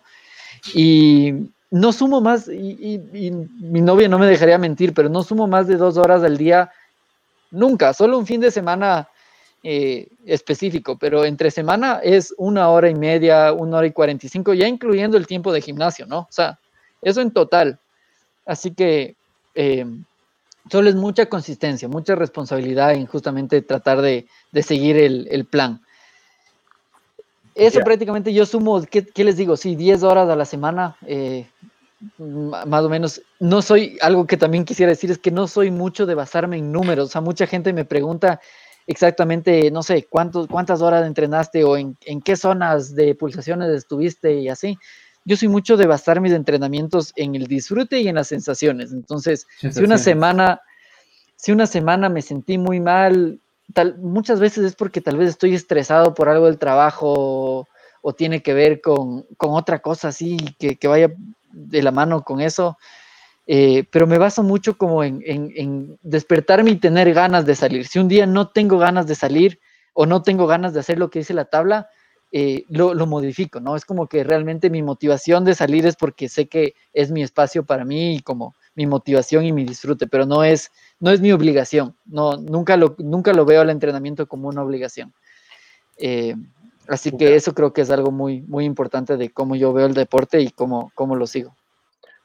Y 0.75 1.49
no 1.71 1.91
sumo 1.91 2.21
más, 2.21 2.49
y, 2.49 3.01
mi 3.59 3.81
novia 3.81 4.07
no 4.07 4.19
me 4.19 4.27
dejaría 4.27 4.59
mentir, 4.59 4.93
pero 4.93 5.09
no 5.09 5.23
sumo 5.23 5.47
más 5.47 5.65
de 5.65 5.75
dos 5.75 5.97
horas 5.97 6.23
al 6.23 6.37
día 6.37 6.69
nunca, 7.49 7.95
solo 7.95 8.19
un 8.19 8.27
fin 8.27 8.41
de 8.41 8.51
semana 8.51 9.09
eh, 9.63 10.07
específico, 10.27 10.99
pero 10.99 11.25
entre 11.25 11.49
semana 11.49 11.99
es 12.03 12.31
una 12.37 12.69
hora 12.69 12.91
y 12.91 12.95
media, 12.95 13.53
una 13.53 13.77
hora 13.77 13.87
y 13.87 13.91
cuarenta 13.91 14.27
y 14.27 14.29
cinco, 14.29 14.53
ya 14.53 14.67
incluyendo 14.67 15.17
el 15.17 15.25
tiempo 15.25 15.51
de 15.51 15.61
gimnasio, 15.61 16.05
¿no? 16.05 16.19
O 16.19 16.27
sea, 16.29 16.59
eso 17.01 17.21
en 17.21 17.31
total. 17.31 17.79
Así 18.45 18.69
que 18.69 19.15
eh, 19.55 19.83
solo 20.71 20.89
es 20.89 20.95
mucha 20.95 21.27
consistencia, 21.27 21.87
mucha 21.87 22.15
responsabilidad 22.15 22.93
en 22.93 23.05
justamente 23.05 23.61
tratar 23.61 24.01
de, 24.01 24.27
seguir 24.61 24.97
el, 24.97 25.45
plan. 25.45 25.81
Eso 27.55 27.79
prácticamente 27.81 28.33
yo 28.33 28.45
sumo, 28.45 28.81
¿qué, 28.83 29.23
les 29.23 29.37
digo? 29.37 29.57
Sí, 29.57 29.75
10 29.75 30.03
horas 30.03 30.29
a 30.29 30.35
la 30.35 30.45
semana, 30.45 30.95
eh, 31.07 31.47
más 32.19 32.83
o 32.83 32.89
menos. 32.89 33.21
No 33.39 33.61
soy, 33.61 33.97
algo 34.01 34.27
que 34.27 34.37
también 34.37 34.65
quisiera 34.65 34.91
decir 34.91 35.09
es 35.09 35.17
que 35.17 35.31
no 35.31 35.47
soy 35.47 35.71
mucho 35.71 36.05
de 36.05 36.15
basarme 36.15 36.57
en 36.57 36.71
números. 36.71 37.09
O 37.09 37.11
sea, 37.11 37.21
mucha 37.21 37.47
gente 37.47 37.73
me 37.73 37.85
pregunta 37.85 38.39
exactamente, 38.85 39.71
no 39.71 39.83
sé, 39.83 40.07
cuántos, 40.09 40.47
cuántas 40.47 40.81
horas 40.81 41.05
entrenaste 41.05 41.63
o 41.63 41.77
en, 41.77 41.97
en 42.05 42.21
qué 42.21 42.35
zonas 42.35 42.95
de 42.95 43.15
pulsaciones 43.15 43.69
estuviste 43.69 44.35
y 44.35 44.49
así 44.49 44.77
yo 45.27 45.35
soy 45.35 45.49
mucho 45.49 45.75
de 45.75 45.87
basar 45.87 46.21
mis 46.21 46.31
entrenamientos 46.31 47.11
en 47.17 47.35
el 47.35 47.47
disfrute 47.47 47.99
y 47.99 48.07
en 48.07 48.15
las 48.15 48.29
sensaciones. 48.29 48.93
Entonces, 48.93 49.45
si 49.59 49.83
una 49.83 49.97
semana, 49.97 50.61
si 51.35 51.51
una 51.51 51.67
semana 51.67 52.07
me 52.07 52.21
sentí 52.21 52.57
muy 52.57 52.79
mal, 52.79 53.41
tal, 53.73 53.97
muchas 53.97 54.39
veces 54.39 54.63
es 54.63 54.75
porque 54.75 55.01
tal 55.01 55.17
vez 55.17 55.27
estoy 55.27 55.53
estresado 55.53 56.13
por 56.13 56.29
algo 56.29 56.45
del 56.45 56.57
trabajo 56.57 57.65
o, 58.01 58.13
tiene 58.13 58.41
que 58.41 58.53
ver 58.53 58.79
con, 58.79 59.25
otra 59.37 59.79
cosa 59.79 60.07
así 60.07 60.37
que, 60.57 60.87
vaya 60.87 61.11
de 61.51 61.83
la 61.83 61.91
mano 61.91 62.23
con 62.23 62.39
eso. 62.39 62.77
Eh, 63.47 63.83
pero 63.91 64.07
me 64.07 64.17
baso 64.17 64.43
mucho 64.43 64.77
como 64.77 65.03
en, 65.03 65.21
en, 65.25 65.99
despertarme 66.03 66.71
y 66.71 66.77
tener 66.77 67.13
ganas 67.13 67.45
de 67.45 67.55
salir. 67.55 67.85
Si 67.85 67.99
un 67.99 68.07
día 68.07 68.25
no 68.25 68.47
tengo 68.47 68.77
ganas 68.77 69.07
de 69.07 69.15
salir 69.15 69.59
o 69.91 70.05
no 70.05 70.21
tengo 70.21 70.47
ganas 70.47 70.73
de 70.73 70.79
hacer 70.79 70.97
lo 70.97 71.09
que 71.09 71.19
dice 71.19 71.33
la 71.33 71.45
tabla, 71.45 71.89
eh, 72.31 72.63
lo, 72.69 72.93
modifico, 73.07 73.59
¿no? 73.59 73.75
Es 73.75 73.85
como 73.85 74.07
que 74.07 74.23
realmente 74.23 74.69
mi 74.69 74.83
motivación 74.83 75.45
de 75.45 75.55
salir 75.55 75.85
es 75.85 75.95
porque 75.95 76.29
sé 76.29 76.47
que 76.47 76.73
es 76.93 77.11
mi 77.11 77.23
espacio 77.23 77.63
para 77.63 77.85
mí 77.85 78.15
y 78.15 78.19
como 78.21 78.53
mi 78.75 78.85
motivación 78.85 79.45
y 79.45 79.53
mi 79.53 79.63
disfrute, 79.63 80.07
pero 80.07 80.25
no 80.25 80.43
es, 80.43 80.71
no 80.99 81.11
es 81.11 81.21
mi 81.21 81.31
obligación, 81.31 81.95
no, 82.05 82.37
nunca, 82.37 82.77
lo, 82.77 82.95
nunca 82.99 83.33
lo 83.33 83.45
veo 83.45 83.61
al 83.61 83.69
entrenamiento 83.69 84.27
como 84.27 84.49
una 84.49 84.63
obligación. 84.63 85.13
Eh, 85.97 86.35
Así 86.87 87.11
que 87.11 87.35
eso 87.35 87.53
creo 87.53 87.73
que 87.73 87.81
es 87.81 87.91
algo 87.91 88.11
muy, 88.11 88.41
muy 88.41 88.65
importante 88.65 89.17
de 89.17 89.29
cómo 89.29 89.55
yo 89.55 89.73
veo 89.73 89.87
el 89.87 89.93
deporte 89.93 90.39
y 90.39 90.49
cómo, 90.49 90.91
cómo 90.95 91.15
lo 91.15 91.27
sigo. 91.27 91.55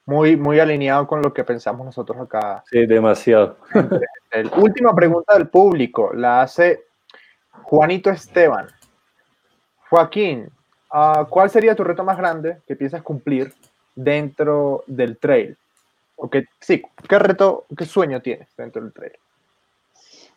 Muy, 0.07 0.37
muy 0.37 0.61
alineado 0.61 1.07
con 1.07 1.23
lo 1.23 1.33
que 1.33 1.45
pensamos 1.45 1.85
nosotros 1.85 2.19
acá. 2.21 2.63
Sí, 2.71 2.87
demasiado. 2.87 3.57
última 4.57 4.95
pregunta 4.95 5.35
del 5.35 5.49
público 5.49 6.13
la 6.15 6.43
hace 6.43 6.85
Juanito 7.65 8.11
Esteban. 8.11 8.69
Joaquín, 9.93 10.49
ah, 10.91 11.27
¿cuál 11.29 11.51
sería 11.51 11.75
tu 11.75 11.85
reto 11.85 12.03
más 12.03 12.17
grande 12.17 12.57
que 12.67 12.77
piensas 12.77 13.03
cumplir 13.03 13.53
dentro 13.95 14.85
del 14.87 15.19
trail? 15.19 15.55
O 16.17 16.31
sí, 16.61 16.83
¿qué 17.07 17.19
reto, 17.19 17.67
qué 17.77 17.85
sueño 17.85 18.23
tienes 18.23 18.49
dentro 18.57 18.81
del 18.81 18.95
trail? 18.95 19.13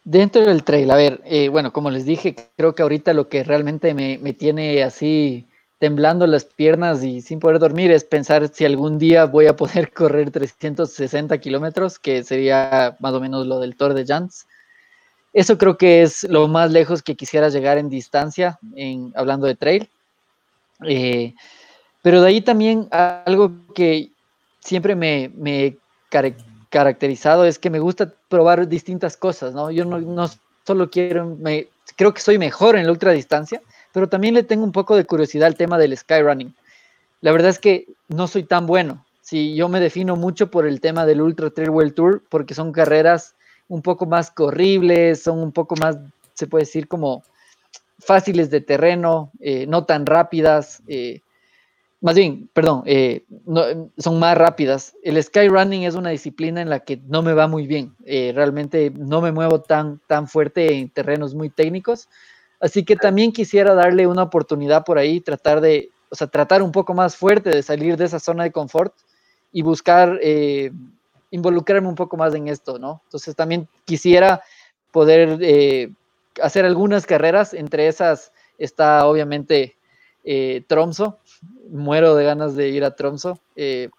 Dentro 0.04 0.42
del 0.42 0.66
trail, 0.66 0.92
a 0.92 0.98
ver, 0.98 1.22
eh, 1.24 1.48
bueno, 1.48 1.72
como 1.72 1.90
les 1.90 2.04
dije, 2.04 2.36
creo 2.58 2.76
que 2.76 2.82
ahorita 2.84 3.14
lo 3.14 3.30
que 3.30 3.46
realmente 3.46 3.94
me, 3.94 4.18
tiene 4.34 4.84
así 4.84 5.48
temblando 5.80 6.28
las 6.28 6.44
piernas 6.44 7.02
y 7.02 7.22
sin 7.22 7.40
poder 7.40 7.60
dormir 7.60 7.92
es 7.92 8.04
pensar 8.04 8.50
si 8.50 8.66
algún 8.66 9.00
día 9.00 9.24
voy 9.24 9.48
a 9.48 9.56
poder 9.56 9.90
correr 9.94 10.32
360 10.32 11.38
kilómetros, 11.38 11.98
que 11.98 12.26
sería 12.26 12.98
más 13.00 13.14
o 13.14 13.22
menos 13.22 13.48
lo 13.48 13.62
del 13.62 13.78
Tour 13.78 13.94
de 13.94 14.06
Jans. 14.06 14.48
Eso 15.36 15.58
creo 15.58 15.78
que 15.78 16.02
es 16.02 16.24
lo 16.24 16.48
más 16.48 16.72
lejos 16.72 17.04
que 17.04 17.16
quisiera 17.16 17.50
llegar 17.50 17.78
en 17.78 17.90
distancia, 17.90 18.58
hablando 19.16 19.48
de 19.48 19.56
trail. 19.56 19.90
Eh, 20.88 21.34
pero 22.02 22.22
de 22.22 22.30
ahí 22.30 22.40
también 22.40 22.88
algo 22.90 23.52
que 23.76 24.12
siempre 24.62 24.96
me, 24.96 25.30
me 25.36 25.76
caracterizado 26.70 27.44
es 27.44 27.60
que 27.60 27.70
me 27.70 27.80
gusta 27.80 28.14
probar 28.30 28.66
distintas 28.70 29.18
cosas, 29.18 29.54
¿no? 29.54 29.72
Yo 29.72 29.84
no, 29.84 30.30
solo 30.66 30.90
quiero, 30.90 31.26
me, 31.26 31.68
creo 31.98 32.14
que 32.14 32.22
soy 32.22 32.38
mejor 32.38 32.78
en 32.78 32.86
la 32.86 32.94
ultradistancia, 32.94 33.62
pero 33.92 34.08
también 34.08 34.36
le 34.36 34.44
tengo 34.44 34.64
un 34.64 34.72
poco 34.72 34.96
de 34.96 35.04
curiosidad 35.04 35.48
al 35.48 35.58
tema 35.58 35.78
del 35.78 35.98
skyrunning. 35.98 36.56
La 37.20 37.34
verdad 37.34 37.50
es 37.50 37.60
que 37.60 37.88
no 38.08 38.30
soy 38.30 38.44
tan 38.44 38.68
bueno. 38.68 39.06
Sí, 39.20 39.54
yo 39.54 39.68
me 39.68 39.82
defino 39.82 40.16
mucho 40.16 40.50
por 40.50 40.66
el 40.66 40.80
tema 40.80 41.06
del 41.06 41.22
Ultra 41.22 41.50
Trail 41.50 41.72
World 41.72 41.94
Tour, 41.94 42.24
porque 42.30 42.54
son 42.54 42.72
carreras 42.72 43.35
un 43.68 43.82
poco 43.82 44.06
más 44.06 44.32
corribles, 44.32 45.24
son 45.24 45.40
un 45.40 45.52
poco 45.52 45.76
más, 45.76 45.98
se 46.34 46.48
puede 46.48 46.64
decir, 46.64 46.88
como 46.88 47.24
fáciles 48.00 48.50
de 48.50 48.62
terreno, 48.62 49.32
eh, 49.40 49.66
no 49.68 49.86
tan 49.86 50.06
rápidas. 50.06 50.84
Eh, 50.88 51.22
más 52.02 52.16
bien, 52.16 52.50
perdón, 52.54 52.84
eh, 52.86 53.26
son 53.98 54.20
más 54.20 54.38
rápidas. 54.38 54.96
El 55.02 55.22
skyrunning 55.22 55.84
es 55.84 55.96
una 55.96 56.12
disciplina 56.12 56.62
en 56.62 56.70
la 56.70 56.82
que 56.82 56.98
no 57.08 57.24
me 57.24 57.34
va 57.34 57.48
muy 57.48 57.66
bien. 57.66 57.96
Realmente 58.06 58.92
no 58.96 59.22
me 59.22 59.32
muevo 59.32 59.62
tan, 59.62 60.00
tan 60.08 60.28
fuerte 60.28 60.74
en 60.78 60.90
terrenos 60.90 61.34
muy 61.34 61.50
técnicos. 61.50 62.08
Así 62.60 62.86
que 62.86 62.96
también 62.96 63.32
quisiera 63.32 63.74
darle 63.74 64.06
una 64.08 64.24
oportunidad 64.24 64.86
por 64.86 65.00
ahí, 65.00 65.20
tratar 65.20 65.62
de, 65.62 65.90
o 66.10 66.16
sea, 66.16 66.28
tratar 66.28 66.62
un 66.62 66.72
poco 66.72 66.94
más 66.94 67.16
fuerte 67.16 67.50
de 67.50 67.64
salir 67.64 67.98
de 67.98 68.06
esa 68.06 68.20
zona 68.20 68.44
de 68.44 68.52
confort 68.52 68.94
y 69.52 69.64
buscar 69.64 70.20
involucrarme 71.32 71.88
un 71.88 71.96
poco 71.96 72.18
más 72.18 72.34
en 72.36 72.48
esto, 72.48 72.80
¿no? 72.80 73.02
Entonces 73.06 73.36
también 73.36 73.68
quisiera 73.86 74.42
poder 74.92 75.92
hacer 76.42 76.66
algunas 76.66 77.06
carreras, 77.06 77.54
entre 77.54 77.88
esas 77.88 78.32
está 78.58 79.06
obviamente 79.06 79.76
Tromso, 80.68 81.20
muero 81.70 82.16
de 82.16 82.24
ganas 82.24 82.56
de 82.56 82.70
ir 82.70 82.84
a 82.84 82.96
Tromso. 82.96 83.40
Eh, 83.56 83.90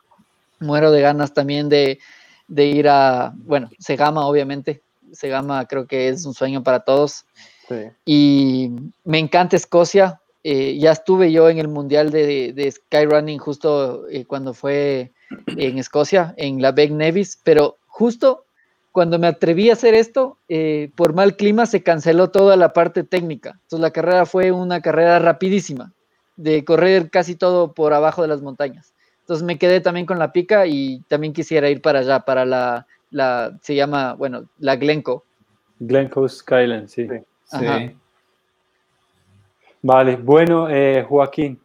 muero 0.58 0.90
de 0.90 1.00
ganas 1.00 1.32
también 1.32 1.68
de, 1.68 1.98
ir 2.48 2.88
a, 2.88 3.32
bueno, 3.36 3.70
Segama, 3.78 4.26
obviamente. 4.26 4.82
Segama 5.12 5.66
creo 5.66 5.86
que 5.86 6.08
es 6.08 6.24
un 6.26 6.34
sueño 6.34 6.62
para 6.62 6.80
todos. 6.80 7.24
Y 8.04 8.70
me 9.04 9.18
encanta 9.18 9.56
Escocia. 9.56 10.20
Eh, 10.44 10.78
ya 10.78 10.92
estuve 10.92 11.32
yo 11.32 11.48
en 11.48 11.58
el 11.58 11.66
Mundial 11.66 12.10
de, 12.10 12.52
de 12.52 12.70
Skyrunning 12.70 13.38
justo 13.38 14.08
eh, 14.08 14.24
cuando 14.24 14.54
fue 14.54 15.10
en 15.46 15.78
Escocia, 15.78 16.34
en 16.36 16.62
la 16.62 16.72
Beg 16.72 16.92
Nevis, 16.92 17.40
pero 17.44 17.76
justo 17.86 18.44
cuando 18.92 19.18
me 19.18 19.26
atreví 19.26 19.68
a 19.68 19.74
hacer 19.74 19.94
esto, 19.94 20.38
por 20.94 21.12
mal 21.12 21.36
clima 21.36 21.66
se 21.66 21.82
canceló 21.82 22.30
toda 22.30 22.56
la 22.56 22.72
parte 22.72 23.04
técnica. 23.04 23.58
Entonces 23.64 23.80
la 23.80 23.90
carrera 23.90 24.24
fue 24.24 24.52
una 24.52 24.80
carrera 24.80 25.18
rapidísima 25.18 25.92
de 26.36 26.64
correr 26.64 27.10
casi 27.10 27.34
todo 27.34 27.72
por 27.72 27.92
abajo 27.92 28.22
de 28.22 28.28
las 28.28 28.40
montañas. 28.40 28.94
Entonces 29.20 29.44
me 29.44 29.58
quedé 29.58 29.80
también 29.80 30.06
con 30.06 30.18
la 30.18 30.32
pica 30.32 30.66
y 30.66 31.02
también 31.08 31.32
quisiera 31.32 31.68
ir 31.68 31.82
para 31.82 31.98
allá, 31.98 32.20
para 32.20 32.44
la, 32.46 32.86
la 33.10 33.58
se 33.60 33.74
llama, 33.74 34.14
bueno, 34.14 34.44
la 34.60 34.76
Glencoe. 34.76 35.20
Glencoe 35.78 36.28
Skyline, 36.28 36.88
sí. 36.88 37.08
Vale, 39.82 40.16
bueno, 40.16 40.70
eh, 40.70 41.04
Joaquín, 41.08 41.60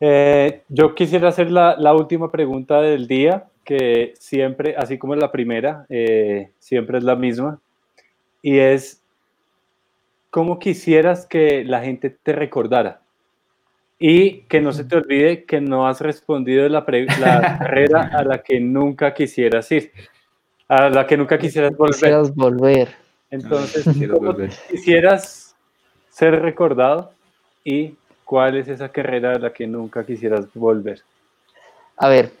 eh, 0.00 0.62
yo 0.68 0.94
quisiera 0.94 1.28
hacer 1.28 1.50
la, 1.50 1.94
última 1.94 2.30
pregunta 2.30 2.80
del 2.80 3.06
día, 3.06 3.46
que 3.64 4.14
siempre, 4.18 4.74
así 4.76 4.98
como 4.98 5.14
la 5.16 5.32
primera, 5.32 5.86
eh, 5.88 6.50
siempre 6.58 6.98
es 6.98 7.04
la 7.04 7.16
misma, 7.16 7.60
y 8.42 8.58
es, 8.58 9.02
¿cómo 10.30 10.58
quisieras 10.58 11.26
que 11.26 11.64
la 11.64 11.82
gente 11.82 12.10
te 12.10 12.32
recordara? 12.32 13.00
Y 13.98 14.42
que 14.42 14.60
no 14.60 14.72
se 14.72 14.84
te 14.84 14.96
olvide 14.96 15.44
que 15.44 15.60
no 15.60 15.86
has 15.86 16.00
respondido 16.00 16.68
la, 16.68 16.84
la 17.20 17.58
carrera 17.58 18.10
a 18.12 18.24
la 18.24 18.38
que 18.42 18.60
nunca 18.60 19.14
quisieras 19.14 19.70
ir, 19.72 19.92
a 20.68 20.90
la 20.90 21.06
que 21.06 21.16
nunca 21.16 21.38
quisieras 21.38 21.76
volver. 21.76 21.94
Quisieras 21.94 22.34
volver. 22.34 22.88
Entonces, 23.30 23.84
quisieras 24.70 25.56
ser 26.10 26.40
recordado 26.42 27.12
y 27.64 27.96
cuál 28.24 28.56
es 28.56 28.68
esa 28.68 28.88
carrera 28.88 29.32
a 29.32 29.38
la 29.38 29.52
que 29.52 29.66
nunca 29.66 30.04
quisieras 30.04 30.46
volver? 30.54 31.02
A 31.96 32.08
ver, 32.08 32.32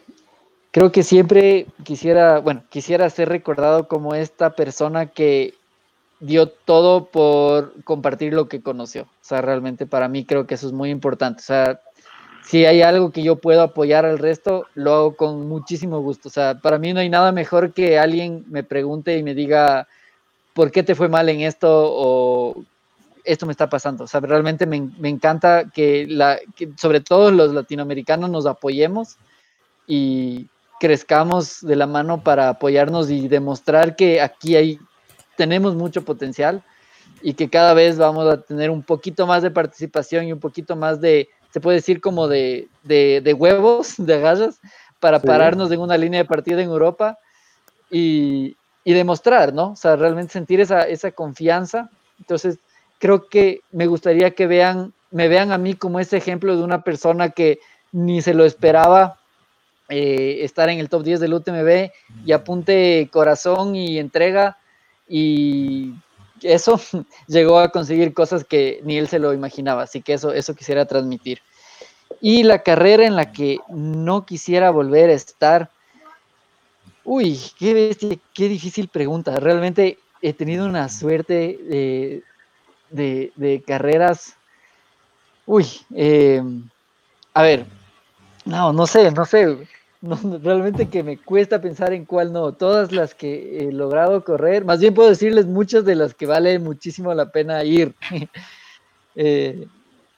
creo 0.70 0.90
que 0.90 1.02
siempre 1.02 1.66
quisiera, 1.84 2.40
bueno, 2.40 2.62
quisiera 2.68 3.08
ser 3.10 3.28
recordado 3.28 3.86
como 3.86 4.14
esta 4.14 4.50
persona 4.50 5.06
que 5.06 5.54
dio 6.20 6.48
todo 6.48 7.06
por 7.06 7.74
compartir 7.84 8.32
lo 8.32 8.48
que 8.48 8.62
conoció. 8.62 9.02
O 9.02 9.08
sea, 9.20 9.42
realmente 9.42 9.86
para 9.86 10.08
mí 10.08 10.24
creo 10.24 10.46
que 10.46 10.54
eso 10.54 10.66
es 10.66 10.72
muy 10.72 10.90
importante. 10.90 11.40
O 11.40 11.44
sea, 11.44 11.80
si 12.44 12.66
hay 12.66 12.82
algo 12.82 13.10
que 13.10 13.22
yo 13.22 13.36
puedo 13.36 13.62
apoyar 13.62 14.04
al 14.04 14.18
resto, 14.18 14.66
lo 14.74 14.92
hago 14.92 15.16
con 15.16 15.48
muchísimo 15.48 16.00
gusto. 16.00 16.28
O 16.28 16.32
sea, 16.32 16.54
para 16.60 16.78
mí 16.78 16.92
no 16.92 17.00
hay 17.00 17.08
nada 17.08 17.32
mejor 17.32 17.72
que 17.72 17.98
alguien 17.98 18.44
me 18.48 18.62
pregunte 18.62 19.16
y 19.16 19.22
me 19.22 19.34
diga, 19.34 19.86
¿por 20.54 20.70
qué 20.70 20.82
te 20.82 20.94
fue 20.94 21.08
mal 21.08 21.28
en 21.28 21.40
esto? 21.40 21.68
O 21.70 22.64
esto 23.24 23.46
me 23.46 23.52
está 23.52 23.68
pasando. 23.68 24.04
O 24.04 24.06
sea, 24.06 24.20
realmente 24.20 24.66
me, 24.66 24.90
encanta 25.08 25.64
que, 25.72 26.06
la, 26.06 26.38
que 26.54 26.70
sobre 26.76 27.00
todo 27.00 27.30
los 27.30 27.52
latinoamericanos 27.52 28.30
nos 28.30 28.46
apoyemos 28.46 29.16
y 29.86 30.48
crezcamos 30.78 31.60
de 31.62 31.76
la 31.76 31.86
mano 31.86 32.22
para 32.22 32.50
apoyarnos 32.50 33.10
y 33.10 33.28
demostrar 33.28 33.96
que 33.96 34.20
aquí 34.20 34.56
hay 34.56 34.78
tenemos 35.36 35.74
mucho 35.74 36.04
potencial 36.04 36.62
y 37.22 37.34
que 37.34 37.48
cada 37.48 37.74
vez 37.74 37.98
vamos 37.98 38.26
a 38.26 38.40
tener 38.40 38.70
un 38.70 38.82
poquito 38.82 39.26
más 39.26 39.42
de 39.42 39.50
participación 39.50 40.26
y 40.26 40.32
un 40.32 40.40
poquito 40.40 40.76
más 40.76 41.00
de, 41.00 41.28
se 41.50 41.60
puede 41.60 41.76
decir 41.76 42.00
como 42.00 42.28
de, 42.28 42.68
de, 42.82 43.34
huevos, 43.36 43.94
de 43.98 44.14
agallas, 44.14 44.60
para 45.00 45.20
pararnos 45.20 45.70
en 45.70 45.80
una 45.80 45.96
línea 45.96 46.22
de 46.22 46.28
partida 46.28 46.62
en 46.62 46.68
Europa 46.68 47.18
y, 47.90 48.56
y, 48.84 48.92
demostrar, 48.92 49.52
¿no? 49.52 49.72
O 49.72 49.76
sea, 49.76 49.96
realmente 49.96 50.32
sentir 50.32 50.60
esa, 50.60 50.82
esa 50.82 51.10
confianza. 51.10 51.90
Entonces, 52.18 52.58
creo 53.04 53.28
que 53.28 53.60
me 53.70 53.86
gustaría 53.86 54.30
que 54.30 54.46
vean, 54.46 54.94
me 55.10 55.28
vean 55.28 55.52
a 55.52 55.58
mí 55.58 55.74
como 55.74 56.00
ese 56.00 56.16
ejemplo 56.16 56.56
de 56.56 56.62
una 56.62 56.84
persona 56.84 57.28
que 57.28 57.58
ni 57.92 58.22
se 58.22 58.32
lo 58.32 58.46
esperaba 58.46 59.20
eh, 59.90 60.38
estar 60.40 60.70
en 60.70 60.78
el 60.78 60.88
top 60.88 61.02
10 61.02 61.20
del 61.20 61.34
UTMB 61.34 61.90
y 62.24 62.32
apunte 62.32 63.06
corazón 63.12 63.76
y 63.76 63.98
entrega 63.98 64.56
y 65.06 65.92
eso 66.40 66.80
llegó 67.28 67.58
a 67.58 67.68
conseguir 67.68 68.14
cosas 68.14 68.42
que 68.42 68.80
ni 68.84 68.96
él 68.96 69.06
se 69.06 69.18
lo 69.18 69.34
imaginaba, 69.34 69.82
así 69.82 70.00
que 70.00 70.14
eso, 70.14 70.32
eso 70.32 70.54
quisiera 70.54 70.86
transmitir. 70.86 71.40
Y 72.22 72.42
la 72.42 72.62
carrera 72.62 73.04
en 73.04 73.16
la 73.16 73.32
que 73.32 73.58
no 73.68 74.24
quisiera 74.24 74.70
volver 74.70 75.10
a 75.10 75.12
estar, 75.12 75.68
uy, 77.04 77.38
qué, 77.58 78.18
qué 78.32 78.48
difícil 78.48 78.88
pregunta. 78.88 79.38
Realmente 79.40 79.98
he 80.22 80.32
tenido 80.32 80.64
una 80.64 80.88
suerte 80.88 81.58
de, 81.68 82.22
de, 82.90 83.62
carreras. 83.66 84.36
Uy, 85.46 85.66
eh, 85.94 86.42
a 87.34 87.42
ver, 87.42 87.66
no, 88.44 88.72
no 88.72 88.86
sé, 88.86 89.10
no 89.10 89.24
sé 89.24 89.66
no, 90.04 90.38
realmente 90.42 90.88
que 90.88 91.02
me 91.02 91.16
cuesta 91.16 91.62
pensar 91.62 91.94
en 91.94 92.04
cuál 92.04 92.32
no. 92.32 92.52
Todas 92.52 92.92
las 92.92 93.14
que 93.14 93.58
he 93.58 93.72
logrado 93.72 94.22
correr, 94.22 94.64
más 94.64 94.78
bien 94.78 94.92
puedo 94.92 95.08
decirles 95.08 95.46
muchas 95.46 95.84
de 95.86 95.94
las 95.94 96.14
que 96.14 96.26
vale 96.26 96.58
muchísimo 96.58 97.12
la 97.14 97.30
pena 97.30 97.64
ir. 97.64 97.94
Eh, 99.16 99.68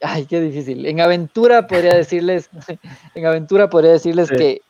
ay, 0.00 0.24
qué 0.24 0.40
difícil. 0.40 0.86
En 0.86 1.02
aventura 1.02 1.66
podría 1.66 1.94
decirles, 1.94 2.48
en 3.14 3.26
aventura 3.26 3.68
podría 3.68 3.92
decirles 3.92 4.30
que 4.30 4.62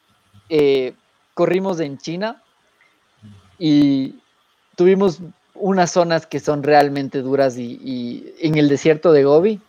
eh, 0.49 0.95
corrimos 1.33 1.79
en 1.79 1.97
China 1.97 2.43
y 3.57 4.17
tuvimos 4.75 5.21
unas 5.59 5.91
zonas 5.93 6.27
que 6.27 6.41
son 6.41 6.63
realmente 6.63 7.23
duras 7.23 7.57
y, 7.57 7.79
y 7.83 8.35
en 8.41 8.57
el 8.57 8.69
desierto 8.69 9.13
de 9.13 9.25
Gobi 9.25 9.61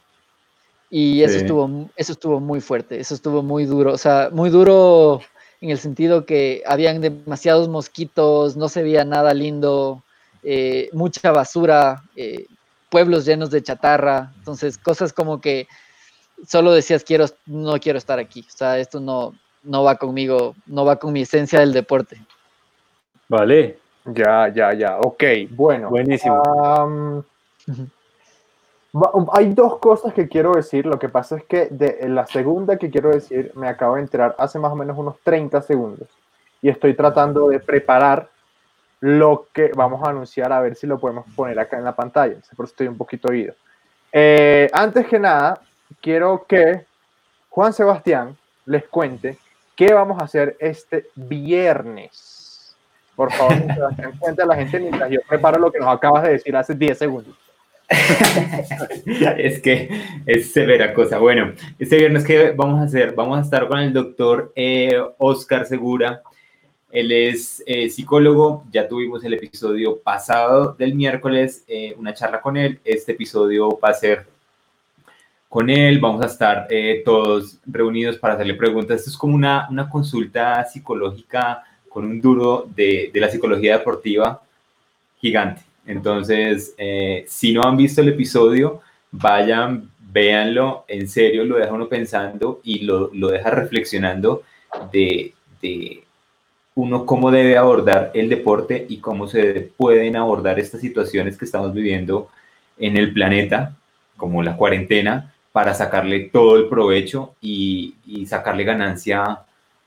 Y 0.90 1.24
eso, 1.24 1.38
estuvo, 1.38 1.90
eso 1.96 2.12
estuvo 2.14 2.40
muy 2.40 2.62
fuerte, 2.62 3.00
eso 3.00 3.14
estuvo 3.14 3.44
muy 3.44 3.66
duro, 3.66 3.94
o 3.94 3.98
sea, 3.98 4.30
muy 4.32 4.50
duro 4.50 5.22
en 5.60 5.70
el 5.72 5.80
sentido 5.80 6.26
que 6.26 6.64
habían 6.66 7.02
demasiados 7.02 7.68
mosquitos, 7.68 8.56
no 8.56 8.70
se 8.70 8.84
veía 8.84 9.04
nada 9.04 9.34
lindo, 9.34 10.04
eh, 10.44 10.90
mucha 10.94 11.32
basura, 11.32 12.04
eh, 12.16 12.46
pueblos 12.90 13.26
llenos 13.26 13.50
de 13.50 13.64
chatarra, 13.64 14.32
entonces 14.38 14.78
cosas 14.78 15.12
como 15.12 15.42
que 15.42 15.68
solo 16.48 16.72
decías 16.72 17.04
quiero, 17.04 17.26
no 17.48 17.80
quiero 17.80 17.98
estar 17.98 18.20
aquí, 18.20 18.46
o 18.48 18.58
sea, 18.58 18.78
esto 18.78 19.00
no, 19.00 19.34
no 19.64 19.84
va 19.84 19.96
conmigo, 19.96 20.56
no 20.68 20.86
va 20.86 20.98
con 20.98 21.12
mi 21.12 21.22
esencia 21.22 21.60
del 21.60 21.74
deporte. 21.74 22.18
Vale. 23.28 23.80
Ya, 24.08 24.48
ya, 24.50 24.74
ya, 24.74 24.98
ok, 25.00 25.24
bueno. 25.50 25.90
Buenísimo. 25.90 27.24
hay 29.34 29.54
dos 29.54 29.78
cosas 29.80 30.14
que 30.14 30.28
quiero 30.28 30.54
decir, 30.54 30.86
lo 30.86 30.98
que 30.98 31.10
pasa 31.10 31.38
es 31.38 31.44
que 31.44 31.68
de 31.68 32.08
la 32.08 32.26
segunda 32.26 32.78
que 32.78 32.90
quiero 32.90 33.10
decir 33.10 33.52
me 33.56 33.68
acabo 33.68 33.96
de 33.96 34.02
enterar 34.02 34.36
hace 34.40 34.60
más 34.60 34.72
o 34.72 34.76
menos 34.76 34.98
unos 34.98 35.20
30 35.24 35.62
segundos 35.62 36.08
y 36.62 36.70
estoy 36.70 36.94
tratando 36.96 37.50
de 37.50 37.60
preparar 37.60 38.30
lo 39.00 39.48
que 39.54 39.72
vamos 39.76 40.04
a 40.04 40.10
anunciar 40.10 40.52
a 40.52 40.62
ver 40.62 40.76
si 40.76 40.88
lo 40.88 40.98
podemos 40.98 41.26
poner 41.36 41.60
acá 41.60 41.78
en 41.78 41.84
la 41.84 41.96
pantalla. 41.96 42.36
Por 42.56 42.66
eso 42.66 42.72
estoy 42.72 42.88
un 42.88 42.98
poquito 42.98 43.28
oído. 43.30 43.54
Eh, 44.12 44.70
antes 44.74 45.06
que 45.08 45.20
nada, 45.20 45.62
quiero 46.02 46.46
que 46.48 46.86
Juan 47.50 47.74
Sebastián 47.74 48.36
les 48.66 48.88
cuente 48.88 49.38
qué 49.76 49.94
vamos 49.94 50.20
a 50.20 50.26
hacer 50.26 50.56
este 50.60 51.08
viernes. 51.16 52.37
Por 53.18 53.34
favor, 53.34 53.56
Sebastián, 53.74 54.14
cuente 54.20 54.44
a 54.44 54.46
la 54.46 54.56
gente 54.56 54.80
mientras 54.80 55.10
yo 55.10 55.20
preparo 55.28 55.58
lo 55.58 55.72
que 55.72 55.80
nos 55.80 55.90
acabas 55.90 56.22
de 56.22 56.34
decir 56.34 56.56
hace 56.56 56.76
10 56.76 56.98
segundos. 56.98 57.36
es 59.38 59.60
que 59.60 59.90
es 60.28 60.52
severa 60.52 60.94
cosa. 60.94 61.18
Bueno, 61.18 61.54
este 61.80 61.98
viernes 61.98 62.24
que 62.24 62.52
vamos 62.52 62.80
a 62.80 62.84
hacer, 62.84 63.16
vamos 63.16 63.40
a 63.40 63.42
estar 63.42 63.68
con 63.68 63.80
el 63.80 63.92
doctor 63.92 64.54
eh, 64.56 65.02
Oscar 65.18 65.66
Segura, 65.66 66.22
él 66.92 67.12
es 67.12 67.64
eh, 67.66 67.90
psicólogo, 67.90 68.64
ya 68.72 68.88
tuvimos 68.88 69.24
el 69.24 69.34
episodio 69.34 69.98
pasado 69.98 70.76
del 70.78 70.94
miércoles, 70.94 71.66
eh, 71.68 71.96
una 71.98 72.14
charla 72.14 72.40
con 72.40 72.56
él. 72.56 72.80
Este 72.86 73.14
episodio 73.14 73.80
va 73.84 73.90
a 73.90 73.94
ser 73.94 74.28
con 75.50 75.72
él, 75.72 76.00
vamos 76.00 76.22
a 76.22 76.28
estar 76.28 76.68
eh, 76.70 77.02
todos 77.04 77.58
reunidos 77.66 78.18
para 78.18 78.36
hacerle 78.36 78.54
preguntas. 78.54 79.00
Esto 79.00 79.10
es 79.10 79.18
como 79.18 79.34
una, 79.34 79.68
una 79.70 79.90
consulta 79.90 80.64
psicológica 80.66 81.64
con 81.90 82.06
un 82.06 82.22
duro 82.22 82.68
de, 82.76 83.10
de 83.14 83.20
la 83.20 83.30
psicología 83.30 83.78
deportiva 83.78 84.42
gigante. 85.20 85.62
Entonces, 85.86 86.76
si 87.28 87.54
no 87.54 87.64
han 87.64 87.78
visto 87.78 88.02
el 88.02 88.10
episodio, 88.10 88.82
vayan, 89.12 89.90
véanlo, 90.00 90.84
en 90.88 91.08
serio, 91.08 91.46
lo 91.46 91.58
deja 91.58 91.72
uno 91.74 91.88
pensando 91.88 92.60
y 92.64 92.80
lo, 92.80 93.10
lo 93.14 93.30
deja 93.30 93.50
reflexionando 93.52 94.44
de, 94.92 95.34
de 95.62 96.04
uno 96.76 97.06
cómo 97.06 97.32
debe 97.32 97.58
abordar 97.58 98.12
el 98.14 98.30
deporte 98.30 98.86
y 98.88 98.98
cómo 98.98 99.28
se 99.28 99.72
pueden 99.76 100.16
abordar 100.16 100.60
estas 100.60 100.82
situaciones 100.82 101.38
que 101.38 101.46
estamos 101.46 101.74
viviendo 101.74 102.30
en 102.78 102.98
el 102.98 103.14
planeta, 103.14 103.76
como 104.16 104.44
la 104.44 104.56
cuarentena, 104.56 105.34
para 105.52 105.74
sacarle 105.74 106.30
todo 106.32 106.56
el 106.56 106.68
provecho 106.68 107.34
y, 107.42 107.96
sacarle 108.28 108.64
ganancia 108.64 109.40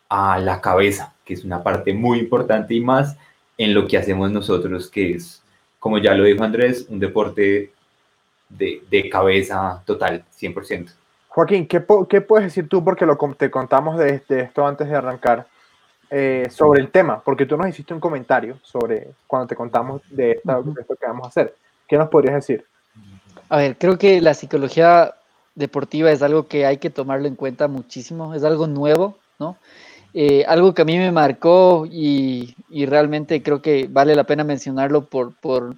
a 0.08 0.38
la 0.40 0.60
cabeza, 0.60 1.14
que 1.30 1.34
es 1.34 1.44
una 1.44 1.62
parte 1.62 1.94
muy 1.94 2.18
importante 2.18 2.74
y 2.74 2.80
más 2.80 3.16
en 3.56 3.72
lo 3.72 3.86
que 3.86 3.96
hacemos 3.96 4.32
nosotros, 4.32 4.90
que 4.90 5.12
es, 5.12 5.40
como 5.78 5.98
ya 5.98 6.12
lo 6.12 6.24
dijo 6.24 6.42
Andrés, 6.42 6.86
un 6.88 6.98
deporte 6.98 7.70
de, 8.48 9.08
cabeza 9.08 9.80
total, 9.86 10.24
100%. 10.36 10.90
Joaquín, 11.28 11.68
¿qué, 11.68 11.84
¿qué, 12.08 12.20
puedes 12.20 12.46
decir 12.46 12.68
tú? 12.68 12.82
Porque 12.82 13.06
lo, 13.06 13.16
te 13.38 13.48
contamos 13.48 13.96
de, 13.96 14.20
de 14.28 14.40
esto 14.40 14.66
antes 14.66 14.88
de 14.88 14.96
arrancar 14.96 15.46
eh, 16.10 16.48
sobre 16.50 16.80
el 16.80 16.90
tema, 16.90 17.22
porque 17.24 17.46
tú 17.46 17.56
nos 17.56 17.68
hiciste 17.68 17.94
un 17.94 18.00
comentario 18.00 18.58
sobre 18.64 19.12
cuando 19.28 19.46
te 19.46 19.54
contamos 19.54 20.02
de, 20.10 20.32
esto 20.32 20.96
que 20.96 21.06
vamos 21.06 21.26
a 21.26 21.28
hacer. 21.28 21.54
¿Qué 21.86 21.96
nos 21.96 22.08
podrías 22.08 22.34
decir? 22.34 22.64
A 23.48 23.56
ver, 23.58 23.78
creo 23.78 23.98
que 23.98 24.20
la 24.20 24.34
psicología 24.34 25.14
deportiva 25.54 26.10
es 26.10 26.22
algo 26.22 26.48
que 26.48 26.66
hay 26.66 26.78
que 26.78 26.90
tomarlo 26.90 27.28
en 27.28 27.36
cuenta 27.36 27.68
muchísimo, 27.68 28.34
es 28.34 28.42
algo 28.42 28.66
nuevo, 28.66 29.16
¿no? 29.38 29.56
Eh, 30.12 30.44
algo 30.48 30.74
que 30.74 30.82
a 30.82 30.84
mí 30.84 30.98
me 30.98 31.12
marcó 31.12 31.86
y, 31.90 32.54
realmente 32.86 33.42
creo 33.42 33.62
que 33.62 33.86
vale 33.88 34.14
la 34.14 34.24
pena 34.24 34.44
mencionarlo 34.44 35.04
por, 35.04 35.34
por 35.36 35.76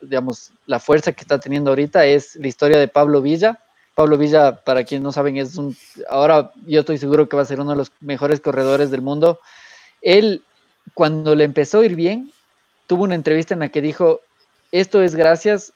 digamos, 0.00 0.52
la 0.66 0.78
fuerza 0.78 1.12
que 1.12 1.22
está 1.22 1.38
teniendo 1.38 1.70
ahorita 1.70 2.06
es 2.06 2.36
la 2.36 2.48
historia 2.48 2.78
de 2.78 2.88
Pablo 2.88 3.20
Villa, 3.20 3.60
Pablo 3.94 4.16
Villa, 4.16 4.52
para 4.54 4.84
quienes 4.84 5.02
no 5.02 5.10
saben, 5.10 5.36
es 5.38 5.56
un, 5.56 5.76
ahora 6.08 6.52
yo 6.66 6.80
estoy 6.80 6.98
seguro 6.98 7.28
que 7.28 7.34
va 7.34 7.42
a 7.42 7.46
ser 7.46 7.60
uno 7.60 7.72
de 7.72 7.78
los 7.78 7.90
mejores 8.00 8.40
corredores 8.40 8.92
del 8.92 9.02
mundo. 9.02 9.40
Él, 10.02 10.44
cuando 10.94 11.34
le 11.34 11.42
empezó 11.42 11.80
a 11.80 11.86
ir 11.86 11.96
bien, 11.96 12.30
tuvo 12.86 13.02
una 13.02 13.16
entrevista 13.16 13.54
en 13.54 13.60
la 13.60 13.70
que 13.70 13.82
dijo, 13.82 14.20
esto 14.70 15.02
es 15.02 15.16
gracias 15.16 15.72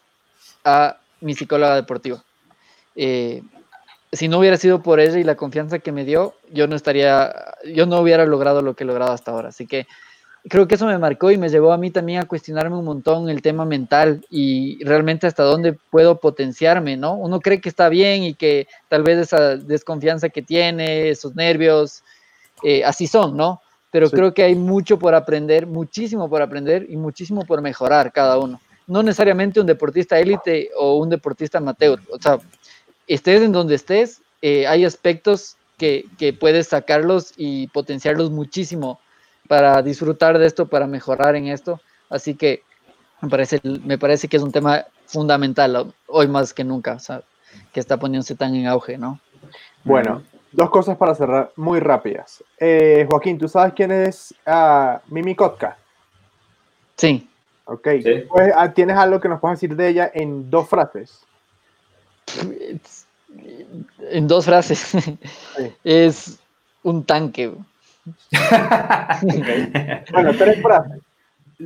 a 0.65 0.99
mi 1.21 1.35
psicóloga 1.35 1.75
deportiva. 1.75 2.23
Eh, 2.95 3.43
si 4.13 4.29
no 4.29 4.39
hubiera 4.39 4.59
sido 4.59 4.83
por 4.83 5.01
ella 5.01 5.19
y 5.19 5.25
la 5.25 5.37
confianza 5.37 5.79
que 5.79 5.91
me 5.91 6.05
dio, 6.05 6.35
yo 6.51 6.67
no 6.67 6.77
estaría, 6.77 7.35
yo 7.75 7.87
no 7.87 8.01
hubiera 8.01 8.27
logrado 8.27 8.61
lo 8.61 8.75
que 8.75 8.85
he 8.85 8.87
logrado 8.87 9.13
hasta 9.13 9.31
ahora. 9.31 9.49
Así 9.49 9.67
que 9.67 9.87
creo 10.49 10.69
que 10.69 10.75
eso 10.75 10.87
me 10.87 10.99
marcó 10.99 11.31
y 11.31 11.39
me 11.39 11.49
llevó 11.49 11.73
a 11.73 11.79
mí 11.79 11.91
también 11.91 12.21
a 12.21 12.27
cuestionarme 12.27 12.77
un 12.77 12.85
montón 12.85 13.31
el 13.31 13.41
tema 13.41 13.65
mental 13.65 14.25
y 14.29 14.83
realmente 14.85 15.27
hasta 15.27 15.45
dónde 15.45 15.77
puedo 15.91 16.21
potenciarme, 16.21 16.97
¿no? 16.97 17.15
Uno 17.15 17.41
cree 17.41 17.61
que 17.61 17.71
está 17.71 17.89
bien 17.89 18.25
y 18.25 18.35
que 18.35 18.67
tal 18.89 19.03
vez 19.03 19.19
esa 19.19 19.57
desconfianza 19.57 20.29
que 20.29 20.43
tiene, 20.43 21.09
esos 21.09 21.35
nervios, 21.35 22.03
eh, 22.63 22.85
así 22.85 23.07
son, 23.07 23.37
¿no? 23.37 23.61
Pero 23.91 24.11
creo 24.11 24.33
que 24.33 24.43
hay 24.43 24.55
mucho 24.55 24.99
por 24.99 25.15
aprender, 25.15 25.67
muchísimo 25.67 26.29
por 26.29 26.43
aprender 26.43 26.87
y 26.89 26.97
muchísimo 26.97 27.45
por 27.45 27.61
mejorar 27.61 28.11
cada 28.11 28.39
uno. 28.39 28.61
No 28.87 29.03
necesariamente 29.03 29.61
un 29.61 29.67
deportista 29.67 30.19
élite 30.19 30.71
o 30.77 30.97
un 30.97 31.11
deportista 31.11 31.59
amateur, 31.59 32.01
o 32.11 32.21
sea, 32.21 32.39
estés 33.15 33.43
en 33.43 33.53
donde 33.53 33.75
estés, 33.75 34.23
eh, 34.43 34.67
hay 34.67 34.85
aspectos 34.85 35.57
que, 35.79 36.07
que 36.19 36.33
puedes 36.33 36.69
sacarlos 36.69 37.33
y 37.37 37.69
potenciarlos 37.69 38.31
muchísimo 38.31 39.01
para 39.49 39.83
disfrutar 39.83 40.39
de 40.39 40.47
esto, 40.47 40.67
para 40.67 40.87
mejorar 40.87 41.37
en 41.37 41.49
esto. 41.49 41.81
Así 42.09 42.35
que 42.35 42.63
me 43.21 43.29
parece, 43.29 43.61
me 43.65 43.99
parece 43.99 44.29
que 44.29 44.37
es 44.37 44.43
un 44.43 44.53
tema 44.53 44.85
fundamental 45.07 45.93
hoy 46.07 46.27
más 46.29 46.53
que 46.53 46.65
nunca, 46.65 46.95
o 46.95 46.99
sea, 46.99 47.23
que 47.73 47.81
está 47.81 47.97
poniéndose 47.97 48.35
tan 48.35 48.55
en 48.55 48.67
auge, 48.67 48.99
¿no? 48.99 49.21
Bueno, 49.85 50.23
dos 50.53 50.71
cosas 50.71 50.97
para 50.97 51.15
cerrar 51.15 51.53
muy 51.57 51.81
rápidas. 51.81 52.43
Eh, 52.59 53.07
Joaquín, 53.09 53.39
¿tú 53.39 53.49
sabes 53.49 53.73
quién 53.75 53.91
es 53.91 54.35
uh, 54.47 54.99
Mimi 55.13 55.35
Kotka? 55.35 55.77
Sí. 56.97 57.29
Ok. 57.65 57.89
Pues, 58.29 58.53
ah, 58.57 58.73
¿Tienes 58.73 58.97
algo 58.97 59.21
que 59.21 59.29
nos 59.29 59.41
puedas 59.41 59.61
decir 59.61 59.77
de 59.77 59.89
ella 59.89 60.11
en 60.13 60.51
dos 60.51 60.69
frases? 60.69 61.21
En 64.11 64.29
dos 64.29 64.45
frases. 64.45 64.93
Es 65.85 66.39
un 66.83 67.05
tanque. 67.05 67.53
Bueno, 70.13 70.33
tres 70.37 70.63
frases. 70.63 71.01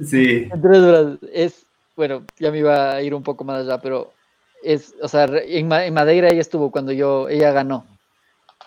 Sí. 0.04 0.48
Tres 0.62 0.78
frases. 0.78 1.18
Es, 1.32 1.66
bueno, 1.96 2.24
ya 2.38 2.50
me 2.50 2.58
iba 2.58 2.92
a 2.92 3.02
ir 3.02 3.14
un 3.14 3.22
poco 3.22 3.44
más 3.44 3.62
allá, 3.62 3.78
pero 3.78 4.12
es, 4.62 4.94
o 5.00 5.08
sea, 5.08 5.24
en, 5.24 5.68
Madeira 5.68 6.28
ella 6.28 6.40
estuvo 6.40 6.70
cuando 6.70 6.92
yo, 6.92 7.28
ella 7.28 7.52
ganó. 7.52 7.86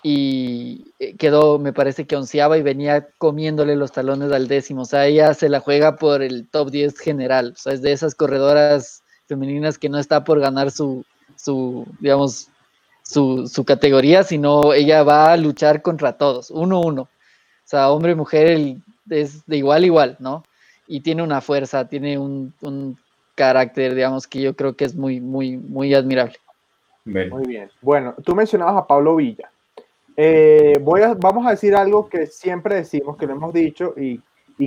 Y 0.02 0.86
eh, 0.98 1.14
quedó, 1.16 1.58
me 1.58 1.74
parece 1.74 2.06
que 2.06 2.16
onceaba 2.16 2.56
y 2.56 2.62
venía 2.62 3.08
comiéndole 3.18 3.76
los 3.76 3.92
talones 3.92 4.32
al 4.32 4.48
décimo. 4.48 4.82
O 4.82 4.86
sea, 4.86 5.06
ella 5.06 5.34
se 5.34 5.48
la 5.48 5.60
juega 5.60 5.96
por 5.96 6.22
el 6.22 6.48
top 6.48 6.70
10 6.70 6.98
general. 6.98 7.52
O 7.54 7.60
sea, 7.60 7.74
es 7.74 7.82
de 7.82 7.92
esas 7.92 8.14
corredoras 8.14 9.02
femeninas 9.26 9.78
que 9.78 9.90
no 9.90 9.98
está 9.98 10.24
por 10.24 10.40
ganar 10.40 10.70
su, 10.70 11.04
su 11.36 11.86
digamos, 12.00 12.48
su, 13.10 13.48
su 13.48 13.64
categoría, 13.64 14.22
sino 14.22 14.72
ella 14.72 15.02
va 15.02 15.32
a 15.32 15.36
luchar 15.36 15.82
contra 15.82 16.12
todos, 16.12 16.50
uno 16.50 16.80
uno. 16.80 17.02
O 17.02 17.08
sea, 17.64 17.90
hombre 17.90 18.12
y 18.12 18.14
mujer 18.14 18.76
es 19.08 19.44
de 19.46 19.56
igual 19.56 19.82
a 19.82 19.86
igual, 19.86 20.16
¿no? 20.20 20.44
Y 20.86 21.00
tiene 21.00 21.24
una 21.24 21.40
fuerza, 21.40 21.88
tiene 21.88 22.18
un, 22.18 22.96
carácter, 23.34 23.94
digamos, 23.94 24.28
que 24.28 24.40
yo 24.40 24.54
creo 24.54 24.76
que 24.76 24.84
es 24.84 24.94
muy, 24.94 25.18
muy, 25.20 25.56
muy 25.56 25.92
admirable. 25.94 26.36
Muy 27.04 27.46
bien. 27.46 27.70
Bueno, 27.80 28.14
tú 28.24 28.34
mencionabas 28.36 28.76
a 28.76 28.86
Pablo 28.86 29.16
Villa. 29.16 29.50
Eh, 30.16 30.74
voy 30.80 31.00
a, 31.00 31.14
vamos 31.14 31.46
a 31.46 31.50
decir 31.50 31.74
algo 31.74 32.08
que 32.08 32.26
siempre 32.26 32.76
decimos, 32.76 33.16
que 33.16 33.26
lo 33.26 33.32
hemos 33.32 33.52
dicho, 33.52 33.94
y, 33.96 34.20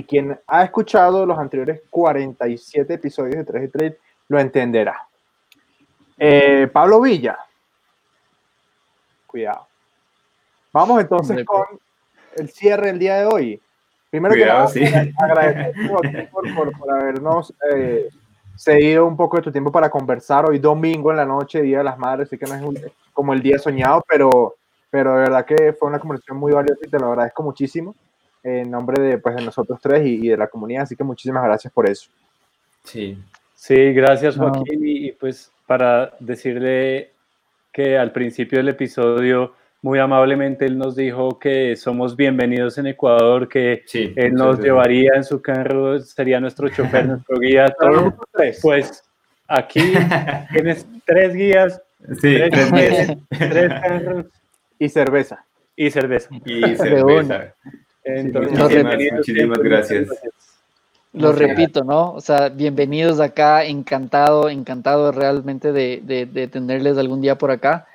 quien 0.08 0.36
ha 0.48 0.64
escuchado 0.64 1.24
los 1.24 1.38
anteriores 1.38 1.82
47 1.88 2.94
episodios 2.94 3.36
de 3.36 3.44
3 3.44 3.64
y 3.64 3.68
3 3.68 3.94
lo 4.28 4.40
entenderá. 4.40 5.06
Eh, 6.18 6.68
Pablo 6.72 7.00
Villa. 7.00 7.38
Cuidado. 9.34 9.66
Vamos 10.72 11.00
entonces 11.00 11.44
con 11.44 11.64
el 12.36 12.48
cierre 12.50 12.90
el 12.90 13.00
día 13.00 13.16
de 13.16 13.26
hoy. 13.26 13.60
Primero 14.08 14.32
que 14.32 14.46
nada, 14.46 14.68
sí. 14.68 14.84
agradecerte 15.18 15.88
por, 16.30 16.72
por, 16.78 16.90
habernos 16.92 17.52
eh, 17.74 18.10
cedido 18.56 19.04
un 19.04 19.16
poco 19.16 19.38
de 19.38 19.42
tu 19.42 19.50
tiempo 19.50 19.72
para 19.72 19.90
conversar 19.90 20.48
hoy 20.48 20.60
domingo 20.60 21.10
en 21.10 21.16
la 21.16 21.24
noche, 21.24 21.62
Día 21.62 21.78
de 21.78 21.84
las 21.84 21.98
Madres, 21.98 22.28
así 22.28 22.38
que 22.38 22.46
no 22.46 22.54
es 22.54 22.62
un, 22.62 22.78
como 23.12 23.32
el 23.32 23.42
día 23.42 23.58
soñado, 23.58 24.04
pero, 24.08 24.54
pero 24.88 25.14
de 25.14 25.22
verdad 25.22 25.44
que 25.44 25.72
fue 25.72 25.88
una 25.88 25.98
conversación 25.98 26.38
muy 26.38 26.52
valiosa 26.52 26.82
y 26.86 26.90
te 26.90 27.00
lo 27.00 27.08
agradezco 27.08 27.42
muchísimo 27.42 27.96
en 28.44 28.70
nombre 28.70 29.02
de, 29.02 29.18
pues, 29.18 29.34
de 29.34 29.42
nosotros 29.42 29.80
tres 29.82 30.06
y, 30.06 30.28
de 30.28 30.36
la 30.36 30.46
comunidad, 30.46 30.84
así 30.84 30.94
que 30.94 31.02
muchísimas 31.02 31.42
gracias 31.42 31.72
por 31.72 31.90
eso. 31.90 32.08
Sí, 32.84 33.18
sí, 33.52 33.92
gracias 33.94 34.36
Joaquín 34.36 34.78
y, 34.80 35.10
pues 35.10 35.50
para 35.66 36.12
decirle 36.20 37.13
que 37.74 37.98
al 37.98 38.12
principio 38.12 38.58
del 38.58 38.68
episodio 38.68 39.52
muy 39.82 39.98
amablemente 39.98 40.64
él 40.64 40.78
nos 40.78 40.94
dijo 40.94 41.38
que 41.40 41.74
somos 41.76 42.16
bienvenidos 42.16 42.78
en 42.78 42.86
Ecuador, 42.86 43.48
que 43.48 43.84
él 43.92 44.32
nos 44.32 44.60
llevaría 44.60 45.10
en 45.14 45.24
su 45.24 45.42
carro, 45.42 45.98
sería 45.98 46.40
nuestro 46.40 46.68
chofer, 46.68 47.06
nuestro 47.08 47.38
guía, 47.38 47.74
todo. 47.78 48.14
Pues 48.62 49.02
aquí 49.48 49.92
tienes 50.52 50.86
tres 51.04 51.34
guías, 51.34 51.82
sí, 52.22 52.38
tres, 52.50 53.18
tres, 53.28 53.68
carros 53.82 54.26
y 54.78 54.88
cerveza. 54.88 55.44
Y 55.76 55.90
cerveza. 55.90 56.30
Y 56.46 56.76
cerveza. 56.76 57.54
Entonces, 58.04 59.12
muchísimas, 59.12 59.58
gracias. 59.58 60.08
Lo 61.14 61.32
repito, 61.32 61.84
¿no? 61.84 62.12
O 62.12 62.20
sea, 62.20 62.48
bienvenidos 62.48 63.20
acá, 63.20 63.64
encantado, 63.64 64.48
encantado 64.48 65.12
realmente 65.12 65.70
de, 65.70 66.00
de, 66.04 66.48
tenerles 66.48 66.98
algún 66.98 67.20
día 67.20 67.38
por 67.38 67.52
acá. 67.52 67.86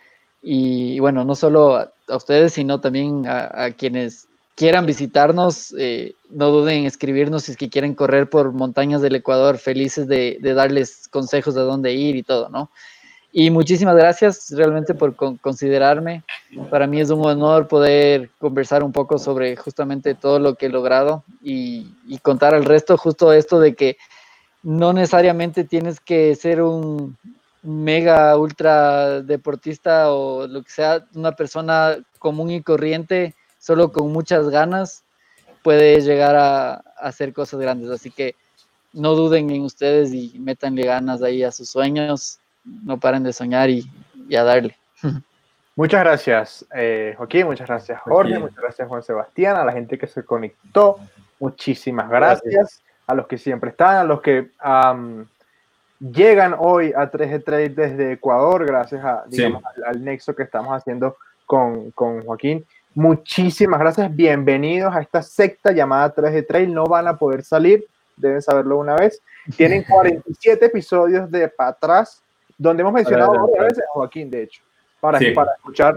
Y 0.42 1.00
bueno, 1.00 1.26
no 1.26 1.36
solo 1.36 1.76
a, 1.76 1.92
ustedes, 2.08 2.54
sino 2.54 2.80
también 2.80 3.28
a, 3.28 3.72
quienes 3.72 4.28
quieran 4.56 4.86
visitarnos, 4.86 5.76
eh, 5.78 6.14
no 6.30 6.50
duden 6.50 6.80
en 6.80 6.86
escribirnos 6.86 7.44
si 7.44 7.52
es 7.52 7.58
que 7.58 7.70
quieren 7.70 7.94
correr 7.94 8.30
por 8.30 8.54
montañas 8.54 9.02
del 9.02 9.16
Ecuador, 9.16 9.58
felices 9.58 10.08
de, 10.08 10.38
de 10.40 10.54
darles 10.54 11.10
consejos 11.10 11.56
de 11.56 11.62
dónde 11.62 11.92
ir 11.94 12.16
y 12.16 12.24
todo, 12.24 12.48
¿no? 12.48 12.72
Y 13.32 13.52
muchísimas 13.52 13.96
gracias 13.96 14.50
realmente 14.56 14.96
por 14.96 15.16
considerarme. 15.40 16.24
Para 16.72 16.88
mí 16.88 17.00
es 17.00 17.12
un 17.12 17.24
honor 17.26 17.68
poder 17.68 18.32
conversar 18.40 18.84
un 18.84 18.92
poco 18.92 19.20
sobre 19.20 19.56
justamente 19.56 20.16
todo 20.16 20.40
lo 20.40 20.56
que 20.56 20.66
he 20.66 20.70
logrado 20.70 21.24
y, 21.44 21.94
contar 22.24 22.56
al 22.56 22.66
resto 22.66 22.98
justo 22.98 23.32
esto 23.32 23.60
de 23.60 23.76
que 23.76 23.98
no 24.64 24.94
necesariamente 24.94 25.64
tienes 25.64 26.00
que 26.00 26.36
ser 26.36 26.62
un 26.62 27.18
mega 27.62 28.36
ultra 28.36 29.22
deportista 29.22 30.12
o 30.12 30.48
lo 30.48 30.64
que 30.64 30.72
sea, 30.72 31.06
una 31.14 31.34
persona 31.34 31.98
común 32.18 32.50
y 32.50 32.64
corriente, 32.64 33.36
solo 33.60 33.92
con 33.92 34.12
muchas 34.12 34.50
ganas, 34.50 35.04
puede 35.62 36.02
llegar 36.02 36.36
a, 36.36 36.74
a 36.74 36.82
hacer 36.98 37.32
cosas 37.32 37.60
grandes. 37.60 37.92
Así 37.92 38.10
que 38.10 38.36
no 38.92 39.14
duden 39.14 39.52
en 39.52 39.62
ustedes 39.62 40.14
y 40.14 40.40
métanle 40.40 40.84
ganas 40.84 41.22
ahí 41.22 41.44
a 41.44 41.52
sus 41.52 41.70
sueños 41.70 42.39
no 42.64 43.00
paren 43.00 43.24
de 43.24 43.34
soñar 43.34 43.70
y, 43.70 43.90
a 44.36 44.44
darle. 44.44 44.76
Muchas 45.76 46.02
gracias, 46.02 46.66
eh, 46.76 47.14
Joaquín, 47.18 47.46
muchas 47.46 47.68
gracias, 47.68 48.02
Jorge, 48.02 48.38
muchas 48.38 48.58
gracias, 48.58 48.88
Juan 48.88 49.02
Sebastián, 49.02 49.56
a 49.56 49.64
la 49.64 49.72
gente 49.72 49.98
que 49.98 50.08
se 50.08 50.24
conectó, 50.24 50.98
muchísimas 51.40 52.10
gracias, 52.10 52.84
a 53.08 53.16
los 53.16 53.28
que 53.28 53.38
siempre 53.38 53.70
están, 53.70 53.96
a 53.96 54.04
los 54.04 54.22
que 54.22 54.52
llegan 56.00 56.56
hoy 56.58 56.92
a 56.96 57.10
3G 57.10 57.44
Trade 57.44 57.70
desde 57.70 58.12
Ecuador, 58.14 58.66
gracias 58.66 59.04
a, 59.04 59.24
al, 59.86 60.04
nexo 60.04 60.36
que 60.36 60.44
estamos 60.44 60.72
haciendo 60.74 61.18
con, 61.46 61.92
con 61.92 62.26
Joaquín. 62.26 62.66
Muchísimas 62.94 63.80
gracias, 63.80 64.14
bienvenidos 64.14 64.94
a 64.94 65.00
esta 65.00 65.22
secta 65.22 65.72
llamada 65.72 66.14
3G 66.14 66.46
Trade, 66.46 66.68
no 66.68 66.84
van 66.84 67.08
a 67.08 67.18
poder 67.18 67.44
salir, 67.44 67.86
deben 68.18 68.42
saberlo 68.42 68.78
una 68.78 68.96
vez. 68.96 69.22
Tienen 69.56 69.84
47 69.90 70.66
episodios 70.66 71.32
de 71.32 71.48
para 71.48 71.70
atrás 71.70 72.22
donde 72.60 72.82
hemos 72.82 72.94
mencionado 72.94 73.32
varias 73.32 73.70
veces 73.70 73.84
a 73.86 73.94
Joaquín, 73.94 74.30
de 74.30 74.44
hecho, 74.44 74.62
para, 75.00 75.18
para 75.34 75.54
escuchar 75.54 75.96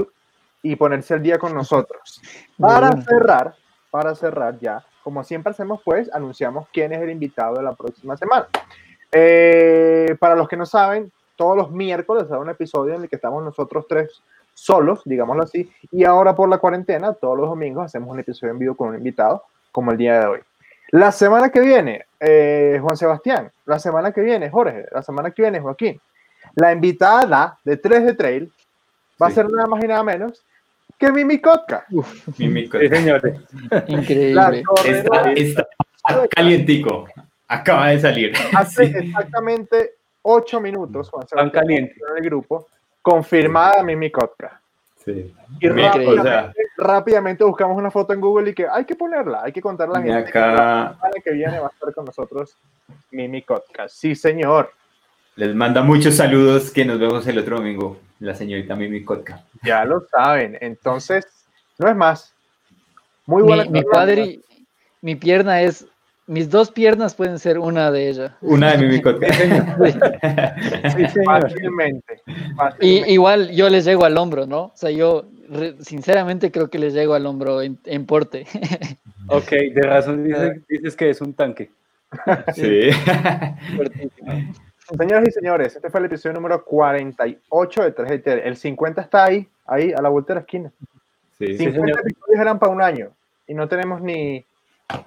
y 0.62 0.76
ponerse 0.76 1.12
al 1.12 1.22
día 1.22 1.38
con 1.38 1.52
nosotros. 1.52 2.22
Para 2.58 2.92
cerrar, 3.02 3.54
para 3.90 4.14
cerrar 4.14 4.58
ya, 4.60 4.82
como 5.02 5.24
siempre 5.24 5.50
hacemos, 5.50 5.80
pues 5.84 6.08
anunciamos 6.14 6.68
quién 6.72 6.92
es 6.92 7.02
el 7.02 7.10
invitado 7.10 7.56
de 7.56 7.64
la 7.64 7.74
próxima 7.74 8.16
semana. 8.16 8.46
Eh, 9.10 10.16
para 10.20 10.36
los 10.36 10.48
que 10.48 10.56
no 10.56 10.64
saben, 10.64 11.10
todos 11.34 11.56
los 11.56 11.72
miércoles 11.72 12.30
hay 12.30 12.38
un 12.38 12.48
episodio 12.48 12.94
en 12.94 13.02
el 13.02 13.08
que 13.08 13.16
estamos 13.16 13.42
nosotros 13.42 13.86
tres 13.88 14.22
solos, 14.54 15.02
digámoslo 15.04 15.42
así, 15.42 15.70
y 15.90 16.04
ahora 16.04 16.36
por 16.36 16.48
la 16.48 16.58
cuarentena, 16.58 17.12
todos 17.14 17.36
los 17.36 17.48
domingos 17.48 17.86
hacemos 17.86 18.10
un 18.10 18.20
episodio 18.20 18.52
en 18.52 18.60
vivo 18.60 18.76
con 18.76 18.90
un 18.90 18.96
invitado, 18.96 19.42
como 19.72 19.90
el 19.90 19.98
día 19.98 20.20
de 20.20 20.26
hoy. 20.26 20.40
La 20.90 21.10
semana 21.10 21.50
que 21.50 21.60
viene, 21.60 22.06
eh, 22.20 22.78
Juan 22.80 22.96
Sebastián, 22.96 23.50
la 23.64 23.80
semana 23.80 24.12
que 24.12 24.20
viene, 24.20 24.50
Jorge, 24.50 24.86
la 24.92 25.02
semana 25.02 25.32
que 25.32 25.42
viene, 25.42 25.58
Joaquín, 25.58 26.00
la 26.54 26.72
invitada 26.72 27.58
de 27.64 27.76
3 27.76 28.04
de 28.04 28.14
Trail 28.14 28.52
va 29.20 29.28
a 29.28 29.30
ser 29.30 29.48
nada 29.50 29.66
más 29.66 29.82
y 29.82 29.88
nada 29.88 30.02
menos 30.02 30.44
que 30.98 31.10
Mimi 31.10 31.40
Kotka. 31.40 31.84
Mimi 32.38 32.68
Kotka. 32.68 32.88
Sí, 32.88 32.94
señores. 32.94 33.40
Increíble. 33.88 34.62
Está, 35.34 35.66
calientico. 36.30 37.08
Acaba 37.48 37.88
de 37.88 38.00
salir. 38.00 38.32
Hace 38.54 38.84
exactamente 38.84 39.94
8 40.22 40.60
minutos, 40.60 41.10
Juan 41.10 41.26
Tan 41.26 41.50
caliente. 41.50 41.96
en 42.08 42.18
el 42.18 42.24
grupo, 42.24 42.68
confirmada 43.00 43.82
Mimi 43.82 44.10
Kotka. 44.10 44.60
Sí. 45.04 45.34
Y 45.60 45.68
rápidamente, 45.68 46.62
rápidamente, 46.76 47.44
buscamos 47.44 47.76
una 47.76 47.90
foto 47.90 48.12
en 48.12 48.20
Google 48.20 48.50
y 48.50 48.54
que 48.54 48.68
hay 48.70 48.84
que 48.84 48.94
ponerla, 48.94 49.42
hay 49.42 49.52
que 49.52 49.60
contarla 49.60 49.98
la 49.98 50.04
gente. 50.04 50.28
Acá... 50.28 50.96
Que, 51.12 51.22
que 51.22 51.32
viene 51.32 51.58
va 51.58 51.66
a 51.66 51.70
estar 51.70 51.92
con 51.92 52.04
nosotros 52.04 52.56
Mimi 53.10 53.42
Kotka. 53.42 53.88
Sí, 53.88 54.14
señor. 54.14 54.72
Les 55.34 55.54
manda 55.54 55.82
muchos 55.82 56.16
saludos 56.16 56.70
que 56.70 56.84
nos 56.84 56.98
vemos 56.98 57.26
el 57.26 57.38
otro 57.38 57.56
domingo, 57.56 57.98
la 58.20 58.34
señorita 58.34 58.76
Mimi 58.76 59.02
Kotka. 59.02 59.42
Ya 59.62 59.82
lo 59.86 60.06
saben, 60.10 60.58
entonces, 60.60 61.26
no 61.78 61.88
es 61.88 61.96
más. 61.96 62.34
Muy 63.24 63.42
buena. 63.42 63.64
Mi, 63.64 63.70
mi 63.70 63.82
padre, 63.82 64.40
mi 65.00 65.16
pierna 65.16 65.62
es, 65.62 65.86
mis 66.26 66.50
dos 66.50 66.70
piernas 66.70 67.14
pueden 67.14 67.38
ser 67.38 67.58
una 67.58 67.90
de 67.90 68.10
ellas. 68.10 68.32
Una 68.42 68.72
de 68.72 68.78
Mimi 68.86 69.00
Kotka. 69.00 69.26
sí, 70.96 71.04
fácilmente, 71.24 72.20
Y, 72.80 73.10
igual 73.10 73.52
yo 73.52 73.70
les 73.70 73.86
llego 73.86 74.04
al 74.04 74.18
hombro, 74.18 74.46
¿no? 74.46 74.64
O 74.64 74.72
sea, 74.74 74.90
yo 74.90 75.24
sinceramente 75.80 76.52
creo 76.52 76.68
que 76.68 76.78
les 76.78 76.92
llego 76.92 77.14
al 77.14 77.24
hombro 77.24 77.62
en, 77.62 78.06
porte. 78.06 78.46
ok, 79.28 79.50
de 79.50 79.82
razón 79.82 80.24
dices, 80.24 80.60
dices 80.68 80.94
que 80.94 81.08
es 81.08 81.22
un 81.22 81.32
tanque. 81.32 81.70
Sí. 82.54 82.90
Señoras 84.98 85.28
y 85.28 85.30
señores, 85.30 85.76
este 85.76 85.90
fue 85.90 86.00
el 86.00 86.06
episodio 86.06 86.34
número 86.34 86.64
48 86.64 87.82
de 87.84 87.92
3 87.92 88.22
El 88.44 88.56
50 88.56 89.00
está 89.00 89.24
ahí, 89.24 89.48
ahí 89.66 89.92
a 89.92 90.02
la 90.02 90.08
vuelta 90.08 90.32
de 90.32 90.34
la 90.34 90.40
esquina. 90.40 90.72
Sí, 91.38 91.56
50 91.56 92.00
episodios 92.00 92.40
eran 92.40 92.58
para 92.58 92.72
un 92.72 92.82
año 92.82 93.10
y 93.46 93.54
no 93.54 93.68
tenemos 93.68 94.00
ni, 94.00 94.44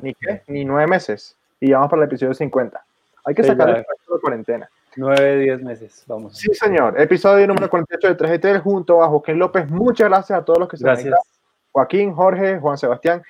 ni 0.01 0.13
qué, 0.13 0.41
ni 0.47 0.65
nueve 0.65 0.87
meses 0.87 1.35
y 1.59 1.71
vamos 1.71 1.89
para 1.89 2.03
el 2.03 2.07
episodio 2.07 2.33
50. 2.33 2.83
Hay 3.25 3.35
que 3.35 3.43
sacar 3.43 3.69
el 3.69 3.75
de 3.75 4.21
cuarentena. 4.21 4.69
9, 4.97 5.39
10 5.39 5.61
meses, 5.63 6.03
vamos. 6.07 6.37
Sí, 6.37 6.53
señor. 6.53 6.99
Episodio 6.99 7.45
número 7.47 7.69
48 7.69 8.27
de 8.27 8.39
3 8.39 8.61
junto 8.61 9.03
a 9.03 9.09
Joaquín 9.09 9.37
López. 9.37 9.69
Muchas 9.69 10.07
gracias 10.07 10.39
a 10.39 10.45
todos 10.45 10.59
los 10.59 10.69
que 10.69 10.77
se 10.77 10.85
Gracias. 10.85 11.13
Joaquín, 11.71 12.13
Jorge, 12.13 12.59
Juan 12.59 12.77
Sebastián. 12.77 13.21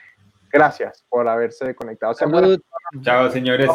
Gracias 0.55 1.03
por 1.09 1.27
haberse 1.27 1.75
conectado. 1.75 2.13
Salud. 2.13 2.57
Chao, 3.01 3.29
señores. 3.29 3.69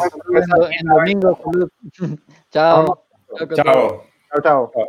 En 0.79 0.87
domingo, 0.87 1.37
salud. 1.43 1.69
Chao. 2.49 3.05
Chao. 3.53 4.03
Chao, 4.33 4.41
chao. 4.41 4.87